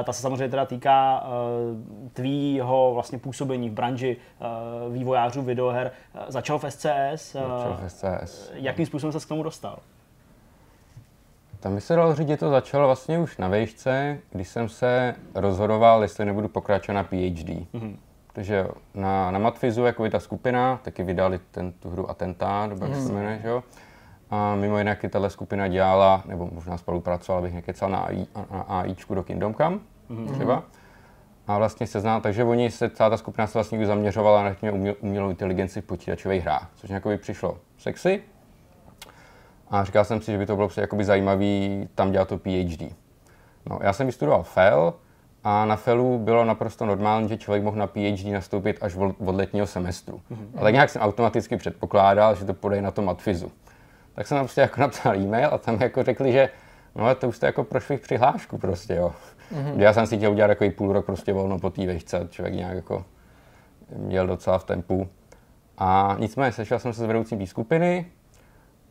E, 0.00 0.04
ta 0.04 0.12
se 0.12 0.22
samozřejmě 0.22 0.48
teda 0.48 0.64
týká 0.64 1.24
e, 1.24 2.10
tvýho 2.12 2.90
vlastně 2.94 3.18
působení 3.18 3.70
v 3.70 3.72
branži 3.72 4.16
e, 4.16 4.90
vývojářů 4.92 5.42
videoher. 5.42 5.90
E, 6.14 6.32
začal 6.32 6.58
v 6.58 6.70
SCS. 6.70 6.84
E, 6.84 7.40
začal 7.40 7.78
v 7.82 7.90
SCS. 7.90 8.50
Jakým 8.54 8.86
způsobem 8.86 9.12
se 9.20 9.26
k 9.26 9.28
tomu 9.28 9.42
dostal? 9.42 9.78
Tam 11.60 11.74
by 11.74 11.80
se 11.80 11.96
dalo 11.96 12.14
říct, 12.14 12.28
že 12.28 12.36
to 12.36 12.50
začalo 12.50 12.86
vlastně 12.86 13.18
už 13.18 13.36
na 13.36 13.48
vejšce, 13.48 14.18
když 14.30 14.48
jsem 14.48 14.68
se 14.68 15.14
rozhodoval, 15.34 16.02
jestli 16.02 16.24
nebudu 16.24 16.48
pokračovat 16.48 16.94
na 16.94 17.02
PhD. 17.02 17.48
Mm-hmm. 17.48 17.96
Takže 18.38 18.66
na, 18.94 19.30
na 19.30 19.38
Matfizu, 19.38 19.84
jako 19.84 20.10
ta 20.10 20.20
skupina, 20.20 20.80
taky 20.82 21.02
vydali 21.02 21.40
ten, 21.50 21.72
tu 21.72 21.90
hru 21.90 22.10
Atentát, 22.10 22.70
nebo 22.70 22.84
jak 22.84 22.94
mm-hmm. 22.94 23.06
se 23.06 23.12
jmenuje, 23.12 23.38
že 23.42 23.48
jo? 23.48 23.62
A 24.30 24.54
mimo 24.54 24.78
jinak 24.78 25.04
i 25.04 25.08
tahle 25.08 25.30
skupina 25.30 25.68
dělala, 25.68 26.22
nebo 26.26 26.48
možná 26.52 26.78
spolupracovala, 26.78 27.42
bych 27.42 27.54
nekecal 27.54 27.90
na, 27.90 27.98
AI, 27.98 28.26
na 28.50 28.60
AIčku 28.60 29.14
do 29.14 29.22
Kingdom 29.22 29.54
Come, 29.54 29.78
mm-hmm. 30.10 30.34
třeba. 30.34 30.62
A 31.46 31.58
vlastně 31.58 31.86
se 31.86 32.00
zná, 32.00 32.20
takže 32.20 32.44
oni 32.44 32.70
se, 32.70 32.90
celá 32.90 33.10
ta 33.10 33.16
skupina 33.16 33.46
se 33.46 33.58
vlastně 33.58 33.86
zaměřovala 33.86 34.42
na 34.42 34.72
uměl, 34.72 34.94
umělou 35.00 35.30
inteligenci 35.30 35.80
v 35.80 35.84
počítačových 35.84 36.42
hrách, 36.42 36.70
což 36.74 36.90
nějak 36.90 37.20
přišlo 37.20 37.58
sexy, 37.78 38.22
a 39.70 39.84
říkal 39.84 40.04
jsem 40.04 40.20
si, 40.20 40.32
že 40.32 40.38
by 40.38 40.46
to 40.46 40.56
bylo 40.56 40.68
jakoby 40.76 41.04
zajímavý 41.04 41.88
tam 41.94 42.12
dělat 42.12 42.28
to 42.28 42.38
PhD. 42.38 42.94
No, 43.70 43.78
já 43.82 43.92
jsem 43.92 44.06
vystudoval 44.06 44.42
FEL 44.42 44.94
a 45.48 45.64
na 45.64 45.76
FELu 45.76 46.18
bylo 46.18 46.44
naprosto 46.44 46.86
normální, 46.86 47.28
že 47.28 47.36
člověk 47.36 47.64
mohl 47.64 47.76
na 47.76 47.86
PhD 47.86 48.32
nastoupit 48.32 48.78
až 48.80 48.96
od 48.96 49.36
letního 49.36 49.66
semestru. 49.66 50.20
Mm-hmm. 50.30 50.46
Ale 50.54 50.62
tak 50.62 50.72
nějak 50.72 50.90
jsem 50.90 51.02
automaticky 51.02 51.56
předpokládal, 51.56 52.34
že 52.34 52.44
to 52.44 52.54
půjde 52.54 52.82
na 52.82 52.90
to 52.90 53.02
matfizu. 53.02 53.52
Tak 54.14 54.26
jsem 54.26 54.36
tam 54.36 54.44
prostě 54.44 54.60
jako 54.60 54.80
napsal 54.80 55.16
e-mail 55.16 55.48
a 55.52 55.58
tam 55.58 55.82
jako 55.82 56.02
řekli, 56.02 56.32
že 56.32 56.48
no 56.94 57.14
to 57.14 57.28
už 57.28 57.36
jste 57.36 57.46
jako 57.46 57.64
prošli 57.64 57.96
přihlášku 57.96 58.58
prostě, 58.58 58.94
jo. 58.94 59.12
Mm-hmm. 59.52 59.80
Já 59.80 59.92
jsem 59.92 60.06
si 60.06 60.16
chtěl 60.16 60.32
udělat 60.32 60.48
takový 60.48 60.70
půl 60.70 60.92
rok 60.92 61.06
prostě 61.06 61.32
volno 61.32 61.58
po 61.58 61.70
té 61.70 61.86
vejšce, 61.86 62.28
člověk 62.30 62.54
nějak 62.54 62.74
jako 62.74 63.04
měl 63.96 64.26
docela 64.26 64.58
v 64.58 64.64
tempu. 64.64 65.08
A 65.78 66.16
nicméně 66.18 66.52
sešel 66.52 66.78
jsem 66.78 66.92
se 66.92 67.00
s 67.02 67.06
vedoucím 67.06 67.46
skupiny, 67.46 68.06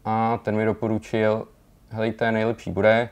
a 0.05 0.39
ten 0.43 0.55
mi 0.55 0.65
doporučil, 0.65 1.47
helejte, 1.89 2.31
nejlepší 2.31 2.71
bude, 2.71 3.09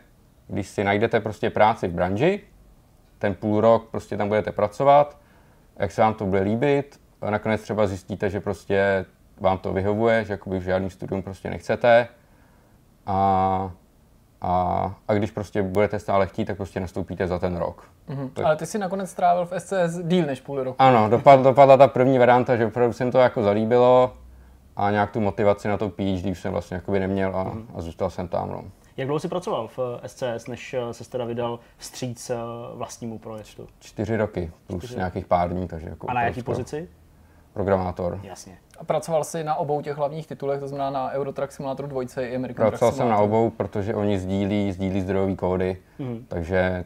když 0.47 0.67
si 0.67 0.83
najdete 0.83 1.19
prostě 1.19 1.49
práci 1.49 1.87
v 1.87 1.91
branži, 1.91 2.41
ten 3.25 3.35
půl 3.35 3.61
rok 3.61 3.87
prostě 3.91 4.17
tam 4.17 4.27
budete 4.27 4.51
pracovat, 4.51 5.17
jak 5.77 5.91
se 5.91 6.01
vám 6.01 6.13
to 6.13 6.25
bude 6.25 6.41
líbit, 6.41 6.99
a 7.21 7.29
nakonec 7.29 7.61
třeba 7.61 7.87
zjistíte, 7.87 8.29
že 8.29 8.39
prostě 8.39 9.05
vám 9.39 9.57
to 9.57 9.73
vyhovuje, 9.73 10.25
že 10.25 10.33
jakoby 10.33 10.61
žádný 10.61 10.89
studium 10.89 11.21
prostě 11.21 11.49
nechcete 11.49 12.07
a, 13.05 13.71
a, 14.41 14.95
a 15.07 15.13
když 15.13 15.31
prostě 15.31 15.63
budete 15.63 15.99
stále 15.99 16.27
chtít, 16.27 16.45
tak 16.45 16.57
prostě 16.57 16.79
nastoupíte 16.79 17.27
za 17.27 17.39
ten 17.39 17.57
rok. 17.57 17.83
Mm-hmm. 18.09 18.29
Tak... 18.33 18.45
Ale 18.45 18.55
ty 18.55 18.65
si 18.65 18.77
nakonec 18.77 19.09
strávil 19.09 19.45
v 19.45 19.59
SCS 19.59 19.99
díl 20.03 20.25
než 20.25 20.41
půl 20.41 20.63
roku. 20.63 20.75
Ano, 20.79 21.09
dopad, 21.09 21.41
dopadla 21.41 21.77
ta 21.77 21.87
první 21.87 22.19
varianta, 22.19 22.55
že 22.55 22.65
opravdu 22.65 22.93
se 22.93 23.11
to 23.11 23.19
jako 23.19 23.43
zalíbilo, 23.43 24.13
a 24.75 24.91
nějak 24.91 25.11
tu 25.11 25.19
motivaci 25.19 25.67
na 25.67 25.77
to 25.77 25.89
PhD 25.89 26.25
už 26.25 26.39
jsem 26.39 26.51
vlastně 26.51 26.75
jakoby 26.75 26.99
neměl 26.99 27.35
a, 27.35 27.43
mm. 27.43 27.67
a 27.75 27.81
zůstal 27.81 28.09
jsem 28.09 28.27
tam. 28.27 28.49
No. 28.49 28.63
Jak 28.97 29.07
dlouho 29.07 29.19
jsi 29.19 29.27
pracoval 29.27 29.67
v 29.67 29.79
SCS, 30.07 30.47
než 30.47 30.73
eh, 30.73 30.93
se 30.93 31.09
teda 31.09 31.25
vydal 31.25 31.59
vstříc 31.77 32.29
eh, 32.29 32.35
vlastnímu 32.73 33.19
projektu? 33.19 33.67
Čtyři 33.79 34.17
roky, 34.17 34.51
plus 34.67 34.83
Čtyři. 34.83 34.95
nějakých 34.95 35.25
pár 35.25 35.49
dní. 35.49 35.67
Takže 35.67 35.89
jako 35.89 36.09
a 36.09 36.13
na 36.13 36.23
jaký 36.23 36.43
pozici? 36.43 36.89
Programátor. 37.53 38.19
Jasně. 38.23 38.57
A 38.77 38.83
pracoval 38.83 39.23
jsi 39.23 39.43
na 39.43 39.55
obou 39.55 39.81
těch 39.81 39.97
hlavních 39.97 40.27
titulech, 40.27 40.59
to 40.59 40.67
znamená 40.67 40.89
na 40.89 41.11
Eurotrack 41.11 41.51
Simulator 41.51 41.87
2 41.87 42.01
i 42.01 42.35
American 42.35 42.67
Pracoval 42.67 42.91
jsem 42.91 43.09
na 43.09 43.17
obou, 43.17 43.49
protože 43.49 43.95
oni 43.95 44.19
sdílí, 44.19 44.71
sdílí 44.71 45.01
zdrojové 45.01 45.35
kódy, 45.35 45.77
mm. 45.99 46.25
takže 46.27 46.85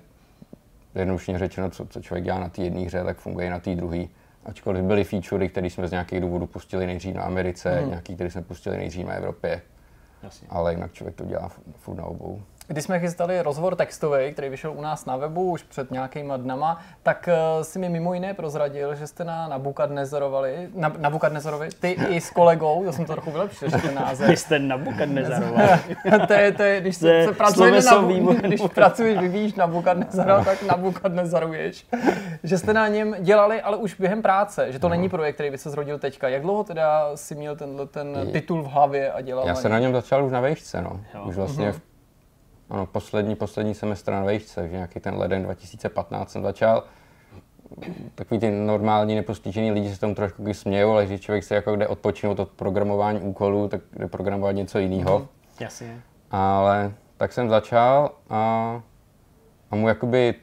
jednoduše 0.95 1.39
řečeno, 1.39 1.69
co, 1.69 1.85
co 1.85 2.01
člověk 2.01 2.25
dělá 2.25 2.39
na 2.39 2.49
té 2.49 2.61
jedné 2.61 2.81
hře, 2.81 3.03
tak 3.03 3.17
funguje 3.17 3.47
i 3.47 3.49
na 3.49 3.59
té 3.59 3.75
druhé 3.75 4.05
ačkoliv 4.45 4.83
byly 4.83 5.03
featurey, 5.03 5.49
které 5.49 5.69
jsme 5.69 5.87
z 5.87 5.91
nějakých 5.91 6.21
důvodů 6.21 6.47
pustili 6.47 6.85
nejdřív 6.85 7.15
na 7.15 7.23
Americe, 7.23 7.71
hmm. 7.79 7.89
nějaký, 7.89 8.15
které 8.15 8.31
jsme 8.31 8.41
pustili 8.41 8.77
nejdřív 8.77 9.05
na 9.05 9.13
Evropě. 9.13 9.61
Jasně. 10.23 10.47
Ale 10.51 10.73
jinak 10.73 10.93
člověk 10.93 11.15
to 11.15 11.25
dělá 11.25 11.51
furt 11.77 11.95
na 11.95 12.05
obou. 12.05 12.41
Když 12.71 12.83
jsme 12.83 12.99
chystali 12.99 13.41
rozhovor 13.41 13.75
textový, 13.75 14.33
který 14.33 14.49
vyšel 14.49 14.71
u 14.71 14.81
nás 14.81 15.05
na 15.05 15.17
webu 15.17 15.51
už 15.51 15.63
před 15.63 15.91
nějakýma 15.91 16.37
dnama, 16.37 16.79
tak 17.03 17.29
uh, 17.57 17.63
si 17.63 17.79
mi 17.79 17.89
mimo 17.89 18.13
jiné 18.13 18.33
prozradil, 18.33 18.95
že 18.95 19.07
jste 19.07 19.23
na 19.23 19.47
Nabukadnezarovali, 19.47 20.69
na, 20.75 20.93
Nabukadnezarovi, 20.97 21.69
ty 21.79 21.91
i 21.91 22.21
s 22.21 22.29
kolegou, 22.29 22.85
to 22.85 22.93
jsem 22.93 23.05
to 23.05 23.13
trochu 23.13 23.31
vylepšil, 23.31 23.69
že 23.69 23.77
ten 23.77 23.95
název. 23.95 24.29
Vy 24.29 24.37
jste 24.37 24.59
Nabukadnezarovali. 24.59 25.79
to 26.27 26.33
je, 26.33 26.51
to 26.51 26.63
je, 26.63 26.81
když 26.81 26.97
To 26.97 27.05
se, 27.05 27.23
se 27.25 27.33
pracuje 27.33 27.71
na, 27.71 28.03
když 28.33 28.61
pracuješ, 28.73 29.19
vyvíjíš 29.19 29.53
Nabukadnezara, 29.53 30.43
tak 30.43 30.63
Nabukadnezaruješ. 30.63 31.87
Že 32.43 32.57
jste 32.57 32.73
na 32.73 32.87
něm 32.87 33.15
dělali, 33.19 33.61
ale 33.61 33.77
už 33.77 33.95
během 33.99 34.21
práce, 34.21 34.71
že 34.71 34.79
to 34.79 34.89
není 34.89 35.09
projekt, 35.09 35.35
který 35.35 35.51
by 35.51 35.57
se 35.57 35.69
zrodil 35.69 35.99
teďka. 35.99 36.29
Jak 36.29 36.41
dlouho 36.41 36.63
teda 36.63 37.11
si 37.15 37.35
měl 37.35 37.55
tenhle 37.55 37.87
ten 37.87 38.29
titul 38.31 38.63
v 38.63 38.67
hlavě 38.67 39.11
a 39.11 39.21
dělal 39.21 39.47
Já 39.47 39.55
jsem 39.55 39.71
na 39.71 39.79
něm 39.79 39.93
začal 39.93 40.25
už 40.25 40.31
na 40.31 40.39
vejšce, 40.39 40.81
no. 40.81 40.99
Jo. 41.13 41.23
Už 41.25 41.35
vlastně 41.35 41.71
v, 41.71 41.81
ano, 42.69 42.85
poslední, 42.85 43.35
poslední 43.35 43.75
semestr 43.75 44.11
na 44.11 44.23
vejšce, 44.23 44.55
takže 44.55 44.75
nějaký 44.75 44.99
ten 44.99 45.17
leden 45.17 45.43
2015 45.43 46.31
jsem 46.31 46.43
začal. 46.43 46.83
Takový 48.15 48.39
ty 48.39 48.51
normální 48.51 49.15
nepostižený 49.15 49.71
lidi 49.71 49.93
se 49.93 49.99
tomu 49.99 50.15
trošku 50.15 50.53
smějou, 50.53 50.91
ale 50.91 51.05
když 51.05 51.21
člověk 51.21 51.43
se 51.43 51.55
jako 51.55 51.75
jde 51.75 51.87
odpočinout 51.87 52.39
od 52.39 52.49
programování 52.49 53.19
úkolů, 53.19 53.67
tak 53.67 53.81
jde 53.93 54.07
programovat 54.07 54.55
něco 54.55 54.79
jiného. 54.79 55.27
Jasně. 55.59 56.01
Ale 56.31 56.93
tak 57.17 57.33
jsem 57.33 57.49
začal 57.49 58.11
a, 58.29 58.81
a 59.71 59.75
mu 59.75 59.87
jakoby, 59.87 60.35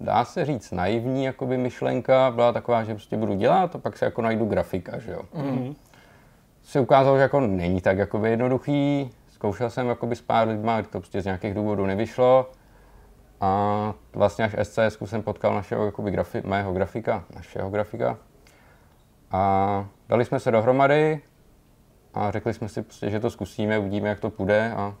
dá 0.00 0.24
se 0.24 0.44
říct, 0.44 0.72
naivní 0.72 1.24
jakoby 1.24 1.56
myšlenka 1.56 2.30
byla 2.30 2.52
taková, 2.52 2.84
že 2.84 2.94
prostě 2.94 3.16
budu 3.16 3.34
dělat 3.34 3.74
a 3.74 3.78
pak 3.78 3.98
se 3.98 4.04
jako 4.04 4.22
najdu 4.22 4.44
grafika, 4.44 4.98
že 4.98 5.12
jo. 5.12 5.22
Mhm. 5.34 5.74
Se 6.62 6.80
ukázalo, 6.80 7.16
že 7.16 7.22
jako 7.22 7.40
není 7.40 7.80
tak 7.80 7.98
jakoby 7.98 8.30
jednoduchý. 8.30 9.10
Zkoušel 9.38 9.70
jsem 9.70 9.88
jakoby 9.88 10.16
s 10.16 10.22
pár 10.22 10.48
lidma, 10.48 10.82
to 10.82 11.00
prostě 11.00 11.22
z 11.22 11.24
nějakých 11.24 11.54
důvodů 11.54 11.86
nevyšlo. 11.86 12.50
A 13.40 13.94
vlastně 14.12 14.44
až 14.44 14.56
SCS 14.62 14.98
jsem 15.04 15.22
potkal 15.22 15.54
našeho 15.54 15.84
jakoby 15.84 16.10
grafi, 16.10 16.42
mého 16.44 16.72
grafika, 16.72 17.24
našeho 17.34 17.70
grafika. 17.70 18.18
A 19.30 19.86
dali 20.08 20.24
jsme 20.24 20.40
se 20.40 20.50
dohromady 20.50 21.20
a 22.14 22.30
řekli 22.30 22.54
jsme 22.54 22.68
si 22.68 22.82
prostě, 22.82 23.10
že 23.10 23.20
to 23.20 23.30
zkusíme, 23.30 23.78
uvidíme, 23.78 24.08
jak 24.08 24.20
to 24.20 24.30
půjde 24.30 24.72
a 24.72 24.94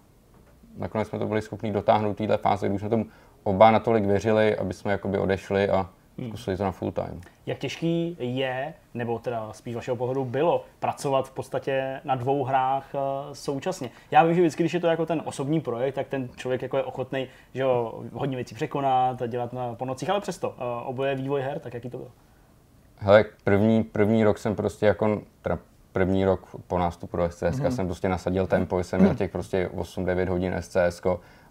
nakonec 0.76 1.08
jsme 1.08 1.18
to 1.18 1.26
byli 1.26 1.42
schopni 1.42 1.72
dotáhnout 1.72 2.16
téhle 2.16 2.36
fáze, 2.36 2.66
kdy 2.66 2.74
už 2.74 2.80
jsme 2.80 2.90
tomu 2.90 3.06
oba 3.42 3.70
natolik 3.70 4.04
věřili, 4.04 4.56
aby 4.56 4.74
jsme 4.74 4.92
jakoby 4.92 5.18
odešli 5.18 5.70
a 5.70 5.90
zkusili 6.26 6.56
to 6.56 6.64
na 6.64 6.72
full 6.72 6.92
time. 6.92 7.20
Jak 7.46 7.58
těžký 7.58 8.16
je, 8.20 8.74
nebo 8.94 9.18
teda 9.18 9.52
spíš 9.52 9.74
vašeho 9.74 9.96
pohledu 9.96 10.24
bylo, 10.24 10.64
pracovat 10.78 11.28
v 11.28 11.32
podstatě 11.32 12.00
na 12.04 12.14
dvou 12.14 12.44
hrách 12.44 12.94
eh, 12.94 12.98
současně? 13.32 13.90
Já 14.10 14.24
vím, 14.24 14.34
že 14.34 14.40
vždycky, 14.40 14.62
když 14.62 14.74
je 14.74 14.80
to 14.80 14.86
jako 14.86 15.06
ten 15.06 15.22
osobní 15.24 15.60
projekt, 15.60 15.94
tak 15.94 16.08
ten 16.08 16.28
člověk 16.36 16.62
jako 16.62 16.76
je 16.76 16.82
ochotný, 16.82 17.26
že 17.54 17.62
jo, 17.62 18.02
hodně 18.12 18.36
věcí 18.36 18.54
překonat, 18.54 19.22
dělat 19.28 19.52
na, 19.52 19.74
po 19.74 19.84
nocích, 19.84 20.10
ale 20.10 20.20
přesto 20.20 20.54
eh, 20.58 20.84
oboje 20.84 21.14
vývoj 21.14 21.40
her, 21.40 21.58
tak 21.58 21.74
jaký 21.74 21.90
to 21.90 21.96
bylo? 21.96 22.10
Hele, 22.96 23.24
první, 23.44 23.84
první 23.84 24.24
rok 24.24 24.38
jsem 24.38 24.54
prostě 24.54 24.86
jako, 24.86 25.22
teda 25.42 25.58
první 25.92 26.24
rok 26.24 26.56
po 26.66 26.78
nástupu 26.78 27.16
do 27.16 27.30
SCS 27.30 27.42
mm-hmm. 27.42 27.68
jsem 27.68 27.86
prostě 27.86 28.08
nasadil 28.08 28.46
tempo, 28.46 28.78
jsem 28.78 29.00
měl 29.00 29.14
těch 29.22 29.30
prostě 29.30 29.70
8-9 29.74 30.28
hodin 30.28 30.54
SCS 30.60 31.02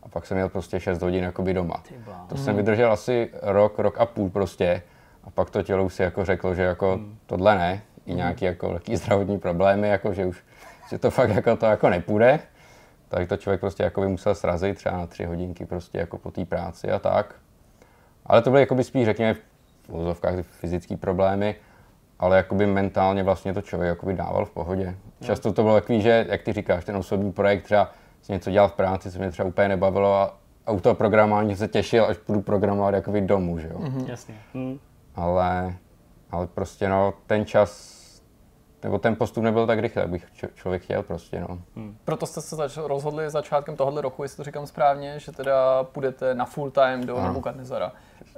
a 0.07 0.09
pak 0.09 0.25
jsem 0.25 0.37
měl 0.37 0.49
prostě 0.49 0.79
6 0.79 1.01
hodin 1.01 1.23
jakoby 1.23 1.53
doma. 1.53 1.83
To 2.27 2.37
jsem 2.37 2.55
vydržel 2.55 2.91
asi 2.91 3.29
rok, 3.41 3.79
rok 3.79 3.97
a 3.97 4.05
půl 4.05 4.29
prostě 4.29 4.81
a 5.23 5.29
pak 5.29 5.49
to 5.49 5.63
tělo 5.63 5.85
už 5.85 5.93
si 5.93 6.03
jako 6.03 6.25
řeklo, 6.25 6.55
že 6.55 6.63
jako 6.63 6.99
tohle 7.25 7.55
ne, 7.55 7.81
i 8.05 8.15
nějaký 8.15 8.45
jako 8.45 8.71
lehký 8.71 8.95
zdravotní 8.95 9.39
problémy, 9.39 9.87
jako 9.87 10.13
že 10.13 10.25
už, 10.25 10.43
že 10.89 10.97
to 10.97 11.11
fakt 11.11 11.29
jako 11.29 11.55
to 11.55 11.65
jako 11.65 11.89
nepůjde. 11.89 12.39
Tak 13.07 13.29
to 13.29 13.37
člověk 13.37 13.59
prostě 13.59 13.83
jako 13.83 14.01
by 14.01 14.07
musel 14.07 14.35
srazit 14.35 14.77
třeba 14.77 14.97
na 14.97 15.07
tři 15.07 15.25
hodinky 15.25 15.65
prostě 15.65 15.97
jako 15.97 16.17
po 16.17 16.31
té 16.31 16.45
práci 16.45 16.91
a 16.91 16.99
tak. 16.99 17.35
Ale 18.25 18.41
to 18.41 18.49
byly 18.49 18.61
jakoby 18.61 18.83
spíš 18.83 19.05
řekněme 19.05 19.33
v 19.33 19.39
uvozovkách 19.89 20.35
ty 20.35 20.43
fyzické 20.43 20.97
problémy, 20.97 21.55
ale 22.19 22.37
jakoby 22.37 22.65
mentálně 22.65 23.23
vlastně 23.23 23.53
to 23.53 23.61
člověk 23.61 23.89
jakoby 23.89 24.13
dával 24.13 24.45
v 24.45 24.51
pohodě. 24.51 24.95
Často 25.21 25.53
to 25.53 25.63
bylo 25.63 25.75
takový, 25.75 26.01
že 26.01 26.25
jak 26.29 26.41
ty 26.41 26.53
říkáš, 26.53 26.85
ten 26.85 26.97
osobní 26.97 27.31
projekt 27.31 27.63
třeba 27.63 27.91
si 28.27 28.33
něco 28.33 28.51
dělal 28.51 28.69
v 28.69 28.73
práci, 28.73 29.11
co 29.11 29.19
mě 29.19 29.31
třeba 29.31 29.47
úplně 29.47 29.67
nebavilo 29.67 30.13
a, 30.15 30.37
a 30.65 30.71
u 30.71 30.79
toho 30.79 30.95
programování 30.95 31.55
se 31.55 31.67
těšil, 31.67 32.05
až 32.05 32.17
budu 32.27 32.41
programovat 32.41 32.93
jakoby 32.93 33.21
domů, 33.21 33.59
že 33.59 33.67
jo. 33.67 33.79
Mm-hmm. 33.79 34.05
Jasně. 34.07 34.35
Hm. 34.53 34.79
Ale, 35.15 35.75
ale 36.31 36.47
prostě 36.47 36.89
no, 36.89 37.13
ten 37.27 37.45
čas, 37.45 37.96
nebo 38.87 38.97
ten 38.99 39.15
postup 39.15 39.43
nebyl 39.43 39.67
tak 39.67 39.79
rychle, 39.79 40.01
jak 40.01 40.11
bych 40.11 40.25
č- 40.33 40.49
člověk 40.55 40.81
chtěl 40.83 41.03
prostě, 41.03 41.39
no. 41.39 41.59
Proto 42.05 42.25
jste 42.25 42.41
se 42.41 42.55
zač- 42.55 42.77
rozhodli 42.77 43.29
začátkem 43.29 43.75
tohohle 43.75 44.01
roku, 44.01 44.23
jestli 44.23 44.37
to 44.37 44.43
říkám 44.43 44.67
správně, 44.67 45.19
že 45.19 45.31
teda 45.31 45.83
půjdete 45.83 46.35
na 46.35 46.45
full 46.45 46.71
time 46.71 47.05
do 47.05 47.21
Nebukadnezara. 47.21 47.91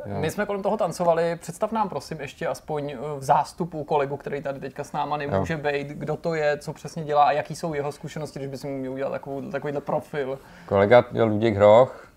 My 0.06 0.32
jsme 0.32 0.46
kolem 0.46 0.62
toho 0.62 0.78
tancovali, 0.78 1.36
představ 1.36 1.72
nám 1.72 1.90
prosím 1.90 2.22
ještě 2.22 2.48
aspoň 2.48 2.92
eh, 2.92 2.98
v 3.20 3.24
zástupu 3.24 3.84
kolegu, 3.84 4.18
který 4.18 4.42
tady 4.42 4.60
teďka 4.60 4.84
s 4.84 4.92
náma 4.92 5.18
nemůže 5.18 5.58
být, 5.58 5.88
kdo 5.88 6.16
to 6.18 6.34
je, 6.34 6.58
co 6.58 6.74
přesně 6.74 7.04
dělá 7.04 7.24
a 7.24 7.32
jaký 7.32 7.56
jsou 7.56 7.74
jeho 7.74 7.92
zkušenosti, 7.92 8.40
když 8.40 8.50
by 8.52 8.58
si 8.58 8.68
měl 8.68 8.94
udělat 8.94 9.10
takovou, 9.12 9.42
takovýhle 9.52 9.82
profil. 9.82 10.40
Kolega 10.66 11.06
je 11.12 11.24
Luděk 11.24 11.56
Hroch, 11.56 12.08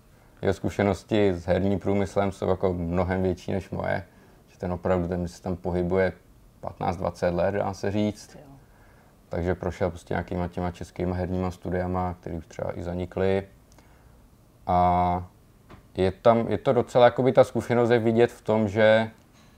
jeho 0.41 0.53
zkušenosti 0.53 1.33
s 1.33 1.45
herním 1.45 1.79
průmyslem 1.79 2.31
jsou 2.31 2.49
jako 2.49 2.73
mnohem 2.73 3.23
větší 3.23 3.51
než 3.51 3.69
moje. 3.69 4.05
Že 4.47 4.57
ten 4.57 4.73
opravdu 4.73 5.07
ten 5.07 5.27
se 5.27 5.41
tam 5.41 5.55
pohybuje 5.55 6.13
15-20 6.63 7.35
let, 7.35 7.51
dá 7.51 7.73
se 7.73 7.91
říct. 7.91 8.37
Takže 9.29 9.55
prošel 9.55 9.89
prostě 9.89 10.13
nějakýma 10.13 10.47
těma 10.47 10.71
českýma 10.71 11.15
herníma 11.15 11.51
studiama, 11.51 12.15
které 12.19 12.35
už 12.35 12.47
třeba 12.47 12.79
i 12.79 12.83
zanikly. 12.83 13.47
A 14.67 15.27
je, 15.95 16.11
tam, 16.11 16.47
je 16.47 16.57
to 16.57 16.73
docela, 16.73 17.05
jakoby 17.05 17.31
ta 17.31 17.43
zkušenost 17.43 17.89
je 17.89 17.99
vidět 17.99 18.31
v 18.31 18.41
tom, 18.41 18.67
že 18.67 19.11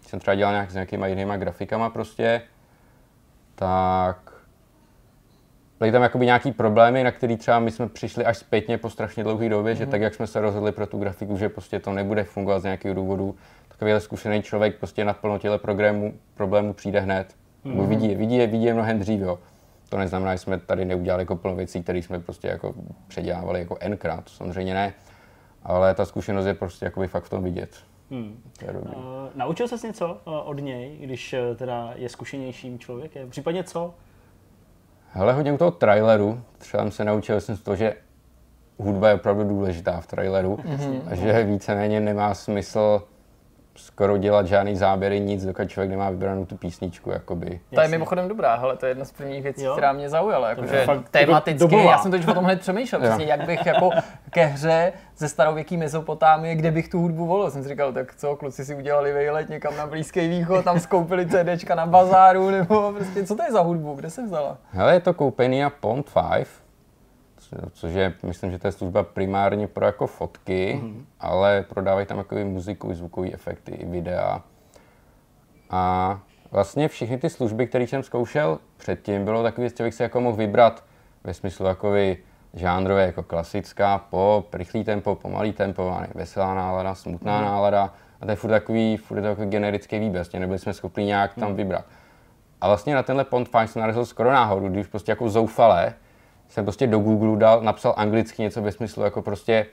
jsem 0.08 0.20
třeba 0.20 0.36
dělal 0.36 0.54
nějak 0.54 0.72
s 0.72 0.74
nějakýma 0.74 1.08
jinýma 1.08 1.38
grafikama 1.38 1.90
prostě, 1.90 2.42
tak 3.56 4.34
byly 5.80 5.92
tam 5.92 6.04
jakoby 6.04 6.26
nějaký 6.26 6.52
problémy, 6.52 7.04
na 7.04 7.12
který 7.12 7.38
třeba 7.38 7.60
my 7.60 7.72
jsme 7.72 7.90
přišli 7.90 8.26
až 8.26 8.38
zpětně 8.38 8.78
po 8.78 8.90
strašně 8.90 9.24
dlouhé 9.24 9.50
době, 9.50 9.74
mm-hmm. 9.74 9.78
že 9.78 9.86
tak, 9.86 10.02
jak 10.02 10.14
jsme 10.14 10.28
se 10.28 10.42
rozhodli 10.42 10.72
pro 10.72 10.88
tu 10.88 11.00
grafiku, 11.00 11.38
že 11.38 11.50
prostě 11.50 11.80
to 11.80 11.94
nebude 11.94 12.24
fungovat 12.24 12.60
z 12.60 12.64
nějakého 12.64 12.96
důvodu, 12.96 13.36
takovýhle 13.76 14.00
zkušený 14.00 14.42
člověk 14.42 14.78
prostě 14.78 15.06
naplno 15.06 15.40
těle 15.40 15.58
programů, 15.58 16.14
problémů 16.34 16.74
přijde 16.74 17.00
hned. 17.00 17.36
Mm-hmm. 17.66 17.88
Vidí 17.88 18.10
je, 18.10 18.16
vidí 18.16 18.36
je, 18.38 18.48
vidí 18.48 18.64
je 18.64 18.74
mnohem 18.74 19.00
dřív, 19.00 19.22
jo. 19.22 19.40
To 19.90 19.98
neznamená, 19.98 20.36
že 20.36 20.40
jsme 20.40 20.60
tady 20.60 20.86
neudělali 20.86 21.22
jako 21.22 21.36
plno 21.36 21.56
věcí, 21.56 21.84
které 21.84 22.00
jsme 22.00 22.20
prostě 22.20 22.48
jako 22.48 22.74
předělávali 23.08 23.60
jako 23.60 23.78
nkrát, 23.88 24.24
to 24.24 24.30
samozřejmě 24.30 24.74
ne. 24.74 24.94
Ale 25.64 25.94
ta 25.94 26.06
zkušenost 26.06 26.46
je 26.46 26.54
prostě 26.54 26.86
jakoby 26.86 27.08
fakt 27.08 27.24
v 27.24 27.30
tom 27.30 27.44
vidět. 27.44 27.76
Hmm. 28.12 28.44
To. 28.60 28.66
Uh, 28.66 29.02
naučil 29.36 29.68
ses 29.68 29.84
něco 29.84 30.18
od 30.26 30.60
něj, 30.60 30.98
když 30.98 31.34
uh, 31.34 31.56
teda 31.56 31.92
je 31.96 32.10
zkušenějším 32.10 32.80
člověkem? 32.80 33.30
Případně 33.30 33.64
co? 33.64 33.94
Hele, 35.12 35.34
hodně 35.34 35.54
u 35.54 35.58
toho 35.58 35.72
traileru, 35.72 36.42
třeba 36.58 36.84
jsem 36.84 36.92
se 36.92 37.04
naučil 37.04 37.42
jsem 37.42 37.56
z 37.56 37.62
toho, 37.62 37.76
že 37.76 37.96
hudba 38.78 39.10
je 39.10 39.16
opravdu 39.16 39.44
důležitá 39.44 40.02
v 40.02 40.08
traileru 40.08 40.56
mm-hmm. 40.56 41.02
a 41.08 41.16
že 41.16 41.44
víceméně 41.44 42.00
nemá 42.00 42.34
smysl 42.34 43.04
skoro 43.76 44.18
dělat 44.18 44.48
žádný 44.48 44.76
záběry, 44.76 45.20
nic, 45.20 45.46
dokud 45.46 45.70
člověk 45.70 45.92
nemá 45.92 46.10
vybranou 46.10 46.46
tu 46.46 46.58
písničku, 46.58 47.12
jakoby. 47.12 47.46
Ta 47.50 47.52
je 47.56 47.60
Jasně. 47.72 47.92
mimochodem 47.92 48.28
dobrá, 48.28 48.56
hele, 48.56 48.78
to 48.78 48.86
je 48.86 48.90
jedna 48.90 49.06
z 49.06 49.12
prvních 49.12 49.44
věcí, 49.44 49.64
Jo. 49.64 49.72
která 49.74 49.94
mě 49.94 50.10
zaujala. 50.10 50.50
je 50.50 50.56
Jakože 50.58 50.86
fakt 50.86 51.10
tematicky, 51.10 51.60
dobová. 51.60 51.92
já 51.92 51.98
jsem 51.98 52.12
teď 52.12 52.28
o 52.28 52.34
tom 52.34 52.44
hned 52.46 52.60
přemýšlel, 52.60 53.02
přesně, 53.02 53.26
jak 53.26 53.46
bych 53.46 53.66
jako 53.66 53.90
ke 54.30 54.46
hře 54.46 54.94
ze 55.18 55.30
starověký 55.30 55.78
Mezopotámie, 55.78 56.56
kde 56.56 56.72
bych 56.72 56.88
tu 56.90 57.00
hudbu 57.00 57.26
volil. 57.26 57.52
Jsem 57.52 57.64
si 57.64 57.70
říkal, 57.70 57.94
tak 57.94 58.16
co, 58.16 58.36
kluci 58.36 58.66
si 58.66 58.76
udělali 58.76 59.14
vejlet 59.14 59.50
někam 59.50 59.78
na 59.78 59.88
Blízký 59.88 60.28
východ, 60.28 60.64
tam 60.66 60.80
skoupili 60.80 61.26
CDčka 61.28 61.76
na 61.76 61.86
bazáru, 61.86 62.50
nebo 62.50 62.94
prostě, 62.98 63.24
co 63.26 63.36
to 63.36 63.44
je 63.44 63.52
za 63.52 63.62
hudbu, 63.62 63.94
kde 63.96 64.10
se 64.10 64.24
vzala? 64.26 64.58
Hele, 64.72 64.94
je 64.94 65.00
to 65.00 65.14
koupený 65.14 65.62
na 65.62 65.70
Pond 65.70 66.06
5, 66.14 66.48
co- 66.48 66.65
což 67.72 67.94
je, 67.94 68.14
myslím, 68.24 68.52
že 68.52 68.60
to 68.60 68.68
je 68.68 68.72
služba 68.72 69.04
primárně 69.04 69.68
pro 69.68 69.86
jako 69.86 70.08
fotky, 70.08 70.80
mm-hmm. 70.82 71.04
ale 71.20 71.66
prodávají 71.70 72.06
tam 72.06 72.18
jako 72.18 72.38
i 72.38 72.44
muziku, 72.44 72.92
i 72.92 72.96
zvukové 72.96 73.32
efekty, 73.32 73.72
i 73.72 73.86
videa. 73.86 74.44
A 75.70 76.20
vlastně 76.52 76.88
všechny 76.88 77.18
ty 77.18 77.30
služby, 77.30 77.68
které 77.68 77.88
jsem 77.88 78.04
zkoušel 78.04 78.60
předtím, 78.78 79.26
bylo 79.26 79.44
takový, 79.44 79.70
že 79.78 79.84
bych 79.84 79.94
si 79.94 80.04
jako 80.04 80.22
mohl 80.22 80.38
vybrat 80.38 80.84
ve 81.24 81.34
smyslu 81.34 81.66
jako 81.66 81.94
žánrové, 82.54 83.06
jako 83.06 83.24
klasická, 83.24 83.98
pop, 83.98 84.54
rychlý 84.54 84.84
tempo, 84.84 85.16
pomalý 85.16 85.54
tempo, 85.54 85.98
veselá 86.16 86.54
nálada, 86.54 86.96
smutná 86.96 87.40
mm. 87.40 87.46
nálada. 87.46 87.94
A 88.22 88.26
to 88.26 88.32
je 88.32 88.36
furt 88.36 88.50
takový, 88.50 88.98
furt 88.98 89.18
je 89.18 89.24
to 89.24 89.30
takový 89.30 89.48
generický 89.48 90.00
výběr, 90.00 90.20
vlastně 90.20 90.40
nebyli 90.40 90.60
jsme 90.60 90.74
schopni 90.74 91.06
nějak 91.06 91.34
tam 91.34 91.56
vybrat. 91.56 91.86
A 92.62 92.68
vlastně 92.68 92.96
na 92.96 93.04
tenhle 93.04 93.24
Pond 93.24 93.50
5 93.50 93.68
jsem 93.68 93.80
narazil 93.80 94.06
skoro 94.06 94.32
náhodou, 94.32 94.70
když 94.70 94.88
prostě 94.88 95.12
jako 95.12 95.30
zoufalé 95.30 95.94
jsem 96.50 96.66
prostě 96.66 96.88
do 96.88 97.00
Google 97.00 97.38
dal, 97.38 97.62
napsal 97.62 97.94
anglicky 97.98 98.42
něco 98.42 98.62
ve 98.62 98.72
smyslu 98.72 99.04
jako 99.04 99.22
prostě 99.22 99.66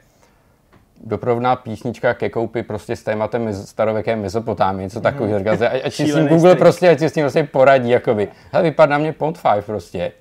doprovodná 1.05 1.57
písnička 1.57 2.14
ke 2.14 2.31
koupi 2.31 2.62
prostě 2.62 2.97
s 2.97 3.03
tématem 3.03 3.55
starověké 3.55 4.16
Mezopotámie, 4.16 4.85
něco 4.85 5.01
takového. 5.01 5.39
Říkal 5.39 5.57
jsem, 5.57 5.70
ať, 5.85 5.95
si 5.95 6.07
s 6.09 6.14
tím 6.14 6.29
Google 6.29 6.57
prostě, 6.57 6.89
ať 6.91 6.99
si 6.99 7.09
s 7.09 7.12
tím 7.12 7.23
prostě 7.23 7.45
poradí, 7.45 7.91
jakoby. 7.91 8.29
Hele, 8.53 8.62
vypadá 8.62 8.91
na 8.91 8.99
mě 8.99 9.12
Pond 9.12 9.39
5 9.43 9.66
prostě, 9.66 10.12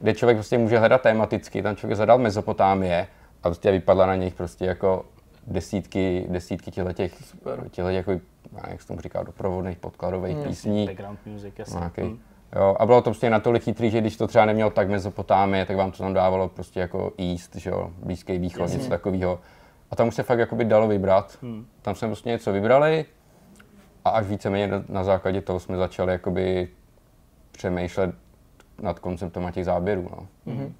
kde 0.00 0.14
člověk 0.14 0.36
prostě 0.36 0.58
může 0.58 0.78
hledat 0.78 1.02
tematicky, 1.02 1.62
tam 1.62 1.76
člověk 1.76 1.96
zadal 1.96 2.18
Mezopotámie 2.18 3.06
a 3.42 3.48
prostě 3.48 3.70
vypadla 3.70 4.06
na 4.06 4.14
nich 4.14 4.34
prostě 4.34 4.64
jako 4.64 5.04
desítky, 5.46 6.26
desítky 6.28 6.70
těchto 6.70 6.92
těch, 6.92 7.12
těchto 7.70 7.88
jako, 7.88 8.12
jak 8.70 8.82
se 8.82 8.88
tomu 8.88 9.00
říká, 9.00 9.22
doprovodných 9.22 9.78
podkladových 9.78 10.36
Hmm. 10.36 10.44
písní. 10.44 10.86
Background 10.86 11.18
music, 11.26 11.54
jasně. 11.58 11.78
Nějaký. 11.78 12.02
Hm. 12.02 12.18
Jo, 12.56 12.76
a 12.78 12.86
bylo 12.86 13.00
to 13.00 13.10
prostě 13.10 13.30
natolik 13.30 13.62
chytrý, 13.62 13.90
že 13.90 14.00
když 14.00 14.16
to 14.16 14.26
třeba 14.26 14.44
nemělo 14.44 14.70
tak 14.70 14.88
Mezopotámie, 14.88 15.66
tak 15.66 15.76
vám 15.76 15.90
to 15.90 15.98
tam 15.98 16.14
dávalo 16.14 16.48
prostě 16.48 16.80
jako 16.80 17.12
East, 17.18 17.56
že 17.56 17.70
jo, 17.70 17.90
Blízký 17.98 18.38
východ, 18.38 18.62
Jasně. 18.62 18.76
něco 18.76 18.90
takového. 18.90 19.40
A 19.90 19.96
tam 19.96 20.08
už 20.08 20.14
se 20.14 20.22
fakt 20.22 20.38
jakoby 20.38 20.64
dalo 20.64 20.88
vybrat. 20.88 21.38
Hm. 21.42 21.66
Tam 21.82 21.94
jsme 21.94 22.08
prostě 22.08 22.28
něco 22.28 22.52
vybrali 22.52 23.04
a 24.04 24.10
až 24.10 24.26
víceméně 24.26 24.66
na, 24.66 24.84
na 24.88 25.04
základě 25.04 25.40
toho 25.40 25.60
jsme 25.60 25.76
začali 25.76 26.12
jakoby 26.12 26.68
přemýšlet 27.52 28.14
nad 28.82 28.98
konceptem 28.98 29.52
těch 29.52 29.64
záběrů. 29.64 30.08
No. 30.10 30.26
Eh, 30.52 30.72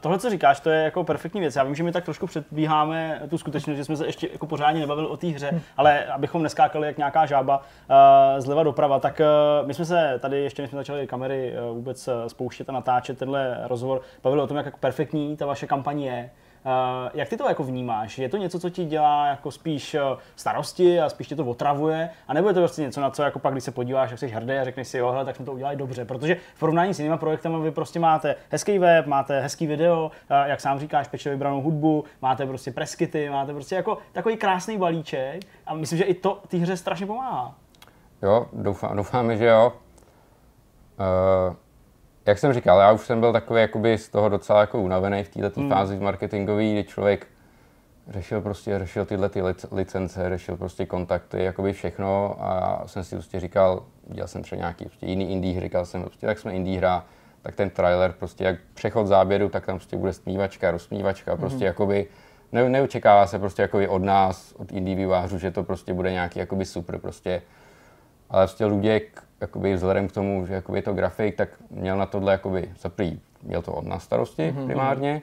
Tohle, 0.00 0.18
co 0.18 0.30
říkáš, 0.30 0.60
to 0.60 0.70
je 0.70 0.84
jako 0.84 1.04
perfektní 1.04 1.40
věc. 1.40 1.56
Já 1.56 1.64
vím, 1.64 1.74
že 1.74 1.82
my 1.82 1.92
tak 1.92 2.04
trošku 2.04 2.26
předbíháme 2.26 3.22
tu 3.30 3.38
skutečnost, 3.38 3.76
že 3.76 3.84
jsme 3.84 3.96
se 3.96 4.06
ještě 4.06 4.28
jako 4.32 4.46
pořádně 4.46 4.80
nebavili 4.80 5.06
o 5.08 5.16
té 5.16 5.26
hře, 5.26 5.60
ale 5.76 6.06
abychom 6.06 6.42
neskákali 6.42 6.86
jak 6.86 6.98
nějaká 6.98 7.26
žába 7.26 7.58
uh, 7.58 7.64
zleva 8.40 8.62
doprava, 8.62 9.00
tak 9.00 9.20
uh, 9.60 9.66
my 9.66 9.74
jsme 9.74 9.84
se 9.84 10.18
tady, 10.18 10.40
ještě 10.40 10.62
než 10.62 10.70
jsme 10.70 10.76
začali 10.76 11.06
kamery 11.06 11.52
uh, 11.52 11.76
vůbec 11.76 12.08
spouštět 12.26 12.68
a 12.68 12.72
natáčet 12.72 13.18
tenhle 13.18 13.58
rozhovor, 13.64 14.00
bavili 14.22 14.42
o 14.42 14.46
tom, 14.46 14.56
jak 14.56 14.76
perfektní 14.76 15.36
ta 15.36 15.46
vaše 15.46 15.66
kampaň 15.66 16.00
je. 16.00 16.30
Uh, 16.64 17.10
jak 17.14 17.28
ty 17.28 17.36
to 17.36 17.48
jako 17.48 17.64
vnímáš? 17.64 18.18
Je 18.18 18.28
to 18.28 18.36
něco, 18.36 18.60
co 18.60 18.70
ti 18.70 18.84
dělá 18.84 19.26
jako 19.26 19.50
spíš 19.50 19.94
uh, 19.94 20.18
starosti 20.36 21.00
a 21.00 21.08
spíš 21.08 21.26
tě 21.26 21.36
to 21.36 21.44
otravuje? 21.44 22.10
A 22.28 22.34
nebo 22.34 22.48
je 22.48 22.54
to 22.54 22.60
prostě 22.60 22.82
něco, 22.82 23.00
na 23.00 23.10
co 23.10 23.22
jako 23.22 23.38
pak, 23.38 23.54
když 23.54 23.64
se 23.64 23.70
podíváš, 23.70 24.10
jak 24.10 24.18
jsi 24.18 24.28
hrdý 24.28 24.52
a 24.52 24.64
řekneš 24.64 24.88
si, 24.88 24.98
jo, 24.98 25.10
hele, 25.10 25.24
tak 25.24 25.36
jsme 25.36 25.44
to 25.44 25.52
udělali 25.52 25.76
dobře. 25.76 26.04
Protože 26.04 26.36
v 26.54 26.58
porovnání 26.58 26.94
s 26.94 26.98
jinými 26.98 27.18
projektami 27.18 27.64
vy 27.64 27.70
prostě 27.70 28.00
máte 28.00 28.36
hezký 28.50 28.78
web, 28.78 29.06
máte 29.06 29.40
hezký 29.40 29.66
video, 29.66 30.04
uh, 30.04 30.10
jak 30.46 30.60
sám 30.60 30.78
říkáš, 30.78 31.08
pečlivě 31.08 31.36
vybranou 31.36 31.62
hudbu, 31.62 32.04
máte 32.22 32.46
prostě 32.46 32.70
preskity, 32.70 33.30
máte 33.30 33.52
prostě 33.52 33.74
jako 33.74 33.98
takový 34.12 34.36
krásný 34.36 34.78
balíček 34.78 35.42
a 35.66 35.74
myslím, 35.74 35.98
že 35.98 36.04
i 36.04 36.14
to 36.14 36.42
té 36.48 36.56
hře 36.56 36.76
strašně 36.76 37.06
pomáhá. 37.06 37.54
Jo, 38.22 38.46
doufám, 38.52 38.96
doufáme, 38.96 39.36
že 39.36 39.46
jo. 39.46 39.72
Uh, 41.48 41.54
jak 42.26 42.38
jsem 42.38 42.52
říkal, 42.52 42.78
já 42.80 42.92
už 42.92 43.00
jsem 43.00 43.20
byl 43.20 43.32
takový 43.32 43.60
jakoby 43.60 43.98
z 43.98 44.08
toho 44.08 44.28
docela 44.28 44.60
jako 44.60 44.80
unavený 44.82 45.24
v 45.24 45.28
této 45.28 45.60
Hmm. 45.60 45.70
fázi 45.70 45.98
marketingové, 46.00 46.62
kdy 46.72 46.84
člověk 46.84 47.26
řešil 48.08 48.40
prostě, 48.40 48.78
řešil 48.78 49.04
tyhle 49.04 49.28
ty 49.28 49.42
lic- 49.42 49.68
licence, 49.76 50.28
řešil 50.28 50.56
prostě 50.56 50.86
kontakty, 50.86 51.44
jakoby 51.44 51.72
všechno 51.72 52.36
a 52.40 52.82
jsem 52.86 53.04
si 53.04 53.16
prostě 53.16 53.40
říkal, 53.40 53.82
dělal 54.06 54.28
jsem 54.28 54.42
třeba 54.42 54.58
nějaký 54.58 54.84
prostě 54.84 55.06
jiný 55.06 55.32
indie, 55.32 55.56
hry, 55.56 55.66
říkal 55.66 55.86
jsem 55.86 56.02
prostě, 56.02 56.26
tak 56.26 56.38
jsme 56.38 56.52
indie 56.52 56.78
hra, 56.78 57.04
tak 57.42 57.56
ten 57.56 57.70
trailer 57.70 58.12
prostě 58.12 58.44
jak 58.44 58.56
přechod 58.74 59.06
záběru, 59.06 59.48
tak 59.48 59.66
tam 59.66 59.76
prostě 59.78 59.96
bude 59.96 60.12
smívačka, 60.12 60.70
rozsmívačka, 60.70 61.36
prostě 61.36 61.64
jakoby 61.64 62.06
ne, 62.52 62.68
neočekává 62.68 63.26
se 63.26 63.38
prostě 63.38 63.62
jakoby 63.62 63.88
od 63.88 64.02
nás, 64.02 64.52
od 64.58 64.72
indie 64.72 64.96
vývářů, 64.96 65.38
že 65.38 65.50
to 65.50 65.62
prostě 65.62 65.94
bude 65.94 66.12
nějaký 66.12 66.38
jakoby 66.38 66.64
super 66.64 66.98
prostě 66.98 67.42
ale 68.30 68.46
prostě 68.46 68.64
Luděk, 68.64 69.22
jakoby 69.44 69.74
vzhledem 69.74 70.08
k 70.08 70.12
tomu, 70.12 70.46
že 70.46 70.54
jakoby 70.54 70.78
je 70.78 70.82
to 70.82 70.94
grafik, 70.94 71.36
tak 71.36 71.48
měl 71.70 71.96
na 71.96 72.06
tohle 72.06 72.32
jakoby 72.32 72.70
za 72.80 72.88
prvý, 72.88 73.20
měl 73.42 73.62
to 73.62 73.72
od 73.72 73.86
nás 73.86 74.04
starosti 74.04 74.42
mm-hmm. 74.42 74.66
primárně, 74.66 75.22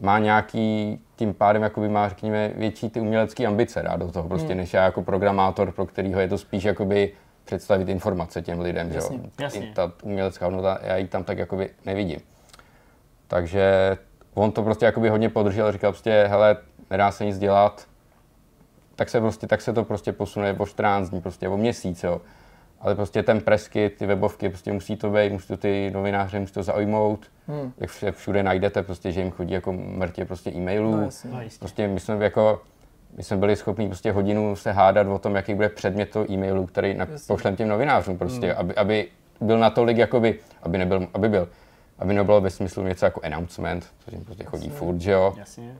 má 0.00 0.18
nějaký, 0.18 0.98
tím 1.16 1.34
pádem 1.34 1.62
jakoby 1.62 1.88
má, 1.88 2.08
řekněme, 2.08 2.52
větší 2.56 2.90
ty 2.90 3.00
umělecké 3.00 3.46
ambice 3.46 3.82
dát 3.82 3.96
do 3.96 4.12
toho, 4.12 4.28
prostě, 4.28 4.54
než 4.54 4.74
já 4.74 4.84
jako 4.84 5.02
programátor, 5.02 5.72
pro 5.72 5.86
kterýho 5.86 6.20
je 6.20 6.28
to 6.28 6.38
spíš 6.38 6.64
jakoby 6.64 7.12
představit 7.44 7.88
informace 7.88 8.42
těm 8.42 8.60
lidem, 8.60 8.90
že 8.90 8.96
Jasně, 8.96 9.16
jo. 9.16 9.22
jasně. 9.40 9.72
Ta 9.74 9.92
umělecká 10.02 10.44
hodnota, 10.44 10.78
já 10.82 10.96
ji 10.96 11.06
tam 11.06 11.24
tak 11.24 11.38
jakoby 11.38 11.70
nevidím. 11.86 12.20
Takže 13.28 13.96
on 14.34 14.52
to 14.52 14.62
prostě 14.62 14.86
jakoby 14.86 15.08
hodně 15.08 15.28
podržel, 15.28 15.72
říkal 15.72 15.92
prostě, 15.92 16.26
hele, 16.28 16.56
nedá 16.90 17.10
se 17.10 17.24
nic 17.24 17.38
dělat, 17.38 17.86
tak 18.96 19.08
se, 19.08 19.20
prostě, 19.20 19.46
tak 19.46 19.60
se 19.60 19.72
to 19.72 19.84
prostě 19.84 20.12
posune 20.12 20.52
o 20.52 20.66
14 20.66 21.08
dní, 21.08 21.20
prostě 21.20 21.48
o 21.48 21.56
měsíc, 21.56 22.04
jo. 22.04 22.20
Ale 22.80 22.94
prostě 22.94 23.22
ten 23.22 23.40
presky, 23.40 23.90
ty 23.90 24.06
webovky, 24.06 24.48
prostě 24.48 24.72
musí 24.72 24.96
to 24.96 25.10
být, 25.10 25.32
musí 25.32 25.48
to 25.48 25.56
ty 25.56 25.90
novináře, 25.94 26.40
musí 26.40 26.52
to 26.52 26.62
zaujmout. 26.62 27.26
Hmm. 27.48 27.72
Jak 27.78 27.90
vše- 27.90 28.12
všude 28.12 28.42
najdete, 28.42 28.82
prostě, 28.82 29.12
že 29.12 29.20
jim 29.20 29.30
chodí 29.30 29.52
jako 29.54 29.72
mrtě 29.72 30.24
prostě 30.24 30.50
e-mailů. 30.50 30.96
No, 30.96 31.02
jasně. 31.02 31.30
No, 31.30 31.38
prostě 31.58 31.88
my 31.88 32.00
jsme 32.00 32.24
jako, 32.24 32.62
my 33.16 33.22
jsme 33.22 33.36
byli 33.36 33.56
schopni 33.56 33.86
prostě 33.86 34.12
hodinu 34.12 34.56
se 34.56 34.72
hádat 34.72 35.06
o 35.06 35.18
tom, 35.18 35.34
jaký 35.34 35.54
bude 35.54 35.68
předmět 35.68 36.10
toho 36.10 36.32
e-mailu, 36.32 36.66
který 36.66 36.94
na, 36.94 37.06
Jasně. 37.10 37.34
pošlem 37.34 37.56
těm 37.56 37.68
novinářům 37.68 38.18
prostě, 38.18 38.54
aby, 38.54 38.74
aby 38.74 39.08
byl 39.40 39.58
natolik 39.58 39.96
jakoby, 39.96 40.38
aby 40.62 40.78
nebyl, 40.78 41.08
aby 41.14 41.28
byl, 41.28 41.48
aby 41.98 42.14
nebylo 42.14 42.40
ve 42.40 42.50
smyslu 42.50 42.82
něco 42.86 43.04
jako 43.04 43.20
announcement, 43.24 43.86
což 43.98 44.12
jim 44.12 44.24
prostě 44.24 44.44
chodí 44.44 44.68
furt, 44.70 45.00
že 45.00 45.12
jo. 45.12 45.34
Jasně. 45.38 45.74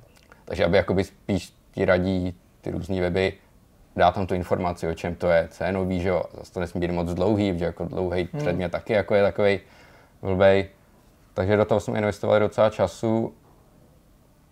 Takže 0.44 0.64
aby 0.64 0.76
jakoby 0.76 1.04
spíš 1.04 1.52
ti 1.72 1.84
radí 1.84 2.34
ty 2.60 2.70
různé 2.70 3.00
weby, 3.00 3.32
dá 3.96 4.12
tam 4.12 4.26
tu 4.26 4.34
informaci, 4.34 4.88
o 4.88 4.94
čem 4.94 5.14
to 5.14 5.28
je, 5.28 5.48
co 5.50 5.64
je 5.64 5.72
nový, 5.72 6.00
že 6.00 6.08
jo, 6.08 6.22
zase 6.38 6.52
to 6.52 6.60
nesmí 6.60 6.80
být 6.80 6.90
moc 6.90 7.14
dlouhý, 7.14 7.52
protože 7.52 7.64
jako 7.64 7.84
dlouhý 7.84 8.28
hmm. 8.32 8.42
předmět 8.42 8.68
taky 8.72 8.92
jako 8.92 9.14
je 9.14 9.22
takový 9.22 9.60
blbej. 10.22 10.68
Takže 11.34 11.56
do 11.56 11.64
toho 11.64 11.80
jsme 11.80 11.98
investovali 11.98 12.40
docela 12.40 12.70
času. 12.70 13.34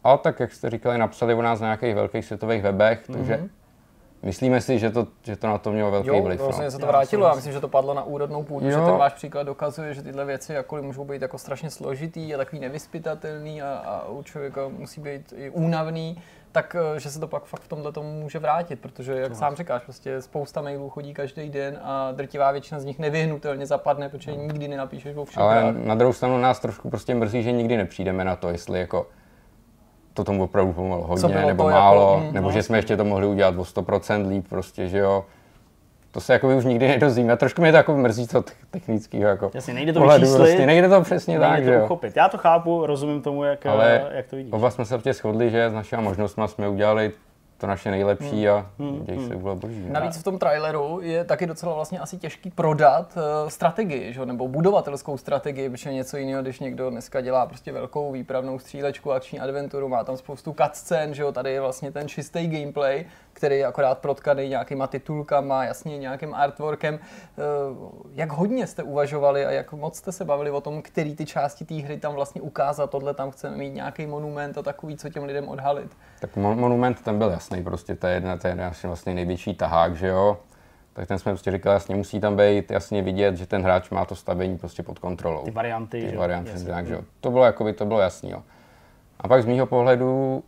A 0.04 0.16
tak, 0.16 0.40
jak 0.40 0.52
jste 0.52 0.70
říkali, 0.70 0.98
napsali 0.98 1.34
o 1.34 1.42
nás 1.42 1.60
na 1.60 1.66
nějakých 1.66 1.94
velkých 1.94 2.24
světových 2.24 2.62
webech, 2.62 3.06
takže 3.12 3.44
myslíme 4.22 4.60
si, 4.60 4.78
že 4.78 4.90
to, 4.90 5.06
že 5.22 5.36
to 5.36 5.46
na 5.46 5.58
to 5.58 5.72
mělo 5.72 5.90
velký 5.90 6.08
Jo, 6.08 6.22
vliv. 6.22 6.40
vlastně 6.40 6.64
No. 6.64 6.70
se 6.70 6.78
to 6.78 6.86
Já 6.86 6.92
vrátilo. 6.92 7.26
Já 7.26 7.34
myslím, 7.34 7.52
že 7.52 7.60
to 7.60 7.68
padlo 7.68 7.94
na 7.94 8.02
úrodnou 8.02 8.42
půdu, 8.42 8.66
že 8.70 8.72
Jo. 8.76 8.86
ten 8.86 8.96
váš 8.96 9.12
příklad 9.12 9.42
dokazuje, 9.42 9.94
že 9.94 10.02
tyhle 10.02 10.24
věci 10.24 10.52
jakkoliv 10.52 10.84
můžou 10.84 11.04
být 11.04 11.22
jako 11.22 11.38
strašně 11.38 11.70
složitý 11.70 12.34
a 12.34 12.38
takový 12.38 12.60
nevyspytatelný 12.60 13.62
a, 13.62 13.68
a 13.74 14.08
u 14.08 14.22
člověka 14.22 14.68
musí 14.68 15.00
být 15.00 15.34
i 15.36 15.50
únavný, 15.50 16.22
tak 16.54 16.76
eh, 16.96 17.00
že 17.00 17.10
se 17.10 17.20
to 17.20 17.26
pak 17.26 17.44
fakt 17.44 17.60
v 17.60 17.68
tomhle 17.68 17.92
tomu 17.92 18.20
může 18.20 18.38
vrátit, 18.38 18.80
protože 18.80 19.14
jak 19.14 19.34
sám 19.36 19.56
říkáš, 19.56 19.82
prostě 19.82 20.22
spousta 20.22 20.62
mailů 20.62 20.90
chodí 20.90 21.14
každý 21.14 21.48
den 21.48 21.78
a 21.82 22.12
drtivá 22.12 22.52
většina 22.52 22.80
z 22.80 22.84
nich 22.84 22.98
nevyhnutelně 22.98 23.66
zapadne, 23.66 24.08
protože 24.08 24.36
nikdy 24.36 24.68
nenapíšeš 24.68 25.16
o 25.16 25.24
všem. 25.24 25.42
Ale 25.42 25.72
na 25.72 25.94
druhou 25.94 26.12
stranu 26.12 26.38
nás 26.38 26.58
trošku 26.60 26.90
prostě 26.90 27.14
mrzí, 27.14 27.42
že 27.42 27.52
nikdy 27.52 27.76
nepřijdeme 27.76 28.24
na 28.24 28.36
to, 28.36 28.48
jestli 28.48 28.80
jako 28.80 29.06
to 30.14 30.24
tomu 30.24 30.44
opravdu 30.44 30.72
pomohlo 30.72 31.06
hodně, 31.06 31.34
nebo 31.34 31.62
to 31.62 31.68
jako- 31.68 31.80
málo, 31.80 32.20
mm, 32.20 32.32
nebo 32.34 32.48
no, 32.48 32.52
že 32.52 32.62
jsme 32.62 32.78
ještě 32.78 32.96
to 32.96 33.04
mohli 33.04 33.26
udělat 33.26 33.54
o 33.58 33.64
100% 33.64 34.28
líp, 34.28 34.48
prostě, 34.48 34.88
že 34.88 34.98
jo. 34.98 35.24
To 36.14 36.20
se 36.20 36.32
jako 36.32 36.56
už 36.56 36.64
nikdy 36.64 36.88
nedozvíme. 36.88 37.36
Trošku 37.36 37.62
mě 37.62 37.70
to 37.70 37.76
jako 37.76 37.96
mrzí 37.96 38.26
to 38.26 38.44
technického 38.70 39.28
jako 39.28 39.50
Jasně, 39.54 39.74
nejde 39.74 39.92
to 39.92 40.00
pohledu, 40.00 40.20
vyčíslit, 40.20 40.42
prostě, 40.42 40.66
nejde 40.66 40.88
to 40.88 41.00
přesně 41.00 41.38
tak, 41.38 41.52
Nejde 41.52 41.64
že 41.64 41.70
to 41.70 41.78
jo. 41.78 41.84
uchopit. 41.84 42.16
Já 42.16 42.28
to 42.28 42.38
chápu, 42.38 42.86
rozumím 42.86 43.22
tomu, 43.22 43.44
jak, 43.44 43.66
Ale 43.66 44.02
eh, 44.10 44.16
jak 44.16 44.26
to 44.26 44.36
vidíš. 44.36 44.52
Oba 44.52 44.70
jsme 44.70 44.84
se 44.84 44.94
prostě 44.94 45.12
shodli, 45.12 45.50
že 45.50 45.70
s 45.70 45.72
našimi 45.72 46.02
možnostmi 46.02 46.44
jsme 46.46 46.68
udělali 46.68 47.12
to 47.58 47.66
naše 47.66 47.90
nejlepší 47.90 48.48
a 48.48 48.66
Hmm, 48.78 49.04
děj 49.04 49.28
se 49.28 49.36
bylo 49.36 49.56
boží. 49.56 49.84
Navíc 49.88 50.16
v 50.16 50.22
tom 50.22 50.38
traileru 50.38 51.00
je 51.02 51.24
taky 51.24 51.46
docela 51.46 51.74
vlastně 51.74 51.98
asi 51.98 52.16
těžký 52.16 52.50
prodat 52.50 53.16
uh, 53.16 53.48
strategii, 53.48 54.12
že? 54.12 54.26
nebo 54.26 54.48
budovatelskou 54.48 55.16
strategii, 55.16 55.70
protože 55.70 55.90
je 55.90 55.94
něco 55.94 56.16
jiného, 56.16 56.42
když 56.42 56.60
někdo 56.60 56.90
dneska 56.90 57.20
dělá 57.20 57.46
prostě 57.46 57.72
velkou 57.72 58.12
výpravnou 58.12 58.58
střílečku, 58.58 59.12
akční 59.12 59.40
adventuru, 59.40 59.88
má 59.88 60.04
tam 60.04 60.16
spoustu 60.16 60.54
cutscén, 60.62 61.14
že 61.14 61.22
jo, 61.22 61.32
tady 61.32 61.52
je 61.52 61.60
vlastně 61.60 61.92
ten 61.92 62.08
čistý 62.08 62.46
gameplay, 62.46 63.04
který 63.34 63.58
je 63.58 63.66
akorát 63.66 63.98
protkaný 63.98 64.48
nějakýma 64.48 64.86
titulkama, 64.86 65.64
jasně 65.64 65.98
nějakým 65.98 66.34
artworkem. 66.34 66.98
Uh, 67.74 67.88
jak 68.12 68.32
hodně 68.32 68.66
jste 68.66 68.82
uvažovali 68.82 69.46
a 69.46 69.50
jak 69.50 69.72
moc 69.72 69.96
jste 69.96 70.12
se 70.12 70.24
bavili 70.24 70.50
o 70.50 70.60
tom, 70.60 70.82
který 70.82 71.16
ty 71.16 71.26
části 71.26 71.64
té 71.64 71.74
hry 71.74 71.96
tam 71.96 72.14
vlastně 72.14 72.40
ukázat, 72.40 72.90
tohle 72.90 73.14
tam 73.14 73.30
chceme 73.30 73.56
mít 73.56 73.74
nějaký 73.74 74.06
monument 74.06 74.58
a 74.58 74.62
takový, 74.62 74.96
co 74.96 75.08
těm 75.08 75.24
lidem 75.24 75.48
odhalit. 75.48 75.96
Tak 76.20 76.36
mon- 76.36 76.56
monument 76.56 77.00
ten 77.02 77.18
byl 77.18 77.30
jasný, 77.30 77.64
prostě 77.64 77.94
to 77.94 78.06
je 78.06 78.14
jedna, 78.14 78.36
to 78.36 78.46
je 78.48 78.54
naš 78.54 78.84
vlastně 78.84 79.14
největší 79.14 79.54
tahák, 79.54 79.96
že 79.96 80.06
jo. 80.08 80.38
Tak 80.92 81.08
ten 81.08 81.18
jsme 81.18 81.32
prostě 81.32 81.50
říkali, 81.50 81.74
jasně 81.74 81.94
musí 81.94 82.20
tam 82.20 82.36
být 82.36 82.70
jasně 82.70 83.02
vidět, 83.02 83.36
že 83.36 83.46
ten 83.46 83.62
hráč 83.62 83.90
má 83.90 84.04
to 84.04 84.14
stavení 84.14 84.58
prostě 84.58 84.82
pod 84.82 84.98
kontrolou. 84.98 85.44
Ty 85.44 85.50
varianty, 85.50 86.00
Ty 86.00 86.08
že 86.08 86.14
jo, 86.14 86.20
varianty, 86.20 86.50
jasně. 86.50 86.68
tak, 86.68 86.86
že 86.86 86.94
jo. 86.94 87.00
To 87.20 87.30
bylo 87.30 87.44
jakoby, 87.44 87.72
to 87.72 87.84
bylo 87.86 88.00
jasný, 88.00 88.30
jo. 88.30 88.42
A 89.20 89.28
pak 89.28 89.42
z 89.42 89.46
mýho 89.46 89.66
pohledu 89.66 90.42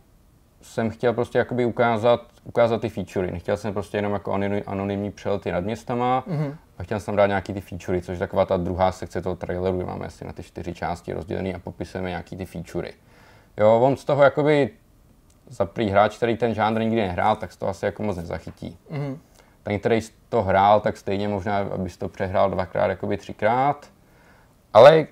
jsem 0.67 0.89
chtěl 0.89 1.13
prostě 1.13 1.37
jakoby 1.37 1.65
ukázat, 1.65 2.21
ukázat 2.43 2.81
ty 2.81 2.89
featurey. 2.89 3.31
Nechtěl 3.31 3.57
jsem 3.57 3.73
prostě 3.73 3.97
jenom 3.97 4.13
jako 4.13 4.31
anony- 4.31 4.63
anonymní 4.67 5.11
přelety 5.11 5.51
nad 5.51 5.63
městama 5.63 6.23
mm-hmm. 6.27 6.55
a 6.77 6.83
chtěl 6.83 6.99
jsem 6.99 7.05
tam 7.05 7.15
dát 7.15 7.27
nějaký 7.27 7.53
ty 7.53 7.61
featurey, 7.61 8.01
což 8.01 8.13
je 8.13 8.19
taková 8.19 8.45
ta 8.45 8.57
druhá 8.57 8.91
sekce 8.91 9.21
toho 9.21 9.35
traileru, 9.35 9.77
kde 9.77 9.85
máme 9.85 10.05
asi 10.05 10.25
na 10.25 10.33
ty 10.33 10.43
čtyři 10.43 10.73
části 10.73 11.13
rozdělený 11.13 11.55
a 11.55 11.59
popisujeme 11.59 12.09
nějaký 12.09 12.37
ty 12.37 12.45
featurey. 12.45 12.93
Jo, 13.57 13.79
on 13.79 13.97
z 13.97 14.05
toho 14.05 14.23
jakoby 14.23 14.69
za 15.49 15.65
prý 15.65 15.89
hráč, 15.89 16.17
který 16.17 16.37
ten 16.37 16.53
žánr 16.53 16.81
nikdy 16.81 17.01
nehrál, 17.01 17.35
tak 17.35 17.51
z 17.51 17.57
toho 17.57 17.69
asi 17.69 17.85
jako 17.85 18.03
moc 18.03 18.17
nezachytí. 18.17 18.77
Mm-hmm. 18.91 19.17
Ten, 19.63 19.79
který 19.79 20.01
to 20.29 20.43
hrál, 20.43 20.79
tak 20.79 20.97
stejně 20.97 21.27
možná, 21.27 21.57
abys 21.57 21.97
to 21.97 22.09
přehrál 22.09 22.49
dvakrát, 22.49 22.87
jakoby 22.87 23.17
třikrát. 23.17 23.89
Ale 24.73 25.07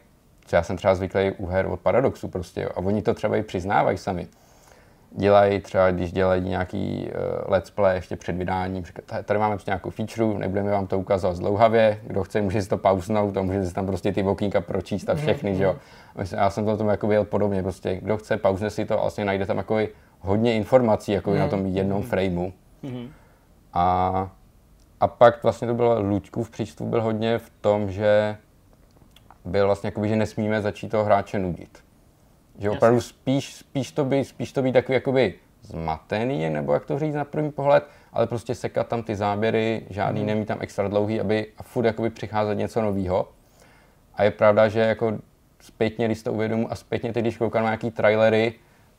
já 0.52 0.64
jsem 0.64 0.78
třeba 0.78 0.96
zvyklý 0.96 1.32
u 1.32 1.46
her 1.46 1.66
od 1.66 1.80
Paradoxu 1.80 2.28
prostě, 2.28 2.62
jo, 2.62 2.70
a 2.76 2.78
oni 2.78 3.02
to 3.02 3.14
třeba 3.14 3.36
i 3.38 3.44
přiznávají 3.44 3.98
sami, 3.98 4.28
dělají 5.18 5.60
třeba, 5.60 5.92
když 5.92 6.12
dělají 6.12 6.50
nějaký 6.50 7.10
uh, 7.10 7.52
let's 7.52 7.70
play 7.70 7.96
ještě 7.96 8.16
před 8.16 8.36
vydáním, 8.36 8.84
tady 9.26 9.40
máme 9.40 9.56
prostě 9.56 9.72
nějakou 9.72 9.90
feature, 9.90 10.40
nebudeme 10.40 10.72
vám 10.72 10.88
to 10.88 11.00
ukazovat 11.00 11.36
zdlouhavě, 11.36 12.00
kdo 12.08 12.24
chce, 12.24 12.42
může 12.42 12.62
si 12.62 12.70
to 12.70 12.78
pauznout 12.78 13.38
a 13.38 13.42
může 13.42 13.66
si 13.66 13.74
tam 13.74 13.86
prostě 13.86 14.12
ty 14.12 14.24
okýnka 14.24 14.62
pročíst 14.62 15.10
a 15.10 15.14
Mhm, 15.14 15.22
všechny, 15.22 15.56
že 15.56 15.64
jo. 15.64 15.76
Já 16.32 16.50
jsem 16.50 16.66
to 16.66 16.78
tomu 16.78 16.90
jako 16.90 17.08
byl 17.08 17.24
podobně, 17.24 17.64
prostě 17.64 17.96
kdo 18.02 18.18
chce, 18.18 18.38
pauzne 18.38 18.70
si 18.70 18.86
to 18.86 18.94
a 18.94 19.02
vlastně 19.02 19.26
najde 19.26 19.46
tam 19.46 19.58
jako 19.58 19.78
hodně 20.20 20.54
informací 20.56 21.12
jako 21.12 21.36
na 21.36 21.48
tom 21.48 21.66
jednom 21.66 22.04
frameu. 22.04 22.54
A, 23.74 24.30
a 25.00 25.08
pak 25.08 25.44
vlastně 25.44 25.68
to 25.68 25.74
bylo 25.74 26.02
Luďkův 26.02 26.50
přístup 26.50 26.88
byl 26.88 27.02
hodně 27.02 27.38
v 27.38 27.50
tom, 27.62 27.92
že 27.92 28.38
byl 29.46 29.66
vlastně 29.66 29.88
jakoby, 29.88 30.10
že 30.10 30.16
nesmíme 30.16 30.62
začít 30.62 30.90
toho 30.90 31.04
hráče 31.04 31.40
nudit. 31.40 31.85
Že 32.60 32.70
opravdu 32.70 33.02
spíš, 33.02 33.54
spíš, 33.54 33.92
to 33.92 34.06
být, 34.06 34.26
spíš 34.26 34.52
to 34.52 34.62
být 34.62 34.72
takový 34.72 34.94
jakoby 34.94 35.34
zmatený, 35.62 36.50
nebo 36.50 36.74
jak 36.74 36.86
to 36.86 37.00
říct 37.00 37.16
na 37.16 37.26
první 37.26 37.52
pohled, 37.52 37.84
ale 38.14 38.28
prostě 38.28 38.56
sekat 38.56 38.88
tam 38.88 39.04
ty 39.04 39.16
záběry, 39.16 39.86
žádný 39.90 40.22
mm. 40.22 40.28
nemít 40.28 40.48
tam 40.48 40.58
extra 40.62 40.88
dlouhý, 40.88 41.20
aby 41.20 41.48
a 41.58 41.64
furt 41.64 41.86
jakoby 41.86 42.10
přicházet 42.10 42.56
něco 42.56 42.82
nového. 42.82 43.28
A 44.16 44.24
je 44.24 44.32
pravda, 44.32 44.68
že 44.68 44.80
jako 44.80 45.18
zpětně, 45.62 46.06
když 46.06 46.24
to 46.24 46.34
uvědomu 46.34 46.72
a 46.72 46.76
zpětně 46.76 47.14
teď, 47.14 47.24
když 47.24 47.38
koukám 47.38 47.64
na 47.64 47.70
nějaký 47.70 47.92
trailery, 47.92 48.54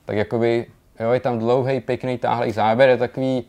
tak 0.05 0.16
jakoby, 0.16 0.66
jo, 1.01 1.11
je 1.11 1.20
tam 1.20 1.39
dlouhý, 1.39 1.81
pěkný, 1.81 2.19
táhlej 2.19 2.53
záběr, 2.53 2.89
je 2.89 2.97
takový, 2.97 3.45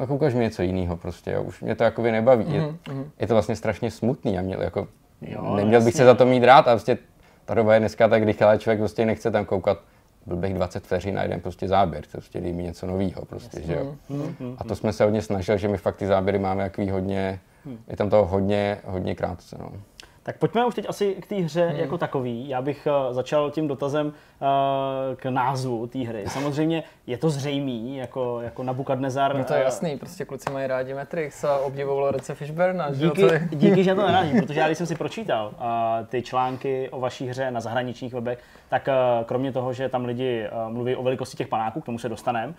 jako 0.00 0.14
ukaž 0.14 0.34
mi 0.34 0.40
něco 0.40 0.62
jiného 0.62 0.96
prostě, 0.96 1.30
jo. 1.30 1.42
už 1.42 1.60
mě 1.60 1.74
to 1.74 1.84
jakoby 1.84 2.12
nebaví. 2.12 2.44
Mm-hmm. 2.44 2.76
Je, 2.88 2.94
je, 3.20 3.26
to 3.26 3.34
vlastně 3.34 3.56
strašně 3.56 3.90
smutný 3.90 4.38
a 4.38 4.42
měl 4.42 4.62
jako, 4.62 4.88
Jo, 5.20 5.56
neměl 5.56 5.80
bych 5.80 5.86
jasně. 5.86 5.98
se 5.98 6.04
za 6.04 6.14
to 6.14 6.26
mít 6.26 6.44
rád 6.44 6.68
a 6.68 6.70
prostě 6.70 6.98
ta 7.44 7.54
doba 7.54 7.74
je 7.74 7.80
dneska 7.80 8.08
tak 8.08 8.22
rychlá, 8.22 8.56
člověk 8.56 8.78
prostě 8.78 9.06
nechce 9.06 9.30
tam 9.30 9.44
koukat 9.44 9.78
blbých 10.26 10.54
20 10.54 10.84
vteřin 10.84 11.14
na 11.14 11.22
jeden 11.22 11.40
prostě 11.40 11.68
záběr, 11.68 12.04
to 12.04 12.10
prostě 12.10 12.40
mi 12.40 12.62
něco 12.62 12.86
nového 12.86 13.24
prostě, 13.24 13.62
že 13.62 13.74
jo. 13.74 13.94
A 14.58 14.64
to 14.64 14.76
jsme 14.76 14.92
se 14.92 15.04
hodně 15.04 15.22
snažili, 15.22 15.58
že 15.58 15.68
my 15.68 15.78
fakt 15.78 15.96
ty 15.96 16.06
záběry 16.06 16.38
máme 16.38 16.62
jaký 16.62 16.90
hodně, 16.90 17.40
je 17.88 17.96
tam 17.96 18.10
toho 18.10 18.24
hodně, 18.26 18.78
hodně 18.84 19.14
krátce, 19.14 19.56
no. 19.60 19.72
Tak 20.24 20.38
pojďme 20.38 20.66
už 20.66 20.74
teď 20.74 20.88
asi 20.88 21.14
k 21.14 21.26
té 21.26 21.34
hře 21.34 21.66
hmm. 21.66 21.78
jako 21.78 21.98
takový. 21.98 22.48
Já 22.48 22.62
bych 22.62 22.88
uh, 23.06 23.14
začal 23.14 23.50
tím 23.50 23.68
dotazem 23.68 24.06
uh, 24.06 24.12
k 25.16 25.24
názvu 25.24 25.86
té 25.86 25.98
hry. 25.98 26.24
Samozřejmě 26.26 26.82
je 27.06 27.16
to 27.16 27.30
zřejmý, 27.30 27.96
jako, 27.96 28.40
jako 28.40 28.62
Nabukadnezar. 28.62 29.36
No 29.36 29.44
to 29.44 29.54
je 29.54 29.60
eh, 29.60 29.64
jasný, 29.64 29.98
prostě 29.98 30.24
kluci 30.24 30.50
mají 30.50 30.66
rádi 30.66 30.94
Matrix 30.94 31.44
a 31.44 31.58
obdivují 31.58 32.00
Lorence 32.00 32.34
Fishburna, 32.34 32.92
že 32.92 33.04
Díky, 33.04 33.20
to 33.20 33.34
je... 33.34 33.48
díky, 33.50 33.84
že 33.84 33.94
to 33.94 34.02
neradí, 34.06 34.40
protože 34.40 34.60
já 34.60 34.66
když 34.66 34.78
jsem 34.78 34.86
si 34.86 34.94
pročítal 34.94 35.52
ty 36.08 36.22
články 36.22 36.88
o 36.90 37.00
vaší 37.00 37.26
hře 37.26 37.50
na 37.50 37.60
zahraničních 37.60 38.14
webech, 38.14 38.38
tak 38.68 38.88
kromě 39.26 39.52
toho, 39.52 39.72
že 39.72 39.88
tam 39.88 40.04
lidi 40.04 40.46
mluví 40.68 40.96
o 40.96 41.02
velikosti 41.02 41.36
těch 41.36 41.48
panáků, 41.48 41.80
k 41.80 41.84
tomu 41.84 41.98
se 41.98 42.08
dostaneme, 42.08 42.54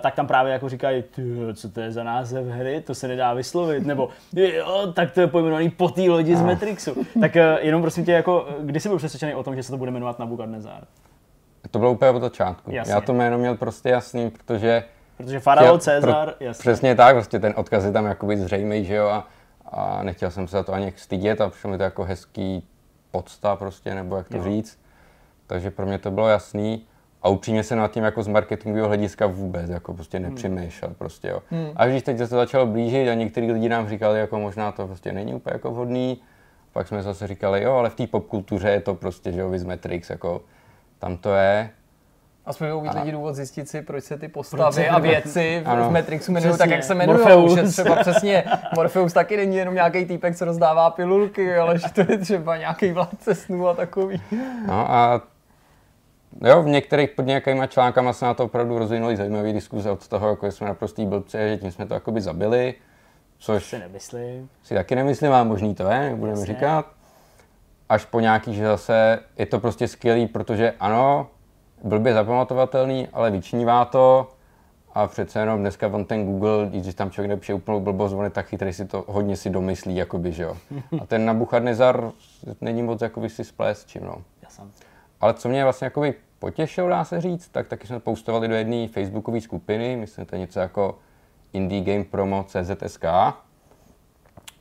tak 0.00 0.14
tam 0.14 0.26
právě 0.26 0.52
jako 0.52 0.68
říkají, 0.68 1.02
"Ty, 1.02 1.22
co 1.54 1.70
to 1.70 1.80
je 1.80 1.92
za 1.92 2.04
název 2.04 2.46
hry, 2.46 2.80
to 2.80 2.94
se 2.94 3.08
nedá 3.08 3.34
vyslovit, 3.34 3.86
nebo 3.86 4.08
jo, 4.32 4.92
tak 4.94 5.10
to 5.10 5.20
je 5.20 5.26
pojmenovaný 5.26 5.70
po 5.70 5.88
té 5.88 6.02
lodi 6.02 6.36
z 6.36 6.42
Matrixu. 6.42 7.06
Tak 7.20 7.34
uh, 7.34 7.40
jenom 7.66 7.82
prosím 7.82 8.04
tě, 8.04 8.12
jako, 8.12 8.48
kdy 8.60 8.80
jsi 8.80 8.88
byl 8.88 8.98
přesvědčený 8.98 9.34
o 9.34 9.42
tom, 9.42 9.56
že 9.56 9.62
se 9.62 9.70
to 9.70 9.78
bude 9.78 9.90
jmenovat 9.90 10.18
Nabukadnezar? 10.18 10.84
To 11.70 11.78
bylo 11.78 11.92
úplně 11.92 12.10
od 12.10 12.20
začátku. 12.20 12.70
Jasně. 12.70 12.92
Já 12.94 13.00
to 13.00 13.12
jméno 13.14 13.38
měl 13.38 13.56
prostě 13.56 13.88
jasný, 13.88 14.30
protože 14.30 14.84
Protože 15.16 15.40
Faraon, 15.40 15.80
Cezar, 15.80 16.24
pro- 16.28 16.46
jasně. 16.46 16.60
Přesně 16.60 16.94
tak, 16.94 17.14
prostě 17.14 17.38
ten 17.38 17.54
odkaz 17.56 17.84
je 17.84 17.92
tam 17.92 18.04
jakoby 18.06 18.36
zřejmý, 18.36 18.84
že 18.84 18.94
jo, 18.94 19.08
a, 19.08 19.28
a 19.72 20.02
nechtěl 20.02 20.30
jsem 20.30 20.48
se 20.48 20.56
za 20.56 20.62
to 20.62 20.72
ani 20.72 20.92
stydět 20.96 21.40
a 21.40 21.50
přišlo 21.50 21.70
mi 21.70 21.76
to 21.78 21.82
jako 21.82 22.04
hezký 22.04 22.66
podsta 23.10 23.56
prostě, 23.56 23.94
nebo 23.94 24.16
jak 24.16 24.28
to 24.28 24.36
Jo. 24.36 24.42
říct. 24.44 24.78
Takže 25.46 25.70
pro 25.70 25.86
mě 25.86 25.98
to 25.98 26.10
bylo 26.10 26.28
jasný. 26.28 26.86
A 27.22 27.28
upřímně 27.28 27.62
se 27.62 27.76
nad 27.76 27.90
tím 27.90 28.04
jako 28.04 28.22
z 28.22 28.28
marketingového 28.28 28.88
hlediska 28.88 29.26
vůbec 29.26 29.70
jako 29.70 29.94
prostě 29.94 30.18
Hmm. 30.18 30.28
nepřemýšlel 30.28 30.94
prostě 30.98 31.28
jo. 31.28 31.42
A 31.76 31.86
když 31.86 32.02
teď 32.02 32.18
se 32.18 32.28
to 32.28 32.36
začalo 32.36 32.66
blížit 32.66 33.08
a 33.08 33.14
některý 33.14 33.52
lidi 33.52 33.68
nám 33.68 33.88
říkali, 33.88 34.18
jako 34.20 34.38
možná 34.40 34.72
to 34.72 34.86
prostě 34.86 35.12
není 35.12 35.34
úplně 35.34 35.52
jako 35.54 35.70
vhodný, 35.70 36.20
pak 36.72 36.88
jsme 36.88 37.02
zase 37.02 37.26
říkali, 37.26 37.62
jo, 37.62 37.72
ale 37.74 37.90
v 37.90 37.94
té 37.94 38.06
popkultuře 38.06 38.70
je 38.70 38.80
to 38.80 38.94
prostě, 38.94 39.32
že 39.32 39.40
jo, 39.40 39.50
Viz 39.50 39.64
Matrix, 39.64 40.10
jako 40.10 40.42
tam 40.98 41.16
to 41.16 41.34
je. 41.34 41.70
Aspoň 42.46 42.66
budou 42.68 42.80
mít 42.80 42.88
A- 42.88 43.00
lidi 43.00 43.12
důvod 43.12 43.34
zjistit 43.34 43.68
si, 43.68 43.82
proč 43.82 44.04
se 44.04 44.18
ty 44.18 44.28
postavy 44.28 44.72
se- 44.72 44.88
a 44.88 44.98
věci 44.98 45.62
v, 45.64 45.68
Ano. 45.68 45.88
v 45.88 45.92
Matrixu 45.92 46.30
jmenují 46.32 46.58
tak, 46.58 46.70
jak 46.70 46.84
se 46.84 46.92
jmenují. 46.94 47.18
Morpheus. 47.18 47.54
Že 47.54 47.62
třeba 47.62 47.96
přesně 47.96 48.44
Morpheus 48.76 49.12
taky 49.12 49.36
není 49.36 49.56
jenom 49.56 49.74
nějaký 49.74 50.04
týpek, 50.04 50.36
co 50.36 50.44
rozdává 50.44 50.90
pilulky, 50.90 51.56
ale 51.56 51.78
že 51.78 51.86
to 51.94 52.00
je 52.12 52.18
třeba 52.18 52.56
nějaký 52.56 52.92
vládce 52.92 53.34
snů 53.34 53.68
a 53.68 53.74
takový. 53.74 54.22
No 54.66 54.90
a 54.92 55.20
jo, 56.44 56.62
v 56.62 56.66
některých 56.66 57.10
pod 57.10 57.26
nějakýma 57.26 57.66
článkama 57.66 58.12
se 58.12 58.24
na 58.24 58.34
to 58.34 58.44
opravdu 58.44 58.78
rozvinuly 58.78 59.16
zajímavé 59.16 59.52
diskuze 59.52 59.90
od 59.90 60.08
toho, 60.08 60.28
jako 60.28 60.52
jsme 60.52 60.66
naprostý 60.66 61.06
blbci, 61.06 61.38
a 61.38 61.46
že 61.48 61.56
tím 61.58 61.70
jsme 61.70 61.86
to 61.86 61.94
jakoby 61.94 62.20
zabili, 62.20 62.74
což 63.40 63.64
Si 63.64 63.78
nemyslím. 63.78 64.48
si 64.62 64.74
taky 64.74 64.94
nemyslím, 64.94 65.32
ale 65.32 65.44
možný 65.44 65.74
to 65.74 65.88
je, 65.88 66.00
nebudeme 66.00 66.38
Jasně. 66.38 66.54
říkat. 66.54 66.86
Až 67.88 68.04
po 68.04 68.20
nějaký, 68.20 68.54
že 68.54 68.66
zase 68.66 69.18
je 69.38 69.46
to 69.46 69.60
prostě 69.60 69.88
skvělý, 69.88 70.26
protože 70.26 70.74
ano, 70.80 71.26
blbě 71.84 72.14
zapamatovatelný, 72.14 73.08
ale 73.12 73.30
vyčnívá 73.30 73.84
to 73.84 74.30
a 74.94 75.06
přece 75.06 75.40
jenom 75.40 75.60
dneska 75.60 75.86
on 75.86 76.04
ten 76.04 76.26
Google, 76.26 76.66
když 76.68 76.94
tam 76.94 77.10
člověk 77.10 77.28
nepíše 77.30 77.54
úplnou 77.54 77.80
blbost, 77.80 78.12
on 78.12 78.24
je 78.24 78.30
tak 78.30 78.46
chytrý, 78.46 78.72
si 78.72 78.84
to 78.86 79.04
hodně 79.08 79.36
si 79.36 79.50
domyslí, 79.50 79.96
jakoby, 79.96 80.32
že 80.32 80.42
jo. 80.42 80.56
A 81.02 81.06
ten 81.06 81.26
Nabuchadnezar 81.26 82.10
není 82.60 82.82
moc 82.82 83.00
jakoby 83.00 83.28
si 83.30 83.44
splést 83.44 83.88
čím, 83.88 84.04
no. 84.04 84.16
Ale 85.20 85.34
co 85.34 85.48
mě 85.48 85.64
vlastně 85.64 85.84
jakoby 85.84 86.14
potěšilo, 86.38 86.88
dá 86.88 87.04
se 87.04 87.20
říct, 87.20 87.48
tak 87.48 87.68
taky 87.68 87.86
jsme 87.86 88.00
postovali 88.00 88.48
do 88.48 88.54
jedné 88.54 88.88
facebookové 88.88 89.40
skupiny, 89.40 89.96
myslím, 89.96 90.26
to 90.26 90.34
je 90.34 90.40
něco 90.40 90.60
jako 90.60 90.98
Indie 91.52 91.84
Game 91.84 92.04
Promo 92.04 92.44
CZSK. 92.44 93.04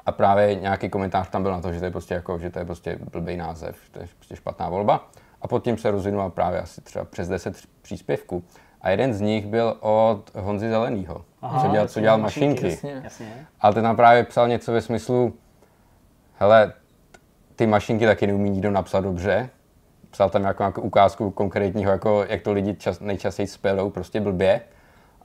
A 0.06 0.11
právě 0.11 0.56
nějaký 0.56 0.90
komentář 0.90 1.30
tam 1.30 1.44
byl 1.44 1.52
na 1.52 1.61
to, 1.61 1.74
že 1.74 1.80
to 1.80 1.86
je 1.86 1.91
prostě 1.91 2.14
jako, 2.14 2.40
že 2.40 2.49
to 2.49 2.60
je 2.60 2.66
prostě 2.66 2.99
blbý 3.11 3.38
název, 3.38 3.78
že 3.86 3.91
to 3.91 3.99
je 3.99 4.07
prostě 4.16 4.36
špatná 4.36 4.70
volba. 4.70 5.10
A 5.41 5.48
pod 5.48 5.64
tím 5.64 5.78
se 5.78 5.91
rozvinula 5.91 6.30
právě 6.30 6.61
asi 6.61 6.82
třeba 6.82 7.06
přes 7.06 7.28
10 7.28 7.56
příspěvků. 7.82 8.44
A 8.82 8.90
jeden 8.90 9.14
z 9.14 9.22
nich 9.22 9.48
byl 9.48 9.78
od 9.80 10.32
Honzy 10.36 10.70
Zelenýho, 10.70 11.26
Aha, 11.41 11.61
co 11.61 11.72
dělal, 11.72 11.88
co 11.88 11.99
dělal 11.99 12.18
mašinky. 12.18 12.70
Jasně. 12.70 13.02
Jasně. 13.03 13.48
Ale 13.61 13.74
ten 13.74 13.84
tam 13.84 13.95
právě 13.95 14.24
psal 14.24 14.48
něco 14.48 14.72
ve 14.72 14.82
smyslu, 14.82 15.34
hele, 16.40 16.74
ty 17.56 17.68
mašinky 17.68 18.06
taky 18.06 18.28
neumí 18.28 18.49
nikdo 18.49 18.72
napsat 18.72 18.99
dobře. 18.99 19.49
Psal 20.11 20.30
tam 20.30 20.44
jako, 20.44 20.64
jako 20.64 20.82
ukázku 20.82 21.32
konkrétního, 21.32 21.91
jako 21.91 22.26
jak 22.30 22.41
to 22.41 22.53
lidi 22.53 22.76
čas, 22.76 22.99
nejčastěji 22.99 23.48
spelou, 23.48 23.90
prostě 23.90 24.22
blbě. 24.22 24.61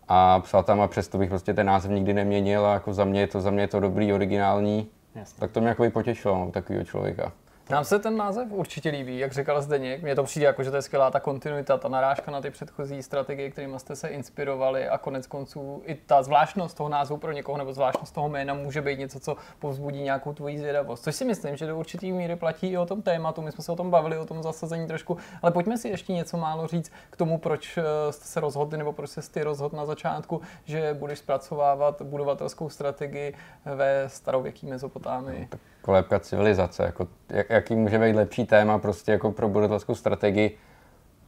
A 0.08 0.40
psal 0.40 0.62
tam 0.62 0.80
a 0.80 0.88
přesto 0.88 1.18
bych 1.18 1.28
prostě 1.28 1.54
ten 1.54 1.66
název 1.66 1.90
nikdy 1.90 2.14
neměnil 2.14 2.66
a 2.66 2.74
jako 2.74 2.94
za 2.94 3.04
mě 3.04 3.20
je 3.20 3.26
to, 3.26 3.40
za 3.40 3.50
mě 3.50 3.62
je 3.62 3.68
to 3.68 3.80
dobrý, 3.80 4.12
originální. 4.12 4.88
Jasně. 5.14 5.40
Tak 5.40 5.50
to 5.50 5.60
mě 5.60 5.68
jako 5.68 5.90
potěšilo, 5.90 6.38
no, 6.38 6.50
takového 6.50 6.84
člověka. 6.84 7.32
Nám 7.70 7.84
se 7.84 7.98
ten 7.98 8.16
název 8.16 8.48
určitě 8.52 8.90
líbí, 8.90 9.18
jak 9.18 9.32
říkal 9.32 9.62
Zdeněk. 9.62 10.02
Mně 10.02 10.14
to 10.14 10.24
přijde 10.24 10.46
jako, 10.46 10.62
že 10.62 10.70
to 10.70 10.76
je 10.76 10.82
skvělá 10.82 11.10
ta 11.10 11.20
kontinuita, 11.20 11.78
ta 11.78 11.88
narážka 11.88 12.30
na 12.30 12.40
ty 12.40 12.50
předchozí 12.50 13.02
strategie, 13.02 13.50
kterými 13.50 13.80
jste 13.80 13.96
se 13.96 14.08
inspirovali 14.08 14.88
a 14.88 14.98
konec 14.98 15.26
konců 15.26 15.82
i 15.84 15.94
ta 15.94 16.22
zvláštnost 16.22 16.76
toho 16.76 16.88
názvu 16.88 17.16
pro 17.16 17.32
někoho 17.32 17.58
nebo 17.58 17.72
zvláštnost 17.72 18.14
toho 18.14 18.28
jména 18.28 18.54
může 18.54 18.82
být 18.82 18.98
něco, 18.98 19.20
co 19.20 19.36
povzbudí 19.58 20.02
nějakou 20.02 20.32
tvoji 20.32 20.58
zvědavost. 20.58 21.04
Což 21.04 21.14
si 21.14 21.24
myslím, 21.24 21.56
že 21.56 21.66
do 21.66 21.78
určitý 21.78 22.12
míry 22.12 22.36
platí 22.36 22.66
i 22.66 22.76
o 22.76 22.86
tom 22.86 23.02
tématu. 23.02 23.42
My 23.42 23.52
jsme 23.52 23.64
se 23.64 23.72
o 23.72 23.76
tom 23.76 23.90
bavili, 23.90 24.18
o 24.18 24.26
tom 24.26 24.42
zasazení 24.42 24.86
trošku, 24.86 25.16
ale 25.42 25.52
pojďme 25.52 25.78
si 25.78 25.88
ještě 25.88 26.12
něco 26.12 26.36
málo 26.36 26.66
říct 26.66 26.92
k 27.10 27.16
tomu, 27.16 27.38
proč 27.38 27.78
eh, 27.78 28.12
jste 28.12 28.24
se 28.24 28.40
rozhodli 28.40 28.78
nebo 28.78 28.92
proč 28.92 29.10
jste 29.10 29.22
ty 29.22 29.42
rozhodl 29.42 29.76
na 29.76 29.86
začátku, 29.86 30.40
že 30.64 30.94
budeš 30.94 31.18
zpracovávat 31.18 32.02
budovatelskou 32.02 32.68
strategii 32.68 33.34
ve 33.64 34.08
starověké 34.08 34.66
Mezopotámii. 34.66 35.48
Kolébka 35.84 36.20
civilizace, 36.20 36.82
jako, 36.82 37.08
jak, 37.28 37.50
jaký 37.50 37.76
může 37.76 37.98
být 37.98 38.16
lepší 38.16 38.46
téma 38.46 38.78
prostě 38.78 39.12
jako 39.12 39.32
pro 39.32 39.48
budovatelskou 39.48 39.94
strategii, 39.94 40.58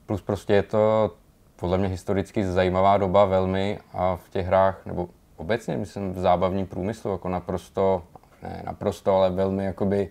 plus 0.07 0.23
prostě 0.23 0.55
je 0.55 0.62
to 0.62 1.11
podle 1.57 1.78
mě 1.78 1.89
historicky 1.89 2.45
zajímavá 2.45 2.97
doba 2.97 3.24
velmi 3.24 3.78
a 3.93 4.16
v 4.16 4.28
těch 4.28 4.47
hrách, 4.47 4.87
nebo 4.87 5.09
obecně 5.37 5.77
myslím 5.77 6.12
v 6.12 6.19
zábavním 6.19 6.66
průmyslu, 6.66 7.11
jako 7.12 7.28
naprosto, 7.28 8.03
ne 8.43 8.62
naprosto, 8.66 9.16
ale 9.16 9.31
velmi 9.31 9.65
jakoby 9.65 10.11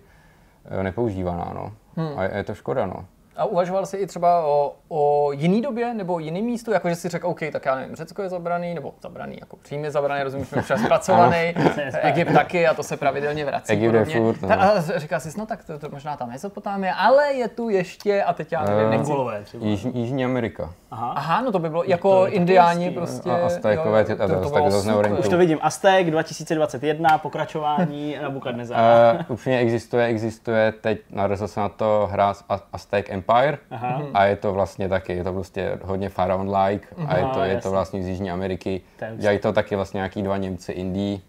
eh, 0.66 0.84
nepoužívaná, 0.84 1.52
no. 1.56 1.72
Hmm. 1.96 2.20
A 2.20 2.24
je, 2.24 2.38
je 2.38 2.44
to 2.44 2.56
škoda, 2.56 2.86
no. 2.86 3.06
A 3.38 3.46
uvažoval 3.46 3.86
jsi 3.86 3.98
i 3.98 4.08
třeba 4.08 4.46
o, 4.46 4.74
o 4.90 5.32
jiný 5.32 5.62
době 5.62 5.94
nebo 5.94 6.20
jiným 6.20 6.46
místu, 6.46 6.72
jako 6.72 6.90
že 6.90 6.96
si 6.96 7.10
řekl, 7.10 7.28
OK, 7.28 7.40
tak 7.52 7.66
já 7.66 7.76
nevím, 7.76 7.96
Řecko 7.96 8.22
je 8.22 8.30
zabraný, 8.30 8.74
nebo 8.74 8.94
zabraný, 9.02 9.38
jako 9.40 9.56
přímě 9.58 9.92
zabraný, 9.92 10.24
rozumíš, 10.24 10.50
že 10.50 10.56
už 10.56 10.70
je 10.70 10.78
zpracovaný, 10.78 11.38
Egypt 12.02 12.34
taky 12.34 12.68
a 12.68 12.74
to 12.74 12.84
se 12.84 12.98
pravidelně 12.98 13.46
vrací. 13.46 13.74
Egypt 13.74 13.94
je 13.94 14.06
furt, 14.06 14.42
no. 14.42 14.48
Ta, 14.48 14.56
a 14.56 14.82
říkal 15.00 15.20
jsi, 15.20 15.40
no 15.40 15.46
tak 15.46 15.64
to, 15.64 15.80
to 15.80 15.90
možná 15.90 16.18
tam 16.18 16.30
Mezopotámie, 16.30 16.94
ale 16.94 17.34
je 17.34 17.48
tu 17.48 17.70
ještě, 17.70 18.24
a 18.24 18.34
teď 18.34 18.52
já 18.52 18.64
nevím, 18.64 18.86
Eh, 18.86 18.90
nechci. 18.90 18.98
Mongolové 19.12 19.44
třeba. 19.44 19.66
Již, 19.66 19.84
Jižní 19.94 20.26
Amerika. 20.26 20.74
Aha. 20.92 21.14
Aha, 21.16 21.42
no 21.42 21.52
to 21.52 21.60
by 21.60 21.70
bylo 21.70 21.84
jako 21.84 22.10
to 22.10 22.28
indiáni 22.28 22.92
prostě. 22.92 23.30
A 23.30 23.46
Aztékové, 23.46 24.00
jo, 24.00 24.06
ty- 24.06 24.16
to- 24.16 24.28
tak 24.28 24.52
bylo 24.52 24.72
zase. 24.72 24.94
Už 25.20 25.28
to 25.28 25.38
vidím. 25.38 25.60
Aztek 25.62 26.12
2021, 26.12 27.18
pokračování 27.18 28.18
Nabukadnezar. 28.22 28.80
Uh, 29.16 29.22
upřímně 29.28 29.60
existuje, 29.60 30.06
existuje, 30.06 30.74
teď 30.82 31.00
narazil 31.10 31.48
jsem 31.48 31.64
na 31.64 31.70
to 31.70 32.10
hra 32.12 32.34
z 32.34 32.44
A- 32.50 32.60
Aztec 32.74 33.06
Empire 33.28 33.58
Aha. 33.72 34.02
a 34.14 34.26
je 34.26 34.36
to 34.36 34.54
vlastně 34.54 34.90
taky, 34.90 35.14
je 35.14 35.24
to 35.24 35.34
prostě 35.34 35.80
hodně 35.84 36.10
Pharaon-like 36.10 36.88
a 37.08 37.18
je 37.18 37.26
to, 37.26 37.44
je 37.44 37.62
to 37.62 37.72
vlastně 37.72 38.04
z 38.04 38.08
Jižní 38.08 38.32
Ameriky. 38.32 38.82
Dělají 39.16 39.40
to 39.40 39.54
taky 39.54 39.76
vlastně 39.76 39.98
nějaký 39.98 40.22
dva 40.22 40.38
Němci 40.38 40.72
Indí. 40.72 41.24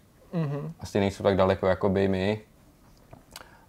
Asi 0.79 0.99
nejsou 0.99 1.23
tak 1.23 1.37
daleko 1.37 1.67
jako 1.67 1.89
by 1.89 2.07
my. 2.07 2.41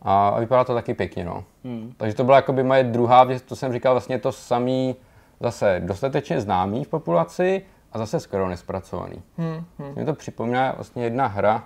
A, 0.03 0.29
a 0.29 0.41
vypadá 0.41 0.65
to 0.65 0.75
taky 0.75 0.95
pěkně, 0.95 1.25
no. 1.25 1.45
Hmm. 1.65 1.93
Takže 1.97 2.17
to 2.17 2.25
byla 2.25 2.37
jakoby 2.37 2.63
moje 2.63 2.85
druhá 2.85 3.25
věc, 3.25 3.43
to 3.43 3.57
jsem 3.57 3.73
říkal 3.73 3.95
vlastně 3.95 4.19
to 4.19 4.33
samý, 4.33 4.97
zase 5.41 5.83
dostatečně 5.85 6.41
známý 6.41 6.85
v 6.85 6.89
populaci 6.89 7.63
a 7.93 7.99
zase 7.99 8.21
skoro 8.21 8.49
nespracovaný. 8.49 9.23
Hmm, 9.39 9.65
hmm. 9.79 9.93
Mě 9.95 10.05
to 10.05 10.15
připomíná 10.15 10.73
vlastně 10.73 11.05
jedna 11.05 11.27
hra, 11.27 11.65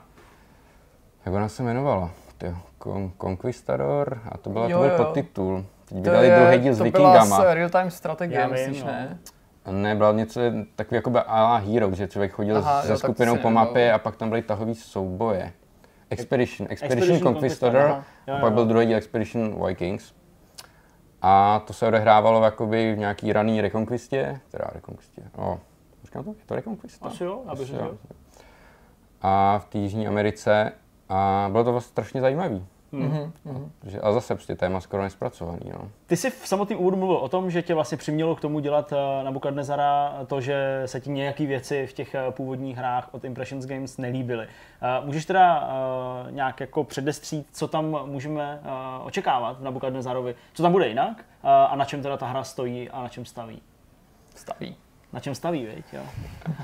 jak 1.27 1.35
ona 1.35 1.49
se 1.49 1.63
jmenovala? 1.63 2.11
Tyjo, 2.39 2.55
Con- 2.81 3.11
Conquistador 3.21 4.19
a 4.33 4.39
to, 4.39 4.51
byla, 4.51 4.69
Jo, 4.69 4.77
to 4.79 4.83
byl 4.83 4.91
jo. 4.99 5.05
podtitul. 5.05 5.65
Teď 5.95 6.05
To 6.05 6.11
vydali 6.11 6.27
je- 6.29 6.37
druhý 6.41 6.59
díl 6.59 6.75
s 6.75 6.79
to 6.79 6.85
Vikingama. 6.85 7.25
byla 7.27 7.41
s 7.43 7.55
real-time 7.55 7.91
strategie, 7.91 8.41
Já 8.41 8.47
myslíš, 8.49 8.81
no. 8.81 8.87
ne? 8.87 9.19
Ne, 9.71 9.95
byl 9.95 10.13
něco 10.13 10.41
takový 10.77 10.97
jako 10.97 11.11
by 11.11 11.19
a 11.19 11.43
la 11.43 11.57
Hero, 11.57 11.95
že 11.95 12.09
člověk 12.09 12.33
chodil 12.33 12.57
Aha, 12.59 12.77
jo, 12.77 12.83
se 12.83 12.93
to 12.93 12.99
skupinou 12.99 13.37
po 13.37 13.51
mapě 13.51 13.93
a 13.93 13.99
pak 13.99 14.17
tam 14.17 14.29
byly 14.29 14.43
tahový 14.43 14.75
souboje. 14.75 15.53
Expedition, 16.11 16.67
Expedition, 16.71 17.01
Expedition 17.03 17.35
Conquistador. 17.35 17.81
Jo, 17.81 17.89
a 17.89 18.31
jo, 18.31 18.37
pak 18.41 18.51
jo. 18.51 18.55
byl 18.55 18.67
druhý 18.67 18.87
díl 18.87 18.97
Expedition 18.97 19.67
Vikings. 19.67 20.13
A 21.23 21.63
to 21.67 21.73
se 21.73 21.87
odehrávalo 21.87 22.45
jakoby 22.45 22.95
v 22.95 22.99
nějaký 22.99 23.33
raný 23.33 23.61
rekonquistě, 23.61 24.41
teda 24.51 24.65
rekonquistě, 24.75 25.23
no, 25.39 25.61
říkám 26.05 26.25
to, 26.25 26.31
je 26.31 26.37
to 26.47 26.55
rekonquista? 26.55 27.07
Asi 27.07 27.25
jo, 27.25 27.43
aby 27.47 27.63
Asi 27.63 27.75
jo. 27.75 27.91
A 29.23 29.59
v 29.71 29.75
Jižní 29.75 30.09
Americe 30.09 30.73
a 31.09 31.49
bylo 31.53 31.65
to 31.65 31.73
vlastně 31.73 31.91
strašně 31.91 32.21
zajímavý. 32.21 32.67
Mhm, 32.93 33.33
mhm. 33.45 33.71
Že, 33.87 34.01
a 34.01 34.13
zase 34.13 34.35
prostě 34.35 34.57
téma 34.57 34.81
skoro 34.81 35.03
nespracovaný. 35.03 35.61
No. 35.73 35.89
Ty 36.07 36.17
jsi 36.17 36.31
v 36.31 36.49
samotném 36.49 36.79
úvodu 36.81 36.97
mluvil 36.97 37.17
o 37.17 37.29
tom, 37.29 37.51
že 37.51 37.63
tě 37.63 37.75
vlastně 37.75 37.99
přimělo 37.99 38.37
k 38.37 38.41
tomu 38.41 38.61
dělat 38.61 38.93
eh, 38.93 39.25
Nabukadnezara 39.25 40.19
to, 40.27 40.41
že 40.41 40.83
se 40.87 41.01
ti 41.01 41.11
nějaké 41.11 41.47
věci 41.47 41.87
v 41.87 41.93
těch 41.93 42.15
eh, 42.15 42.31
původních 42.31 42.77
hrách 42.77 43.09
od 43.13 43.25
Impressions 43.25 43.67
Games 43.67 43.99
nelíbily. 43.99 44.47
Eh, 44.47 45.07
Můžeš 45.07 45.25
teda 45.25 45.69
nějak 46.31 46.61
jako 46.61 46.85
předestřít, 46.85 47.47
co 47.53 47.69
tam 47.69 47.97
můžeme 48.07 48.61
očekávat 49.05 49.59
v 49.59 49.63
Nabukadnezarovi? 49.63 50.35
Co 50.55 50.63
tam 50.63 50.73
bude 50.73 50.89
jinak 50.89 51.25
a 51.43 51.77
na 51.77 51.85
čem 51.85 52.03
teda 52.03 52.17
ta 52.17 52.27
hra 52.27 52.45
stojí 52.45 52.91
a 52.91 53.03
na 53.03 53.09
čem 53.09 53.25
staví? 53.25 53.63
Staví. 54.35 54.77
Na 55.13 55.21
čem 55.21 55.35
staví, 55.35 55.67
viď? 55.67 55.85
Jo. 55.93 56.03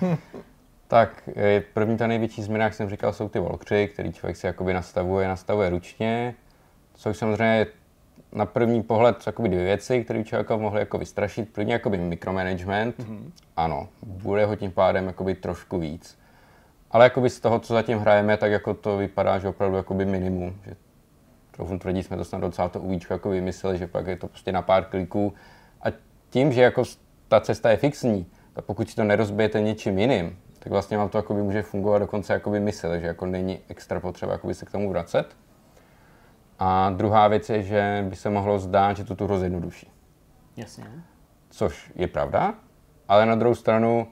Tak 0.89 1.29
eh, 1.37 1.63
první 1.75 1.97
ta 1.97 2.07
největší 2.07 2.43
změna, 2.43 2.65
jak 2.65 2.75
jsem 2.75 2.91
říkal, 2.91 3.13
jsou 3.13 3.29
ty 3.29 3.39
volkři, 3.39 3.89
který 3.93 4.13
člověk 4.13 4.37
si 4.37 4.47
jakoby 4.47 4.73
nastavuje, 4.73 5.29
nastavuje 5.29 5.71
ručně, 5.71 6.35
což 6.95 7.17
samozřejmě 7.17 7.57
je 7.57 7.67
na 8.33 8.47
první 8.47 8.83
pohled 8.83 9.17
jakoby 9.27 9.49
dvě 9.49 9.65
věci, 9.65 10.05
které 10.05 10.25
člověka 10.25 10.57
mohly 10.57 10.81
jako 10.81 10.99
vystrašit. 10.99 11.53
První 11.53 11.73
jakoby 11.73 11.99
micromanagement, 11.99 12.99
mm-hmm. 12.99 13.31
ano, 13.57 13.89
bude 14.03 14.47
ho 14.47 14.57
tím 14.57 14.71
pádem 14.71 15.07
jakoby 15.07 15.35
trošku 15.35 15.79
víc. 15.79 16.19
Ale 16.91 17.05
jakoby 17.05 17.31
z 17.31 17.41
toho, 17.41 17.59
co 17.61 17.75
zatím 17.75 17.99
hrajeme, 17.99 18.37
tak 18.37 18.51
jako 18.51 18.75
to 18.75 18.97
vypadá, 18.97 19.39
že 19.39 19.49
opravdu 19.49 19.77
jakoby 19.77 20.05
minimum. 20.05 20.57
Že 20.65 20.77
trochu 21.51 21.79
tvrdí, 21.79 22.03
jsme 22.03 22.17
to 22.17 22.25
snad 22.25 22.41
docela 22.41 22.69
to 22.69 22.81
uvíčko 22.81 23.13
jako 23.13 23.31
vymysleli, 23.31 23.79
že 23.79 23.87
pak 23.87 24.07
je 24.07 24.17
to 24.17 24.29
prostě 24.29 24.53
na 24.53 24.63
pár 24.63 24.85
kliků. 24.85 25.35
A 25.83 25.87
tím, 26.31 26.53
že 26.53 26.63
jako 26.63 26.83
ta 27.29 27.41
cesta 27.41 27.71
je 27.71 27.77
fixní, 27.77 28.27
tak 28.53 28.65
pokud 28.65 28.91
si 28.91 28.97
to 28.97 29.05
nerozbijete 29.05 29.61
něčím 29.61 29.99
jiným, 29.99 30.39
tak 30.59 30.73
vlastně 30.73 30.97
vám 30.99 31.09
to 31.09 31.19
jakoby 31.19 31.43
může 31.43 31.63
fungovat 31.63 31.99
dokonce 31.99 32.33
jakoby 32.33 32.61
mysl, 32.61 32.99
že 32.99 33.07
jako 33.07 33.27
není 33.27 33.59
extra 33.69 34.01
potřeba 34.01 34.33
jakoby 34.33 34.55
se 34.55 34.67
k 34.67 34.71
tomu 34.71 34.91
vracet. 34.91 35.37
A 36.59 36.91
druhá 36.91 37.29
věc 37.29 37.51
je, 37.51 37.63
že 37.63 38.05
by 38.09 38.17
se 38.17 38.31
mohlo 38.31 38.59
zdát, 38.59 38.97
že 38.97 39.05
to 39.05 39.15
tu 39.15 39.25
hru 39.25 39.39
zjednoduší. 39.39 39.91
Jasně. 40.57 40.85
Což 41.51 41.93
je 41.95 42.07
pravda, 42.07 42.55
ale 43.09 43.27
na 43.27 43.35
druhou 43.35 43.55
stranu 43.55 44.09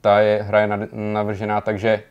ta 0.00 0.20
je, 0.20 0.42
hra 0.42 0.60
je 0.60 0.88
navržená 0.92 1.60
tak, 1.60 1.78
že 1.78 2.02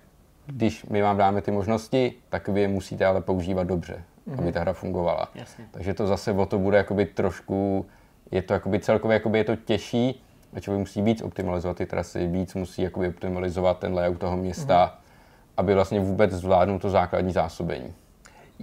když 0.45 0.85
my 0.85 1.01
vám 1.01 1.17
dáme 1.17 1.41
ty 1.41 1.51
možnosti, 1.51 2.13
tak 2.29 2.47
vy 2.47 2.61
je 2.61 2.67
musíte 2.67 3.05
ale 3.05 3.21
používat 3.21 3.67
dobře, 3.67 4.03
mm-hmm. 4.27 4.39
aby 4.39 4.51
ta 4.51 4.59
hra 4.59 4.73
fungovala. 4.73 5.27
Jasně. 5.35 5.65
Takže 5.71 5.93
to 5.93 6.07
zase 6.07 6.31
o 6.31 6.45
to 6.45 6.59
bude 6.59 6.77
jakoby 6.77 7.05
trošku, 7.05 7.85
je 8.31 8.41
to 8.41 8.53
jakoby 8.53 8.79
celkově 8.79 9.13
jakoby 9.13 9.37
je 9.37 9.43
to 9.43 9.55
těžší, 9.55 10.23
a 10.53 10.59
člověk 10.59 10.79
musí 10.79 11.01
víc 11.01 11.21
optimalizovat 11.21 11.77
ty 11.77 11.85
trasy, 11.85 12.27
víc 12.27 12.55
musí 12.55 12.81
jakoby 12.81 13.07
optimalizovat 13.07 13.79
ten 13.79 13.93
layout 13.93 14.17
toho 14.17 14.37
města, 14.37 14.85
mm-hmm. 14.85 15.53
aby 15.57 15.73
vlastně 15.73 15.99
vůbec 15.99 16.31
zvládnul 16.31 16.79
to 16.79 16.89
základní 16.89 17.31
zásobení. 17.31 17.93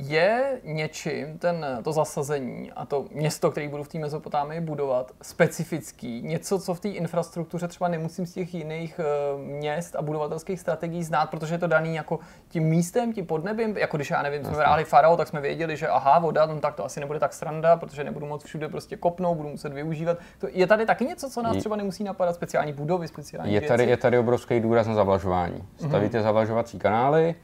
Je 0.00 0.60
něčím 0.64 1.38
ten, 1.38 1.66
to 1.84 1.92
zasazení 1.92 2.72
a 2.72 2.86
to 2.86 3.04
město, 3.12 3.50
které 3.50 3.68
budu 3.68 3.82
v 3.82 3.88
té 3.88 3.98
Mezopotámii 3.98 4.60
budovat, 4.60 5.12
specifický? 5.22 6.22
Něco, 6.22 6.58
co 6.58 6.74
v 6.74 6.80
té 6.80 6.88
infrastruktuře 6.88 7.68
třeba 7.68 7.88
nemusím 7.88 8.26
z 8.26 8.32
těch 8.32 8.54
jiných 8.54 9.00
uh, 9.34 9.40
měst 9.40 9.96
a 9.96 10.02
budovatelských 10.02 10.60
strategií 10.60 11.04
znát, 11.04 11.30
protože 11.30 11.54
je 11.54 11.58
to 11.58 11.66
daný 11.66 11.94
jako 11.94 12.18
tím 12.48 12.64
místem, 12.64 13.12
tím 13.12 13.26
podnebím, 13.26 13.76
jako 13.76 13.96
když 13.96 14.10
já 14.10 14.22
nevím, 14.22 14.44
jsme 14.44 14.56
hráli 14.56 14.84
Farao, 14.84 15.16
tak 15.16 15.28
jsme 15.28 15.40
věděli, 15.40 15.76
že 15.76 15.88
aha, 15.88 16.18
voda, 16.18 16.46
no, 16.46 16.60
tak 16.60 16.74
to 16.74 16.84
asi 16.84 17.00
nebude 17.00 17.18
tak 17.20 17.32
sranda, 17.32 17.76
protože 17.76 18.04
nebudu 18.04 18.26
moc 18.26 18.44
všude 18.44 18.68
prostě 18.68 18.96
kopnout, 18.96 19.36
budu 19.36 19.48
muset 19.48 19.72
využívat. 19.72 20.18
To, 20.38 20.46
je 20.50 20.66
tady 20.66 20.86
taky 20.86 21.04
něco, 21.04 21.30
co 21.30 21.42
nás 21.42 21.56
třeba 21.56 21.76
nemusí 21.76 22.04
napadat, 22.04 22.34
speciální 22.34 22.72
budovy, 22.72 23.08
speciální 23.08 23.54
Je 23.54 23.60
věci? 23.60 23.68
tady, 23.68 23.84
je 23.84 23.96
tady 23.96 24.18
obrovský 24.18 24.60
důraz 24.60 24.86
na 24.86 24.94
zavlažování. 24.94 25.68
Stavíte 25.76 26.22
zavlažovací 26.22 26.78
kanály 26.78 27.34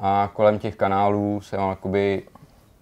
a 0.00 0.30
kolem 0.32 0.58
těch 0.58 0.76
kanálů 0.76 1.40
se 1.40 1.56
vám 1.56 1.70
jakoby, 1.70 2.22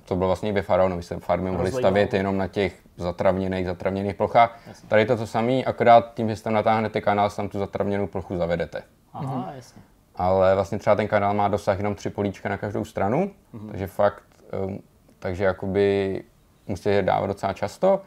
to 0.04 0.16
bylo 0.16 0.28
vlastně 0.28 0.52
ve 0.52 0.62
Faraonovi, 0.62 1.02
se 1.02 1.16
farmy 1.16 1.50
mohly 1.50 1.72
stavět 1.72 2.14
jenom 2.14 2.38
na 2.38 2.48
těch 2.48 2.80
zatravněných, 2.96 3.66
zatravněných 3.66 4.14
plochách. 4.14 4.60
Tady 4.88 5.02
je 5.02 5.06
to 5.06 5.16
to 5.16 5.26
samé, 5.26 5.64
akorát 5.64 6.14
tím, 6.14 6.28
že 6.34 6.42
tam 6.42 6.52
natáhnete 6.52 7.00
kanál, 7.00 7.30
se 7.30 7.36
tam 7.36 7.48
tu 7.48 7.58
zatravněnou 7.58 8.06
plochu 8.06 8.36
zavedete. 8.36 8.82
Aha, 9.12 9.52
jasně. 9.56 9.82
Ale 10.16 10.54
vlastně 10.54 10.78
třeba 10.78 10.96
ten 10.96 11.08
kanál 11.08 11.34
má 11.34 11.48
dosah 11.48 11.76
jenom 11.76 11.94
tři 11.94 12.10
políčka 12.10 12.48
na 12.48 12.56
každou 12.56 12.84
stranu, 12.84 13.30
takže 13.68 13.86
fakt, 13.86 14.22
um, 14.66 14.80
takže 15.18 15.44
jakoby 15.44 16.22
musíte 16.66 16.90
je 16.90 17.02
dávat 17.02 17.26
docela 17.26 17.52
často 17.52 18.02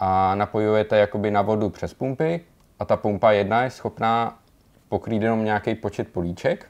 a 0.00 0.34
napojujete 0.34 0.98
jakoby 0.98 1.30
na 1.30 1.42
vodu 1.42 1.70
přes 1.70 1.94
pumpy 1.94 2.40
a 2.78 2.84
ta 2.84 2.96
pumpa 2.96 3.30
jedna 3.30 3.62
je 3.62 3.70
schopná 3.70 4.38
pokrýt 4.88 5.22
jenom 5.22 5.44
nějaký 5.44 5.74
počet 5.74 6.12
políček, 6.12 6.66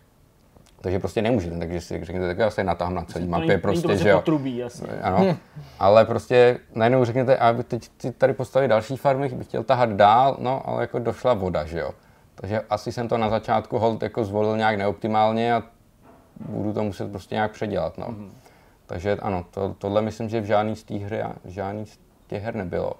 takže 0.80 0.98
prostě 0.98 1.22
nemůžete, 1.22 1.58
takže 1.58 1.80
si 1.80 2.04
řeknete, 2.04 2.26
tak 2.26 2.38
já 2.38 2.50
se 2.50 2.64
natáhnu 2.64 2.96
na 2.96 3.04
celý 3.04 3.28
mapě, 3.28 3.40
není, 3.40 3.48
není 3.48 3.60
to 3.60 3.68
prostě, 3.68 3.88
prostě 3.88 4.02
že 4.02 4.08
jo. 4.08 4.16
potrubí, 4.16 4.56
jasně. 4.56 4.88
Ano, 5.02 5.36
ale 5.78 6.04
prostě 6.04 6.58
najednou 6.74 7.04
řeknete, 7.04 7.36
a 7.36 7.52
teď 7.62 7.90
si 7.98 8.12
tady 8.12 8.32
postavit 8.32 8.68
další 8.68 8.96
farmy, 8.96 9.28
bych 9.28 9.46
chtěl 9.46 9.62
tahat 9.62 9.90
dál, 9.90 10.36
no 10.40 10.68
ale 10.68 10.82
jako 10.82 10.98
došla 10.98 11.34
voda, 11.34 11.64
že 11.64 11.78
jo. 11.78 11.90
Takže 12.34 12.60
asi 12.70 12.92
jsem 12.92 13.08
to 13.08 13.18
na 13.18 13.30
začátku 13.30 13.78
hold 13.78 14.02
jako 14.02 14.24
zvolil 14.24 14.56
nějak 14.56 14.78
neoptimálně 14.78 15.54
a 15.54 15.62
budu 16.48 16.72
to 16.72 16.82
muset 16.82 17.10
prostě 17.10 17.34
nějak 17.34 17.52
předělat, 17.52 17.98
no. 17.98 18.06
Mm-hmm. 18.06 18.30
Takže 18.86 19.16
ano, 19.16 19.44
to, 19.50 19.74
tohle 19.78 20.02
myslím, 20.02 20.28
že 20.28 20.40
v 20.40 20.44
žádný 20.44 20.76
z 20.76 20.84
těch 20.84 21.02
hry, 21.02 21.22
žádný 21.44 21.86
z 21.86 21.98
těch 22.26 22.42
her 22.42 22.54
nebylo. 22.54 22.92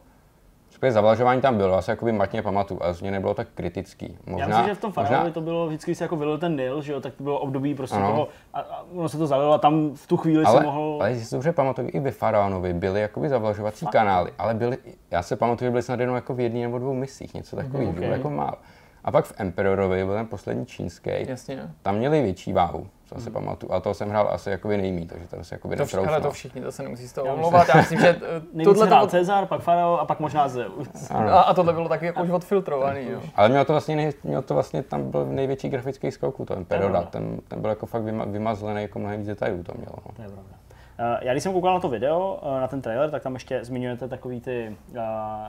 Respektive 0.77 0.93
zavlažování 0.93 1.41
tam 1.41 1.57
bylo, 1.57 1.75
já 1.75 1.83
si 1.83 1.91
jakoby 1.91 2.13
matně 2.13 2.43
pamatuju, 2.43 2.81
ale 2.83 2.95
z 2.95 3.03
něj 3.03 3.11
nebylo 3.13 3.35
tak 3.35 3.49
kritický. 3.55 4.19
Možná, 4.27 4.41
Já 4.41 4.47
myslím, 4.49 4.67
že 4.67 4.75
v 4.75 4.81
tom 4.81 4.93
možná- 4.97 5.31
to 5.31 5.41
bylo 5.41 5.67
vždycky, 5.67 5.91
když 5.91 5.99
se 5.99 6.05
jako 6.05 6.17
vylil 6.17 6.39
ten 6.39 6.57
Nil, 6.57 6.83
že 6.83 6.93
jo, 6.93 7.01
tak 7.01 7.15
to 7.15 7.23
bylo 7.23 7.39
období 7.41 7.75
prostě 7.75 7.97
Ano. 7.97 8.09
toho, 8.11 8.29
a, 8.55 8.61
a 8.61 8.85
ono 8.95 9.09
se 9.09 9.19
to 9.19 9.27
zalilo 9.27 9.53
a 9.53 9.59
tam 9.59 9.91
v 9.95 10.07
tu 10.07 10.17
chvíli 10.17 10.45
ale, 10.45 10.61
si 10.61 10.67
mohl... 10.67 10.97
ale 11.01 11.11
jestli 11.11 11.25
si 11.25 11.35
dobře 11.35 11.53
pamatuju, 11.53 11.89
i 11.93 12.01
ve 12.01 12.11
Faraonovi 12.11 12.75
byly 12.75 13.01
jakoby 13.01 13.29
zavlažovací 13.29 13.85
Fakt? 13.85 13.93
kanály, 13.93 14.31
ale 14.39 14.55
byly, 14.55 14.79
já 15.11 15.23
se 15.23 15.37
pamatuju, 15.37 15.67
že 15.67 15.71
byly 15.71 15.83
snad 15.83 16.01
jenom 16.01 16.15
jako 16.17 16.35
v 16.35 16.41
jedné 16.41 16.61
nebo 16.61 16.79
dvou 16.79 16.95
misích, 16.95 17.35
něco 17.35 17.57
takového, 17.57 17.85
Mhm, 17.93 17.95
bylo 18.01 18.07
ok. 18.07 18.17
jako 18.17 18.31
málo. 18.31 18.57
A 19.05 19.11
pak 19.11 19.25
v 19.25 19.33
Emperorovi 19.37 20.05
byl 20.05 20.15
ten 20.15 20.27
poslední 20.27 20.67
čínský, 20.67 21.11
Jasně. 21.29 21.71
tam 21.83 21.95
měli 21.97 22.23
větší 22.23 22.53
váhu, 22.53 22.87
Mhm. 23.17 23.25
si 23.25 23.31
pamatuju, 23.31 23.73
a 23.73 23.81
toho 23.81 23.95
jsem 23.95 24.09
hrál 24.09 24.29
asi 24.33 24.51
jakoby 24.51 24.77
nejmí, 24.77 25.07
takže 25.07 25.29
tam 25.29 25.45
se 25.45 25.55
jakoby 25.55 25.77
To, 25.77 25.85
vš- 25.85 26.05
hele, 26.05 26.21
to 26.21 26.31
všichni, 26.31 26.61
to 26.63 26.73
se 26.73 26.83
nemusí 26.83 27.09
z 27.09 27.13
toho 27.13 27.35
omlouvat. 27.35 27.69
Já 27.69 27.77
myslím, 27.77 28.01
že 28.01 28.17
eh, 28.61 28.65
tohle 28.65 28.87
hrál 28.87 29.05
to, 29.07 29.11
Cezar, 29.11 29.47
pak 29.47 29.61
Farao 29.61 29.99
a 29.99 30.05
pak 30.05 30.21
možná 30.21 30.49
Zeus. 30.49 31.11
a, 31.11 31.41
a 31.41 31.55
tohle 31.55 31.73
bylo 31.73 31.89
taky 31.89 32.07
jako 32.07 32.23
už 32.23 32.31
odfiltrovaný. 32.31 33.01
Jo. 33.11 33.21
Ale 33.35 33.49
mělo 33.49 33.65
to 33.65 33.73
vlastně, 33.73 33.97
nej, 33.97 34.13
mělo 34.25 34.43
to 34.43 34.55
vlastně 34.55 34.83
tam 34.83 35.11
byl 35.11 35.27
největší 35.27 35.69
grafický 35.69 36.11
skok 36.11 36.41
u 36.41 36.45
toho 36.45 36.59
Emperora, 36.59 36.89
pravda. 36.91 37.11
ten, 37.11 37.39
ten 37.49 37.61
byl 37.61 37.71
jako 37.71 37.87
fakt 37.87 38.03
vyma, 38.03 38.25
vymazlený, 38.25 38.83
jako 38.83 38.99
mnohem 38.99 39.19
víc 39.19 39.27
detailů 39.27 39.63
to 39.63 39.73
mělo. 39.77 39.93
No. 40.07 40.13
To 40.17 40.23
je 40.23 40.29
pravda. 40.29 40.51
Eh, 40.99 41.19
Já 41.27 41.33
když 41.33 41.43
jsem 41.43 41.53
koukal 41.53 41.75
na 41.75 41.81
to 41.81 41.89
video, 41.89 42.39
eh, 42.43 42.61
na 42.61 42.69
ten 42.69 42.83
trailer, 42.83 43.11
tak 43.11 43.23
tam 43.23 43.35
ještě 43.35 43.65
zmiňujete 43.65 44.09
takový 44.09 44.41
ty 44.41 44.77
uh, 44.91 44.97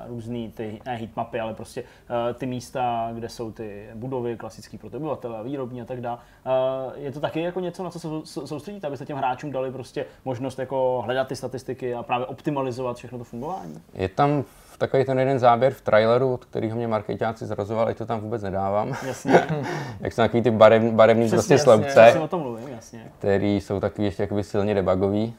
různý, 0.08 0.52
ty, 0.52 0.82
ne 0.86 0.96
heatmapy, 0.96 1.40
ale 1.40 1.54
prostě 1.54 1.82
uh, 1.82 2.34
ty 2.34 2.46
místa, 2.46 3.10
kde 3.14 3.30
jsou 3.30 3.52
ty 3.52 3.90
budovy 3.96 4.38
klasický 4.38 4.78
pro 4.78 4.90
ty 4.90 4.98
obyvatele, 4.98 5.44
výrobní 5.44 5.82
a 5.82 5.86
tak 5.86 6.02
dále. 6.02 6.18
Je 6.96 7.12
to 7.12 7.20
taky 7.20 7.42
jako 7.42 7.60
něco, 7.60 7.84
na 7.84 7.90
co 7.90 8.00
se 8.00 8.08
sou- 8.08 8.48
soustředíte, 8.48 8.88
abyste 8.88 9.06
těm 9.06 9.18
hráčům 9.18 9.52
dali 9.52 9.72
prostě 9.72 10.06
možnost 10.26 10.60
jako 10.60 11.02
hledat 11.06 11.28
ty 11.28 11.36
statistiky 11.36 11.96
a 11.96 12.04
právě 12.04 12.26
optimalizovat 12.26 12.98
všechno 12.98 13.18
to 13.18 13.24
fungování? 13.24 13.82
Je 13.94 14.10
tam 14.10 14.44
v 14.78 14.80
takový 14.80 15.06
ten 15.06 15.20
jeden 15.20 15.40
záběr 15.40 15.74
v 15.74 15.82
traileru, 15.82 16.34
od 16.34 16.46
kterého 16.46 16.78
mě 16.78 16.88
marketáci 16.88 17.46
zrazovali, 17.46 17.94
to 17.94 18.06
tam 18.06 18.20
vůbec 18.20 18.44
nedávám. 18.44 18.98
Jasně. 19.08 19.48
Jak 20.00 20.14
jsou 20.14 20.22
takový 20.22 20.44
ty 20.44 20.52
barev, 20.52 20.84
barevný 20.84 21.24
Přesně, 21.24 21.36
prostě 21.38 21.54
jasně. 21.54 21.64
sloupce, 21.64 22.02
Přesně 22.02 22.20
o 22.20 22.28
tom 22.28 22.42
mluvím, 22.42 22.68
jasně. 22.68 23.12
který 23.20 23.62
jsou 23.62 23.80
takový 23.80 24.06
ještě 24.06 24.24
jakoby 24.24 24.44
silně 24.44 24.74
debugový. 24.74 25.36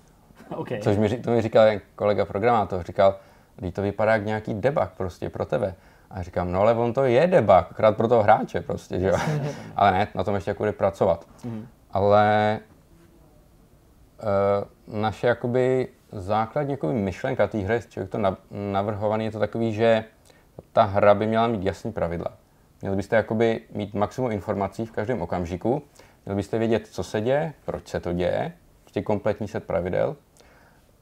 OK. 0.57 0.69
Což 0.83 0.97
mi, 0.97 1.09
to 1.19 1.31
mi 1.31 1.43
říkal 1.43 1.69
kolega 1.97 2.25
programátor, 2.25 2.83
říkal, 2.83 3.15
Teď 3.61 3.75
to 3.75 3.83
vypadá 3.83 4.13
jak 4.13 4.25
nějaký 4.25 4.55
debug 4.55 4.89
prostě 4.97 5.31
pro 5.31 5.47
tebe. 5.47 5.75
A 6.11 6.23
říkám, 6.23 6.53
no 6.53 6.61
ale 6.61 6.75
on 6.75 6.93
to 6.93 7.05
je 7.05 7.27
debug, 7.27 7.51
akorát 7.71 7.97
pro 7.97 8.09
toho 8.09 8.23
hráče 8.23 8.61
prostě, 8.61 9.01
že 9.01 9.09
jo. 9.09 9.17
ale 9.77 9.93
ne, 9.93 10.09
na 10.15 10.25
tom 10.25 10.35
ještě 10.35 10.51
jako 10.51 10.59
bude 10.63 10.73
pracovat. 10.73 11.27
Ale 11.91 12.59
uh, 14.89 15.01
naše 15.01 15.27
jakoby 15.27 15.89
základní 16.13 16.73
jakoby 16.73 16.93
myšlenka 16.93 17.47
té 17.47 17.59
hry, 17.59 17.81
člověk 17.89 18.11
to 18.11 18.37
navrhovaný, 18.51 19.25
je 19.25 19.31
to 19.31 19.39
takový, 19.39 19.75
že 19.75 20.05
ta 20.73 20.83
hra 20.83 21.15
by 21.15 21.27
měla 21.27 21.47
mít 21.47 21.63
jasný 21.63 21.93
pravidla. 21.93 22.33
Měli 22.81 22.97
byste 22.97 23.17
jakoby 23.17 23.61
mít 23.73 23.95
maximum 23.95 24.31
informací 24.31 24.87
v 24.87 24.93
každém 24.93 25.23
okamžiku, 25.23 25.83
měli 26.25 26.37
byste 26.37 26.59
vědět, 26.59 26.87
co 26.87 27.03
se 27.03 27.21
děje, 27.21 27.53
proč 27.65 27.89
se 27.89 28.01
to 28.01 28.13
děje, 28.13 28.53
prostě 28.83 29.03
kompletní 29.03 29.49
set 29.49 29.65
pravidel. 29.65 30.17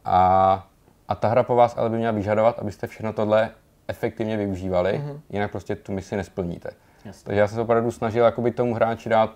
A, 0.05 0.69
a 1.09 1.15
ta 1.15 1.29
hra 1.29 1.43
po 1.43 1.57
vás 1.57 1.77
ale 1.77 1.91
by 1.91 1.97
měla 1.97 2.13
vyžadovat, 2.13 2.59
abyste 2.59 2.87
všechno 2.87 3.13
tohle 3.13 3.51
efektivně 3.89 4.37
využívali, 4.37 4.93
mm-hmm. 4.93 5.21
jinak 5.31 5.51
prostě 5.51 5.77
tu 5.77 5.93
misi 5.93 6.17
nesplníte. 6.17 6.71
Jasně. 7.05 7.25
Takže 7.25 7.41
já 7.41 7.49
jsem 7.49 7.55
se 7.55 7.61
opravdu 7.61 7.91
snažil 7.91 8.25
jakoby 8.25 8.51
tomu 8.51 8.75
hráči 8.75 9.09
dát 9.09 9.35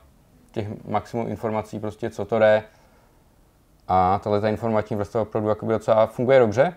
těch 0.52 0.84
maximum 0.84 1.28
informací, 1.28 1.78
prostě 1.78 2.10
co 2.10 2.24
to 2.24 2.38
jde. 2.38 2.62
A 3.92 4.18
tahle 4.18 4.40
ta 4.40 4.48
informační 4.48 4.96
vrstva 4.96 5.22
opravdu 5.22 5.48
jakoby 5.48 5.72
docela 5.72 6.06
funguje 6.06 6.38
dobře. 6.38 6.74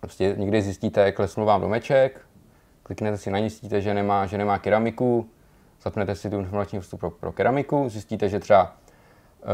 Prostě 0.00 0.34
někdy 0.38 0.62
zjistíte, 0.62 1.12
klesnul 1.12 1.46
vám 1.46 1.60
domeček, 1.60 2.20
kliknete 2.82 3.18
si 3.18 3.30
na 3.30 3.38
ní, 3.38 3.48
zjistíte, 3.48 3.80
že 3.80 3.94
nemá, 3.94 4.26
že 4.26 4.38
nemá 4.38 4.58
keramiku, 4.58 5.28
zapnete 5.82 6.14
si 6.14 6.30
tu 6.30 6.38
informační 6.38 6.78
vrstvu 6.78 6.98
pro, 6.98 7.10
pro 7.10 7.32
keramiku, 7.32 7.88
zjistíte, 7.88 8.28
že 8.28 8.40
třeba 8.40 8.76
uh, 9.42 9.48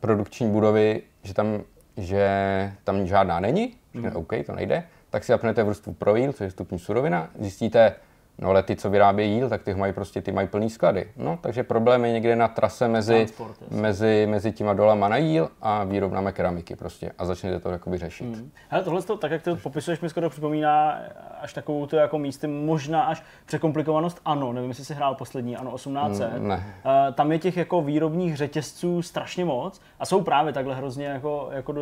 produkční 0.00 0.50
budovy, 0.50 1.02
že 1.22 1.34
tam, 1.34 1.60
že 1.96 2.72
tam 2.84 3.06
žádná 3.06 3.40
není, 3.40 3.74
mm. 3.94 4.10
OK, 4.14 4.32
to 4.46 4.54
nejde, 4.54 4.84
tak 5.10 5.24
si 5.24 5.32
zapnete 5.32 5.62
vrstvu 5.62 5.92
pro 5.92 6.16
jíl, 6.16 6.32
což 6.32 6.44
je 6.44 6.50
stupní 6.50 6.78
surovina, 6.78 7.30
zjistíte, 7.38 7.94
No 8.38 8.48
ale 8.48 8.62
ty, 8.62 8.76
co 8.76 8.90
vyrábějí 8.90 9.34
jíl, 9.34 9.48
tak 9.48 9.62
ty 9.62 9.74
mají 9.74 9.92
prostě 9.92 10.22
ty 10.22 10.32
mají 10.32 10.48
plný 10.48 10.70
sklady. 10.70 11.10
No, 11.16 11.38
takže 11.40 11.62
problém 11.62 12.04
je 12.04 12.12
někde 12.12 12.36
na 12.36 12.48
trase 12.48 12.88
mezi, 12.88 13.26
mezi, 13.70 14.26
mezi 14.30 14.52
těma 14.52 14.74
dolama 14.74 15.08
na 15.08 15.16
jíl 15.16 15.48
a 15.62 15.84
výrobnami 15.84 16.32
keramiky 16.32 16.76
prostě 16.76 17.12
a 17.18 17.24
začnete 17.24 17.60
to 17.60 17.70
jakoby 17.70 17.98
řešit. 17.98 18.24
Hmm. 18.24 18.50
Hele, 18.68 18.84
tohle 18.84 19.02
to, 19.02 19.16
tak 19.16 19.30
jak 19.30 19.42
to 19.42 19.56
popisuješ, 19.56 20.00
mi 20.00 20.08
skoro 20.08 20.30
připomíná 20.30 20.98
až 21.40 21.52
takovou 21.52 21.86
to 21.86 21.96
jako 21.96 22.18
místy, 22.18 22.46
možná 22.46 23.02
až 23.02 23.22
překomplikovanost 23.46 24.20
ano, 24.24 24.52
nevím, 24.52 24.70
jestli 24.70 24.84
jsi 24.84 24.94
hrál 24.94 25.14
poslední 25.14 25.56
ano 25.56 25.70
18. 25.70 26.20
Mm, 26.38 26.48
ne. 26.48 26.56
Uh, 26.56 27.14
tam 27.14 27.32
je 27.32 27.38
těch 27.38 27.56
jako 27.56 27.82
výrobních 27.82 28.36
řetězců 28.36 29.02
strašně 29.02 29.44
moc 29.44 29.80
a 30.00 30.06
jsou 30.06 30.20
právě 30.20 30.52
takhle 30.52 30.74
hrozně 30.74 31.06
jako, 31.06 31.48
jako 31.52 31.72
uh, 31.72 31.78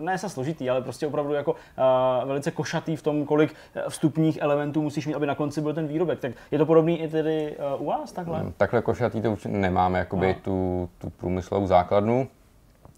ne 0.00 0.18
se 0.18 0.28
složitý, 0.28 0.70
ale 0.70 0.82
prostě 0.82 1.06
opravdu 1.06 1.32
jako 1.32 1.52
uh, 1.52 2.28
velice 2.28 2.50
košatý 2.50 2.96
v 2.96 3.02
tom, 3.02 3.24
kolik 3.24 3.54
vstupních 3.88 4.38
elementů 4.40 4.82
musíš 4.82 5.06
mít, 5.06 5.14
aby 5.14 5.26
na 5.26 5.34
konci 5.34 5.60
byl 5.60 5.74
ten 5.74 5.86
výrobek 5.86 5.97
výrobek. 5.98 6.20
Tak 6.20 6.32
je 6.50 6.58
to 6.58 6.66
podobný 6.66 7.02
i 7.02 7.08
tedy 7.08 7.56
uh, 7.76 7.82
u 7.82 7.86
vás 7.86 8.12
takhle? 8.12 8.40
Hmm, 8.40 8.52
takhle 8.56 8.82
košatý 8.82 9.22
to 9.22 9.32
určitě 9.32 9.48
nemáme, 9.48 9.98
jakoby 9.98 10.26
no. 10.26 10.34
tu, 10.42 10.88
tu 10.98 11.10
průmyslovou 11.10 11.66
základnu. 11.66 12.28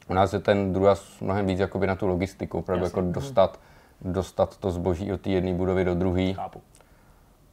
U 0.08 0.14
nás 0.14 0.32
je 0.32 0.38
ten 0.38 0.72
druhý 0.72 0.90
mnohem 1.20 1.46
víc 1.46 1.58
jakoby 1.58 1.86
na 1.86 1.96
tu 1.96 2.06
logistiku, 2.06 2.58
opravdu 2.58 2.84
jako 2.84 3.00
dostat, 3.00 3.60
dostat 4.00 4.56
to 4.56 4.70
zboží 4.70 5.12
od 5.12 5.20
té 5.20 5.30
jedné 5.30 5.54
budovy 5.54 5.84
do 5.84 5.94
druhé. 5.94 6.34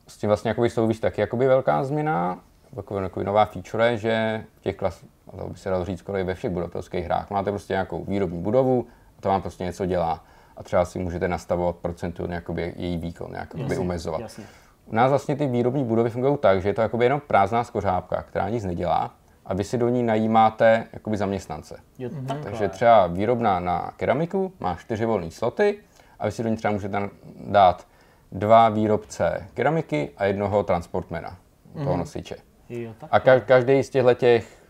S 0.07 0.17
tím 0.17 0.27
vlastně 0.27 0.49
jakoby 0.49 0.69
souvisí 0.69 1.01
taky 1.01 1.21
jakoby 1.21 1.47
velká 1.47 1.83
změna, 1.83 2.39
takový, 2.75 3.01
takový 3.01 3.25
nová 3.25 3.45
feature, 3.45 3.97
že 3.97 4.43
v 4.55 4.61
těch 4.61 4.75
klas, 4.75 5.05
to 5.37 5.47
by 5.47 5.57
se 5.57 5.69
dalo 5.69 5.85
říct 5.85 5.99
skoro 5.99 6.17
i 6.17 6.23
ve 6.23 6.35
všech 6.35 6.51
budovatelských 6.51 7.05
hrách, 7.05 7.29
máte 7.29 7.51
prostě 7.51 7.73
nějakou 7.73 8.03
výrobní 8.03 8.41
budovu 8.41 8.87
a 9.17 9.21
to 9.21 9.29
vám 9.29 9.41
prostě 9.41 9.63
něco 9.63 9.85
dělá 9.85 10.23
a 10.57 10.63
třeba 10.63 10.85
si 10.85 10.99
můžete 10.99 11.27
nastavovat 11.27 11.75
procentu 11.75 12.27
její 12.75 12.97
výkon, 12.97 13.31
nějak 13.31 13.55
jasně, 13.55 13.77
umezovat. 13.77 14.21
Jasně. 14.21 14.43
U 14.87 14.95
nás 14.95 15.09
vlastně 15.09 15.35
ty 15.35 15.47
výrobní 15.47 15.83
budovy 15.83 16.09
fungují 16.09 16.37
tak, 16.37 16.61
že 16.61 16.69
je 16.69 16.73
to 16.73 16.81
jakoby 16.81 17.05
jenom 17.05 17.21
prázdná 17.27 17.63
skořápka, 17.63 18.21
která 18.21 18.49
nic 18.49 18.63
nedělá 18.63 19.11
a 19.47 19.53
vy 19.53 19.63
si 19.63 19.77
do 19.77 19.89
ní 19.89 20.03
najímáte 20.03 20.87
jakoby 20.93 21.17
zaměstnance. 21.17 21.79
Jo, 21.97 22.09
mm-hmm. 22.09 22.43
Takže 22.43 22.69
třeba 22.69 23.07
výrobná 23.07 23.59
na 23.59 23.93
keramiku 23.97 24.53
má 24.59 24.75
čtyři 24.75 25.05
volné 25.05 25.31
sloty 25.31 25.77
a 26.19 26.25
vy 26.25 26.31
si 26.31 26.43
do 26.43 26.49
ní 26.49 26.55
třeba 26.55 26.71
můžete 26.71 27.09
dát 27.47 27.87
dva 28.31 28.69
výrobce 28.69 29.47
keramiky 29.53 30.09
a 30.17 30.25
jednoho 30.25 30.63
transportmana, 30.63 31.29
mm-hmm. 31.29 31.83
toho 31.83 31.97
nosiče. 31.97 32.35
Jo, 32.69 32.91
a 33.11 33.19
ka- 33.19 33.41
každý 33.41 33.83
z 33.83 33.89
těchto 33.89 34.13
těch, 34.13 34.63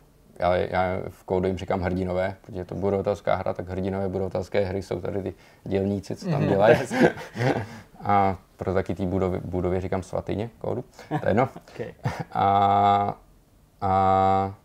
ale 0.44 0.68
já 0.72 0.98
v 1.10 1.24
kódu 1.24 1.48
jim 1.48 1.58
říkám 1.58 1.82
hrdinové, 1.82 2.36
protože 2.42 2.60
je 2.60 2.66
to 2.66 2.76
budovatelská 2.76 3.36
hra, 3.36 3.54
tak 3.54 3.70
hrdinové 3.70 4.10
budovatelské 4.10 4.66
hry 4.66 4.84
jsou 4.84 5.02
tady 5.02 5.24
ty 5.24 5.34
dělníci, 5.64 6.16
co 6.16 6.26
tam 6.26 6.42
mhm. 6.42 6.50
dělají. 6.50 6.78
a 8.08 8.38
pro 8.58 8.74
taky 8.74 8.96
té 8.96 9.06
budovy, 9.06 9.40
budově 9.46 9.82
říkám 9.82 10.04
svatyně 10.04 10.50
kódu, 10.60 10.84
to 11.10 11.16
je 11.16 11.22
jedno. 11.28 11.50
okay. 11.74 11.94
A, 12.32 13.18
a, 13.82 14.56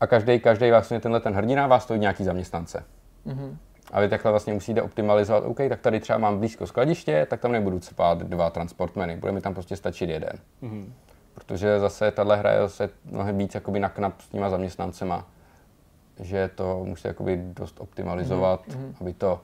a 0.00 0.06
každý, 0.06 0.40
každý 0.40 0.70
vlastně 0.70 1.00
tenhle 1.00 1.20
ten 1.20 1.34
hrdina 1.34 1.66
vás 1.66 1.82
stojí 1.82 2.00
nějaký 2.00 2.24
zaměstnance. 2.24 2.84
Mm-hmm. 3.26 3.56
A 3.92 4.00
vy 4.00 4.08
takhle 4.08 4.30
vlastně 4.30 4.52
musíte 4.52 4.82
optimalizovat, 4.82 5.44
OK, 5.44 5.58
tak 5.68 5.80
tady 5.80 6.00
třeba 6.00 6.18
mám 6.18 6.38
blízko 6.38 6.66
skladiště, 6.66 7.26
tak 7.30 7.40
tam 7.40 7.52
nebudu 7.52 7.80
spát 7.80 8.18
dva 8.18 8.50
transportmeny, 8.50 9.16
bude 9.16 9.32
mi 9.32 9.40
tam 9.40 9.54
prostě 9.54 9.76
stačit 9.76 10.10
jeden. 10.10 10.32
Mm-hmm. 10.62 10.92
Protože 11.34 11.78
zase 11.78 12.10
tahle 12.10 12.36
hra 12.36 12.52
je 12.52 12.60
zase 12.60 12.90
mnohem 13.04 13.38
víc 13.38 13.54
jakoby 13.54 13.80
na 13.80 13.88
knap 13.88 14.20
s 14.20 14.28
těma 14.28 14.50
zaměstnancema, 14.50 15.26
že 16.20 16.50
to 16.54 16.84
musíte 16.84 17.08
jakoby 17.08 17.36
dost 17.36 17.80
optimalizovat, 17.80 18.68
mm-hmm. 18.68 18.94
aby 19.00 19.12
to 19.12 19.40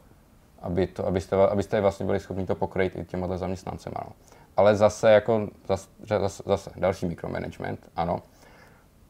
aby 0.63 0.87
to, 0.87 1.07
abyste, 1.07 1.37
abyste 1.37 1.81
vlastně 1.81 2.07
byli 2.07 2.21
schopni 2.21 2.47
to 2.47 2.55
pokrýt 2.55 2.97
i 2.97 3.05
těma 3.05 3.37
zaměstnancema. 3.37 4.01
No. 4.05 4.13
Ale 4.57 4.77
zase, 4.77 5.11
jako, 5.11 5.49
zase, 5.69 5.89
zase, 6.19 6.43
zase 6.47 6.71
další 6.77 7.07
mikromanagement, 7.07 7.81
ano. 7.97 8.23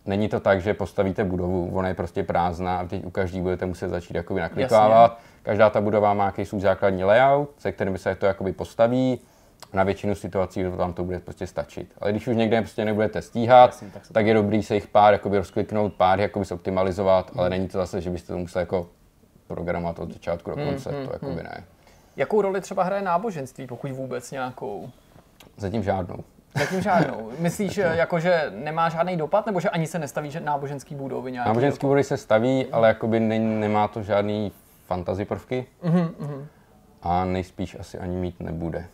Není 0.07 0.29
to 0.29 0.41
tak, 0.41 0.61
že 0.61 0.75
postavíte 0.75 1.25
budovu, 1.25 1.71
ona 1.75 1.89
je 1.89 1.95
prostě 1.95 2.23
prázdná 2.23 2.79
a 2.79 2.87
teď 2.87 3.05
u 3.05 3.11
každý 3.11 3.41
budete 3.41 3.67
muset 3.67 3.89
začít 3.89 4.15
jakoby 4.15 4.41
naklikávat. 4.41 5.19
Každá 5.43 5.71
ta 5.71 5.81
budova 5.81 6.15
má 6.15 6.25
nějaký 6.25 6.45
svůj 6.45 6.61
základní 6.61 7.05
layout, 7.05 7.51
se 7.59 7.73
kterým 7.73 7.99
se 7.99 8.15
to 8.15 8.27
jakoby 8.27 8.53
postaví. 8.53 9.21
Na 9.73 9.85
většinu 9.85 10.15
situací 10.15 10.63
to 10.63 10.77
tam 10.77 10.93
to 10.93 11.05
bude 11.05 11.19
prostě 11.19 11.47
stačit. 11.47 11.93
Ale 11.99 12.11
když 12.11 12.29
už 12.29 12.37
někde 12.37 12.61
prostě 12.61 12.85
nebudete 12.85 13.23
stíhat, 13.23 13.71
Jasně, 13.71 13.91
tak, 13.95 14.03
tak 14.13 14.27
je 14.27 14.35
dobrý 14.35 14.63
se 14.63 14.75
jich 14.75 14.87
pár 14.87 15.13
jakoby 15.13 15.39
rozkliknout, 15.39 15.95
pár 15.95 16.21
jakoby 16.21 16.45
zoptimalizovat, 16.45 17.35
mm. 17.35 17.41
ale 17.41 17.51
není 17.51 17.69
to 17.69 17.79
zase, 17.79 18.01
že 18.01 18.11
byste 18.11 18.33
to 18.33 18.39
museli 18.39 18.63
jako 18.63 18.89
programovat 19.47 19.99
od 19.99 20.13
začátku 20.13 20.51
do 20.51 20.57
konce, 20.57 20.91
hmm, 20.91 21.07
to 21.07 21.13
jakoby 21.13 21.33
hmm. 21.33 21.43
ne. 21.43 21.65
Jakou 22.17 22.43
roli 22.43 22.61
třeba 22.61 22.83
hraje 22.85 23.03
náboženství, 23.03 23.67
pokud 23.67 23.91
vůbec 23.91 24.31
nějakou? 24.31 24.91
Zatím 25.57 25.83
žádnou. 25.83 26.25
Zatím 26.59 26.81
žádnou. 26.83 27.31
Myslíš, 27.39 27.77
jako, 27.77 28.21
že 28.21 28.53
nemá 28.55 28.89
žádný 28.89 29.17
dopad, 29.17 29.47
nebo 29.47 29.61
že 29.61 29.71
ani 29.71 29.87
se 29.87 29.99
nestaví 29.99 30.31
že 30.31 30.41
náboženský 30.41 30.95
budovy 30.95 31.33
nějaký? 31.33 31.49
Náboženský 31.49 31.87
budovy 31.87 32.05
se 32.05 32.17
staví, 32.17 32.67
ale 32.67 32.89
jakoby 32.89 33.21
ne, 33.21 33.39
nemá 33.39 33.89
to 33.89 34.03
žádný 34.03 34.53
fantasy 34.87 35.25
prvky. 35.25 35.67
Mm-hmm. 35.85 36.47
A 37.03 37.25
nejspíš 37.25 37.77
asi 37.81 37.99
ani 37.99 38.17
mít 38.17 38.41
nebude. 38.41 38.87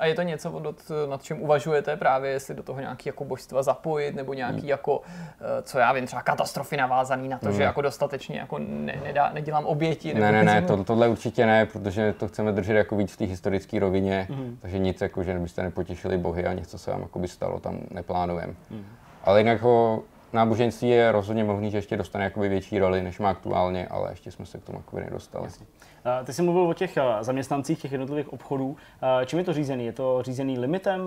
A 0.00 0.06
je 0.06 0.14
to 0.14 0.22
něco, 0.22 0.62
nad 1.08 1.22
čím 1.22 1.42
uvažujete 1.42 1.96
právě, 1.96 2.30
jestli 2.30 2.54
do 2.54 2.62
toho 2.62 2.80
nějaký 2.80 3.08
jako 3.08 3.24
božstva 3.24 3.62
zapojit, 3.62 4.14
nebo 4.14 4.34
nějaký 4.34 4.62
mm. 4.62 4.68
jako, 4.68 5.02
eh, 5.40 5.62
co 5.62 5.78
já 5.78 5.92
vím, 5.92 6.06
třeba 6.06 6.22
katastrofy 6.22 6.76
navázaný 6.76 7.28
na 7.28 7.38
to, 7.38 7.46
mm. 7.46 7.52
že 7.52 7.62
jako 7.62 7.82
dostatečně 7.82 8.38
jako 8.38 8.58
ne, 8.58 9.00
nedá, 9.04 9.30
nedělám 9.32 9.66
oběti? 9.66 10.14
Ne, 10.14 10.32
ne, 10.32 10.42
ne, 10.42 10.62
to, 10.62 10.84
tohle 10.84 11.08
určitě 11.08 11.46
ne, 11.46 11.66
protože 11.66 12.12
to 12.12 12.28
chceme 12.28 12.52
držet 12.52 12.74
jako 12.74 12.96
víc 12.96 13.12
v 13.12 13.16
té 13.16 13.24
historické 13.24 13.78
rovině, 13.78 14.26
mm. 14.30 14.58
takže 14.60 14.78
nic 14.78 15.00
jako, 15.00 15.22
že 15.22 15.38
byste 15.38 15.62
nepotěšili 15.62 16.18
bohy 16.18 16.46
a 16.46 16.52
něco 16.52 16.78
se 16.78 16.90
vám 16.90 17.02
jako 17.02 17.18
by 17.18 17.28
stalo, 17.28 17.60
tam 17.60 17.78
neplánujeme. 17.90 18.54
Mm. 18.70 18.84
Ale 19.24 19.40
jinak 19.40 19.62
ho, 19.62 20.02
náboženství 20.32 20.88
je 20.88 21.12
rozhodně 21.12 21.44
možný, 21.44 21.70
že 21.70 21.78
ještě 21.78 21.96
dostane 21.96 22.24
jakoby 22.24 22.48
větší 22.48 22.78
roli, 22.78 23.02
než 23.02 23.18
má 23.18 23.30
aktuálně, 23.30 23.86
ale 23.86 24.12
ještě 24.12 24.30
jsme 24.30 24.46
se 24.46 24.58
k 24.58 24.64
tomu 24.64 24.78
jakoby 24.78 25.02
nedostali. 25.02 25.44
Jasně. 25.44 25.66
Ty 26.24 26.32
jsi 26.32 26.42
mluvil 26.42 26.62
o 26.62 26.74
těch 26.74 26.98
zaměstnancích 27.20 27.82
těch 27.82 27.92
jednotlivých 27.92 28.32
obchodů. 28.32 28.76
Čím 29.26 29.38
je 29.38 29.44
to 29.44 29.52
řízený? 29.52 29.86
Je 29.86 29.92
to 29.92 30.22
řízený 30.22 30.58
limitem 30.58 31.02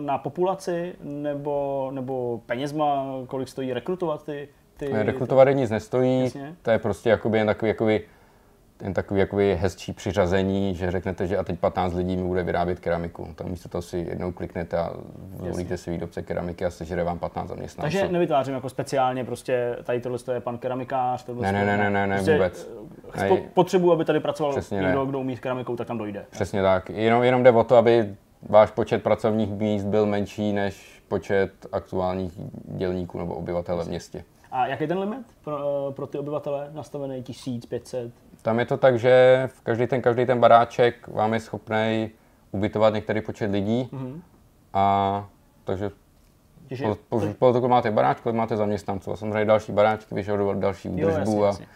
na 0.00 0.18
populaci 0.18 0.94
nebo, 1.00 1.88
nebo 1.94 2.40
penězma, 2.46 3.06
kolik 3.26 3.48
stojí 3.48 3.72
rekrutovat 3.72 4.24
ty, 4.24 4.48
ty... 4.76 4.88
Rekrutovat 4.92 5.48
nic 5.48 5.70
nestojí, 5.70 6.22
Jasně. 6.22 6.56
to 6.62 6.70
je 6.70 6.78
prostě 6.78 7.10
jakoby 7.10 7.38
jen 7.38 7.46
takový 7.46 7.68
jakoby 7.68 8.04
jen 8.82 8.94
takový 8.94 9.20
jakoby 9.20 9.56
hezčí 9.56 9.92
přiřazení, 9.92 10.74
že 10.74 10.90
řeknete, 10.90 11.26
že 11.26 11.38
a 11.38 11.44
teď 11.44 11.58
15 11.58 11.94
lidí 11.94 12.16
mi 12.16 12.22
bude 12.22 12.42
vyrábět 12.42 12.80
keramiku. 12.80 13.28
Tam 13.34 13.48
místo 13.48 13.68
toho 13.68 13.82
si 13.82 13.98
jednou 13.98 14.32
kliknete 14.32 14.78
a 14.78 14.92
zvolíte 15.36 15.76
si 15.76 15.90
výrobce 15.90 16.22
keramiky 16.22 16.64
a 16.64 16.70
sežere 16.70 17.04
vám 17.04 17.18
15 17.18 17.48
zaměstnanců. 17.48 17.92
Takže 17.92 18.12
nevytvářím 18.12 18.54
jako 18.54 18.68
speciálně 18.68 19.24
prostě 19.24 19.76
tady 19.84 20.00
tohle 20.00 20.18
je 20.32 20.40
pan 20.40 20.58
keramikář, 20.58 21.24
tohle 21.24 21.52
ne, 21.52 21.64
ne, 21.64 21.76
ne, 21.76 21.90
ne, 21.90 22.06
ne, 22.06 22.14
prostě 22.16 22.32
vůbec. 22.32 22.70
Ne, 23.16 23.28
potřebuji, 23.54 23.92
aby 23.92 24.04
tady 24.04 24.20
pracoval 24.20 24.52
Přesně 24.52 24.80
někdo, 24.80 25.04
ne. 25.04 25.10
kdo 25.10 25.20
umí 25.20 25.36
s 25.36 25.40
keramikou, 25.40 25.76
tak 25.76 25.86
tam 25.86 25.98
dojde. 25.98 26.24
Přesně 26.30 26.62
tak. 26.62 26.90
Jenom, 26.90 27.22
jenom 27.22 27.42
jde 27.42 27.50
o 27.50 27.64
to, 27.64 27.76
aby 27.76 28.14
váš 28.48 28.70
počet 28.70 29.02
pracovních 29.02 29.52
míst 29.52 29.84
byl 29.84 30.06
menší 30.06 30.52
než 30.52 31.02
počet 31.08 31.50
aktuálních 31.72 32.32
dělníků 32.64 33.18
nebo 33.18 33.34
obyvatel 33.34 33.84
v 33.84 33.88
městě. 33.88 34.24
A 34.52 34.66
jaký 34.66 34.84
je 34.84 34.88
ten 34.88 34.98
limit 34.98 35.26
pro, 35.44 35.92
pro 35.96 36.06
ty 36.06 36.18
obyvatele 36.18 36.68
nastavený? 36.72 37.22
1500? 37.22 38.12
Tam 38.44 38.58
je 38.58 38.66
to 38.66 38.76
tak, 38.76 38.98
že 38.98 39.44
v 39.54 39.60
každý 39.60 39.86
ten, 39.86 40.02
každý 40.02 40.26
ten 40.26 40.40
baráček 40.40 41.08
vám 41.08 41.34
je 41.34 41.40
schopný 41.40 42.10
ubytovat 42.52 42.94
některý 42.94 43.20
počet 43.20 43.50
lidí. 43.50 43.88
Mhm. 43.92 44.22
A 44.72 45.26
takže 45.64 45.90
Těži, 46.68 46.84
po, 46.84 46.94
po, 47.08 47.20
po 47.38 47.60
to, 47.60 47.68
máte 47.68 47.90
baráč, 47.90 48.20
kolik 48.20 48.36
máte 48.36 48.56
zaměstnanců. 48.56 49.12
A 49.12 49.16
samozřejmě 49.16 49.44
další 49.44 49.72
baráčky 49.72 50.14
vyžadují 50.14 50.60
další 50.60 50.88
jo, 50.88 51.08
údržbu 51.08 51.18
jasně, 51.18 51.42
a, 51.42 51.46
jasně. 51.46 51.66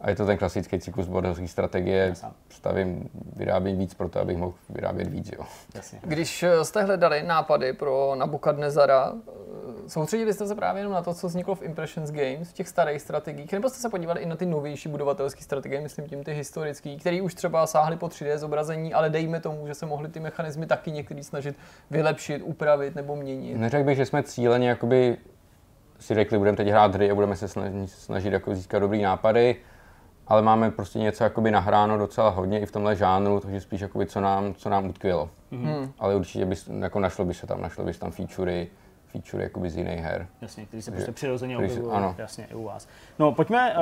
A 0.00 0.10
je 0.10 0.16
to 0.16 0.26
ten 0.26 0.38
klasický 0.38 0.78
cyklus 0.78 1.06
bordelské 1.06 1.48
strategie. 1.48 2.06
Jasně. 2.08 2.28
Stavím, 2.50 3.08
vyrábím 3.36 3.78
víc 3.78 3.94
pro 3.94 4.08
to, 4.08 4.20
abych 4.20 4.36
mohl 4.36 4.54
vyrábět 4.68 5.08
víc. 5.08 5.30
Jo. 5.38 5.44
jasně. 5.74 5.98
Když 6.02 6.42
eh, 6.42 6.64
jste 6.64 6.82
hledali 6.82 7.22
nápady 7.22 7.72
pro 7.72 8.14
Nabukadnezara, 8.14 9.12
eh, 9.12 9.88
soustředili 9.88 10.34
jste 10.34 10.46
se 10.46 10.54
právě 10.54 10.80
jenom 10.80 10.92
na 10.92 11.02
to, 11.02 11.14
co 11.14 11.26
vzniklo 11.26 11.54
v 11.54 11.62
Impressions 11.62 12.10
Games, 12.10 12.50
v 12.50 12.52
těch 12.52 12.68
starých 12.68 13.02
strategiích, 13.02 13.52
nebo 13.52 13.68
jste 13.68 13.78
se 13.80 13.88
podívali 13.88 14.20
i 14.20 14.26
na 14.26 14.36
ty 14.36 14.46
novější 14.46 14.88
budovatelské 14.88 15.42
strategie, 15.42 15.80
myslím 15.80 16.08
tím 16.08 16.24
ty 16.24 16.34
historické, 16.34 16.96
které 16.96 17.22
už 17.22 17.34
třeba 17.34 17.66
sáhly 17.66 17.96
po 17.96 18.06
3D 18.06 18.36
zobrazení, 18.36 18.94
ale 18.94 19.10
dejme 19.10 19.40
tomu, 19.40 19.66
že 19.66 19.74
se 19.74 19.86
mohly 19.86 20.08
ty 20.08 20.20
mechanismy 20.20 20.66
taky 20.66 20.90
některý 20.90 21.24
snažit 21.24 21.56
vylepšit, 21.90 22.42
upravit 22.42 22.94
nebo 22.94 23.16
měnit. 23.16 23.56
Neřekl 23.56 23.84
bych, 23.84 23.96
že 23.96 24.06
jsme 24.06 24.22
cíleně 24.22 24.68
jakoby 24.68 25.16
si 26.00 26.14
řekli, 26.14 26.38
budeme 26.38 26.56
teď 26.56 26.68
hrát 26.68 26.94
hry 26.94 27.10
a 27.10 27.14
budeme 27.14 27.36
se 27.36 27.48
snažit, 27.48 27.90
snažit 27.90 28.32
jako 28.32 28.54
získat 28.54 28.78
dobrý 28.78 29.02
nápady, 29.02 29.56
ale 30.28 30.42
máme 30.42 30.70
prostě 30.70 30.98
něco 30.98 31.24
jakoby 31.24 31.50
nahráno 31.50 31.98
docela 31.98 32.28
hodně 32.28 32.60
i 32.60 32.66
v 32.66 32.72
tomhle 32.72 32.96
žánru, 32.96 33.40
takže 33.40 33.60
spíš 33.60 33.80
jakoby 33.80 34.06
co 34.06 34.20
nám, 34.20 34.54
co 34.54 34.68
nám 34.68 34.86
utkvělo. 34.88 35.30
Hmm. 35.52 35.92
Ale 35.98 36.16
určitě 36.16 36.44
bys, 36.44 36.70
jako 36.80 37.00
našlo 37.00 37.24
by 37.24 37.34
se 37.34 37.46
tam, 37.46 37.62
našlo 37.62 37.84
by 37.84 37.94
se 37.94 38.00
tam 38.00 38.10
featurey, 38.10 38.68
featurey 39.06 39.44
jakoby 39.44 39.70
z 39.70 39.76
jiných 39.76 40.00
her. 40.00 40.26
Jasně, 40.40 40.66
který 40.66 40.82
se 40.82 40.90
prostě 40.90 41.12
přirozeně 41.12 41.56
objevují. 41.56 41.92
ano. 41.92 42.14
Jasně, 42.18 42.46
i 42.50 42.54
u 42.54 42.64
vás. 42.64 42.88
No, 43.18 43.32
pojďme 43.32 43.74
uh, 43.76 43.80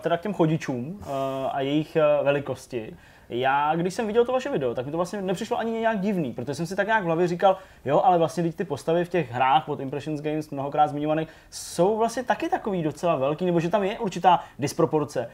teda 0.00 0.16
k 0.16 0.20
těm 0.20 0.34
chodičům 0.34 0.88
uh, 0.88 1.06
a 1.52 1.60
jejich 1.60 1.96
uh, 1.96 2.24
velikosti. 2.24 2.96
Já, 3.28 3.76
když 3.76 3.94
jsem 3.94 4.06
viděl 4.06 4.24
to 4.24 4.32
vaše 4.32 4.50
video, 4.50 4.74
tak 4.74 4.86
mi 4.86 4.90
to 4.90 4.96
vlastně 4.96 5.22
nepřišlo 5.22 5.58
ani 5.58 5.70
nějak 5.70 6.00
divný, 6.00 6.32
protože 6.32 6.54
jsem 6.54 6.66
si 6.66 6.76
tak 6.76 6.86
nějak 6.86 7.02
v 7.02 7.06
hlavě 7.06 7.28
říkal, 7.28 7.56
jo, 7.84 8.00
ale 8.04 8.18
vlastně 8.18 8.42
teď 8.42 8.54
ty 8.54 8.64
postavy 8.64 9.04
v 9.04 9.08
těch 9.08 9.32
hrách 9.32 9.68
od 9.68 9.80
Impressions 9.80 10.20
Games, 10.20 10.50
mnohokrát 10.50 10.86
zmiňovaných, 10.86 11.28
jsou 11.50 11.98
vlastně 11.98 12.22
taky 12.22 12.48
takový 12.48 12.82
docela 12.82 13.16
velký, 13.16 13.44
nebo 13.44 13.60
že 13.60 13.68
tam 13.68 13.84
je 13.84 13.98
určitá 13.98 14.44
disproporce. 14.58 15.30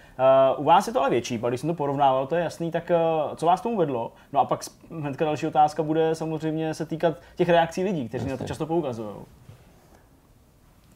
Uh, 0.56 0.60
u 0.60 0.64
vás 0.64 0.86
je 0.86 0.92
to 0.92 1.00
ale 1.00 1.10
větší, 1.10 1.38
když 1.48 1.60
jsem 1.60 1.68
to 1.68 1.74
porovnával, 1.74 2.26
to 2.26 2.36
je 2.36 2.44
jasný, 2.44 2.70
tak 2.70 2.90
uh, 2.90 3.36
co 3.36 3.46
vás 3.46 3.60
tomu 3.60 3.76
vedlo? 3.76 4.12
No 4.32 4.40
a 4.40 4.44
pak 4.44 4.60
hnedka 4.90 5.24
další 5.24 5.46
otázka 5.46 5.82
bude 5.82 6.14
samozřejmě 6.14 6.74
se 6.74 6.86
týkat 6.86 7.14
těch 7.36 7.48
reakcí 7.48 7.84
lidí, 7.84 8.08
kteří 8.08 8.28
na 8.28 8.36
to 8.36 8.44
často 8.44 8.66
poukazují. 8.66 9.16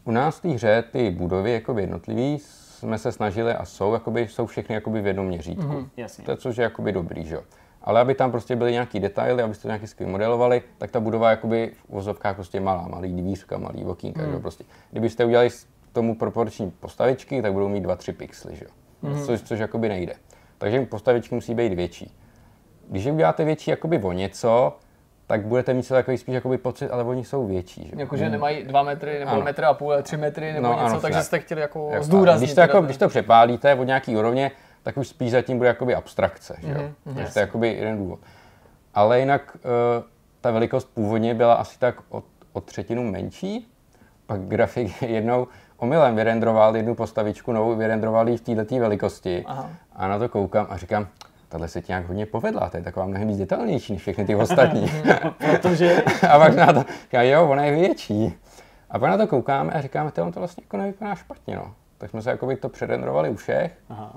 U 0.05 0.11
nás 0.11 0.39
v 0.39 0.43
té 0.43 0.49
hře 0.49 0.85
ty 0.93 1.11
budovy 1.11 1.53
jakoby 1.53 1.83
jednotlivý 1.83 2.39
jsme 2.79 2.99
se 2.99 3.13
snažili 3.13 3.53
a 3.53 3.65
jsou, 3.65 3.93
jakoby, 3.93 4.29
jsou 4.29 4.47
všechny 4.47 4.75
jakoby 4.75 5.03
v 5.03 5.07
jednom 5.07 5.27
měřítku. 5.27 5.65
Mm-hmm. 5.65 5.89
Jasně. 5.97 6.25
To 6.25 6.31
je 6.31 6.37
což 6.37 6.57
je 6.57 6.63
jakoby 6.63 6.93
dobrý, 6.93 7.27
že 7.27 7.35
jo. 7.35 7.43
Ale 7.83 8.01
aby 8.01 8.15
tam 8.15 8.31
prostě 8.31 8.57
byly 8.57 8.73
nějaký 8.73 9.01
detaily, 9.01 9.43
abyste 9.43 9.63
to 9.63 9.69
nějaký 9.69 9.87
skvěle 9.87 10.13
modelovali, 10.13 10.63
tak 10.79 10.91
ta 10.91 11.01
budova 11.01 11.31
je 11.31 11.33
jakoby 11.33 11.73
v 11.77 11.85
uvozovkách 11.89 12.35
prostě 12.35 12.61
malá, 12.61 12.89
malý 12.89 13.13
dvířka, 13.13 13.59
malý 13.59 13.85
okýnka, 13.85 14.23
mm. 14.23 14.41
prostě. 14.41 14.65
Kdybyste 14.91 15.25
udělali 15.25 15.49
tomu 15.93 16.17
proporční 16.17 16.71
postavičky, 16.71 17.43
tak 17.43 17.53
budou 17.53 17.69
mít 17.69 17.85
2-3 17.85 18.13
pixely, 18.13 18.57
že 18.57 18.65
jo. 18.65 18.71
Mm. 19.03 19.25
Což, 19.25 19.43
což 19.43 19.59
jakoby 19.59 19.89
nejde. 19.89 20.15
Takže 20.59 20.87
postavičky 20.87 21.35
musí 21.35 21.55
být 21.55 21.75
větší. 21.75 22.13
Když 22.89 23.05
je 23.05 23.13
uděláte 23.13 23.45
větší 23.45 23.71
jakoby 23.71 24.03
o 24.03 24.13
něco, 24.13 24.77
tak 25.27 25.43
budete 25.47 25.75
mít 25.75 25.89
takový 25.89 26.19
spíš 26.19 26.35
jakoby 26.35 26.59
pocit, 26.59 26.89
ale 26.91 27.05
oni 27.05 27.25
jsou 27.25 27.47
větší. 27.47 27.83
Že? 27.85 27.91
jo. 27.93 28.01
Jakože 28.01 28.29
nemají 28.31 28.65
dva 28.65 28.83
metry, 28.83 29.19
nebo 29.19 29.31
Ano. 29.31 29.41
metr 29.43 29.65
a 29.65 29.75
půl, 29.75 29.93
ale 29.93 30.03
tři 30.03 30.17
metry, 30.17 30.53
nebo 30.53 30.67
No, 30.67 30.73
něco, 30.73 30.85
ano, 30.85 31.01
takže 31.01 31.19
tak. 31.19 31.27
jste 31.27 31.39
chtěli 31.39 31.61
jako 31.61 31.79
Jo, 31.93 32.01
a 32.01 32.03
zdůraznit. 32.03 32.47
Když 32.47 32.55
to, 32.55 32.61
jako, 32.61 32.81
když 32.83 32.97
to 32.97 33.09
přepálíte 33.09 33.75
od 33.75 33.85
nějaký 33.85 34.17
úrovně, 34.17 34.51
tak 34.83 34.97
už 34.97 35.09
spíš 35.09 35.31
zatím 35.31 35.57
bude 35.59 35.69
jakoby 35.69 35.95
abstrakce. 35.95 36.57
Že 36.61 36.73
jo? 36.73 36.81
Mhm, 37.07 37.15
Takže 37.17 37.33
to 37.33 37.39
je 37.39 37.41
jakoby 37.41 37.69
jeden 37.69 37.99
důvod. 37.99 38.19
Ale 38.95 39.21
jinak 39.21 39.57
uh, 39.57 40.05
ta 40.41 40.51
velikost 40.51 40.85
původně 40.95 41.35
byla 41.35 41.55
asi 41.55 41.79
tak 41.79 41.97
o, 42.09 42.23
o 42.53 42.61
třetinu 42.61 43.11
menší. 43.11 43.69
Pak 44.27 44.41
grafik 44.41 45.03
jednou 45.09 45.47
omylem 45.77 46.17
vyrendroval 46.17 46.77
jednu 46.77 46.95
postavičku 46.95 47.53
novou, 47.53 47.77
vyrendroval 47.77 48.29
ji 48.29 48.37
v 48.37 48.41
této 48.41 48.79
velikosti. 48.79 49.45
Aha. 49.47 49.71
A 49.97 50.09
na 50.09 50.19
to 50.19 50.29
koukám 50.29 50.67
a 50.71 50.77
říkám, 50.77 51.09
tahle 51.49 51.69
se 51.69 51.83
ti 51.83 51.93
nějak 51.93 52.07
hodně 52.07 52.27
povedla, 52.27 52.71
to 52.71 52.77
je 52.77 52.83
taková 52.83 53.07
mnohem 53.07 53.29
víc 53.29 53.39
detailnější 53.39 53.93
než 53.93 54.03
všechny 54.03 54.25
ty 54.25 54.35
ostatní. 54.35 54.91
Protože 55.39 56.03
a 56.31 56.39
pak 56.39 56.55
na 56.55 56.73
to, 56.73 56.85
říkám, 57.03 57.25
jo, 57.25 57.49
ona 57.49 57.65
je 57.65 57.75
větší. 57.75 58.35
A 58.91 58.99
pak 58.99 59.11
na 59.11 59.17
to 59.17 59.27
koukáme 59.27 59.73
a 59.73 59.81
říkáme, 59.81 60.11
to 60.11 60.23
on 60.23 60.33
to 60.33 60.41
vlastně 60.41 60.63
jako 60.65 60.77
nevypadá 60.77 61.15
špatně, 61.15 61.57
no. 61.57 61.75
Tak 61.99 62.11
jsme 62.11 62.23
se 62.23 62.31
jakoby 62.31 62.57
to 62.57 62.69
předendrovali 62.69 63.31
u 63.31 63.37
všech 63.37 63.79
Aha. 63.89 64.13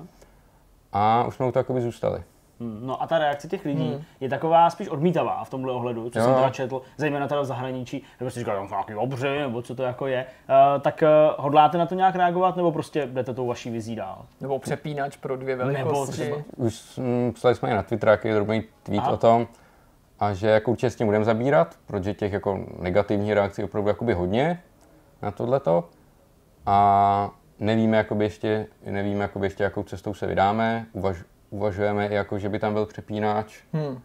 a 0.93 1.23
už 1.23 1.35
jsme 1.35 1.45
u 1.45 1.51
toho 1.51 1.59
jakoby 1.61 1.81
zůstali. 1.81 2.23
Hmm, 2.59 2.79
No 2.87 3.01
a 3.03 3.07
ta 3.07 3.19
reakce 3.19 3.47
těch 3.47 3.65
lidí 3.65 4.05
je 4.19 4.29
taková 4.29 4.69
spíš 4.69 4.87
odmítavá 4.89 5.43
v 5.43 5.49
tomhle 5.49 5.73
ohledu, 5.73 6.09
co 6.09 6.19
Jo. 6.19 6.25
jsem 6.25 6.33
teda 6.35 6.49
četl, 6.49 6.81
zejména 6.97 7.27
teda 7.27 7.41
v 7.41 7.45
zahraničí, 7.45 8.03
nebo 8.19 8.31
si 8.31 8.39
říkal, 8.39 8.63
že 8.63 8.69
nějaký 8.69 8.95
obři, 8.95 9.39
nebo 9.39 9.61
co 9.61 9.75
to 9.75 9.83
jako 9.83 10.07
je. 10.07 10.25
Uh, 10.49 10.81
tak 10.81 11.03
uh, 11.03 11.43
hodláte 11.43 11.77
na 11.77 11.85
to 11.85 11.95
nějak 11.95 12.15
reagovat, 12.15 12.55
nebo 12.55 12.71
prostě 12.71 13.05
jdete 13.05 13.33
tou 13.33 13.47
vaší 13.47 13.69
vizí 13.69 13.95
dál? 13.95 14.25
Nebo 14.41 14.59
přepínač 14.59 15.17
pro 15.17 15.37
dvě 15.37 15.55
Nebo 15.57 15.67
velikosti. 15.71 16.11
třeba- 16.11 16.37
Už 16.55 16.97
mm, 16.97 17.31
psali 17.35 17.55
jsme 17.55 17.69
i 17.69 17.73
na 17.73 17.83
Twitter 17.83 18.09
jaký 18.09 18.29
drobný 18.31 18.63
tweet 18.83 18.99
Aha. 18.99 19.11
o 19.11 19.17
tom, 19.17 19.47
a 20.19 20.33
že 20.33 20.47
jako 20.47 20.71
určitě 20.71 20.89
s 20.89 20.95
tím 20.95 21.07
budeme 21.07 21.25
zabírat, 21.25 21.75
protože 21.85 22.13
těch 22.13 22.33
jako 22.33 22.59
negativních 22.79 23.31
reakcí 23.33 23.61
je 23.61 23.65
opravdu 23.65 23.87
jakoby 23.89 24.13
hodně 24.13 24.61
na 25.21 25.31
tohleto. 25.31 25.89
A 26.65 27.29
nevíme 27.59 27.97
jakoby 27.97 28.23
ještě, 28.25 28.67
nevíme 28.85 29.21
jakoby 29.21 29.45
ještě, 29.45 29.63
jakou 29.63 29.83
cestou 29.83 30.13
se 30.13 30.27
vydáme. 30.27 30.85
Uvaž, 30.93 31.17
uvažujeme 31.49 32.07
i 32.07 32.13
jako, 32.13 32.39
že 32.39 32.49
by 32.49 32.59
tam 32.59 32.73
byl 32.73 32.85
přepínač. 32.85 33.59
Hmm. 33.73 34.01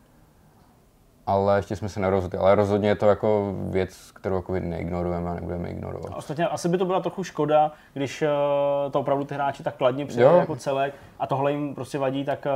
Ale 1.26 1.58
ještě 1.58 1.76
jsme 1.76 1.88
se 1.88 2.00
nerozhodli. 2.00 2.38
Ale 2.38 2.54
rozhodně 2.54 2.88
je 2.88 2.94
to 2.94 3.06
jako 3.06 3.54
věc, 3.70 4.12
kterou 4.12 4.36
jako 4.36 4.52
neignorujeme 4.52 5.30
a 5.30 5.34
nebudeme 5.34 5.68
A 5.68 5.70
ignorovat. 5.70 6.12
ostatně 6.16 6.48
asi 6.48 6.68
by 6.68 6.78
to 6.78 6.84
byla 6.84 7.00
trochu 7.00 7.24
škoda, 7.24 7.72
když 7.92 8.22
uh, 8.22 8.92
to 8.92 9.00
opravdu 9.00 9.24
ty 9.24 9.34
hráči 9.34 9.62
tak 9.62 9.76
kladně 9.76 10.06
Jo. 10.16 10.36
jako 10.36 10.56
celek 10.56 10.94
a 11.18 11.26
tohle 11.26 11.52
jim 11.52 11.74
prostě 11.74 11.98
vadí, 11.98 12.24
tak 12.24 12.46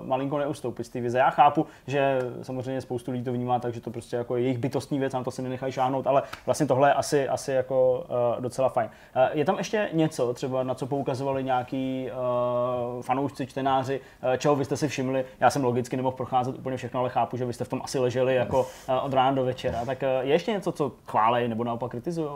uh, 0.00 0.06
malinko 0.06 0.38
neustoupit 0.38 0.86
z 0.86 0.88
té 0.88 1.00
vize. 1.00 1.18
Já 1.18 1.30
chápu, 1.30 1.66
že 1.86 2.18
samozřejmě 2.42 2.80
spoustu 2.80 3.10
lidí 3.10 3.24
to 3.24 3.32
vnímá, 3.32 3.58
takže 3.58 3.80
to 3.80 3.90
prostě 3.90 4.16
jako 4.16 4.36
je 4.36 4.42
jejich 4.42 4.58
bytostní 4.58 4.98
věc, 4.98 5.12
na 5.12 5.24
to 5.24 5.30
si 5.30 5.42
nenechají 5.42 5.72
šáhnout, 5.72 6.06
ale 6.06 6.22
vlastně 6.46 6.66
tohle 6.66 6.88
je 6.88 6.94
asi, 6.94 7.28
asi 7.28 7.52
jako 7.52 8.06
uh, 8.36 8.42
docela 8.42 8.68
fajn. 8.68 8.90
Je 9.32 9.44
tam 9.44 9.58
ještě 9.58 9.88
něco, 9.92 10.34
třeba 10.34 10.62
na 10.62 10.74
co 10.74 10.86
poukazovali 10.86 11.44
nějaký 11.44 12.10
fanoušci, 13.00 13.46
čtenáři, 13.46 14.00
čeho 14.38 14.56
vy 14.56 14.64
jste 14.64 14.76
si 14.76 14.88
všimli? 14.88 15.24
Já 15.40 15.50
jsem 15.50 15.64
logicky 15.64 15.96
nemohl 15.96 16.16
procházet 16.16 16.58
úplně 16.58 16.76
všechno, 16.76 17.00
ale 17.00 17.08
chápu, 17.08 17.36
že 17.36 17.44
vy 17.44 17.52
jste 17.52 17.64
v 17.64 17.68
tom 17.68 17.80
asi 17.84 17.98
leželi 17.98 18.09
jako 18.16 18.60
uh, 18.60 18.66
od 19.02 19.12
rána 19.12 19.32
do 19.32 19.44
večera. 19.44 19.84
Tak 19.84 20.02
uh, 20.02 20.26
je 20.26 20.32
ještě 20.32 20.52
něco, 20.52 20.72
co 20.72 20.92
chválej 21.06 21.48
nebo 21.48 21.64
naopak 21.64 21.90
kritizují? 21.90 22.30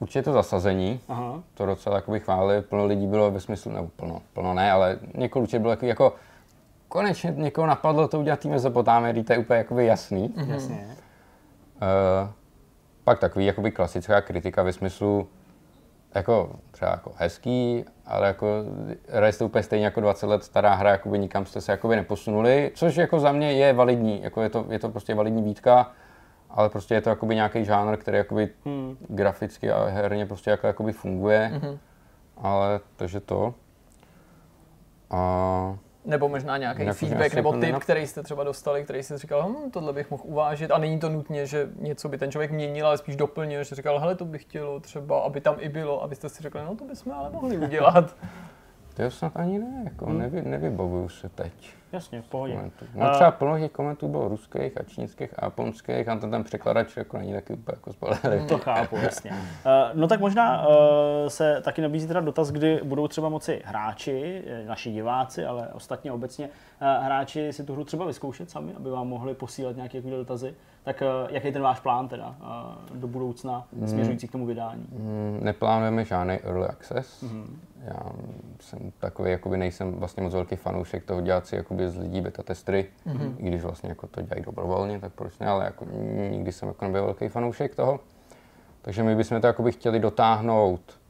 Určitě 0.00 0.22
to 0.22 0.32
zasazení, 0.32 1.00
Aha. 1.08 1.42
to 1.54 1.66
docela 1.66 1.96
jakoby 1.96 2.20
chválili, 2.20 2.62
plno 2.62 2.86
lidí 2.86 3.06
bylo 3.06 3.30
ve 3.30 3.40
smyslu, 3.40 3.72
nebo 3.72 3.88
plno, 3.96 4.22
plno 4.32 4.54
ne, 4.54 4.72
ale 4.72 4.98
několik 5.14 5.42
určitě 5.42 5.58
bylo 5.58 5.72
takový 5.72 5.88
jako, 5.88 6.14
konečně 6.88 7.34
někoho 7.36 7.66
napadlo 7.66 8.08
to 8.08 8.20
udělat 8.20 8.40
tým 8.40 8.50
Mezopotámie, 8.50 9.24
to 9.24 9.32
je 9.32 9.38
úplně 9.38 9.58
jakoby 9.58 9.86
jasný. 9.86 10.32
Mhm. 10.36 10.50
Jasně. 10.50 10.86
Uh, 10.86 12.30
pak 13.04 13.18
takový 13.18 13.46
jakoby 13.46 13.70
klasická 13.70 14.20
kritika 14.20 14.62
ve 14.62 14.72
smyslu, 14.72 15.28
jako 16.14 16.50
třeba 16.70 16.90
jako 16.90 17.12
hezký, 17.16 17.84
ale 18.06 18.26
jako 18.26 18.46
hraje 19.08 19.32
jste 19.32 19.44
úplně 19.44 19.62
stejně 19.62 19.84
jako 19.84 20.00
20 20.00 20.26
let 20.26 20.44
stará 20.44 20.74
hra, 20.74 20.90
jakoby 20.90 21.18
nikam 21.18 21.46
jste 21.46 21.60
se 21.60 21.72
jakoby 21.72 21.96
neposunuli, 21.96 22.72
což 22.74 22.96
jako 22.96 23.20
za 23.20 23.32
mě 23.32 23.52
je 23.52 23.72
validní, 23.72 24.22
jako 24.22 24.42
je 24.42 24.48
to, 24.48 24.66
je 24.68 24.78
to 24.78 24.88
prostě 24.88 25.14
validní 25.14 25.42
výtka, 25.42 25.92
ale 26.50 26.68
prostě 26.68 26.94
je 26.94 27.00
to 27.00 27.10
jakoby 27.10 27.34
nějaký 27.34 27.64
žánr, 27.64 27.96
který 27.96 28.16
jakoby 28.18 28.48
Hmm. 28.64 28.96
graficky 29.08 29.70
a 29.70 29.84
herně 29.84 30.26
prostě 30.26 30.50
jako 30.50 30.66
jakoby 30.66 30.92
funguje, 30.92 31.50
Mhm. 31.54 31.78
ale 32.36 32.80
takže 32.96 33.20
to. 33.20 33.54
A 35.10 35.76
Nebo 36.08 36.28
možná 36.28 36.56
nějaký 36.56 36.82
Jako, 36.82 36.94
feedback 36.94 37.34
nebo 37.34 37.52
tip, 37.52 37.62
nenap- 37.62 37.80
který 37.80 38.06
jste 38.06 38.22
třeba 38.22 38.44
dostali, 38.44 38.84
který 38.84 39.02
jste 39.02 39.18
říkal, 39.18 39.48
hm, 39.48 39.70
tohle 39.70 39.92
bych 39.92 40.10
mohl 40.10 40.22
uvážit. 40.26 40.70
A 40.70 40.78
není 40.78 40.98
to 40.98 41.08
nutně, 41.08 41.46
že 41.46 41.68
něco 41.76 42.08
by 42.08 42.18
ten 42.18 42.30
člověk 42.30 42.50
měnil, 42.50 42.86
ale 42.86 42.98
spíš 42.98 43.16
doplnil, 43.16 43.64
že 43.64 43.74
říkal, 43.74 43.98
hele, 43.98 44.14
to 44.14 44.24
bych 44.24 44.42
chtělo 44.42 44.80
třeba, 44.80 45.20
aby 45.20 45.40
tam 45.40 45.56
i 45.58 45.68
bylo, 45.68 46.02
abyste 46.02 46.28
si 46.28 46.42
řekli, 46.42 46.60
no 46.64 46.76
to 46.76 46.84
bychom 46.84 47.12
ale 47.12 47.30
mohli 47.30 47.58
udělat. 47.58 48.14
to 49.04 49.10
snad 49.10 49.32
ani 49.36 49.58
ne, 49.58 49.80
jako 49.84 50.06
Hmm. 50.06 50.18
nevy, 50.18 50.42
nevybavuju 50.42 51.08
se 51.08 51.28
teď. 51.28 51.52
Jasně, 51.92 52.22
v 52.22 52.26
pohodě. 52.26 52.54
komentů. 52.54 52.84
No 52.94 53.10
třeba 53.10 53.30
plno 53.30 53.58
těch 53.58 53.72
komentů 53.72 54.08
bylo 54.08 54.28
ruských 54.28 54.80
a 54.80 54.82
čínských 54.82 55.30
a 55.38 55.44
japonských 55.44 56.08
a 56.08 56.16
ten, 56.16 56.30
ten 56.30 56.44
překladač 56.44 56.96
jako 56.96 57.18
není 57.18 57.32
taky 57.32 57.52
úplně 57.52 57.74
jako 57.76 57.92
spolehlivý. 57.92 58.46
To 58.46 58.58
chápu, 58.58 58.96
jasně. 58.96 59.30
Uh, 59.30 59.36
no 59.94 60.08
tak 60.08 60.20
možná 60.20 60.66
uh, 60.68 60.74
se 61.28 61.60
taky 61.64 61.82
nabízí 61.82 62.06
teda 62.08 62.20
dotaz, 62.20 62.50
kdy 62.50 62.80
budou 62.84 63.08
třeba 63.08 63.28
moci 63.28 63.62
hráči, 63.64 64.42
eh, 64.46 64.64
naši 64.66 64.92
diváci, 64.92 65.44
ale 65.44 65.68
ostatně 65.68 66.12
obecně 66.12 66.46
uh, 66.48 67.04
hráči 67.04 67.52
si 67.52 67.64
tu 67.64 67.72
hru 67.72 67.84
třeba 67.84 68.04
vyzkoušet 68.06 68.50
sami, 68.50 68.72
aby 68.74 68.90
vám 68.90 69.08
mohli 69.08 69.34
posílat 69.34 69.76
nějaké 69.76 69.98
takové 69.98 70.16
dotazy. 70.16 70.54
Tak 70.82 71.02
jaký 71.28 71.46
je 71.46 71.52
ten 71.52 71.62
váš 71.62 71.80
plán 71.80 72.08
teda 72.08 72.34
do 72.94 73.06
budoucna 73.06 73.66
směřující 73.86 74.28
k 74.28 74.32
tomu 74.32 74.46
vydání? 74.46 74.86
Mm, 74.92 75.38
Neplánujeme 75.42 76.04
žádný 76.04 76.34
early 76.34 76.66
access. 76.66 77.22
Mhm. 77.22 77.60
Já 77.84 78.12
jsem 78.60 78.92
takový, 78.98 79.30
jakoby 79.30 79.56
nejsem 79.56 79.92
vlastně 79.92 80.22
moc 80.22 80.34
velký 80.34 80.56
fanoušek 80.56 81.04
toho 81.04 81.20
dělat 81.20 81.46
si 81.46 81.56
jakoby 81.56 81.90
z 81.90 81.96
lidí 81.96 82.20
beta 82.20 82.42
testry, 82.42 82.86
mm-hmm. 83.06 83.34
i 83.38 83.48
když 83.48 83.62
vlastně 83.62 83.88
jako 83.88 84.06
to 84.06 84.22
dělají 84.22 84.44
dobrovolně, 84.44 85.00
tak 85.00 85.12
proč 85.12 85.38
ne, 85.38 85.46
ale 85.46 85.64
jako 85.64 85.84
nikdy 86.30 86.52
jsem 86.52 86.68
jako 86.68 86.84
nebyl 86.84 87.04
velký 87.04 87.28
fanoušek 87.28 87.74
toho. 87.74 88.00
Takže 88.82 89.02
my 89.02 89.16
bychom 89.16 89.40
to 89.40 89.46
jakoby 89.46 89.72
chtěli 89.72 90.00
dotáhnout 90.00 91.00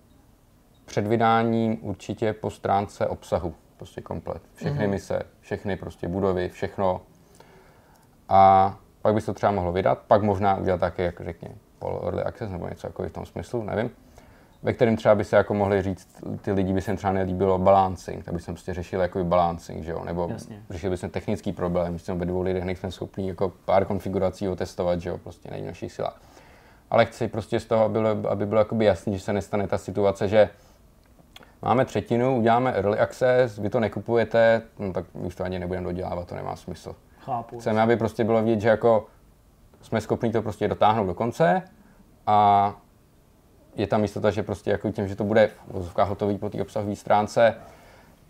před 0.85 1.07
vydáním 1.07 1.79
určitě 1.81 2.33
po 2.33 2.51
stránce 2.51 3.07
obsahu, 3.07 3.55
prostě 3.77 4.01
komplet. 4.01 4.43
Všechny 4.55 4.87
mm-hmm. 4.87 4.91
mise, 4.91 5.23
všechny 5.41 5.77
prostě 5.77 6.09
budovy, 6.09 6.49
všechno. 6.49 7.01
A 8.29 8.77
pak 9.03 9.15
by 9.15 9.21
se 9.21 9.27
to 9.27 9.35
třeba 9.35 9.53
mohlo 9.53 9.73
vydat, 9.73 9.99
pak 9.99 10.23
možná 10.23 10.57
udělat 10.57 10.81
také, 10.81 11.03
jak 11.03 11.21
řekně, 11.21 11.49
pol 11.79 12.01
early 12.05 12.23
access 12.23 12.51
nebo 12.51 12.69
něco 12.69 12.87
jako 12.87 13.03
v 13.03 13.11
tom 13.13 13.27
smyslu, 13.27 13.63
nevím 13.63 13.91
ve 14.63 14.73
kterém 14.73 14.97
třeba 14.97 15.15
by 15.15 15.25
se 15.25 15.37
jako 15.37 15.55
mohli 15.55 15.83
říct, 15.83 16.09
ty 16.43 16.53
lidi 16.53 16.73
by 16.73 16.81
se 16.81 16.97
třeba 16.97 17.13
nelíbilo 17.13 17.59
balancing, 17.59 18.25
tak 18.25 18.35
by 18.35 18.41
jsem 18.41 18.55
prostě 18.55 18.75
řešil 18.75 19.01
jako 19.01 19.25
balancing, 19.25 19.85
že 19.85 19.91
jo? 19.91 20.03
nebo 20.05 20.29
Jasně. 20.31 20.63
řešil 20.71 20.91
by 20.91 20.97
jsem 20.97 21.11
technický 21.11 21.53
problém, 21.53 21.99
že 21.99 22.05
jsme 22.05 22.15
ve 22.15 22.27
dvou 22.27 22.43
lidech 22.43 22.65
nejsme 22.65 22.91
schopni 22.91 23.29
jako 23.29 23.53
pár 23.65 23.85
konfigurací 23.85 24.49
otestovat, 24.49 25.01
že 25.01 25.09
jo, 25.09 25.19
prostě 25.19 25.51
není 25.51 25.67
naší 25.67 25.89
sila. 25.89 26.15
Ale 26.91 27.05
chci 27.07 27.29
prostě 27.29 27.61
z 27.61 27.65
toho, 27.65 27.85
aby 27.85 27.93
bylo, 27.93 28.31
aby 28.31 28.47
bylo 28.47 28.61
jakoby 28.61 28.85
jasný, 28.85 29.15
že 29.15 29.21
se 29.21 29.33
nestane 29.33 29.67
ta 29.67 29.79
situace, 29.79 30.29
že 30.29 30.51
máme 31.63 31.85
třetinu, 31.85 32.39
uděláme 32.39 32.73
early 32.73 32.99
access, 32.99 33.59
vy 33.59 33.71
to 33.71 33.81
nekupujete, 33.81 34.63
no 34.79 34.93
tak 34.93 35.05
už 35.13 35.35
to 35.35 35.45
ani 35.45 35.59
nebudeme 35.59 35.85
dodělávat, 35.85 36.29
to 36.29 36.35
nemá 36.35 36.57
smysl. 36.57 36.95
Chápu. 37.21 37.61
Chceme, 37.61 37.83
aby 37.83 37.97
prostě 37.97 38.25
bylo 38.25 38.43
vidět, 38.43 38.61
že 38.61 38.69
jako 38.69 39.07
jsme 39.83 40.01
schopni 40.01 40.33
to 40.33 40.43
prostě 40.43 40.69
dotáhnout 40.69 41.07
do 41.07 41.15
konce 41.15 41.63
a 42.27 42.75
je 43.79 43.87
tam 43.87 44.03
jistota, 44.03 44.31
že 44.31 44.43
prostě 44.43 44.71
jako 44.71 44.93
tím, 44.93 45.09
že 45.09 45.17
to 45.17 45.25
bude 45.25 45.47
v 45.47 45.73
vozovkách 45.73 46.09
hotový 46.09 46.39
po 46.39 46.51
té 46.51 46.63
obsahové 46.63 46.97
stránce, 46.97 47.55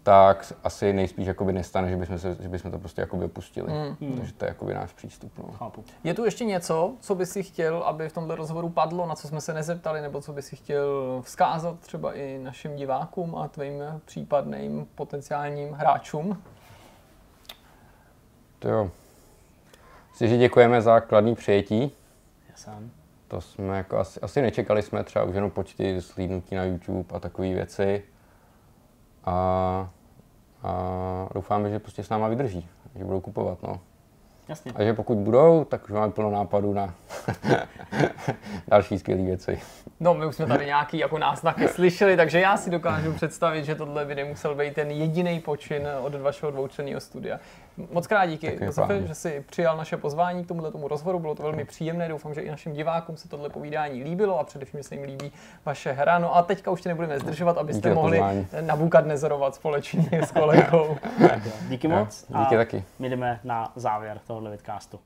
tak 0.02 0.52
asi 0.64 0.92
nejspíš 0.92 1.26
jakoby 1.26 1.52
nestane, 1.52 1.90
že 1.90 1.96
bychom, 1.96 2.18
se, 2.18 2.36
že 2.40 2.48
bychom 2.48 2.70
to 2.70 2.78
prostě 2.78 3.00
jakoby 3.00 3.24
opustili. 3.24 3.72
Mm. 4.00 4.16
Takže 4.16 4.32
to 4.32 4.44
je 4.44 4.48
jakoby 4.48 4.74
náš 4.74 4.92
přístup. 4.92 5.32
No. 5.38 5.52
Chápu. 5.52 5.84
Je 6.04 6.14
tu 6.14 6.24
ještě 6.24 6.44
něco, 6.44 6.94
co 7.00 7.14
by 7.14 7.26
si 7.26 7.42
chtěl, 7.42 7.76
aby 7.76 8.08
v 8.08 8.12
tomto 8.12 8.34
rozhovoru 8.34 8.68
padlo, 8.68 9.06
na 9.06 9.14
co 9.14 9.28
jsme 9.28 9.40
se 9.40 9.54
nezeptali, 9.54 10.00
nebo 10.00 10.20
co 10.20 10.32
by 10.32 10.42
si 10.42 10.56
chtěl 10.56 11.20
vzkázat 11.24 11.80
třeba 11.80 12.14
i 12.14 12.38
našim 12.38 12.76
divákům 12.76 13.36
a 13.36 13.48
tvým 13.48 13.82
případným 14.04 14.86
potenciálním 14.94 15.72
hráčům? 15.72 16.42
To 18.58 18.68
jo. 18.68 18.90
Myslím, 20.10 20.28
že 20.28 20.36
děkujeme 20.36 20.82
za 20.82 21.00
kladný 21.00 21.34
přijetí. 21.34 21.92
Já 22.48 22.56
sám 22.56 22.90
to 23.28 23.40
jsme 23.40 23.76
jako 23.76 23.98
asi, 23.98 24.20
asi 24.20 24.42
nečekali 24.42 24.82
jsme 24.82 25.04
třeba 25.04 25.24
už 25.24 25.34
jenom 25.34 25.50
počty 25.50 26.02
slídnutí 26.02 26.54
na 26.54 26.64
YouTube 26.64 27.16
a 27.16 27.20
takové 27.20 27.48
věci. 27.48 28.02
A, 29.24 29.90
a 30.62 31.28
doufáme, 31.34 31.70
že 31.70 31.78
prostě 31.78 32.02
s 32.02 32.08
náma 32.08 32.28
vydrží, 32.28 32.68
že 32.94 33.04
budou 33.04 33.20
kupovat. 33.20 33.62
No. 33.62 33.80
Jasně. 34.48 34.72
A 34.74 34.82
že 34.82 34.94
pokud 34.94 35.18
budou, 35.18 35.64
tak 35.64 35.84
už 35.84 35.90
máme 35.90 36.12
plno 36.12 36.30
nápadů 36.30 36.72
na 36.72 36.94
další 38.68 38.98
skvělé 38.98 39.22
věci. 39.22 39.60
No, 40.00 40.14
my 40.14 40.26
už 40.26 40.36
jsme 40.36 40.46
tady 40.46 40.66
nějaký 40.66 40.98
jako 40.98 41.18
náznaky 41.18 41.68
slyšeli, 41.68 42.16
takže 42.16 42.40
já 42.40 42.56
si 42.56 42.70
dokážu 42.70 43.12
představit, 43.12 43.64
že 43.64 43.74
tohle 43.74 44.04
by 44.04 44.14
nemusel 44.14 44.54
být 44.54 44.74
ten 44.74 44.90
jediný 44.90 45.40
počin 45.40 45.88
od 46.00 46.14
vašeho 46.14 46.50
dvoučlenného 46.52 47.00
studia. 47.00 47.38
Moc 47.90 48.06
krát 48.06 48.26
díky, 48.26 48.58
Josefe, 48.64 49.06
že 49.06 49.14
jsi 49.14 49.44
přijal 49.50 49.76
naše 49.76 49.96
pozvání 49.96 50.44
k 50.44 50.48
tomuto 50.48 50.70
tomu 50.70 50.88
rozhovoru, 50.88 51.18
bylo 51.18 51.34
to 51.34 51.42
velmi 51.42 51.64
příjemné, 51.64 52.08
doufám, 52.08 52.34
že 52.34 52.40
i 52.40 52.50
našim 52.50 52.72
divákům 52.72 53.16
se 53.16 53.28
tohle 53.28 53.50
povídání 53.50 54.02
líbilo 54.02 54.38
a 54.38 54.44
především 54.44 54.82
se 54.82 54.94
jim 54.94 55.04
líbí 55.04 55.32
vaše 55.64 55.92
hra. 55.92 56.18
No 56.18 56.36
a 56.36 56.42
teďka 56.42 56.70
už 56.70 56.82
tě 56.82 56.88
nebudeme 56.88 57.18
zdržovat, 57.18 57.58
abyste 57.58 57.88
díky 57.88 57.94
mohli 57.94 58.22
na 58.60 58.74
nezorovat 59.06 59.54
společně 59.54 60.08
s 60.12 60.30
kolegou. 60.30 60.96
díky 61.68 61.88
moc. 61.88 62.26
díky 62.38 62.56
taky. 62.56 62.84
My 62.98 63.08
jdeme 63.08 63.40
na 63.44 63.72
závěr 63.76 64.20
tohohle 64.26 64.50
vidcastu. 64.50 65.00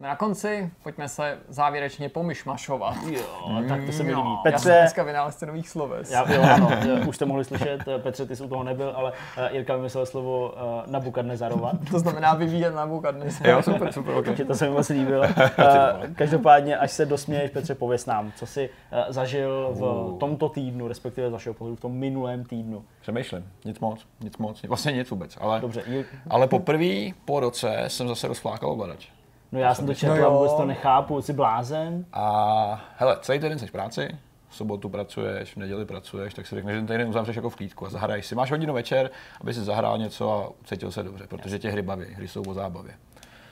Na 0.00 0.16
konci 0.16 0.70
pojďme 0.82 1.08
se 1.08 1.38
závěrečně 1.48 2.08
pomyšmašovat. 2.08 2.96
Jo, 3.10 3.22
tak 3.68 3.84
to 3.84 3.92
se 3.92 4.02
mi 4.02 4.14
líbí. 4.14 4.28
Petře, 4.42 4.68
já 4.68 4.74
jsem 4.74 4.82
dneska 4.82 5.02
vynálezce 5.02 5.46
nových 5.46 5.68
sloves. 5.68 6.10
Já, 6.10 6.32
jo, 6.32 6.42
ano, 6.42 6.70
už 7.08 7.16
jste 7.16 7.24
mohli 7.24 7.44
slyšet, 7.44 7.80
Petře, 8.02 8.26
ty 8.26 8.36
jsi 8.36 8.42
u 8.42 8.48
toho 8.48 8.64
nebyl, 8.64 8.92
ale 8.96 9.12
uh, 9.12 9.54
Jirka 9.54 9.76
vymyslel 9.76 10.06
slovo 10.06 10.48
uh, 10.48 10.92
nabukadnezarovat. 10.92 11.76
to 11.90 11.98
znamená 11.98 12.34
vyvíjet 12.34 12.74
nabukadnezarovat. 12.74 13.66
Jo, 13.66 13.72
super, 13.72 13.92
super, 13.92 14.14
okay. 14.14 14.36
to 14.36 14.54
se 14.54 14.68
mi 14.68 14.74
moc 14.74 14.88
líbilo. 14.88 15.22
Uh, 15.22 16.14
každopádně, 16.14 16.76
až 16.76 16.90
se 16.90 17.06
dosměješ, 17.06 17.50
Petře, 17.50 17.74
pověs 17.74 18.06
nám, 18.06 18.32
co 18.36 18.46
jsi 18.46 18.70
uh, 18.92 19.12
zažil 19.12 19.70
v 19.72 19.82
uh. 19.82 20.18
tomto 20.18 20.48
týdnu, 20.48 20.88
respektive 20.88 21.28
z 21.28 21.32
vašeho 21.32 21.54
pohledu 21.54 21.76
v 21.76 21.80
tom 21.80 21.92
minulém 21.92 22.44
týdnu. 22.44 22.84
Přemýšlím, 23.00 23.44
nic 23.64 23.80
moc, 23.80 24.06
nic 24.20 24.38
moc, 24.38 24.62
vlastně 24.62 24.92
nic 24.92 25.10
vůbec, 25.10 25.38
ale, 25.40 25.60
Dobře, 25.60 25.82
ale 26.30 26.48
poprvé 26.48 27.10
po 27.24 27.40
roce 27.40 27.84
jsem 27.88 28.08
zase 28.08 28.28
rozflákal 28.28 28.70
ovladač. 28.70 29.08
No 29.52 29.58
já 29.58 29.74
jsem 29.74 29.86
to 29.86 29.94
četl 29.94 30.16
no 30.16 30.26
a 30.26 30.28
vůbec 30.28 30.54
to 30.54 30.64
nechápu, 30.64 31.22
jsi 31.22 31.32
blázen. 31.32 32.04
A 32.12 32.84
hele, 32.96 33.18
celý 33.20 33.38
týden 33.38 33.58
jsi 33.58 33.66
v 33.66 33.72
práci, 33.72 34.08
v 34.48 34.56
sobotu 34.56 34.88
pracuješ, 34.88 35.54
v 35.54 35.56
neděli 35.56 35.84
pracuješ, 35.84 36.34
tak 36.34 36.46
si 36.46 36.54
řekneš, 36.54 36.74
že 36.74 36.80
ten 36.80 36.86
týden 36.86 37.08
uzavřeš 37.08 37.36
jako 37.36 37.50
v 37.50 37.56
klídku 37.56 37.86
a 37.86 37.90
zahraješ 37.90 38.26
si. 38.26 38.34
Máš 38.34 38.50
hodinu 38.50 38.74
večer, 38.74 39.10
aby 39.40 39.54
si 39.54 39.60
zahrál 39.60 39.98
něco 39.98 40.32
a 40.32 40.52
cítil 40.64 40.92
se 40.92 41.02
dobře, 41.02 41.26
protože 41.26 41.58
tě 41.58 41.70
hry 41.70 41.82
baví, 41.82 42.04
hry 42.04 42.28
jsou 42.28 42.42
o 42.42 42.54
zábavě. 42.54 42.92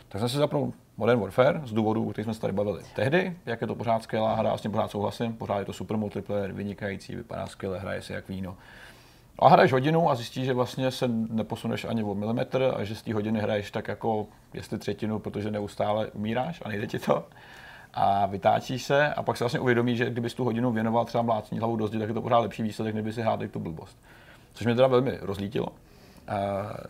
Tak 0.08 0.18
jsem 0.18 0.28
si 0.28 0.36
zapnul 0.36 0.72
Modern 0.96 1.20
Warfare 1.20 1.60
z 1.64 1.72
důvodu, 1.72 2.08
o 2.08 2.12
kterých 2.12 2.24
jsme 2.24 2.34
se 2.34 2.40
tady 2.40 2.52
bavili 2.52 2.82
tehdy, 2.94 3.36
jak 3.46 3.60
je 3.60 3.66
to 3.66 3.74
pořád 3.74 4.02
skvělá 4.02 4.34
hra, 4.34 4.56
s 4.56 4.60
tím 4.60 4.70
pořád 4.70 4.90
souhlasím, 4.90 5.32
pořád 5.32 5.58
je 5.58 5.64
to 5.64 5.72
super 5.72 5.96
multiplayer, 5.96 6.52
vynikající, 6.52 7.16
vypadá 7.16 7.46
skvěle, 7.46 7.78
hraje 7.78 8.02
se 8.02 8.14
jak 8.14 8.28
víno. 8.28 8.56
A 9.38 9.48
hraješ 9.48 9.72
hodinu 9.72 10.10
a 10.10 10.14
zjistíš, 10.14 10.46
že 10.46 10.52
vlastně 10.52 10.90
se 10.90 11.08
neposuneš 11.08 11.84
ani 11.84 12.04
o 12.04 12.14
milimetr 12.14 12.74
a 12.76 12.84
že 12.84 12.94
z 12.94 13.02
té 13.02 13.14
hodiny 13.14 13.40
hraješ 13.40 13.70
tak 13.70 13.88
jako 13.88 14.26
jestli 14.54 14.78
třetinu, 14.78 15.18
protože 15.18 15.50
neustále 15.50 16.06
umíráš 16.06 16.62
a 16.64 16.68
nejde 16.68 16.86
ti 16.86 16.98
to. 16.98 17.24
A 17.94 18.26
vytáčíš 18.26 18.82
se 18.84 19.14
a 19.14 19.22
pak 19.22 19.36
se 19.36 19.44
vlastně 19.44 19.60
uvědomí, 19.60 19.96
že 19.96 20.10
kdybys 20.10 20.34
tu 20.34 20.44
hodinu 20.44 20.72
věnoval 20.72 21.04
třeba 21.04 21.22
mlácení 21.22 21.58
hlavou 21.58 21.76
do 21.76 21.88
tak 21.88 22.08
je 22.08 22.14
to 22.14 22.22
pořád 22.22 22.38
lepší 22.38 22.62
výsledek, 22.62 22.94
kdyby 22.94 23.12
si 23.12 23.20
hrál 23.20 23.38
tu 23.50 23.60
blbost. 23.60 23.98
Což 24.54 24.66
mě 24.66 24.74
teda 24.74 24.88
velmi 24.88 25.18
rozlítilo. 25.20 25.68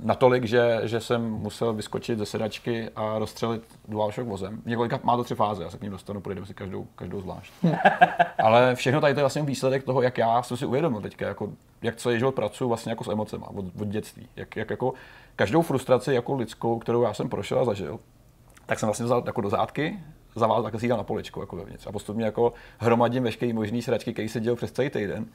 Natolik, 0.01 0.45
že, 0.45 0.81
že 0.85 1.01
jsem 1.01 1.31
musel 1.31 1.73
vyskočit 1.73 2.19
ze 2.19 2.27
sedačky 2.27 2.91
a 2.97 3.19
rozstřelit 3.19 3.63
DualShock 3.89 4.29
vozem. 4.29 4.63
Několika 4.67 5.01
má 5.03 5.17
to 5.17 5.25
tři 5.25 5.35
fáze, 5.35 5.63
já 5.63 5.71
se 5.71 5.79
k 5.79 5.83
ním 5.83 5.93
dostanu, 5.93 6.21
projdeme 6.21 6.47
si 6.47 6.55
každou, 6.55 6.87
každou 6.97 7.21
zvlášť. 7.21 7.53
Ale 8.39 8.75
všechno 8.75 9.01
tady 9.01 9.15
to 9.15 9.21
je 9.21 9.23
vlastně 9.23 9.43
výsledek 9.43 9.85
toho, 9.85 10.03
jak 10.03 10.19
já 10.19 10.43
jsem 10.43 10.57
si 10.57 10.67
uvědomil 10.67 11.01
teďka, 11.01 11.27
jako, 11.27 11.53
jak 11.83 11.97
celý 11.97 12.19
život 12.19 12.35
pracuji 12.35 12.69
vlastně 12.69 12.93
jako 12.93 13.05
s 13.05 13.09
emocemi 13.09 13.45
od, 13.55 13.65
od 13.81 13.89
dětství. 13.89 14.29
Jak, 14.37 14.57
jak 14.57 14.71
jako 14.71 14.95
každou 15.37 15.63
frustraci 15.63 16.15
jako 16.15 16.35
lidskou, 16.35 16.79
kterou 16.79 17.03
já 17.03 17.15
jsem 17.15 17.29
prošel 17.29 17.61
a 17.61 17.65
zažil, 17.65 17.99
tak 18.67 18.79
jsem 18.79 18.87
vlastně 18.87 19.05
vzal 19.05 19.23
jako 19.27 19.41
do 19.41 19.51
zátky, 19.51 19.99
zavázal, 20.35 20.63
tak 20.63 20.81
si 20.81 20.89
na 20.89 21.03
poličku 21.03 21.41
jako 21.41 21.57
vevnitř. 21.57 21.87
A 21.87 21.93
postupně 21.93 22.25
jako 22.25 22.53
hromadím 22.79 23.23
veškerý 23.23 23.53
možný 23.53 23.83
sračky, 23.83 24.13
který 24.13 24.29
se 24.29 24.41
děl 24.41 24.57
přes 24.57 24.73
celý 24.73 24.91
týden 24.91 25.27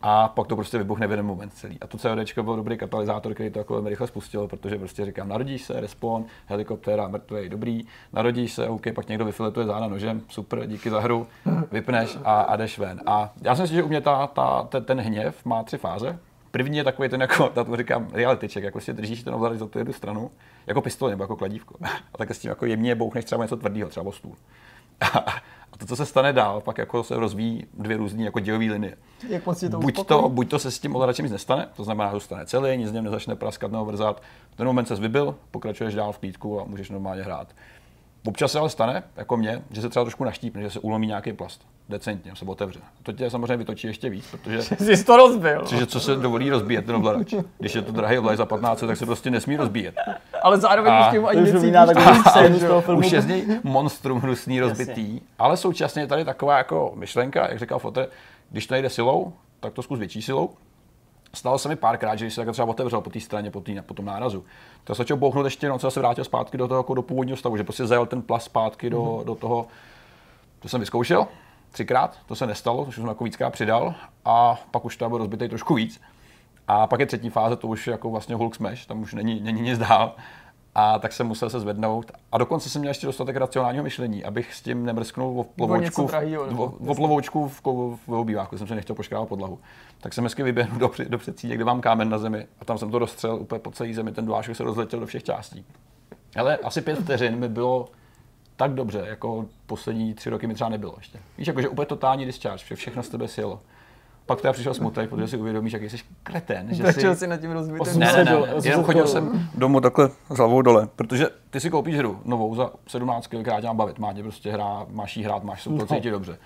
a 0.00 0.28
pak 0.28 0.46
to 0.46 0.56
prostě 0.56 0.78
vybuchne 0.78 1.06
v 1.06 1.10
jeden 1.10 1.26
moment 1.26 1.52
celý. 1.54 1.78
A 1.80 1.86
to 1.86 1.98
COD 1.98 2.38
byl 2.42 2.56
dobrý 2.56 2.78
katalyzátor, 2.78 3.34
který 3.34 3.50
to 3.50 3.58
jako 3.58 3.72
velmi 3.72 3.90
rychle 3.90 4.06
spustil, 4.06 4.48
protože 4.48 4.78
prostě 4.78 5.04
říkám, 5.04 5.28
narodíš 5.28 5.62
se, 5.62 5.80
respawn, 5.80 6.24
helikoptéra, 6.46 7.08
mrtvý, 7.08 7.48
dobrý, 7.48 7.84
narodíš 8.12 8.52
se, 8.52 8.68
OK, 8.68 8.82
pak 8.94 9.08
někdo 9.08 9.24
vyfiletuje 9.24 9.66
záda 9.66 9.88
nožem, 9.88 10.22
super, 10.28 10.66
díky 10.66 10.90
za 10.90 11.00
hru, 11.00 11.26
vypneš 11.72 12.18
a, 12.24 12.40
a 12.40 12.56
jdeš 12.56 12.78
ven. 12.78 13.00
A 13.06 13.32
já 13.42 13.54
si 13.54 13.62
myslím, 13.62 13.76
že 13.76 13.82
u 13.82 13.88
mě 13.88 14.00
ta, 14.00 14.26
ta, 14.26 14.62
ten, 14.62 14.84
ten 14.84 15.00
hněv 15.00 15.44
má 15.44 15.62
tři 15.62 15.78
fáze. 15.78 16.18
První 16.50 16.78
je 16.78 16.84
takový 16.84 17.08
ten, 17.08 17.20
jako, 17.20 17.48
ta 17.54 17.64
to 17.64 17.76
říkám, 17.76 18.08
reality 18.12 18.48
check, 18.48 18.64
jako 18.64 18.80
si 18.80 18.92
držíš 18.92 19.22
ten 19.22 19.34
ovladač 19.34 19.58
za 19.58 19.66
tu 19.66 19.78
jednu 19.78 19.92
stranu, 19.92 20.30
jako 20.66 20.82
pistoli 20.82 21.12
nebo 21.12 21.24
jako 21.24 21.36
kladívko. 21.36 21.74
A 22.14 22.18
tak 22.18 22.30
s 22.30 22.38
tím 22.38 22.48
jako 22.48 22.66
jemně 22.66 22.94
bouchneš 22.94 23.24
třeba 23.24 23.44
něco 23.44 23.56
tvrdého, 23.56 23.88
třeba 23.88 24.12
stůl. 24.12 24.34
A 25.00 25.42
to, 25.80 25.86
co 25.86 25.96
se 25.96 26.06
stane 26.06 26.32
dál, 26.32 26.60
pak 26.60 26.78
jako 26.78 27.04
se 27.04 27.16
rozvíjí 27.16 27.66
dvě 27.74 27.96
různé 27.96 28.24
jako 28.24 28.40
dělové 28.40 28.64
linie. 28.64 28.96
Jak 29.28 29.46
moc 29.46 29.60
to 29.60 29.78
buď, 29.78 30.06
to, 30.06 30.28
buď 30.28 30.50
to 30.50 30.58
se 30.58 30.70
s 30.70 30.78
tím 30.78 30.94
ovladačem 30.94 31.24
nic 31.24 31.32
nestane, 31.32 31.68
to 31.76 31.84
znamená, 31.84 32.10
že 32.10 32.14
zůstane 32.14 32.46
celý, 32.46 32.76
nic 32.76 32.88
z 32.88 32.92
něm 32.92 33.04
nezačne 33.04 33.36
praskat 33.36 33.72
nebo 33.72 33.84
vrzat. 33.84 34.22
V 34.50 34.56
ten 34.56 34.66
moment 34.66 34.86
se 34.86 34.94
vybil, 34.94 35.34
pokračuješ 35.50 35.94
dál 35.94 36.12
v 36.12 36.18
klídku 36.18 36.60
a 36.60 36.64
můžeš 36.64 36.90
normálně 36.90 37.22
hrát. 37.22 37.48
Občas 38.26 38.52
se 38.52 38.58
ale 38.58 38.70
stane, 38.70 39.02
jako 39.16 39.36
mě, 39.36 39.62
že 39.70 39.80
se 39.80 39.88
třeba 39.88 40.04
trošku 40.04 40.24
naštípne, 40.24 40.62
že 40.62 40.70
se 40.70 40.80
ulomí 40.80 41.06
nějaký 41.06 41.32
plast. 41.32 41.66
Decentně, 41.90 42.36
se 42.36 42.44
otevře. 42.44 42.80
To 43.02 43.12
tě 43.12 43.30
samozřejmě 43.30 43.56
vytočí 43.56 43.86
ještě 43.86 44.10
víc, 44.10 44.26
protože. 44.30 44.62
Jsi 44.78 45.04
to 45.04 45.16
rozbil. 45.16 45.60
Protože 45.60 45.86
co 45.86 46.00
se 46.00 46.16
dovolí 46.16 46.50
rozbíjet 46.50 46.86
ten 46.86 46.94
ovladač. 46.94 47.34
Když 47.58 47.74
je 47.74 47.82
to 47.82 47.92
drahý 47.92 48.18
ovladač 48.18 48.38
za 48.38 48.46
15, 48.46 48.80
tak 48.80 48.96
se 48.96 49.06
prostě 49.06 49.30
nesmí 49.30 49.56
rozbíjet. 49.56 49.94
Ale 50.42 50.58
zároveň 50.58 50.92
a... 50.92 51.06
už 51.06 51.12
tím 51.12 51.26
ani 51.26 51.40
necítíš 51.40 52.60
z 52.62 52.66
toho 52.66 52.80
filmu. 52.80 53.00
Už 53.00 53.12
je 53.12 53.22
z 53.22 53.26
něj 53.26 53.60
monstrum 53.64 54.20
hnusný 54.20 54.60
rozbitý, 54.60 55.20
ale 55.38 55.56
současně 55.56 56.02
je 56.02 56.06
tady 56.06 56.24
taková 56.24 56.58
jako 56.58 56.92
myšlenka, 56.94 57.48
jak 57.48 57.58
říkal 57.58 57.78
Fote, 57.78 58.08
když 58.50 58.66
to 58.66 58.74
nejde 58.74 58.90
silou, 58.90 59.32
tak 59.60 59.72
to 59.72 59.82
zkus 59.82 59.98
větší 59.98 60.22
silou. 60.22 60.50
Stalo 61.34 61.58
se 61.58 61.68
mi 61.68 61.76
párkrát, 61.76 62.16
že 62.16 62.24
když 62.24 62.34
se 62.34 62.52
třeba 62.52 62.68
otevřel 62.68 63.00
po 63.00 63.10
té 63.10 63.20
straně, 63.20 63.50
po, 63.50 63.60
tý, 63.60 63.80
po 63.86 63.94
tom 63.94 64.04
nárazu, 64.04 64.44
tak 64.84 64.96
se 64.96 65.00
začal 65.00 65.16
bouchnout 65.16 65.44
ještě, 65.44 65.68
no, 65.68 65.78
co 65.78 65.90
se 65.90 66.00
vrátil 66.00 66.24
zpátky 66.24 66.58
do 66.58 66.68
toho, 66.68 66.78
jako 66.78 66.94
do 66.94 67.02
původního 67.02 67.36
stavu, 67.36 67.56
že 67.56 67.64
prostě 67.64 67.86
zajel 67.86 68.06
ten 68.06 68.22
plast 68.22 68.44
zpátky 68.44 68.90
do, 68.90 69.02
mm-hmm. 69.02 69.24
do 69.24 69.34
toho, 69.34 69.66
to 70.60 70.68
jsem 70.68 70.80
vyzkoušel. 70.80 71.26
Třikrát, 71.70 72.16
to 72.26 72.34
se 72.34 72.46
nestalo, 72.46 72.84
což 72.84 72.94
jsem 72.94 73.06
jako 73.06 73.24
víckrát 73.24 73.52
přidal 73.52 73.94
a 74.24 74.60
pak 74.70 74.84
už 74.84 74.96
to 74.96 75.08
byl 75.08 75.18
rozbitý 75.18 75.48
trošku 75.48 75.74
víc. 75.74 76.00
A 76.68 76.86
pak 76.86 77.00
je 77.00 77.06
třetí 77.06 77.30
fáze, 77.30 77.56
to 77.56 77.68
už 77.68 77.86
je 77.86 77.90
jako 77.90 78.10
vlastně 78.10 78.34
Hulk 78.34 78.54
Smash, 78.54 78.86
tam 78.86 79.02
už 79.02 79.14
není, 79.14 79.40
není 79.40 79.60
nic 79.60 79.78
dál. 79.78 80.14
A 80.74 80.98
tak 80.98 81.12
jsem 81.12 81.26
musel 81.26 81.50
se 81.50 81.60
zvednout. 81.60 82.12
A 82.32 82.38
dokonce 82.38 82.70
jsem 82.70 82.80
měl 82.80 82.90
ještě 82.90 83.06
dostatek 83.06 83.36
racionálního 83.36 83.84
myšlení, 83.84 84.24
abych 84.24 84.54
s 84.54 84.62
tím 84.62 84.86
nemrsknul 84.86 85.42
v 85.42 85.46
plovoučku, 85.46 86.06
drahýho, 86.06 86.46
v, 86.46 86.92
v 86.92 86.96
plovoučku 86.96 87.48
v, 87.48 87.62
kou- 87.62 87.98
v 88.06 88.12
obýváku, 88.12 88.58
jsem 88.58 88.66
se 88.66 88.74
nechtěl 88.74 88.96
poškrávat 88.96 89.28
podlahu. 89.28 89.58
Tak 90.00 90.12
jsem 90.12 90.24
hezky 90.24 90.42
vyběhnul 90.42 90.78
do, 90.78 90.90
do 91.08 91.18
předsíně, 91.18 91.54
kde 91.54 91.64
mám 91.64 91.80
kámen 91.80 92.08
na 92.08 92.18
zemi 92.18 92.46
a 92.60 92.64
tam 92.64 92.78
jsem 92.78 92.90
to 92.90 92.98
rozstřel 92.98 93.36
úplně 93.36 93.58
po 93.58 93.70
celé 93.70 93.94
zemi, 93.94 94.12
ten 94.12 94.26
dlášek 94.26 94.56
se 94.56 94.64
rozletěl 94.64 95.00
do 95.00 95.06
všech 95.06 95.24
částí. 95.24 95.64
Ale 96.36 96.56
asi 96.56 96.80
pět 96.80 96.98
vteřin 96.98 97.36
mi 97.36 97.48
bylo 97.48 97.88
tak 98.60 98.74
dobře, 98.74 99.04
jako 99.08 99.44
poslední 99.66 100.14
tři 100.14 100.30
roky 100.30 100.46
mi 100.46 100.54
třeba 100.54 100.70
nebylo 100.70 100.94
ještě. 100.98 101.18
Víš, 101.38 101.46
jakože 101.46 101.68
úplně 101.68 101.86
totální 101.86 102.24
discharge, 102.26 102.64
že 102.66 102.76
všechno 102.76 103.02
z 103.02 103.08
tebe 103.08 103.28
sjelo. 103.28 103.60
Pak 104.26 104.40
teda 104.40 104.52
přišel 104.52 104.74
smutek, 104.74 105.10
protože 105.10 105.28
si 105.28 105.36
uvědomíš, 105.36 105.72
jak 105.72 105.82
jsi 105.82 105.96
kretén, 106.22 106.74
že 106.74 106.82
Začal 106.82 107.14
si... 107.16 107.26
nad 107.26 107.36
tím 107.36 107.50
rozbitým. 107.50 108.00
Ne, 108.00 108.10
se 108.10 108.24
ne, 108.24 108.32
ne, 108.32 108.42
jenom 108.62 108.84
chodil 108.84 109.06
jsem 109.06 109.48
domů 109.54 109.80
takhle 109.80 110.10
s 110.30 110.36
hlavou 110.36 110.62
dole, 110.62 110.88
protože 110.96 111.28
ty 111.50 111.60
si 111.60 111.70
koupíš 111.70 111.96
hru 111.96 112.20
novou 112.24 112.54
za 112.54 112.70
17 112.86 113.26
kg, 113.26 113.40
která 113.40 113.60
tě 113.60 113.66
má 113.66 113.74
bavit, 113.74 113.98
má 113.98 114.12
tě 114.12 114.22
prostě 114.22 114.52
hrát, 114.52 114.88
máš 114.90 115.16
jí 115.16 115.24
hrát, 115.24 115.44
máš 115.44 115.66
No. 115.66 115.86
cítit 115.86 116.10
dobře. 116.10 116.38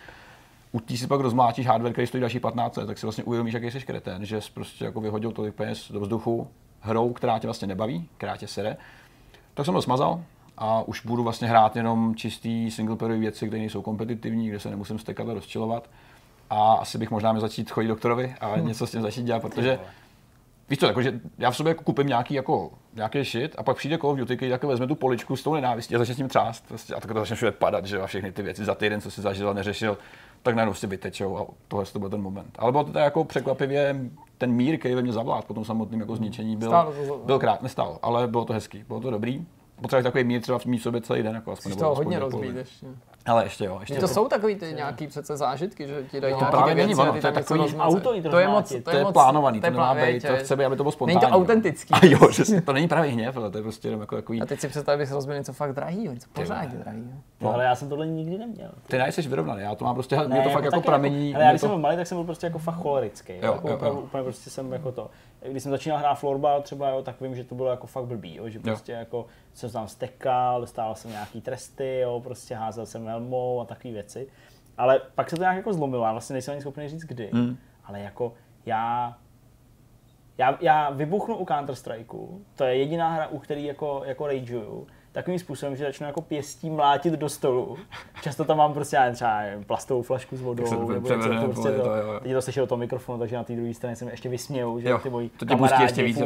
U 0.73 0.81
tí 0.81 0.99
si 0.99 1.07
pak 1.07 1.21
rozmlátíš 1.21 1.67
hardware, 1.67 1.93
který 1.93 2.07
stojí 2.07 2.21
další 2.21 2.41
15 2.41 2.77
let, 2.77 2.87
tak 2.87 2.99
si 2.99 3.07
vlastně 3.07 3.25
uvědomíš, 3.25 3.55
jaký 3.55 3.71
jsi 3.71 3.81
kretén, 3.81 4.25
že 4.25 4.41
jsi 4.41 4.53
prostě 4.53 4.85
jako 4.85 5.01
vyhodil 5.01 5.33
tolik 5.33 5.55
peněz 5.55 5.93
do 5.93 6.01
vzduchu 6.01 6.49
hrou, 6.81 7.13
která 7.13 7.39
tě 7.39 7.47
vlastně 7.47 7.69
nebaví, 7.69 8.09
která 8.17 8.37
tě 8.37 8.47
sere. 8.47 8.77
Tak 9.55 9.67
jsem 9.67 9.75
to 9.75 9.83
smazal 9.83 10.23
a 10.59 10.83
už 10.83 11.07
budu 11.07 11.23
vlastně 11.23 11.49
hrát 11.49 11.77
jenom 11.77 12.15
čistý 12.15 12.71
singleplayerové 12.71 13.21
věci, 13.21 13.47
které 13.47 13.61
nejsou 13.61 13.83
kompetitivní, 13.83 14.49
kde 14.49 14.61
se 14.61 14.71
nemusím 14.71 14.99
stekat 14.99 15.29
a 15.29 15.35
rozčilovat. 15.35 15.91
A 16.51 16.75
asi 16.75 16.99
bych 16.99 17.11
možná 17.11 17.33
měl 17.33 17.41
začít 17.41 17.71
chodit 17.71 17.89
doktorovi 17.89 18.35
a 18.41 18.59
něco 18.59 18.87
s 18.87 18.91
tím 18.91 19.03
začít 19.03 19.23
dělat, 19.23 19.43
protože 19.43 19.79
Víš 20.69 20.79
co, 20.79 20.87
jakože 20.87 21.21
já 21.39 21.51
v 21.51 21.57
sobě 21.57 21.71
jako 21.71 21.85
koupím 21.85 22.07
nějaký, 22.07 22.35
jako, 22.35 22.71
nějaký 22.95 23.25
shit 23.25 23.55
a 23.59 23.63
pak 23.63 23.77
přijde 23.77 23.99
Call 23.99 24.11
of 24.11 24.19
Duty, 24.19 24.51
takhle 24.51 24.71
vezme 24.71 24.87
tu 24.87 24.95
poličku 24.95 25.37
s 25.37 25.43
tou 25.43 25.55
nenávistí 25.55 25.95
a 25.95 25.99
začne 25.99 26.15
s 26.15 26.17
tím 26.17 26.29
třást. 26.29 26.65
Prostě, 26.69 26.95
a 26.95 27.01
takhle 27.01 27.15
to 27.15 27.21
začne 27.21 27.37
všude 27.37 27.53
padat, 27.53 27.87
že 27.87 28.01
a 28.01 28.07
všechny 28.07 28.33
ty 28.33 28.43
věci 28.43 28.65
za 28.65 28.75
týden, 28.75 29.01
co 29.01 29.11
si 29.11 29.21
zažil 29.21 29.51
a 29.51 29.53
neřešil, 29.53 29.99
tak 30.43 30.55
najednou 30.55 30.75
si 30.75 30.87
vytečou 30.87 31.39
a 31.39 31.47
tohle 31.69 31.87
to 31.87 31.99
byl 31.99 32.11
ten 32.11 32.23
moment. 32.23 32.57
Ale 32.59 32.73
bylo 32.73 32.85
to 32.85 32.99
jako 32.99 33.25
překvapivě 33.25 33.97
ten 34.39 34.53
mír, 34.53 34.79
který 34.79 34.95
ve 34.95 35.03
mně 35.03 35.13
zavlád 35.13 35.45
po 35.45 35.55
tom 35.55 35.65
samotném 35.65 36.01
jako 36.01 36.17
zničení, 36.17 36.57
byl, 36.57 36.95
byl 37.25 37.39
krát, 37.39 37.63
nestal, 37.63 37.99
ale 38.03 38.27
bylo 38.27 38.45
to 38.45 38.53
hezký, 38.53 38.85
bylo 38.89 39.01
to 39.01 39.11
dobrý. 39.11 39.47
Potřebuješ 39.83 40.05
takový 40.05 40.25
mír 40.25 40.41
třeba 40.43 40.59
v 40.59 40.67
mít 40.67 40.79
sobě 40.79 41.01
celý 41.01 41.23
den, 41.23 41.35
jako 41.35 41.53
aspoň. 41.53 41.71
Nebo 41.71 41.81
toho 41.81 41.93
aspoň 41.93 42.05
hodně 42.05 42.19
rozbít 42.19 42.57
ještě. 42.57 42.87
Ale 43.27 43.45
ještě 43.45 43.65
jo, 43.65 43.77
ještě 43.81 43.95
To 43.95 44.09
jsou 44.09 44.29
takový 44.29 44.55
ty 44.57 44.73
nějaký 44.73 45.07
přece 45.07 45.37
zážitky, 45.37 45.87
že 45.89 46.03
ti 46.11 46.21
dají 46.21 46.33
No, 46.33 46.39
nějaké 46.39 46.57
právě 46.57 46.75
věci 46.75 46.87
není 46.89 47.01
ono, 47.01 47.21
to 47.21 47.27
je 47.27 47.33
takový 47.33 47.77
auto 47.79 48.13
jít 48.15 48.23
to 48.31 48.39
je 48.39 48.49
moc, 48.49 48.69
to 48.69 48.81
to 48.83 48.91
je 48.91 48.97
je 48.97 49.05
moc, 49.05 49.13
plánovaný, 49.13 49.61
to 49.61 49.67
je 49.67 49.71
plán- 49.73 49.97
být, 50.07 50.21
to 50.21 50.33
je- 50.33 50.39
chce 50.39 50.57
být, 50.57 50.65
aby 50.65 50.77
to 50.77 50.83
bylo 50.83 50.91
Není 50.91 50.93
spontánní. 50.93 51.21
to 51.21 51.37
autentický. 51.39 51.95
A 51.95 52.07
jo, 52.07 52.31
že 52.31 52.61
to 52.61 52.73
není 52.73 52.89
pravý 52.89 53.09
hněv, 53.09 53.37
ale 53.37 53.51
to 53.51 53.59
je 53.59 53.63
prostě 53.63 53.89
jenom 53.89 54.01
jako 54.01 54.17
takový, 54.17 54.43
A 54.43 54.47
teď 54.47 54.61
si 54.61 54.69
představ, 54.69 54.95
abys 54.95 55.11
rozbil 55.11 55.37
něco 55.37 55.53
fakt 55.53 55.73
drahýho, 55.73 56.15
něco 56.15 56.29
pořádně 56.33 56.79
drahýho. 56.79 57.13
No, 57.41 57.55
ale 57.55 57.65
já 57.65 57.75
jsem 57.75 57.89
tohle 57.89 58.07
nikdy 58.07 58.39
neměl. 58.39 58.71
ty 58.87 58.99
nejsi 58.99 59.23
vyrovnaný, 59.23 59.63
já 59.63 59.75
to 59.75 59.85
mám 59.85 59.95
prostě, 59.95 60.17
mě 60.27 60.43
to 60.43 60.51
fakt 60.51 60.65
jako 60.65 60.77
taky 60.77 60.87
pramení. 60.87 61.35
ale 61.35 61.45
já 61.45 61.51
když 61.51 61.61
jsem 61.61 61.71
to, 61.71 61.77
byl 61.77 61.83
malý, 61.83 61.97
tak 61.97 62.07
jsem 62.07 62.17
byl 62.19 62.25
prostě 62.25 62.47
jako 62.47 62.59
fakt 62.59 62.75
cholerický. 62.77 63.33
Jo, 63.33 63.59
Jo, 63.65 63.71
jako 63.71 63.91
úplně 64.01 64.23
prostě 64.23 64.51
jsem 64.51 64.73
jako 64.73 64.93
to. 64.93 65.11
Když 65.51 65.63
jsem 65.63 65.73
začínal 65.73 65.99
hrát 65.99 66.15
florbal 66.15 66.63
třeba, 66.63 66.89
jo, 66.89 67.03
tak 67.03 67.21
vím, 67.21 67.35
že 67.35 67.45
to 67.45 67.55
bylo 67.55 67.71
jako 67.71 67.87
fakt 67.87 68.05
blbý, 68.05 68.35
jo, 68.35 68.49
že 68.49 68.61
prostě 68.61 68.93
jako 68.93 69.27
jsem 69.55 69.69
se 69.69 69.73
tam 69.73 69.89
stekal, 69.89 70.61
dostával 70.61 70.95
jsem 70.95 71.11
nějaký 71.11 71.41
tresty, 71.41 71.99
jo, 71.99 72.21
prostě 72.21 72.55
házel 72.55 72.87
jsem 72.87 73.07
helmou 73.07 73.61
a 73.61 73.65
takové 73.65 73.93
věci. 73.95 74.27
Ale 74.79 75.01
pak 75.15 75.31
se 75.31 75.37
to 75.37 75.43
nějak 75.43 75.57
jako 75.57 75.73
zlomilo, 75.73 76.05
já 76.05 76.13
vlastně 76.13 76.33
nejsem 76.33 76.53
ani 76.53 76.61
schopný 76.61 76.89
říct 76.89 77.05
kdy, 77.05 77.31
Hmm. 77.33 77.57
ale 77.85 78.01
jako 78.01 78.33
já 78.67 79.17
já, 80.39 80.59
já 80.61 80.91
vybuchnu 80.91 81.37
u 81.37 81.47
Counter 81.47 81.75
Strikeu, 81.75 82.45
to 82.55 82.65
je 82.65 82.77
jediná 82.77 83.09
hra, 83.15 83.27
u 83.27 83.39
který 83.39 83.65
jako, 83.65 84.03
jako 84.05 84.27
rageuju, 84.27 84.87
takovým 85.15 85.39
způsobem, 85.39 85.77
že 85.77 85.85
začnu 85.85 86.07
jako 86.07 86.21
pěstí 86.21 86.71
mlátit 86.71 87.15
do 87.15 87.29
stolu. 87.29 87.77
Často 88.23 88.45
tam 88.45 88.57
mám 88.57 88.73
prostě 88.75 88.97
já 88.97 89.03
nevím, 89.03 89.15
třeba 89.15 89.41
nevím, 89.41 89.65
plastovou 89.65 90.03
flašku 90.03 90.37
s 90.37 90.41
vodou, 90.41 90.63
Tak 90.63 90.69
se 90.69 90.77
to 90.77 90.93
nebo 90.93 91.09
něco, 91.09 91.29
to 91.41 91.47
prostě 91.47 91.71
to, 91.71 91.83
to 91.83 91.95
jo, 91.97 92.13
jo. 92.13 92.21
teď 92.23 92.33
to 92.33 92.43
slyšel 92.43 92.63
do 92.65 92.67
toho 92.69 92.79
mikrofonu, 92.79 93.19
takže 93.19 93.37
na 93.37 93.45
té 93.45 93.57
druhé 93.57 93.75
straně 93.75 93.97
se 93.97 94.05
mi 94.05 94.11
ještě 94.11 94.29
vysmějou, 94.29 94.81
že 94.81 94.89
Jo, 94.89 94.99
ty 94.99 95.11
moji 95.11 95.29
to 95.29 95.47
kamarádi, 95.47 95.83
ještě 95.83 96.03
víc, 96.03 96.19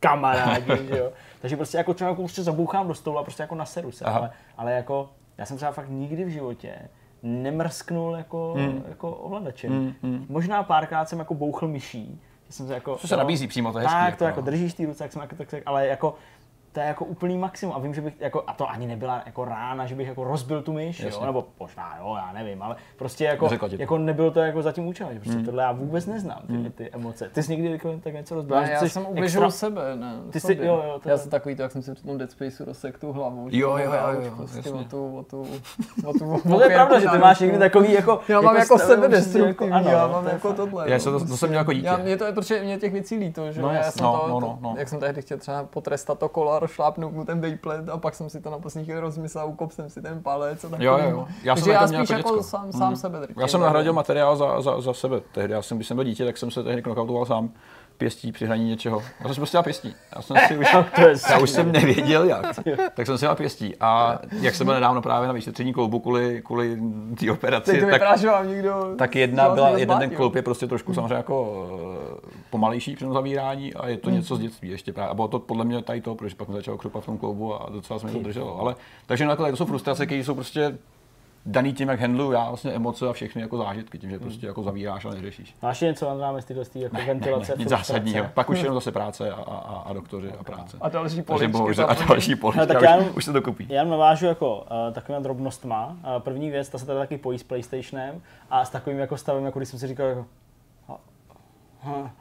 kamarádi, 0.00 0.72
že 0.88 0.98
jo. 0.98 1.12
Takže 1.40 1.56
prostě 1.56 1.76
jako 1.78 1.94
člověk 1.94 2.16
prostě 2.18 2.42
zabouchám 2.42 2.88
do 2.88 2.94
stolu 2.94 3.18
a 3.18 3.22
prostě 3.22 3.42
jako 3.42 3.54
naseru 3.54 3.90
se, 3.92 4.04
Aha. 4.04 4.18
ale, 4.18 4.30
ale 4.56 4.72
jako 4.72 5.10
já 5.38 5.46
jsem 5.46 5.56
třeba 5.56 5.72
fakt 5.72 5.88
nikdy 5.88 6.24
v 6.24 6.28
životě 6.28 6.74
nemrsknul 7.22 8.14
jako, 8.16 8.54
Hmm. 8.56 8.82
jako 8.88 9.10
ovladačem. 9.10 9.94
Možná 10.28 10.62
párkrát 10.62 11.08
jsem 11.08 11.18
jako 11.18 11.34
bouchl 11.34 11.68
myší, 11.68 12.20
že 12.46 12.52
jsem 12.52 12.66
se 12.66 12.74
jako, 12.74 12.96
Co 12.96 13.08
se 13.08 13.14
jo, 13.14 13.18
nabízí 13.18 13.46
přímo, 13.46 13.72
to 13.72 13.78
je 13.78 13.82
hezký, 13.84 13.94
Tak, 13.98 14.16
to 14.16 14.24
jako, 14.24 14.24
jako 14.24 14.40
no. 14.40 14.44
držíš 14.46 14.74
ty 14.74 14.86
ruce, 14.86 15.04
jak 15.04 15.12
jsem 15.12 15.22
jako, 15.22 15.36
tak, 15.36 15.48
tak, 15.48 15.62
ale 15.66 15.86
jako 15.86 16.14
to 16.74 16.80
je 16.80 16.86
jako 16.86 17.04
úplný 17.04 17.38
maximum 17.38 17.74
a 17.76 17.78
vím, 17.78 17.94
že 17.94 18.00
bych, 18.00 18.20
jako, 18.20 18.44
a 18.46 18.52
to 18.52 18.70
ani 18.70 18.86
nebyla 18.86 19.22
jako 19.26 19.44
rána, 19.44 19.86
že 19.86 19.94
bych 19.94 20.08
jako 20.08 20.24
rozbil 20.24 20.62
tu 20.62 20.72
myš, 20.72 21.00
jo, 21.00 21.24
nebo 21.24 21.44
možná 21.60 21.96
jo, 22.00 22.14
já 22.18 22.32
nevím, 22.32 22.62
ale 22.62 22.76
prostě 22.96 23.24
jako, 23.24 23.48
jako 23.78 23.98
nebylo 23.98 24.30
to 24.30 24.40
jako 24.40 24.62
za 24.62 24.72
tím 24.72 24.86
účelem, 24.86 25.14
že 25.14 25.20
prostě 25.20 25.38
tohle 25.42 25.62
já 25.62 25.72
vůbec 25.72 26.06
neznám, 26.06 26.38
ty, 26.46 26.70
ty 26.70 26.90
emoce. 26.92 27.28
Ty 27.32 27.42
jsi 27.42 27.50
někdy 27.50 27.70
jako, 27.70 27.94
tak 28.04 28.14
něco 28.14 28.34
rozbil? 28.34 28.60
Ne, 28.60 28.70
já 28.70 28.78
jsem 28.80 29.02
extra- 29.02 29.10
ubližoval 29.10 29.50
sebe, 29.50 29.96
ne. 29.96 30.14
Ty 30.30 30.40
jsi- 30.40 30.58
jo, 30.62 30.82
jo, 30.86 31.00
to 31.02 31.08
já 31.08 31.16
jsem 31.18 31.30
takový 31.30 31.56
to, 31.56 31.62
jak 31.62 31.72
jsem 31.72 31.82
si 31.82 31.94
při 31.94 32.02
tom 32.04 32.18
Dead 32.18 32.30
Spaceu 32.30 32.64
rozsekl 32.64 32.98
tu 32.98 33.12
hlavu. 33.12 33.50
že 33.50 33.58
Jo, 33.58 33.76
jo, 33.76 33.92
jo, 33.92 34.20
jo, 34.24 34.32
prostě 34.36 34.70
o 34.70 34.84
tu, 34.84 35.16
o 35.18 35.22
tu, 35.22 35.46
o 36.06 36.12
tu, 36.12 36.40
No 36.44 36.56
to 36.56 36.62
je 36.62 36.68
pravda, 36.74 37.00
že 37.00 37.08
ty 37.08 37.18
máš 37.18 37.40
někdy 37.40 37.58
takový 37.58 37.92
jako... 37.92 38.20
Já 38.28 38.40
mám 38.40 38.56
jako 38.56 38.74
stav- 38.78 38.86
sebedestruktivní, 38.86 39.72
ano, 39.72 39.90
já 39.90 40.06
to 40.06 40.12
mám 40.12 40.26
jako 40.26 40.52
tohle. 40.52 40.90
Já 40.90 40.96
no. 40.96 41.00
jsem 41.00 41.12
to, 41.12 41.26
to 41.26 41.36
jsem 41.36 41.48
měl 41.48 41.60
jako 41.60 41.72
dítě. 41.72 41.86
Já, 41.86 41.96
mě 41.96 42.16
to 42.16 42.24
je, 42.24 42.32
protože 42.32 42.62
mě 42.62 42.78
těch 42.78 42.92
věcí 42.92 43.16
líto, 43.16 43.52
že 43.52 43.60
No 43.62 43.68
no, 43.68 43.74
já 43.74 43.80
jasně. 43.80 43.92
jsem 43.98 44.04
No, 44.04 44.18
to, 44.20 44.28
no, 44.28 44.40
no, 44.40 44.58
no. 44.60 44.74
jak 44.78 44.88
jsem 44.88 45.00
tehdy 45.00 45.22
chtěl 45.22 45.38
třeba 45.38 45.64
potrestat 45.64 46.18
to 46.18 46.28
kolo 46.28 46.58
a 46.64 46.66
rozšlápnout 46.66 47.12
mu 47.12 47.24
ten 47.24 47.40
Beyblade 47.40 47.92
a 47.92 47.98
pak 47.98 48.14
jsem 48.14 48.30
si 48.30 48.40
to 48.40 48.50
na 48.50 48.58
poslední 48.58 48.84
chvíli 48.84 49.00
rozmyslel, 49.00 49.48
ukop 49.48 49.72
jsem 49.72 49.90
si 49.90 50.02
ten 50.02 50.22
palec 50.22 50.64
a 50.64 50.68
takový. 50.68 50.84
Jo, 50.84 50.98
jo. 50.98 51.26
Já 51.42 51.56
jsem 51.56 51.64
Takže 51.64 51.72
já 51.72 51.80
to 51.80 51.86
měl 51.86 52.06
spíš 52.06 52.16
jako 52.16 52.28
jako 52.28 52.42
sám, 52.42 52.72
sám 52.72 52.96
sebe 52.96 53.18
drtím. 53.18 53.40
Já 53.40 53.48
jsem 53.48 53.60
nahradil 53.60 53.92
materiál 53.92 54.36
za, 54.36 54.60
za, 54.60 54.80
za 54.80 54.94
sebe 54.94 55.20
tehdy. 55.32 55.54
Já 55.54 55.62
jsem, 55.62 55.78
když 55.78 55.88
jsem 55.88 55.96
byl 55.96 56.04
dítě, 56.04 56.24
tak 56.24 56.38
jsem 56.38 56.50
se 56.50 56.62
tehdy 56.62 56.82
knockoutoval 56.82 57.26
sám 57.26 57.50
pěstí 57.96 58.32
při 58.32 58.46
hraní 58.46 58.68
něčeho. 58.68 59.02
Já 59.20 59.24
jsem 59.24 59.34
si 59.34 59.40
prostě 59.40 59.58
pěstí. 59.62 59.94
Já 60.16 60.22
jsem 60.22 60.36
si 60.48 60.58
už, 60.58 60.66
já 61.30 61.38
už 61.38 61.50
jsem 61.50 61.72
nevěděl 61.72 62.24
jak. 62.24 62.46
Tak 62.94 63.06
jsem 63.06 63.18
si 63.18 63.22
dělal 63.22 63.36
pěstí. 63.36 63.74
A 63.80 64.18
jak 64.40 64.54
jsem 64.54 64.66
byl 64.66 64.74
nedávno 64.74 65.02
právě 65.02 65.26
na 65.26 65.32
vyšetření 65.32 65.72
kloubu 65.72 66.00
kvůli, 66.00 66.42
kvůli 66.44 66.78
té 67.20 67.30
operaci, 67.32 67.86
tak, 67.90 68.02
někdo... 68.46 68.94
tak 68.98 69.16
jedna 69.16 69.48
byla, 69.48 69.68
jeden 69.68 69.98
ten 69.98 70.10
kloub 70.10 70.34
je 70.34 70.42
prostě 70.42 70.66
trošku 70.66 70.94
samozřejmě 70.94 71.14
jako 71.14 71.66
eh, 72.16 72.30
pomalejší 72.50 72.96
při 72.96 73.04
tom 73.04 73.14
zavírání 73.14 73.74
a 73.74 73.88
je 73.88 73.96
to 73.96 74.10
něco 74.10 74.36
z 74.36 74.38
dětství 74.38 74.68
ještě 74.68 74.92
právě. 74.92 75.10
A 75.10 75.14
bylo 75.14 75.28
to 75.28 75.38
podle 75.38 75.64
mě 75.64 75.82
tady 75.82 76.00
to, 76.00 76.14
protože 76.14 76.36
pak 76.36 76.48
mi 76.48 76.54
začalo 76.54 76.78
krupat 76.78 77.02
v 77.02 77.06
tom 77.06 77.18
kloubu 77.18 77.54
a 77.54 77.70
docela 77.70 77.98
se 77.98 78.06
mi 78.06 78.12
to 78.12 78.18
drželo. 78.18 78.60
Ale, 78.60 78.74
takže 79.06 79.26
takhle, 79.26 79.50
to 79.50 79.56
jsou 79.56 79.66
frustrace, 79.66 80.06
které 80.06 80.24
jsou 80.24 80.34
prostě 80.34 80.78
daný 81.46 81.72
tím, 81.72 81.88
jak 81.88 82.00
handluju 82.00 82.32
já 82.32 82.48
vlastně 82.48 82.72
emoce 82.72 83.08
a 83.08 83.12
všechny 83.12 83.42
jako 83.42 83.56
zážitky, 83.56 83.98
tím, 83.98 84.10
že 84.10 84.18
prostě 84.18 84.46
jako 84.46 84.62
zavíráš 84.62 85.04
a 85.04 85.10
neřešíš. 85.10 85.56
Máš 85.62 85.80
něco, 85.80 86.08
Andrá, 86.08 86.40
z 86.40 86.44
tyhle 86.44 86.64
jako 86.74 86.96
ventilace? 87.06 87.52
Ne, 87.52 87.58
nic 87.58 87.68
frustrace? 87.68 87.92
zásadního. 87.92 88.26
Pak 88.34 88.50
už 88.50 88.58
jenom 88.58 88.74
zase 88.74 88.92
práce 88.92 89.30
a, 89.30 89.34
a, 89.34 89.82
a 89.86 89.92
doktoři 89.92 90.32
a 90.32 90.44
práce. 90.44 90.76
A 90.80 90.88
další 90.88 91.22
poličky. 91.22 91.48
bohužel, 91.48 91.86
a 91.90 91.94
další 91.94 92.36
polička, 92.36 92.66
tak 92.66 92.76
už, 92.76 92.82
já 92.82 92.96
už 92.96 93.24
se 93.24 93.32
to 93.32 93.42
kupí. 93.42 93.66
Já 93.68 93.84
navážu 93.84 94.26
jako 94.26 94.56
uh, 94.56 94.94
takovýma 94.94 95.20
drobnostma. 95.20 95.86
Uh, 95.86 95.96
první 96.18 96.50
věc, 96.50 96.68
ta 96.68 96.78
se 96.78 96.86
tady 96.86 96.98
taky 96.98 97.18
pojí 97.18 97.38
s 97.38 97.42
PlayStationem 97.42 98.22
a 98.50 98.64
s 98.64 98.70
takovým 98.70 98.98
jako 98.98 99.16
stavem, 99.16 99.44
jako 99.44 99.58
když 99.58 99.68
jsem 99.68 99.78
si 99.78 99.86
říkal 99.86 100.06
jako... 100.06 100.26
ha- 100.88 101.00
ha- 101.82 102.12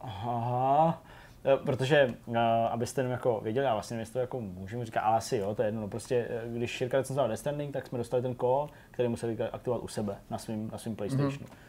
Aha. 0.00 1.02
Eh, 1.46 1.56
Protože, 1.56 2.14
uh, 2.26 2.36
abyste 2.70 3.00
jenom 3.00 3.12
jako 3.12 3.40
věděli, 3.40 3.66
já 3.66 3.72
vlastně 3.72 3.96
nevím, 3.96 4.12
to 4.12 4.18
jako 4.18 4.40
můžeme 4.40 4.84
říkat, 4.84 5.00
ale 5.00 5.16
asi 5.16 5.36
jo, 5.36 5.54
to 5.54 5.62
je 5.62 5.68
jedno. 5.68 5.80
No 5.80 5.88
prostě, 5.88 6.26
eh, 6.30 6.42
když 6.48 6.70
Širka 6.70 6.96
recenzoval 6.96 7.28
Death 7.28 7.40
Stranding, 7.40 7.72
tak 7.72 7.86
jsme 7.86 7.98
dostali 7.98 8.22
ten 8.22 8.34
kód, 8.34 8.70
který 8.90 9.08
museli 9.08 9.38
aktivovat 9.52 9.82
u 9.82 9.88
sebe 9.88 10.16
na 10.30 10.38
svém 10.38 10.68
na 10.72 10.78
svým 10.78 10.96
PlayStationu. 10.96 11.30
Mm-hmm. 11.30 11.65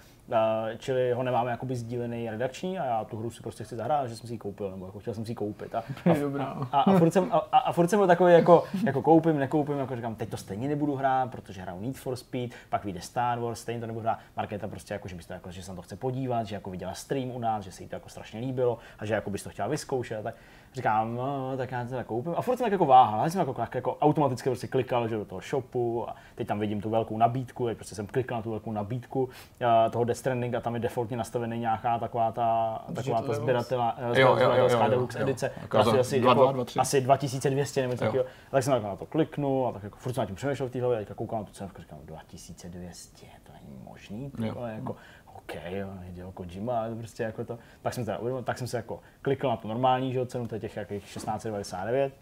Čili 0.78 1.12
ho 1.12 1.24
nemáme 1.24 1.52
jakoby 1.52 1.76
sdílený 1.76 2.30
redakční 2.30 2.80
a 2.80 2.86
já 2.86 3.04
tu 3.04 3.18
hru 3.18 3.32
si 3.32 3.42
prostě 3.44 3.64
chci 3.64 3.76
zahrát, 3.76 4.10
že 4.10 4.16
jsem 4.16 4.28
si 4.28 4.34
ji 4.34 4.38
koupil, 4.38 4.72
nebo 4.72 4.86
jako 4.86 5.00
chtěl 5.00 5.14
jsem 5.14 5.26
si 5.26 5.32
ji 5.32 5.36
koupit. 5.36 5.76
A, 5.76 5.84
a, 6.12 6.14
dobrá. 6.22 6.46
a, 6.72 6.82
a, 6.82 6.98
furt 6.98 7.12
jsem, 7.12 7.30
a, 7.32 7.38
a, 7.38 7.58
a 7.58 7.72
furt 7.72 7.88
jsem 7.88 8.00
byl 8.00 8.08
takový 8.08 8.34
jako, 8.34 8.64
jako 8.86 9.02
koupím, 9.02 9.38
nekoupím, 9.38 9.78
jako 9.78 9.96
říkám, 9.96 10.16
teď 10.16 10.30
to 10.30 10.38
stejně 10.38 10.68
nebudu 10.68 10.96
hrát, 10.96 11.32
protože 11.32 11.62
hraju 11.62 11.82
Need 11.82 11.96
for 11.96 12.16
Speed, 12.16 12.52
pak 12.70 12.86
vyjde 12.86 13.02
Star 13.02 13.40
Wars, 13.40 13.60
stejně 13.60 13.82
to 13.82 13.88
nebudu 13.88 14.04
hrát. 14.04 14.20
Markéta 14.38 14.68
prostě 14.68 14.94
jako, 14.94 15.08
že, 15.08 15.16
bys 15.16 15.26
to 15.26 15.34
jako, 15.34 15.52
že 15.52 15.64
se 15.64 15.72
na 15.72 15.76
to 15.76 15.82
chce 15.82 15.96
podívat, 15.96 16.48
že 16.48 16.56
jako 16.56 16.70
viděla 16.70 16.94
stream 16.94 17.32
u 17.32 17.40
nás, 17.40 17.64
že 17.64 17.72
se 17.72 17.84
jí 17.84 17.90
to 17.90 17.96
jako 17.96 18.10
strašně 18.10 18.40
líbilo 18.40 18.78
a 19.00 19.06
že 19.06 19.14
jako 19.14 19.30
bys 19.30 19.44
to 19.44 19.50
chtěla 19.50 19.68
vyzkoušet. 19.68 20.24
Tak 20.24 20.36
říkám, 20.74 21.16
no, 21.16 21.58
tak 21.58 21.72
já 21.72 21.84
to 21.84 21.90
teda 21.90 22.04
koupím. 22.04 22.34
A 22.38 22.42
furt 22.42 22.58
jsem 22.58 22.66
tak 22.66 22.72
jako 22.72 22.86
váhal, 22.86 23.24
já 23.24 23.30
jsem 23.30 23.40
jako, 23.40 23.56
jako, 23.62 23.78
jako 23.78 23.98
automaticky 24.02 24.50
prostě 24.50 24.68
klikal 24.68 25.08
že 25.08 25.16
do 25.16 25.26
toho 25.26 25.42
shopu 25.42 26.10
a 26.10 26.16
teď 26.36 26.48
tam 26.48 26.60
vidím 26.60 26.82
tu 26.82 26.90
velkou 26.90 27.18
nabídku, 27.18 27.68
teď 27.68 27.78
prostě 27.78 27.96
jsem 27.96 28.08
klikal 28.08 28.38
na 28.38 28.42
tu 28.42 28.50
velkou 28.50 28.72
nabídku 28.72 29.30
a, 29.68 29.90
toho 29.90 30.04
Death 30.04 30.20
Stranding 30.20 30.56
a 30.56 30.62
tam 30.62 30.74
je 30.74 30.80
defaultně 30.80 31.18
nastavený 31.18 31.60
nějaká 31.60 32.00
taková 32.00 32.32
ta, 32.32 32.80
taková 32.96 33.22
ta 33.22 33.34
sběratela, 33.34 33.98
jo, 34.14 34.36
sběratelská 34.36 34.84
jo, 34.84 34.90
deluxe 34.90 35.20
jo. 35.20 35.24
edice. 35.24 35.52
Ta 35.72 35.80
asi, 36.00 36.20
dva, 36.20 36.32
jako, 36.32 36.66
asi 36.80 37.02
2200 37.02 37.82
nebo 37.82 37.96
takového. 37.96 38.26
Tak 38.52 38.64
jsem 38.64 38.74
takhle 38.74 38.90
na 38.90 38.96
to 38.96 39.06
kliknul 39.06 39.68
a 39.68 39.72
tak 39.72 39.84
jako 39.84 39.98
furt 39.98 40.14
jsem 40.14 40.22
na 40.22 40.26
tím 40.26 40.36
přemýšlel 40.36 40.70
v 40.70 40.72
té 40.72 40.82
hlavě, 40.82 40.98
a 40.98 41.00
teďka 41.00 41.14
koukám 41.14 41.40
na 41.40 41.46
tu 41.46 41.52
cenu 41.52 41.70
a 41.76 41.82
říkám 41.82 42.00
2200, 42.06 43.26
to 43.44 43.52
není 43.54 43.80
možný, 43.84 44.32
jako 44.76 44.96
OK, 45.48 45.56
jo, 45.70 45.88
Hideo 46.02 46.32
Kojima, 46.32 46.86
prostě 46.98 47.24
jako 47.24 47.46
to, 47.46 47.60
pak 47.82 47.94
jsem 47.94 48.06
teda 48.06 48.20
tak 48.44 48.58
jsem 48.58 48.68
se 48.68 48.78
jako 48.78 49.00
klikl 49.22 49.50
na 49.50 49.58
tu 49.58 49.68
normální 49.68 50.14
že 50.14 50.26
cenu, 50.26 50.48
to 50.48 50.56
je 50.56 50.62
těch 50.62 50.78
jakých 50.78 51.04
1699, 51.04 52.14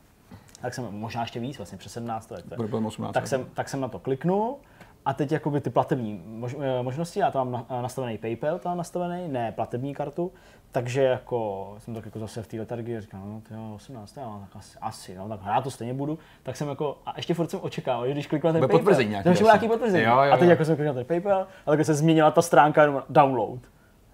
tak 0.61 0.73
jsem 0.73 0.85
možná 0.91 1.21
ještě 1.21 1.39
víc, 1.39 1.57
vlastně 1.57 1.77
přes 1.77 1.93
17, 1.93 2.25
to 2.25 2.35
je, 2.35 2.41
to 2.41 2.53
je, 2.53 2.57
Bude 2.57 2.69
kolem 2.69 2.85
18. 2.85 3.13
tak 3.13 3.27
jsem, 3.27 3.45
tak 3.53 3.69
jsem 3.69 3.81
na 3.81 3.87
to 3.87 3.99
kliknul 3.99 4.57
a 5.05 5.13
teď 5.13 5.31
jakoby 5.31 5.61
ty 5.61 5.69
platební 5.69 6.21
mož, 6.25 6.55
eh, 6.61 6.83
možnosti, 6.83 7.19
já 7.19 7.31
tam 7.31 7.51
mám 7.51 7.65
na- 7.69 7.81
nastavený 7.81 8.17
PayPal, 8.17 8.59
tam 8.59 8.77
nastavený, 8.77 9.27
ne 9.27 9.51
platební 9.51 9.93
kartu, 9.95 10.31
takže 10.71 11.03
jako 11.03 11.75
jsem 11.79 11.93
tak 11.93 12.05
jako 12.05 12.19
zase 12.19 12.43
v 12.43 12.47
té 12.47 12.57
letargii 12.59 12.97
a 12.97 13.01
říkám, 13.01 13.21
no 13.33 13.41
ty 13.47 13.53
jo, 13.53 13.71
18, 13.75 14.17
jo, 14.17 14.39
tak 14.41 14.55
asi, 14.55 14.77
asi, 14.81 15.15
no, 15.15 15.29
tak 15.29 15.39
já 15.45 15.61
to 15.61 15.71
stejně 15.71 15.93
budu, 15.93 16.19
tak 16.43 16.55
jsem 16.57 16.67
jako, 16.69 16.97
a 17.05 17.13
ještě 17.17 17.33
furt 17.33 17.49
jsem 17.51 17.59
očekával, 17.63 18.05
že 18.07 18.11
když 18.13 18.27
kliknu 18.27 18.47
na 18.47 18.53
ten 18.53 18.59
Bude 18.61 18.67
PayPal, 18.67 18.79
potvrzení 18.79 19.09
nějaký 19.09 19.23
to 19.23 19.29
asi. 19.33 19.43
nějaký 19.43 19.67
potvrzení, 19.67 20.03
Jo, 20.03 20.11
jo, 20.21 20.33
a 20.33 20.37
teď 20.37 20.49
jako 20.49 20.65
jsem 20.65 20.75
klikl 20.75 20.87
na 20.87 20.93
ten 20.93 21.05
PayPal, 21.05 21.47
a 21.65 21.71
tak 21.71 21.85
se 21.85 21.93
změnila 21.93 22.31
ta 22.31 22.41
stránka 22.41 22.81
jenom 22.81 23.03
download. 23.09 23.59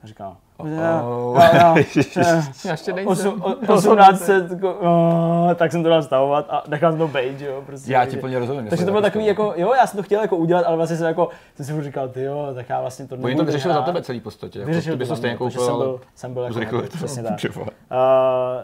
A 0.03 0.07
říkám, 0.07 0.37
Oh. 0.63 1.39
Já 2.65 2.71
ještě 2.71 2.93
nejsem. 2.93 3.31
Osm- 3.31 3.41
o- 3.43 3.75
1800, 3.75 4.51
jako, 4.51 4.77
no, 4.83 5.47
tak 5.55 5.71
jsem 5.71 5.83
to 5.83 5.89
dal 5.89 6.03
stavovat 6.03 6.45
a 6.49 6.63
nechal 6.67 6.91
jsem 6.91 6.99
to 6.99 7.07
být, 7.07 7.41
jo. 7.41 7.63
Prostě, 7.65 7.93
Já 7.93 8.05
ti 8.05 8.17
plně 8.17 8.39
rozumím. 8.39 8.67
takže 8.67 8.85
to 8.85 8.91
bylo 8.91 9.01
takový 9.01 9.25
jako, 9.25 9.53
jo, 9.55 9.73
já 9.73 9.87
jsem 9.87 9.97
to 9.97 10.03
chtěl 10.03 10.21
jako 10.21 10.37
udělat, 10.37 10.65
ale 10.65 10.77
vlastně 10.77 10.97
jsem 10.97 11.07
jako, 11.07 11.29
jsem 11.55 11.65
si 11.65 11.83
říkal, 11.83 12.09
ty 12.09 12.23
jo, 12.23 12.51
tak 12.55 12.69
já 12.69 12.81
vlastně 12.81 13.07
to 13.07 13.15
Oni 13.15 13.35
to 13.35 13.45
vyřešili 13.45 13.73
za 13.73 13.81
tebe 13.81 14.01
celý 14.01 14.19
v 14.19 14.23
podstatě. 14.23 14.59
Jako, 14.59 14.67
Vyřešil 14.67 14.97
to 14.97 15.15
stejně 15.15 15.37
koupil, 15.37 15.61
jsem 15.65 15.77
byl, 15.77 16.01
jsem 16.15 16.33
byl 16.33 16.43
jako 16.43 16.81
přesně 16.97 17.23
tak. 17.23 17.39
Uh, 17.57 17.61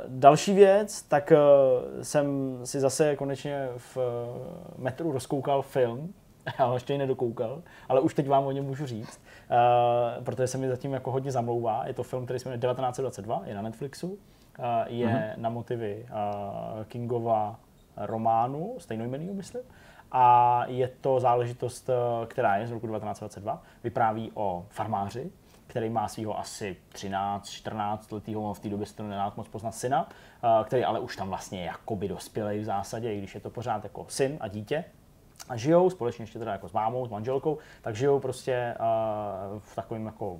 další 0.08 0.54
věc, 0.54 1.02
tak 1.02 1.34
uh, 1.36 2.04
jsem 2.04 2.58
si 2.64 2.80
zase 2.80 3.16
konečně 3.16 3.68
v 3.78 3.98
uh, 3.98 4.04
metru 4.84 5.12
rozkoukal 5.12 5.62
film, 5.62 6.10
já 6.60 6.66
ho 6.66 6.74
ještě 6.74 6.98
nedokoukal, 6.98 7.62
ale 7.90 8.02
už 8.02 8.14
teď 8.14 8.28
vám 8.28 8.46
o 8.46 8.52
něm 8.52 8.66
můžu 8.66 8.86
říct, 8.86 9.22
uh, 10.18 10.24
protože 10.24 10.48
se 10.48 10.58
mi 10.58 10.68
zatím 10.70 10.94
jako 10.94 11.12
hodně 11.12 11.32
zamlouvá. 11.32 11.84
Je 11.88 11.94
to 11.94 12.04
film, 12.04 12.26
který 12.26 12.40
se 12.40 12.50
jmenuje 12.50 12.60
1922, 12.74 13.42
je 13.46 13.56
na 13.56 13.62
Netflixu, 13.62 14.08
uh, 14.08 14.16
je 14.86 15.08
Mhm. 15.08 15.24
na 15.42 15.50
motivy 15.50 16.06
uh, 16.10 16.84
Kingova 16.84 17.60
románu, 17.98 18.76
stejnojmenýho 18.78 19.34
myslím, 19.34 19.64
a 20.12 20.64
je 20.68 20.88
to 21.02 21.20
záležitost, 21.20 21.90
která 22.28 22.58
je 22.58 22.68
z 22.68 22.72
roku 22.72 22.88
1922, 22.88 23.64
vypráví 23.84 24.32
o 24.34 24.66
farmáři, 24.70 25.32
který 25.68 25.90
má 25.90 26.08
svého 26.08 26.40
asi 26.40 26.78
13, 26.90 27.50
14 27.50 28.12
letého, 28.12 28.54
v 28.54 28.60
té 28.60 28.70
době 28.70 28.86
se 28.86 28.96
to 28.96 29.04
nedá 29.04 29.34
moc 29.38 29.48
poznat 29.48 29.72
syna, 29.76 30.10
který 30.64 30.84
ale 30.86 31.00
už 31.00 31.16
tam 31.16 31.30
vlastně 31.30 31.66
jakoby 31.66 32.08
dospělej 32.08 32.60
v 32.60 32.64
zásadě, 32.64 33.14
i 33.14 33.18
když 33.18 33.36
je 33.36 33.42
to 33.42 33.50
pořád 33.50 33.84
jako 33.84 34.06
syn 34.10 34.38
a 34.40 34.48
dítě. 34.48 34.84
A 35.50 35.58
žijou 35.58 35.90
společně 35.90 36.24
ještě 36.24 36.40
teda 36.40 36.52
jako 36.52 36.70
s 36.70 36.74
mámou, 36.74 37.06
s 37.06 37.10
manželkou, 37.10 37.58
tak 37.82 37.96
žijou 37.96 38.20
prostě 38.20 38.76
uh, 38.80 39.60
v 39.60 39.76
takovém 39.76 40.06
jako 40.06 40.40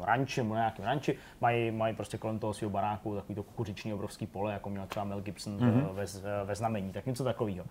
ranči, 0.00 0.42
nebo 0.42 0.54
nějakém 0.54 0.84
ranči, 0.84 1.16
mají, 1.40 1.70
mají 1.70 1.94
prostě 1.94 2.18
kolem 2.18 2.38
toho 2.38 2.54
svého 2.54 2.70
baráku 2.70 3.14
takový 3.14 3.34
to 3.34 3.42
kukuřiční 3.42 3.94
obrovský 3.94 4.26
pole, 4.26 4.52
jako 4.52 4.70
měl 4.70 4.86
třeba 4.86 5.04
Mel 5.04 5.20
Gibson 5.20 5.58
mm-hmm. 5.58 5.92
ve, 5.92 6.44
ve, 6.44 6.54
znamení, 6.54 6.92
tak 6.92 7.06
něco 7.06 7.24
takového. 7.24 7.64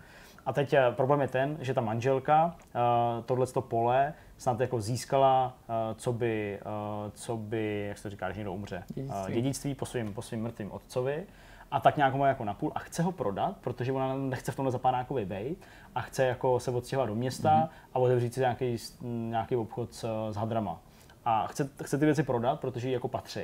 A 0.46 0.52
teď 0.52 0.72
eh, 0.72 0.90
problém 0.90 1.20
je 1.20 1.28
ten, 1.28 1.56
že 1.60 1.74
ta 1.74 1.80
manželka 1.80 2.44
uh, 2.46 3.24
tohleto 3.24 3.60
pole 3.60 4.14
snad 4.36 4.60
jako 4.60 4.80
získala, 4.80 5.56
uh, 5.68 5.74
co 5.96 6.12
by, 6.12 6.58
uh, 6.66 7.10
co 7.14 7.36
by, 7.36 7.84
jak 7.88 7.96
se 7.96 8.02
to 8.02 8.10
říká, 8.10 8.26
když 8.26 8.36
někdo 8.36 8.52
umře, 8.52 8.82
Dědictví. 8.94 9.20
Uh, 9.26 9.30
dědictví 9.30 9.74
po 9.74 9.86
svým, 9.86 10.14
po 10.14 10.22
svým 10.22 10.42
mrtvým 10.42 10.72
otcovi 10.72 11.26
a 11.70 11.80
tak 11.80 11.96
nějak 11.96 12.12
ho 12.12 12.18
má 12.18 12.28
jako 12.28 12.44
napůl 12.44 12.72
a 12.74 12.78
chce 12.78 13.02
ho 13.02 13.12
prodat, 13.12 13.56
protože 13.60 13.92
ona 13.92 14.14
nechce 14.16 14.52
v 14.52 14.56
tomhle 14.56 14.72
zapadákovi 14.72 15.24
bejt 15.26 15.58
a 15.94 16.00
chce 16.00 16.24
jako 16.24 16.60
se 16.60 16.70
odstěhovat 16.70 17.08
do 17.08 17.14
města 17.14 17.54
Mhm. 17.54 17.62
mm-hmm. 17.62 17.68
a 17.94 17.98
otevřít 17.98 18.34
si 18.34 18.40
nějaký, 18.40 18.76
nějaký 19.02 19.56
obchod 19.56 19.94
s, 19.94 20.30
s 20.30 20.36
hadrama. 20.36 20.80
A 21.24 21.46
chce, 21.46 21.68
chce 21.82 21.98
ty 21.98 22.04
věci 22.04 22.22
prodat, 22.22 22.60
protože 22.60 22.88
jí 22.88 22.94
jako 22.94 23.08
patří. 23.08 23.42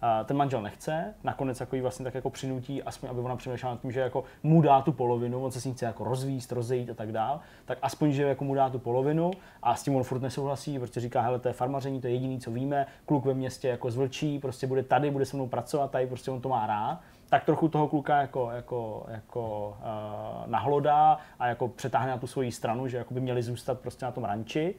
A 0.00 0.24
ten 0.24 0.36
manžel 0.36 0.62
nechce, 0.62 1.14
nakonec 1.24 1.60
jako 1.60 1.76
jí 1.76 1.82
vlastně 1.82 2.04
tak 2.04 2.14
jako 2.14 2.30
přinutí, 2.30 2.82
aspoň 2.82 3.10
aby 3.10 3.20
ona 3.20 3.36
přemýšlela 3.36 3.74
nad 3.74 3.80
tím, 3.80 3.92
že 3.92 4.00
jako 4.00 4.24
mu 4.42 4.62
dá 4.62 4.82
tu 4.82 4.92
polovinu, 4.92 5.44
on 5.44 5.50
se 5.50 5.60
s 5.60 5.64
ní 5.64 5.72
chce 5.72 5.86
jako 5.86 6.04
rozvíst, 6.04 6.52
rozejít 6.52 6.90
a 6.90 6.94
tak 6.94 7.12
dál, 7.12 7.40
tak 7.64 7.78
aspoň, 7.82 8.12
že 8.12 8.22
jako 8.22 8.44
mu 8.44 8.54
dá 8.54 8.70
tu 8.70 8.78
polovinu 8.78 9.30
a 9.62 9.74
s 9.74 9.82
tím 9.82 9.96
on 9.96 10.02
furt 10.02 10.20
nesouhlasí, 10.22 10.78
protože 10.78 11.00
říká, 11.00 11.20
hele, 11.20 11.38
to 11.38 11.48
je 11.48 11.54
farmaření, 11.54 12.00
to 12.00 12.06
je 12.06 12.12
jediný, 12.12 12.40
co 12.40 12.50
víme, 12.50 12.86
kluk 13.06 13.24
ve 13.24 13.34
městě 13.34 13.68
jako 13.68 13.90
zvlčí, 13.90 14.38
prostě 14.38 14.66
bude 14.66 14.82
tady, 14.82 15.10
bude 15.10 15.24
se 15.24 15.36
mnou 15.36 15.46
pracovat, 15.48 15.90
tady 15.90 16.06
prostě 16.06 16.30
on 16.30 16.40
to 16.40 16.48
má 16.48 16.66
rád 16.66 17.00
tak 17.28 17.44
trochu 17.44 17.68
toho 17.68 17.88
kluka 17.88 18.20
jako, 18.20 18.50
jako, 18.50 19.06
jako 19.08 19.76
uh, 19.80 20.50
nahlodá 20.50 21.18
a 21.38 21.46
jako 21.46 21.68
přetáhne 21.68 22.10
na 22.10 22.18
tu 22.18 22.26
svoji 22.26 22.52
stranu, 22.52 22.88
že 22.88 22.96
jako 22.96 23.14
by 23.14 23.20
měli 23.20 23.42
zůstat 23.42 23.80
prostě 23.80 24.04
na 24.04 24.12
tom 24.12 24.24
ranči. 24.24 24.74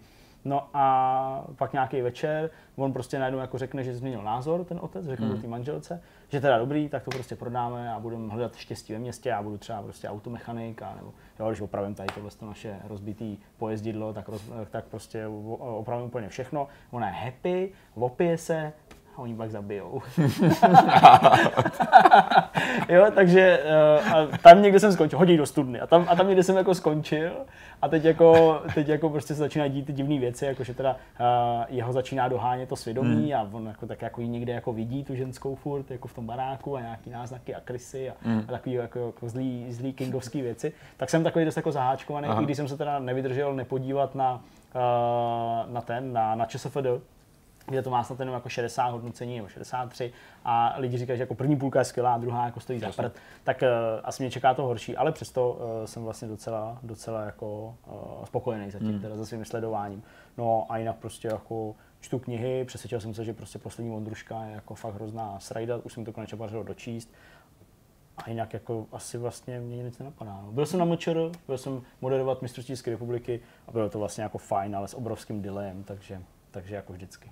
No 0.45 0.67
a 0.73 1.45
pak 1.55 1.73
nějaký 1.73 2.01
večer, 2.01 2.49
on 2.75 2.93
prostě 2.93 3.19
najednou 3.19 3.39
jako 3.39 3.57
řekne, 3.57 3.83
že 3.83 3.95
změnil 3.95 4.23
názor 4.23 4.63
ten 4.63 4.79
otec, 4.81 5.05
řekne 5.05 5.25
Hmm. 5.25 5.35
to 5.35 5.41
té 5.41 5.47
manželce, 5.47 6.01
že 6.29 6.41
teda 6.41 6.57
dobrý, 6.57 6.89
tak 6.89 7.03
to 7.03 7.11
prostě 7.11 7.35
prodáme 7.35 7.93
a 7.93 7.99
budeme 7.99 8.33
hledat 8.33 8.55
štěstí 8.55 8.93
ve 8.93 8.99
městě, 8.99 9.29
já 9.29 9.43
budu 9.43 9.57
třeba 9.57 9.81
prostě 9.81 10.09
automechanik, 10.09 10.81
a 10.81 10.93
nebo 10.95 11.13
jo, 11.39 11.47
když 11.47 11.61
opravím 11.61 11.95
tady 11.95 12.07
tohle 12.15 12.31
to 12.31 12.45
naše 12.45 12.79
rozbitý 12.87 13.37
pojezdidlo, 13.57 14.13
tak, 14.13 14.29
roz, 14.29 14.51
tak 14.69 14.85
prostě 14.85 15.27
opravím 15.57 16.05
úplně 16.05 16.29
všechno. 16.29 16.67
Ona 16.91 17.07
je 17.07 17.13
happy, 17.13 17.71
opije 17.95 18.37
se, 18.37 18.73
a 19.17 19.21
oni 19.21 19.35
pak 19.35 19.51
zabijou. 19.51 20.01
jo, 22.89 23.05
takže 23.15 23.59
uh, 24.07 24.13
a 24.15 24.37
tam 24.43 24.61
někde 24.61 24.79
jsem 24.79 24.93
skončil, 24.93 25.19
hodí 25.19 25.37
do 25.37 25.45
studny 25.45 25.79
a 25.79 25.87
tam, 25.87 26.05
a 26.09 26.15
tam 26.15 26.27
někde 26.27 26.43
jsem 26.43 26.57
jako 26.57 26.75
skončil 26.75 27.31
a 27.81 27.87
teď 27.87 28.03
jako, 28.03 28.61
teď 28.75 28.87
jako 28.87 29.09
prostě 29.09 29.33
se 29.33 29.39
začínají 29.39 29.71
dít 29.71 29.85
ty 29.85 29.93
divné 29.93 30.19
věci, 30.19 30.45
jako 30.45 30.63
že 30.63 30.73
teda 30.73 30.91
uh, 30.91 30.95
jeho 31.69 31.93
začíná 31.93 32.27
dohánět 32.27 32.69
to 32.69 32.75
svědomí 32.75 33.07
Hmm. 33.33 33.33
a 33.33 33.49
on 33.51 33.67
jako 33.67 33.87
tak 33.87 34.01
jako 34.01 34.21
ji 34.21 34.27
někde 34.27 34.53
jako 34.53 34.73
vidí 34.73 35.03
tu 35.03 35.15
ženskou 35.15 35.55
furt 35.55 35.91
jako 35.91 36.07
v 36.07 36.13
tom 36.13 36.25
baráku 36.25 36.77
a 36.77 36.81
nějaký 36.81 37.09
náznaky 37.09 37.55
a 37.55 37.59
krysy 37.59 38.09
a, 38.09 38.13
Hmm. 38.23 38.43
a 38.47 38.51
takový 38.51 38.75
jako, 38.75 38.99
jako 38.99 39.29
zlý, 39.29 39.65
zlý 39.69 39.93
kingovský 39.93 40.41
věci. 40.41 40.73
Tak 40.97 41.09
jsem 41.09 41.23
takový 41.23 41.45
dost 41.45 41.55
jako 41.57 41.71
zaháčkovaný, 41.71 42.27
Aha. 42.27 42.41
i 42.41 42.45
když 42.45 42.57
jsem 42.57 42.67
se 42.67 42.77
teda 42.77 42.99
nevydržel 42.99 43.53
nepodívat 43.53 44.15
na, 44.15 44.33
uh, 44.33 45.73
na 45.73 45.81
ten, 45.81 46.13
na, 46.13 46.35
na 46.35 46.45
ČSFD, 46.45 46.77
kde 47.67 47.81
to 47.81 47.89
má 47.89 48.03
snad 48.03 48.19
jenom 48.19 48.35
jako 48.35 48.49
60 48.49 48.89
hodnocení 48.89 49.35
nebo 49.35 49.47
63 49.47 50.13
a 50.45 50.75
lidi 50.77 50.97
říkají, 50.97 51.17
že 51.17 51.23
jako 51.23 51.35
první 51.35 51.55
půlka 51.55 51.79
je 51.79 51.85
skvělá 51.85 52.13
a 52.13 52.17
druhá 52.17 52.45
jako 52.45 52.59
stojí 52.59 52.79
za 52.79 52.91
prd, 52.91 53.15
tak 53.43 53.61
uh, 53.61 53.67
asi 54.03 54.23
mě 54.23 54.31
čeká 54.31 54.53
to 54.53 54.63
horší, 54.63 54.97
ale 54.97 55.11
přesto 55.11 55.51
uh, 55.51 55.85
jsem 55.85 56.03
vlastně 56.03 56.27
docela, 56.27 56.79
docela 56.83 57.21
jako 57.21 57.75
uh, 57.87 58.25
spokojený 58.25 58.71
zatím 58.71 58.91
hmm. 58.91 59.01
teda 59.01 59.15
se 59.15 59.25
svým 59.25 59.45
sledováním. 59.45 60.03
No 60.37 60.65
a 60.69 60.77
jinak 60.77 60.95
prostě 60.95 61.27
jako 61.27 61.75
čtu 61.99 62.19
knihy, 62.19 62.65
přesvědčil 62.65 62.99
jsem 62.99 63.13
se, 63.13 63.23
že 63.23 63.33
prostě 63.33 63.59
poslední 63.59 63.91
Vondruška 63.91 64.43
je 64.43 64.53
jako 64.53 64.75
fakt 64.75 64.93
hrozná 64.93 65.39
srajda, 65.39 65.77
už 65.77 65.93
jsem 65.93 66.05
to 66.05 66.11
konečně 66.11 66.37
podařilo 66.37 66.63
dočíst. 66.63 67.13
A 68.17 68.29
jinak 68.29 68.53
jako 68.53 68.85
asi 68.91 69.17
vlastně 69.17 69.59
mě 69.59 69.83
nic 69.83 69.99
nenapadá. 69.99 70.39
No. 70.43 70.51
Byl 70.51 70.65
jsem 70.65 70.79
na 70.79 70.85
MČR, 70.85 71.31
byl 71.47 71.57
jsem 71.57 71.81
moderovat 72.01 72.41
mistrovství 72.41 72.73
České 72.73 72.91
republiky 72.91 73.39
a 73.67 73.71
bylo 73.71 73.89
to 73.89 73.99
vlastně 73.99 74.23
jako 74.23 74.37
fajn, 74.37 74.75
ale 74.75 74.87
s 74.87 74.93
obrovským 74.93 75.41
delayem, 75.41 75.83
takže, 75.83 76.21
takže 76.57 76.75
jako 76.75 76.93
vždycky. 76.93 77.31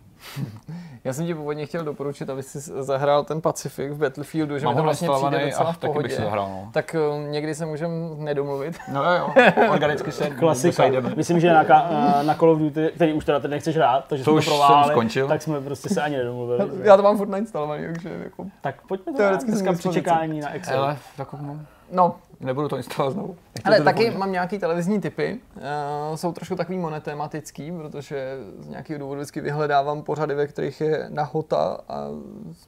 Já 1.04 1.14
jsem 1.14 1.26
ti 1.26 1.36
původně 1.36 1.66
chtěl 1.66 1.84
doporučit, 1.84 2.30
aby 2.30 2.44
si 2.44 2.60
zahrál 2.60 3.24
ten 3.24 3.42
Pacific 3.42 3.92
v 3.92 3.98
Battlefieldu, 3.98 4.58
že 4.60 4.66
Mám 4.66 4.74
mi 4.76 4.80
to 4.80 4.84
vlastně 4.84 5.10
přijde 5.10 5.46
docela 5.46 5.70
a 5.70 5.72
v 5.72 5.78
taky 5.78 5.88
bych 5.88 5.94
pohodě. 5.94 6.16
si 6.16 6.22
zahrál. 6.22 6.50
No. 6.50 6.70
Tak 6.74 6.96
eh, 6.96 7.30
někdy 7.30 7.56
se 7.56 7.66
můžeme 7.66 7.94
nedomluvit. 8.18 8.78
No 8.94 9.04
jo, 9.04 9.32
jo, 9.38 9.72
organicky 9.72 10.12
se 10.12 10.30
Klasika. 10.40 10.68
dosajdeme. 10.70 11.14
Myslím, 11.16 11.40
že 11.40 11.54
na, 11.54 11.64
ka- 11.64 12.24
na 12.26 12.34
Call 12.36 12.50
of 12.52 12.60
Duty, 12.60 12.92
který 12.96 13.14
už 13.14 13.26
teda 13.26 13.40
teď 13.40 13.52
nechceš 13.52 13.76
hrát, 13.76 14.06
takže 14.08 14.24
To 14.26 14.32
jsme 14.32 14.38
už 14.38 14.46
to 14.46 14.52
jsem 14.52 14.60
prováhli, 14.60 14.92
skončil. 14.92 15.28
tak 15.28 15.42
jsme 15.42 15.62
prostě 15.62 15.90
se 15.90 16.02
ani 16.02 16.18
nedomluvili. 16.18 16.70
Já 16.84 16.98
to 16.98 17.04
mám 17.04 17.18
furt 17.18 17.30
nainstalovaný, 17.30 17.84
takže 17.86 18.10
jako... 18.24 18.46
tak 18.62 18.82
pojďme 18.88 19.14
to 19.14 19.46
dneska 19.46 19.54
jsem 19.70 19.78
při 19.78 19.90
čekání 19.90 20.40
na 20.40 20.54
Excel. 20.54 20.84
Ale 20.84 20.98
tak 21.18 21.34
mám. 21.34 21.66
No, 21.92 22.16
Nebudu 22.40 22.68
to 22.70 22.78
instalovat 22.78 23.14
znovu. 23.14 23.36
Nechci 23.56 23.68
ale 23.68 23.82
taky 23.82 24.12
mám 24.12 24.32
nějaký 24.32 24.60
televizní 24.60 25.02
typy. 25.02 25.40
Uh, 25.56 26.16
jsou 26.16 26.32
trošku 26.32 26.56
takový 26.56 26.78
monotematický, 26.78 27.72
protože 27.72 28.38
z 28.60 28.68
nějakého 28.68 29.00
důvodu 29.00 29.20
vždycky 29.20 29.42
vyhledávám 29.42 30.02
pořady, 30.04 30.36
ve 30.36 30.48
kterých 30.48 30.82
je 30.82 31.06
nahota 31.10 31.78
a 31.90 32.08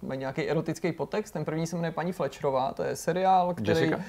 mají 0.02 0.20
nějaký 0.20 0.50
erotický 0.50 0.92
podtext. 0.92 1.34
Ten 1.34 1.46
první 1.46 1.68
se 1.68 1.76
jmenuje 1.76 1.92
Paní 1.92 2.12
Fletcherová, 2.12 2.74
to 2.74 2.84
je 2.84 2.96
seriál, 2.96 3.54
který... 3.54 3.70
Jessica? 3.70 4.00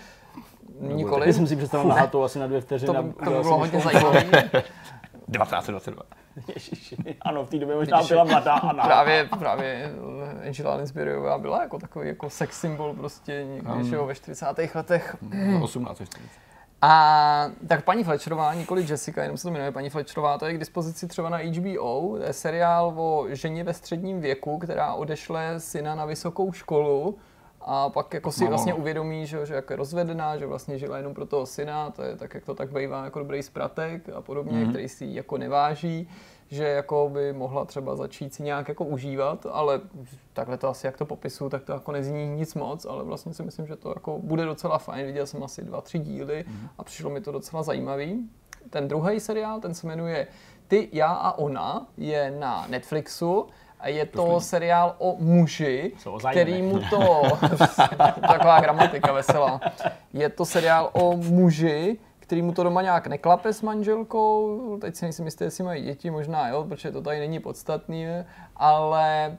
Nikoli. 0.80 1.20
Taky 1.20 1.32
jsem 1.32 1.47
si 1.47 1.56
představil 1.56 1.89
na 1.89 1.94
hatu 1.94 2.22
asi 2.24 2.39
na 2.39 2.47
dvě 2.47 2.60
vteřiny. 2.60 2.94
To, 2.94 3.02
by- 3.02 3.12
to 3.24 3.30
by 3.30 3.39
bylo 3.43 3.59
hodně 3.59 3.80
zajímavé. 3.80 4.22
1922. 4.24 6.02
Ježiši. 6.55 6.97
Ano, 7.22 7.44
v 7.44 7.51
té 7.51 7.59
době 7.59 7.76
možná 7.80 8.02
byla 8.02 8.24
mladá 8.24 8.55
a 8.55 8.72
na. 8.76 8.85
právě, 8.85 9.28
právě 9.39 9.93
Angela 10.49 10.75
Lansburyová 10.75 11.39
byla 11.39 11.62
jako 11.62 11.79
takový 11.79 12.09
jako 12.09 12.31
sex 12.31 12.61
symbol 12.61 12.95
prostě 12.95 13.47
něčeho 13.77 14.07
ve 14.07 14.15
40. 14.15 14.47
letech. 14.75 15.16
18. 15.62 16.03
A 16.83 17.51
tak 17.69 17.85
paní 17.85 18.05
Fletcherová, 18.05 18.55
nikoli 18.55 18.87
Jessica, 18.89 19.23
jenom 19.23 19.37
se 19.37 19.43
to 19.43 19.51
jmenuje 19.51 19.73
paní 19.73 19.91
Fletcherová, 19.91 20.39
to 20.39 20.47
je 20.47 20.55
k 20.55 20.59
dispozici 20.59 21.07
třeba 21.07 21.29
na 21.29 21.37
HBO. 21.39 22.16
To 22.19 22.23
je 22.23 22.33
seriál 22.33 22.95
o 22.97 23.27
ženě 23.29 23.65
ve 23.65 23.75
středním 23.75 24.20
věku, 24.20 24.59
která 24.59 24.95
odešle 24.95 25.61
syna 25.61 25.95
na 25.95 26.05
vysokou 26.05 26.53
školu 26.53 27.19
a 27.61 27.91
pak 27.91 28.15
jako 28.15 28.33
si 28.33 28.47
vlastně 28.47 28.75
uvědomí, 28.75 29.27
že, 29.27 29.47
že 29.47 29.55
jako 29.55 29.73
je 29.73 29.77
rozvedená, 29.77 30.39
že 30.39 30.47
vlastně 30.47 30.79
žila 30.79 30.97
jenom 30.97 31.15
pro 31.15 31.27
toho 31.27 31.47
syna, 31.47 31.91
to 31.91 32.03
je 32.03 32.16
tak, 32.16 32.35
jak 32.35 32.45
to 32.45 32.55
tak 32.55 32.73
bývá 32.73 33.05
jako 33.05 33.19
dobrý 33.19 33.43
spratek 33.43 34.09
a 34.09 34.20
podobně, 34.20 34.53
mm-hmm. 34.53 34.69
který 34.69 34.89
si 34.89 35.07
jako 35.11 35.39
neváží 35.39 36.09
že 36.51 36.69
jako 36.69 37.11
by 37.12 37.33
mohla 37.33 37.65
třeba 37.65 37.97
začít 37.97 38.35
si 38.35 38.43
nějak 38.43 38.69
jako 38.69 38.85
užívat, 38.85 39.47
ale 39.51 39.81
takhle 40.33 40.59
to 40.59 40.69
asi 40.69 40.87
jak 40.87 40.97
to 40.97 41.05
popisu, 41.05 41.49
tak 41.49 41.62
to 41.62 41.73
jako 41.73 41.93
nezní 41.93 42.29
nic 42.29 42.55
moc, 42.55 42.85
ale 42.85 43.05
vlastně 43.05 43.35
si 43.35 43.43
myslím, 43.43 43.66
že 43.66 43.77
to 43.77 43.89
jako 43.89 44.19
bude 44.19 44.45
docela 44.45 44.79
fajn. 44.79 45.07
Viděl 45.07 45.27
jsem 45.27 45.43
asi 45.43 45.65
dva, 45.65 45.81
tři 45.81 45.99
díly 45.99 46.45
a 46.79 46.85
přišlo 46.85 47.11
mi 47.11 47.20
to 47.20 47.33
docela 47.33 47.62
zajímavý. 47.62 48.31
Ten 48.70 48.89
druhý 48.89 49.20
seriál, 49.20 49.61
ten 49.61 49.75
se 49.75 49.87
jmenuje 49.87 50.27
Ty, 50.69 50.89
já 50.93 51.07
a 51.07 51.39
ona, 51.39 51.87
je 51.97 52.31
na 52.31 52.66
Netflixu 52.69 53.47
a 53.81 53.89
je 53.89 54.07
to 54.07 54.41
seriál 54.41 54.95
o 54.99 55.16
muži, 55.19 55.93
který 56.31 56.62
mu 56.62 56.81
to... 56.91 57.23
taková 58.29 58.61
gramatika 58.61 59.12
veselá. 59.12 59.61
Je 60.12 60.29
to 60.29 60.45
seriál 60.45 60.91
o 60.93 61.16
muži, 61.16 61.99
který 62.29 62.43
mu 62.43 62.53
to 62.53 62.63
doma 62.63 62.83
nějak 62.83 63.07
neklape 63.07 63.53
s 63.53 63.63
manželkou, 63.63 64.79
teď 64.81 64.97
si 64.97 65.05
nejsem 65.05 65.25
jistý, 65.25 65.45
jestli 65.45 65.65
mají 65.65 65.85
děti, 65.85 66.11
možná 66.11 66.49
jo, 66.49 66.65
protože 66.69 66.93
to 66.93 67.03
tady 67.03 67.19
není 67.19 67.41
podstatný, 67.41 68.07
ale 68.57 69.37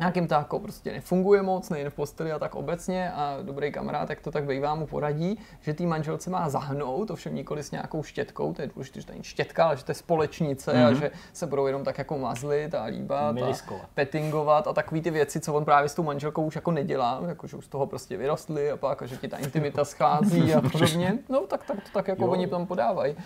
nějakým 0.00 0.28
to 0.28 0.34
jako 0.34 0.58
prostě 0.58 0.92
nefunguje 0.92 1.42
moc, 1.42 1.70
nejen 1.70 1.90
v 1.90 1.94
posteli 1.94 2.32
a 2.32 2.38
tak 2.38 2.54
obecně 2.54 3.12
a 3.12 3.38
dobrý 3.42 3.72
kamarád, 3.72 4.10
jak 4.10 4.20
to 4.20 4.30
tak 4.30 4.44
bývá, 4.44 4.74
mu 4.74 4.86
poradí, 4.86 5.38
že 5.60 5.74
tý 5.74 5.86
manželce 5.86 6.30
má 6.30 6.48
zahnout, 6.48 7.10
ovšem 7.10 7.34
nikoli 7.34 7.62
s 7.62 7.70
nějakou 7.70 8.02
štětkou, 8.02 8.52
to 8.52 8.62
je 8.62 8.70
důležité, 8.74 9.00
že 9.00 9.06
to 9.06 9.12
není 9.12 9.24
štětka, 9.24 9.64
ale 9.64 9.76
že 9.76 9.84
to 9.84 9.90
je 9.90 9.94
společnice 9.94 10.72
mm-hmm. 10.72 10.86
a 10.86 10.94
že 10.94 11.10
se 11.32 11.46
budou 11.46 11.66
jenom 11.66 11.84
tak 11.84 11.98
jako 11.98 12.18
mazlit 12.18 12.74
a 12.74 12.84
líbat 12.84 13.20
a 13.28 13.32
Miliskovat. 13.32 13.86
pettingovat 13.94 14.66
a 14.66 14.72
takový 14.72 15.02
ty 15.02 15.10
věci, 15.10 15.40
co 15.40 15.54
on 15.54 15.64
právě 15.64 15.88
s 15.88 15.94
tou 15.94 16.02
manželkou 16.02 16.44
už 16.44 16.54
jako 16.54 16.70
nedělá, 16.70 17.22
jako 17.28 17.46
že 17.46 17.56
už 17.56 17.64
z 17.64 17.68
toho 17.68 17.86
prostě 17.86 18.16
vyrostli 18.16 18.70
a 18.70 18.76
pak, 18.76 19.02
a 19.02 19.06
že 19.06 19.16
ti 19.16 19.28
ta 19.28 19.36
intimita 19.36 19.84
schází 19.84 20.54
a 20.54 20.60
podobně, 20.60 21.18
no 21.28 21.40
tak, 21.40 21.64
tak 21.64 21.76
to 21.76 21.90
tak 21.92 22.08
jako 22.08 22.24
Jo. 22.24 22.30
oni 22.30 22.46
tam 22.46 22.66
podávají. 22.66 23.16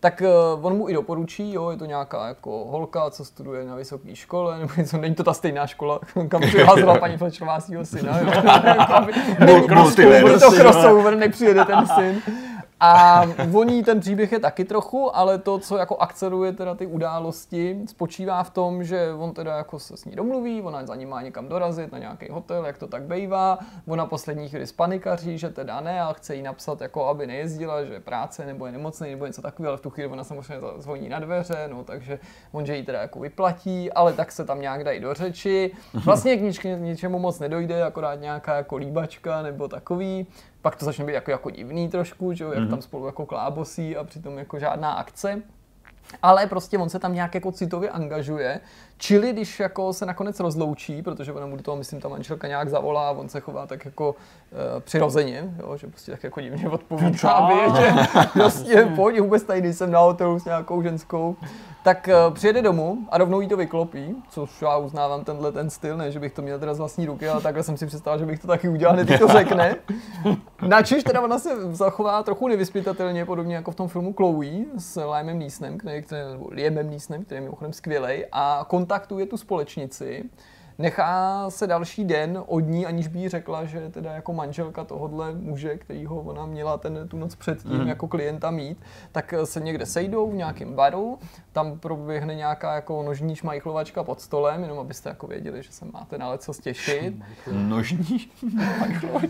Tak 0.00 0.22
uh, 0.56 0.66
on 0.66 0.76
mu 0.76 0.88
i 0.88 0.92
doporučí, 0.94 1.52
jo, 1.52 1.70
je 1.70 1.76
to 1.76 1.84
nějaká 1.84 2.28
jako 2.28 2.64
holka, 2.64 3.10
co 3.10 3.24
studuje 3.24 3.64
na 3.64 3.74
vysoké 3.74 4.16
škole, 4.16 4.58
nebo 4.58 4.72
něco, 4.76 4.98
není 4.98 5.14
to 5.14 5.24
ta 5.24 5.34
stejná 5.34 5.66
škola, 5.66 6.00
kam 6.28 6.40
přihlásila 6.40 6.98
paní 6.98 7.16
Flečová 7.16 7.60
svého 7.60 7.84
syna. 7.84 8.18
Jako 9.46 9.74
multiverse, 9.74 10.38
to 10.38 10.50
crossover, 10.52 11.16
nepřijede 11.16 11.64
ten 11.64 11.86
syn. 11.86 12.22
A 12.82 13.24
voní 13.46 13.82
ten 13.84 14.00
příběh 14.00 14.32
je 14.32 14.38
taky 14.38 14.64
trochu, 14.64 15.16
ale 15.16 15.38
to, 15.38 15.58
co 15.58 15.76
jako 15.76 15.96
akceruje 15.96 16.52
teda 16.52 16.74
ty 16.74 16.86
události, 16.86 17.80
spočívá 17.86 18.42
v 18.42 18.50
tom, 18.50 18.84
že 18.84 19.12
on 19.18 19.32
teda 19.32 19.56
jako 19.56 19.78
se 19.78 19.96
s 19.96 20.04
ní 20.04 20.16
domluví, 20.16 20.62
ona 20.62 20.86
za 20.86 20.94
ním 20.94 21.08
má 21.08 21.22
někam 21.22 21.48
dorazit 21.48 21.92
na 21.92 21.98
nějaký 21.98 22.28
hotel, 22.30 22.66
jak 22.66 22.78
to 22.78 22.86
tak 22.86 23.02
bývá. 23.02 23.58
Ona 23.86 24.06
poslední 24.06 24.48
chvíli 24.48 24.66
spanikaří, 24.66 25.38
že 25.38 25.48
teda 25.48 25.80
ne, 25.80 26.02
a 26.02 26.12
chce 26.12 26.34
jí 26.34 26.42
napsat, 26.42 26.80
jako 26.80 27.06
aby 27.06 27.26
nejezdila, 27.26 27.84
že 27.84 27.92
je 27.92 28.00
práce 28.00 28.46
nebo 28.46 28.66
je 28.66 28.72
nemocný 28.72 29.10
nebo 29.10 29.26
něco 29.26 29.42
takového, 29.42 29.70
ale 29.70 29.78
v 29.78 29.80
tu 29.80 29.90
chvíli 29.90 30.08
ona 30.08 30.24
samozřejmě 30.24 30.66
zvoní 30.78 31.08
na 31.08 31.18
dveře, 31.18 31.68
no 31.70 31.84
takže 31.84 32.18
on, 32.52 32.66
že 32.66 32.76
jí 32.76 32.84
teda 32.84 33.00
jako 33.00 33.20
vyplatí, 33.20 33.92
ale 33.92 34.12
tak 34.12 34.32
se 34.32 34.44
tam 34.44 34.60
nějak 34.60 34.84
dají 34.84 35.00
do 35.00 35.14
řeči. 35.14 35.70
Vlastně 36.04 36.36
k, 36.36 36.40
nič, 36.40 36.58
k 36.58 36.64
ničemu 36.64 37.18
moc 37.18 37.38
nedojde, 37.38 37.84
akorát 37.84 38.14
nějaká 38.14 38.56
jako 38.56 38.76
líbačka 38.76 39.42
nebo 39.42 39.68
takový. 39.68 40.26
Pak 40.62 40.76
to 40.76 40.84
začne 40.84 41.04
být 41.04 41.12
jako, 41.12 41.30
jako 41.30 41.50
divný 41.50 41.88
trošku, 41.88 42.32
že 42.32 42.44
jo, 42.44 42.52
jak 42.52 42.70
tam 42.70 42.82
spolu 42.82 43.06
jako 43.06 43.26
klábosí 43.26 43.96
a 43.96 44.04
přitom 44.04 44.38
jako 44.38 44.58
žádná 44.58 44.92
akce. 44.92 45.42
Ale 46.22 46.46
prostě 46.46 46.78
on 46.78 46.88
se 46.88 46.98
tam 46.98 47.14
nějak 47.14 47.34
jako 47.34 47.52
citově 47.52 47.90
angažuje, 47.90 48.60
čili 49.00 49.32
když 49.32 49.60
jako 49.60 49.92
se 49.92 50.06
nakonec 50.06 50.40
rozloučí, 50.40 51.02
protože 51.02 51.32
ona 51.32 51.46
mu 51.46 51.56
do 51.56 51.62
toho, 51.62 51.76
myslím, 51.76 52.00
ta 52.00 52.08
manželka 52.08 52.48
nějak 52.48 52.68
zavolá 52.68 53.08
a 53.08 53.12
on 53.12 53.28
se 53.28 53.40
chová 53.40 53.66
tak 53.66 53.84
jako 53.84 54.10
uh, 54.10 54.80
přirozeně, 54.80 55.54
jo, 55.58 55.76
že 55.76 55.86
prostě 55.86 56.10
tak 56.10 56.24
jako 56.24 56.40
divně 56.40 56.68
odpovídá, 56.68 57.74
že 57.80 57.92
prostě 58.32 58.92
pojď, 58.96 59.20
vůbec 59.20 59.42
tady 59.42 59.62
nejsem 59.62 59.90
na 59.90 59.98
hotelu 59.98 60.38
s 60.38 60.44
nějakou 60.44 60.82
ženskou, 60.82 61.36
tak 61.82 62.08
uh, 62.28 62.34
přijede 62.34 62.62
domů 62.62 62.98
a 63.10 63.18
rovnou 63.18 63.40
jí 63.40 63.48
to 63.48 63.56
vyklopí, 63.56 64.16
což 64.28 64.62
já 64.62 64.76
uznávám 64.76 65.24
tenhle 65.24 65.52
ten 65.52 65.70
styl, 65.70 65.96
ne, 65.96 66.10
že 66.10 66.20
bych 66.20 66.32
to 66.32 66.42
měl 66.42 66.58
teda 66.58 66.74
z 66.74 66.78
vlastní 66.78 67.06
ruky, 67.06 67.28
ale 67.28 67.40
takhle 67.40 67.62
jsem 67.62 67.76
si 67.76 67.86
představil, 67.86 68.18
že 68.18 68.26
bych 68.26 68.38
to 68.38 68.46
taky 68.46 68.68
udělal, 68.68 68.94
hned 68.94 69.10
jí 69.10 69.18
to 69.18 69.28
řekne. 69.28 69.76
Načež 70.66 71.04
teda 71.04 71.20
ona 71.20 71.38
se 71.38 71.74
zachová 71.74 72.22
trochu 72.22 72.48
nevyspytatelně, 72.48 73.24
podobně 73.24 73.54
jako 73.54 73.70
v 73.70 73.74
tom 73.74 73.88
filmu 73.88 74.12
Chloe 74.12 74.64
s 74.78 75.00
Liamem 75.00 75.38
Neesonem, 75.38 75.78
který, 75.78 76.02
který, 76.02 76.20
nebo 76.32 76.48
Liamem 76.50 76.90
Neesonem, 76.90 77.24
který 77.24 77.36
je 77.36 77.40
mimochodem 77.40 77.72
skvělej, 77.72 78.26
a 78.32 78.64
kontaktuje 78.90 79.26
tu 79.26 79.36
společnici. 79.36 80.24
Nechá 80.80 81.44
se 81.50 81.66
další 81.66 82.04
den 82.04 82.42
od 82.46 82.60
ní, 82.60 82.86
aniž 82.86 83.08
by 83.08 83.18
jí 83.18 83.28
řekla, 83.28 83.64
že 83.64 83.90
teda 83.90 84.12
jako 84.12 84.32
manželka 84.32 84.84
tohodle 84.84 85.34
muže, 85.34 85.76
kterýho 85.76 86.20
ona 86.20 86.46
měla 86.46 86.78
ten, 86.78 87.08
tu 87.08 87.18
noc 87.18 87.34
předtím 87.34 87.80
mm. 87.80 87.88
jako 87.88 88.08
klienta 88.08 88.50
mít, 88.50 88.78
tak 89.12 89.34
se 89.44 89.60
někde 89.60 89.86
sejdou 89.86 90.30
v 90.30 90.34
nějakém 90.34 90.74
baru, 90.74 91.18
tam 91.52 91.78
proběhne 91.78 92.34
nějaká 92.34 92.74
jako 92.74 93.02
nožní 93.02 93.36
šmajchlovačka 93.36 94.04
pod 94.04 94.20
stolem, 94.20 94.62
jenom 94.62 94.78
abyste 94.78 95.08
jako 95.08 95.26
věděli, 95.26 95.62
že 95.62 95.72
se 95.72 95.84
máte 95.92 96.18
na 96.18 96.36
co 96.36 96.52
stěšit. 96.52 97.14
Nožní. 97.52 98.30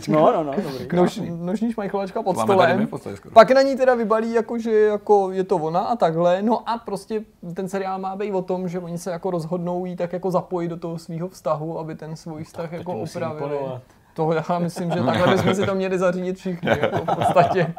No, 0.08 0.32
no, 0.32 0.44
no, 0.44 0.52
dobrý. 0.62 0.96
Nož, 0.96 1.20
nožní 1.36 1.72
šmajchlovačka 1.72 2.22
pod 2.22 2.38
stolem. 2.38 2.88
Pak 3.32 3.50
na 3.50 3.62
ní 3.62 3.76
teda 3.76 3.94
vybalí, 3.94 4.32
jako, 4.32 4.58
že 4.58 4.80
jako 4.80 5.30
je 5.30 5.44
to 5.44 5.56
ona 5.56 5.80
a 5.80 5.96
takhle. 5.96 6.42
No 6.42 6.68
a 6.68 6.78
prostě 6.78 7.24
ten 7.54 7.68
seriál 7.68 7.98
má 7.98 8.16
být 8.16 8.32
o 8.32 8.42
tom, 8.42 8.68
že 8.68 8.78
oni 8.78 8.98
se 8.98 9.10
jako 9.10 9.30
rozhodnou 9.30 9.84
jí 9.84 9.96
tak 9.96 10.12
jako 10.12 10.30
zapojit 10.30 10.68
do 10.68 10.76
toho 10.76 10.98
svého 10.98 11.28
vztahu, 11.28 11.39
aby 11.78 11.94
ten 11.94 12.16
svůj 12.16 12.44
vztah 12.44 12.72
jako 12.72 12.92
to 12.92 12.98
opravili. 13.00 13.42
imponovat. 13.42 13.82
To 14.14 14.32
já 14.32 14.58
myslím, 14.58 14.90
že 14.90 15.00
takhle 15.06 15.34
bychom 15.36 15.54
si 15.54 15.66
to 15.66 15.74
měli 15.74 15.98
zařídit 15.98 16.36
všichni, 16.38 16.68
jako 16.80 16.96
v 17.12 17.16
podstatě. 17.16 17.74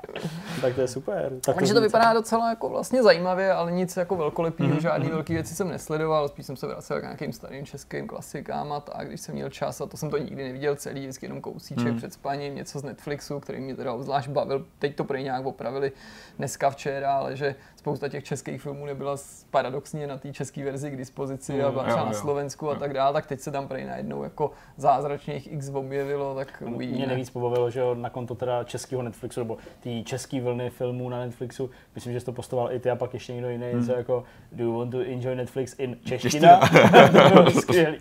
Tak 0.61 0.75
to 0.75 0.81
je 0.81 0.87
super. 0.87 1.31
Tak 1.45 1.55
Takže 1.55 1.73
to 1.73 1.79
zní 1.79 1.87
vypadá 1.87 2.13
docela 2.13 2.49
jako 2.49 2.69
vlastně 2.69 3.03
zajímavě, 3.03 3.53
ale 3.53 3.71
nic 3.71 3.97
jako 3.97 4.15
velkolepého, 4.15 4.69
Mhm, 4.69 4.77
mm-hmm. 4.77 4.81
žádný 4.81 5.09
velký 5.09 5.33
věci 5.33 5.55
jsem 5.55 5.69
nesledoval, 5.69 6.27
spíš 6.27 6.45
jsem 6.45 6.55
se 6.55 6.67
vracel 6.67 6.99
k 6.99 7.01
nějakým 7.03 7.33
starým 7.33 7.65
českým 7.65 8.07
klasikám 8.07 8.71
a 8.71 8.79
tak, 8.79 9.07
když 9.07 9.21
jsem 9.21 9.35
měl 9.35 9.49
čas 9.49 9.81
a 9.81 9.85
to 9.85 9.97
jsem 9.97 10.09
to 10.09 10.17
nikdy 10.17 10.43
neviděl 10.43 10.75
celý, 10.75 11.01
vždycky 11.01 11.25
jenom 11.25 11.41
kousíček 11.41 11.83
Mhm. 11.83 11.91
mm. 11.91 11.97
před 11.97 12.13
spaním, 12.13 12.55
něco 12.55 12.79
z 12.79 12.83
Netflixu, 12.83 13.39
který 13.39 13.61
mě 13.61 13.75
teda 13.75 13.93
obzvlášť 13.93 14.29
bavil, 14.29 14.65
teď 14.79 14.95
to 14.95 15.03
prý 15.03 15.23
nějak 15.23 15.45
opravili 15.45 15.91
dneska 16.37 16.69
včera, 16.69 17.13
ale 17.13 17.35
že 17.35 17.55
spousta 17.81 18.09
těch 18.09 18.23
českých 18.23 18.61
filmů 18.61 18.85
nebyla 18.85 19.15
paradoxně 19.51 20.07
na 20.07 20.17
té 20.17 20.33
české 20.33 20.63
verzi 20.65 20.91
k 20.91 20.97
dispozici 20.97 21.53
Mhm. 21.53 21.65
a 21.65 21.71
byla 21.71 21.83
Jo, 21.83 21.89
třeba 21.89 22.05
na 22.05 22.11
jo. 22.11 22.17
Slovensku 22.17 22.69
a 22.69 22.75
tak 22.75 22.93
dále, 22.93 23.13
tak 23.13 23.25
teď 23.27 23.39
se 23.39 23.51
tam 23.51 23.67
prý 23.67 23.85
najednou 23.85 24.23
jako 24.23 24.51
zázračně 24.77 25.33
jich 25.33 25.53
x 25.53 25.69
objevilo, 25.73 26.35
tak 26.35 26.61
Mě 26.61 26.75
uvidíme. 26.75 27.07
nejvíc 27.07 27.29
pobavilo, 27.29 27.69
že 27.69 27.79
jo, 27.79 27.95
na 27.95 28.09
konto 28.09 28.35
teda 28.35 28.63
českého 28.63 29.01
Netflixu, 29.01 29.39
nebo 29.39 29.57
té 29.83 29.89
české 30.03 30.41
vlny 30.41 30.69
filmů 30.69 31.09
na 31.09 31.19
Netflixu, 31.19 31.69
myslím, 31.95 32.13
že 32.13 32.19
jsi 32.19 32.25
to 32.25 32.31
postoval 32.31 32.71
i 32.73 32.79
ty 32.79 32.89
a 32.89 32.95
pak 32.95 33.13
ještě 33.13 33.33
někdo 33.33 33.49
jiný, 33.49 33.71
Hmm. 33.71 33.85
co 33.85 33.91
jako 33.91 34.23
Do 34.51 34.63
you 34.63 34.77
want 34.79 34.91
to 34.91 34.99
enjoy 35.01 35.35
Netflix 35.35 35.75
in 35.79 35.97
čeština? 36.05 36.59
to 37.29 37.29
bylo 37.33 37.51
skvělý. 37.51 37.97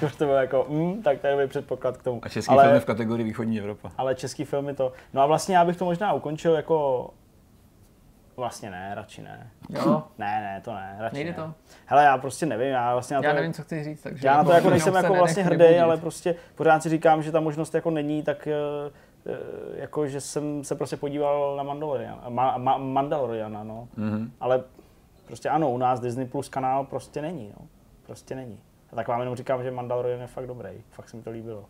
Tak 0.00 0.16
to 0.16 0.24
bylo 0.24 0.36
jako, 0.36 0.66
mm, 0.68 1.02
tak 1.02 1.20
tady 1.20 1.36
byl 1.36 1.48
předpoklad 1.48 1.96
k 1.96 2.02
tomu. 2.02 2.20
A 2.22 2.28
český 2.28 2.50
ale, 2.52 2.64
filmy 2.64 2.80
v 2.80 2.84
kategorii 2.84 3.24
východní 3.24 3.58
Evropa. 3.60 3.92
ale 3.98 4.14
český 4.14 4.44
filmy 4.44 4.74
to, 4.74 4.92
no 5.12 5.22
a 5.22 5.26
vlastně 5.26 5.56
já 5.56 5.64
bych 5.64 5.76
to 5.76 5.84
možná 5.84 6.12
ukončil 6.12 6.54
jako, 6.54 7.10
vlastně 8.42 8.70
ne, 8.70 8.94
radši 8.94 9.22
ne. 9.22 9.50
Jo, 9.68 10.02
Ne, 10.18 10.40
ne, 10.40 10.60
to 10.64 10.74
ne, 10.74 10.96
radši 10.98 11.14
nejde 11.14 11.30
ne. 11.30 11.36
to. 11.36 11.54
Hele, 11.86 12.04
já 12.04 12.18
prostě 12.18 12.46
nevím, 12.46 12.68
já 12.68 12.92
vlastně 12.92 13.14
na 13.16 13.22
to, 13.22 13.28
Já 13.28 13.34
nevím, 13.34 13.52
co 13.52 13.62
chci 13.62 13.84
říct, 13.84 14.02
takže 14.02 14.26
já 14.28 14.36
na 14.36 14.44
to 14.44 14.52
jako 14.52 14.70
nejsem 14.70 14.92
se 14.92 14.98
jako 14.98 15.14
vlastně 15.14 15.42
hrdý, 15.42 15.58
vybudit. 15.58 15.80
ale 15.82 15.96
prostě 15.96 16.34
pořád 16.54 16.82
si 16.82 16.88
říkám, 16.88 17.22
že 17.22 17.32
ta 17.32 17.40
možnost 17.40 17.74
jako 17.74 17.90
není, 17.90 18.22
tak 18.22 18.46
eh, 18.46 18.52
eh, 19.26 19.36
jako, 19.80 20.06
že 20.06 20.20
jsem 20.20 20.64
se 20.64 20.74
prostě 20.74 20.96
podíval 20.96 21.56
na 21.56 21.62
Mandalorian, 21.62 22.20
ma, 22.28 22.58
ma, 22.58 22.78
Mandaloriana, 22.78 23.64
no. 23.64 23.88
Mhm. 23.96 24.32
Ale 24.40 24.62
prostě 25.26 25.48
ano, 25.48 25.70
u 25.70 25.78
nás 25.78 26.00
Disney 26.00 26.26
Plus 26.26 26.48
kanál 26.48 26.84
prostě 26.84 27.22
není, 27.22 27.52
no. 27.60 27.66
Prostě 28.06 28.34
není. 28.34 28.58
A 28.92 28.96
tak 28.96 29.08
vám 29.08 29.20
jenom 29.20 29.36
říkám, 29.36 29.62
že 29.62 29.70
Mandalorian 29.70 30.20
je 30.20 30.26
fakt 30.26 30.46
dobrý, 30.46 30.70
fakt 30.90 31.08
se 31.08 31.16
mi 31.16 31.22
to 31.22 31.30
líbilo. 31.30 31.64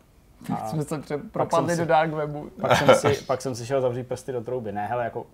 A 0.61 0.67
Jsme 0.67 0.83
se 0.83 0.99
pře- 0.99 1.17
propadli 1.17 1.77
do 1.77 1.85
dark 1.85 2.13
webu. 2.13 2.49
pak 2.61 2.75
jsem, 2.77 2.95
si, 2.95 3.23
pak 3.27 3.41
jsem 3.41 3.55
si 3.55 3.65
šel 3.65 3.81
zavřít 3.81 4.07
prsty 4.07 4.31
do 4.31 4.41
trouby. 4.41 4.71
Ne, 4.71 4.87
hele, 4.87 5.03
jako, 5.03 5.25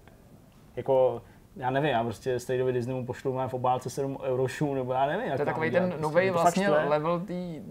jako 0.75 1.21
já 1.59 1.69
nevím, 1.69 1.89
já 1.89 2.03
prostě 2.03 2.39
z 2.39 2.45
té 2.45 2.57
doby 2.57 2.73
Disneymu 2.73 3.05
pošlu 3.05 3.33
mám 3.33 3.49
v 3.49 3.53
obálce 3.53 3.89
7 3.89 4.17
eurošů, 4.23 4.73
nebo 4.73 4.93
já 4.93 5.05
nevím. 5.05 5.25
jak 5.27 5.35
To 5.35 5.41
je 5.41 5.45
takový 5.45 5.71
ten 5.71 5.83
prostě. 5.83 6.01
nový 6.01 6.27
to 6.27 6.33
vlastně 6.33 6.63
štve. 6.63 6.85
level 6.89 7.19
tý, 7.19 7.61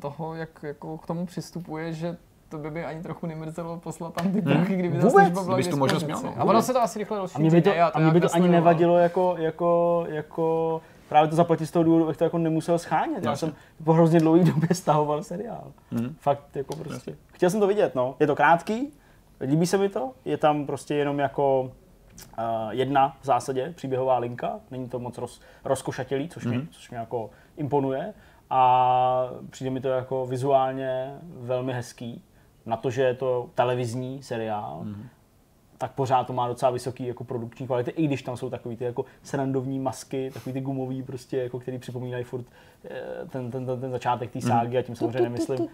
toho, 0.00 0.34
jak 0.34 0.48
jako 0.62 0.98
k 0.98 1.06
tomu 1.06 1.26
přistupuje, 1.26 1.92
že 1.92 2.16
to 2.48 2.58
by, 2.58 2.70
by 2.70 2.84
ani 2.84 3.02
trochu 3.02 3.26
nemrzelo 3.26 3.76
poslat 3.78 4.14
tam 4.14 4.32
ty 4.32 4.42
prachy, 4.42 4.76
kdyby 4.76 4.98
ta 4.98 5.06
Vůbec. 5.06 5.12
služba 5.24 5.42
byla 5.42 5.58
tu 5.70 5.76
možnost 5.76 6.02
měl, 6.04 6.20
no. 6.24 6.34
A 6.38 6.44
ono 6.44 6.62
se 6.62 6.72
to 6.72 6.82
asi 6.82 6.98
rychle 6.98 7.18
A 7.18 7.20
rozšíří. 7.20 7.40
mě 7.42 7.50
by 7.50 7.62
to, 7.62 7.70
ne, 7.70 7.80
a 7.82 7.98
mě 7.98 8.10
by 8.10 8.20
to 8.20 8.28
ani 8.34 8.48
nevadilo 8.48 8.98
jako, 8.98 9.34
jako, 9.38 10.04
jako 10.08 10.80
právě 11.08 11.30
to 11.30 11.36
zaplatit 11.36 11.66
z 11.66 11.70
toho 11.70 11.82
důvodu, 11.82 12.04
abych 12.04 12.16
to 12.16 12.24
jako 12.24 12.38
nemusel 12.38 12.78
schánět. 12.78 13.24
Já 13.24 13.36
jsem 13.36 13.52
po 13.84 13.92
hrozně 13.92 14.20
dlouhé 14.20 14.44
době 14.44 14.68
stahoval 14.72 15.22
seriál. 15.22 15.64
Fakt 16.20 16.56
jako 16.56 16.76
prostě. 16.76 17.16
Chtěl 17.32 17.50
jsem 17.50 17.60
to 17.60 17.66
vidět, 17.66 17.94
no. 17.94 18.14
Je 18.20 18.26
to 18.26 18.36
krátký, 18.36 18.92
líbí 19.40 19.66
se 19.66 19.78
mi 19.78 19.88
to, 19.88 20.10
je 20.24 20.36
tam 20.36 20.66
prostě 20.66 20.94
jenom 20.94 21.18
jako 21.18 21.70
jedna 22.70 23.16
v 23.20 23.24
zásadě 23.24 23.72
příběhová 23.76 24.18
linka, 24.18 24.60
není 24.70 24.88
to 24.88 24.98
moc 24.98 25.18
roz, 25.18 25.40
rozkošatělý, 25.64 26.28
což, 26.28 26.44
mě, 26.44 26.66
což 26.70 26.90
mě 26.90 26.98
jako 26.98 27.30
imponuje. 27.56 28.14
A 28.50 29.28
přijde 29.50 29.70
mi 29.70 29.80
to 29.80 29.88
jako 29.88 30.26
vizuálně 30.26 31.14
velmi 31.22 31.72
hezký. 31.72 32.22
Na 32.66 32.76
to, 32.76 32.90
že 32.90 33.02
je 33.02 33.14
to 33.14 33.50
televizní 33.54 34.22
seriál, 34.22 34.84
tak 35.78 35.92
pořád 35.92 36.26
to 36.26 36.32
má 36.32 36.48
docela 36.48 36.70
vysoký 36.70 37.06
jako 37.06 37.24
produkční 37.24 37.66
kvality, 37.66 37.90
i 37.90 38.06
když 38.06 38.22
tam 38.22 38.36
jsou 38.36 38.50
takový 38.50 38.76
ty 38.76 38.84
jako 38.84 39.04
srandovní 39.22 39.78
masky, 39.78 40.30
takový 40.34 40.52
ty 40.52 40.60
gumový 40.60 41.02
prostě, 41.02 41.36
jako 41.36 41.58
který 41.58 41.78
připomínají 41.78 42.24
furt 42.24 42.44
eh, 42.84 43.00
ten, 43.30 43.50
ten, 43.50 43.66
ten, 43.66 43.80
ten 43.80 43.90
začátek 43.90 44.30
té 44.30 44.40
ságy 44.40 44.78
a 44.78 44.82
tím 44.82 44.96
samozřejmě 44.96 45.20
nemyslím. 45.20 45.68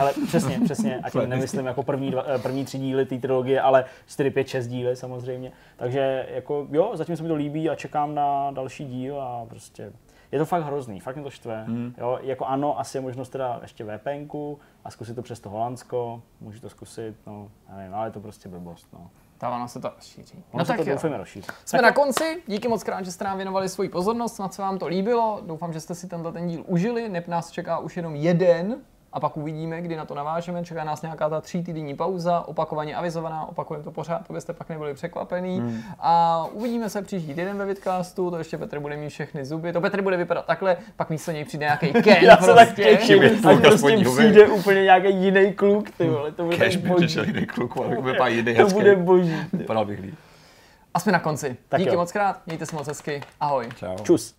Ale 0.00 0.12
přesně, 0.26 0.60
přesně, 0.64 0.98
a 0.98 1.10
tím 1.10 1.28
nemyslím 1.28 1.66
jako 1.66 1.82
první, 1.82 2.10
dva, 2.10 2.24
eh, 2.26 2.38
první 2.38 2.64
tři 2.64 2.78
díly 2.78 3.06
té 3.06 3.18
trilogie, 3.18 3.60
ale 3.60 3.84
4, 4.06 4.30
5, 4.30 4.48
6 4.48 4.66
díly 4.66 4.96
samozřejmě. 4.96 5.52
Takže 5.76 6.26
jako 6.34 6.66
jo, 6.70 6.90
zatím 6.94 7.16
se 7.16 7.22
mi 7.22 7.28
to 7.28 7.34
líbí 7.34 7.70
a 7.70 7.74
čekám 7.74 8.14
na 8.14 8.50
další 8.50 8.84
díl 8.84 9.20
a 9.20 9.46
prostě 9.48 9.92
je 10.32 10.38
to 10.38 10.46
fakt 10.46 10.64
hrozný, 10.64 11.00
fakt 11.00 11.14
mě 11.14 11.24
to 11.24 11.30
štve. 11.30 11.64
Hmm. 11.64 11.94
Jo, 11.98 12.18
jako 12.22 12.46
ano, 12.46 12.80
asi 12.80 12.96
je 12.96 13.02
možnost 13.02 13.28
teda 13.28 13.58
ještě 13.62 13.84
VPNku 13.84 14.58
a 14.84 14.90
zkusit 14.90 15.14
to 15.14 15.22
přes 15.22 15.40
to 15.40 15.50
Holandsko, 15.50 16.22
můžu 16.40 16.60
to 16.60 16.68
zkusit, 16.68 17.16
no, 17.26 17.50
nevím, 17.76 17.94
ale 17.94 18.06
je 18.06 18.10
to 18.10 18.20
prostě 18.20 18.48
blbost, 18.48 18.88
no. 18.92 19.10
Ta 19.38 19.50
vana 19.50 19.68
se 19.68 19.80
to 19.80 19.92
rozšíří. 19.96 20.44
Ono 20.52 20.64
se 20.64 20.74
to 20.74 20.84
doufujeme 20.84 21.16
rozšíří. 21.16 21.46
Jsme 21.64 21.82
na 21.82 21.92
konci, 21.92 22.42
díky 22.46 22.68
moc 22.68 22.84
krát, 22.84 23.04
že 23.04 23.12
jste 23.12 23.24
nám 23.24 23.36
věnovali 23.36 23.68
svoji 23.68 23.88
pozornost, 23.88 24.34
snad 24.34 24.54
se 24.54 24.62
vám 24.62 24.78
to 24.78 24.86
líbilo, 24.86 25.40
doufám, 25.46 25.72
že 25.72 25.80
jste 25.80 25.94
si 25.94 26.08
tenhle 26.08 26.32
ten 26.32 26.48
díl 26.48 26.64
užili, 26.66 27.08
neb 27.08 27.28
nás 27.28 27.50
čeká 27.50 27.78
už 27.78 27.96
jenom 27.96 28.14
jeden, 28.14 28.76
a 29.12 29.20
pak 29.20 29.36
uvidíme, 29.36 29.82
kdy 29.82 29.96
na 29.96 30.04
to 30.04 30.14
navážeme. 30.14 30.64
Čeká 30.64 30.84
nás 30.84 31.02
nějaká 31.02 31.28
ta 31.28 31.40
tří 31.40 31.62
týdenní 31.64 31.94
pauza, 31.96 32.40
opakovaně 32.46 32.96
avizovaná, 32.96 33.48
opakujeme 33.48 33.84
to 33.84 33.90
pořád, 33.90 34.22
abyste 34.30 34.52
pak 34.52 34.68
nebyli 34.68 34.94
překvapený. 34.94 35.58
Hmm. 35.58 35.82
A 35.98 36.44
uvidíme 36.52 36.90
se 36.90 37.02
příští 37.02 37.28
týden 37.28 37.58
ve 37.58 37.66
Vidcastu, 37.66 38.30
to 38.30 38.38
ještě 38.38 38.58
Petr 38.58 38.80
bude 38.80 38.96
mít 38.96 39.08
všechny 39.10 39.44
zuby. 39.44 39.72
To 39.72 39.80
Petr 39.80 40.02
bude 40.02 40.16
vypadat 40.16 40.46
takhle, 40.46 40.76
pak 40.96 41.10
místo 41.10 41.30
něj 41.30 41.44
přijde 41.44 41.64
nějaký 41.66 41.92
Ken. 42.02 42.16
Já 42.24 42.36
se 42.36 42.54
tak 42.54 42.68
prostě. 42.68 42.96
těším, 42.96 43.22
až 43.22 43.56
prostě 43.60 43.78
spodní 43.78 44.04
huby. 44.04 44.18
přijde 44.18 44.48
úplně 44.48 44.82
nějaký 44.82 45.14
jiný 45.16 45.52
kluk, 45.52 45.90
ty 45.90 46.08
vole, 46.08 46.32
to 46.32 46.44
bude 46.44 46.56
Cash 46.56 46.76
by 46.76 46.88
boží. 46.88 47.06
přišel 47.06 47.24
jiný 47.24 47.46
kluk, 47.46 47.76
ale 47.76 47.96
bude 47.96 48.14
pár 48.18 48.30
jiný 48.30 48.54
To 48.54 48.66
bude 48.66 48.96
boží. 48.96 49.36
Vypadal 49.52 49.84
bych 49.84 50.00
líp. 50.00 50.14
A 50.94 51.00
jsme 51.00 51.12
na 51.12 51.18
konci. 51.20 51.56
Tak 51.68 51.80
Díky 51.80 51.92
jo. 51.92 51.98
moc 51.98 52.12
krát, 52.12 52.40
mějte 52.46 52.66
se 52.66 52.76
moc 52.76 52.88
hezky, 52.88 53.20
ahoj. 53.40 53.68
Čau. 53.76 53.96
Čus. 54.02 54.37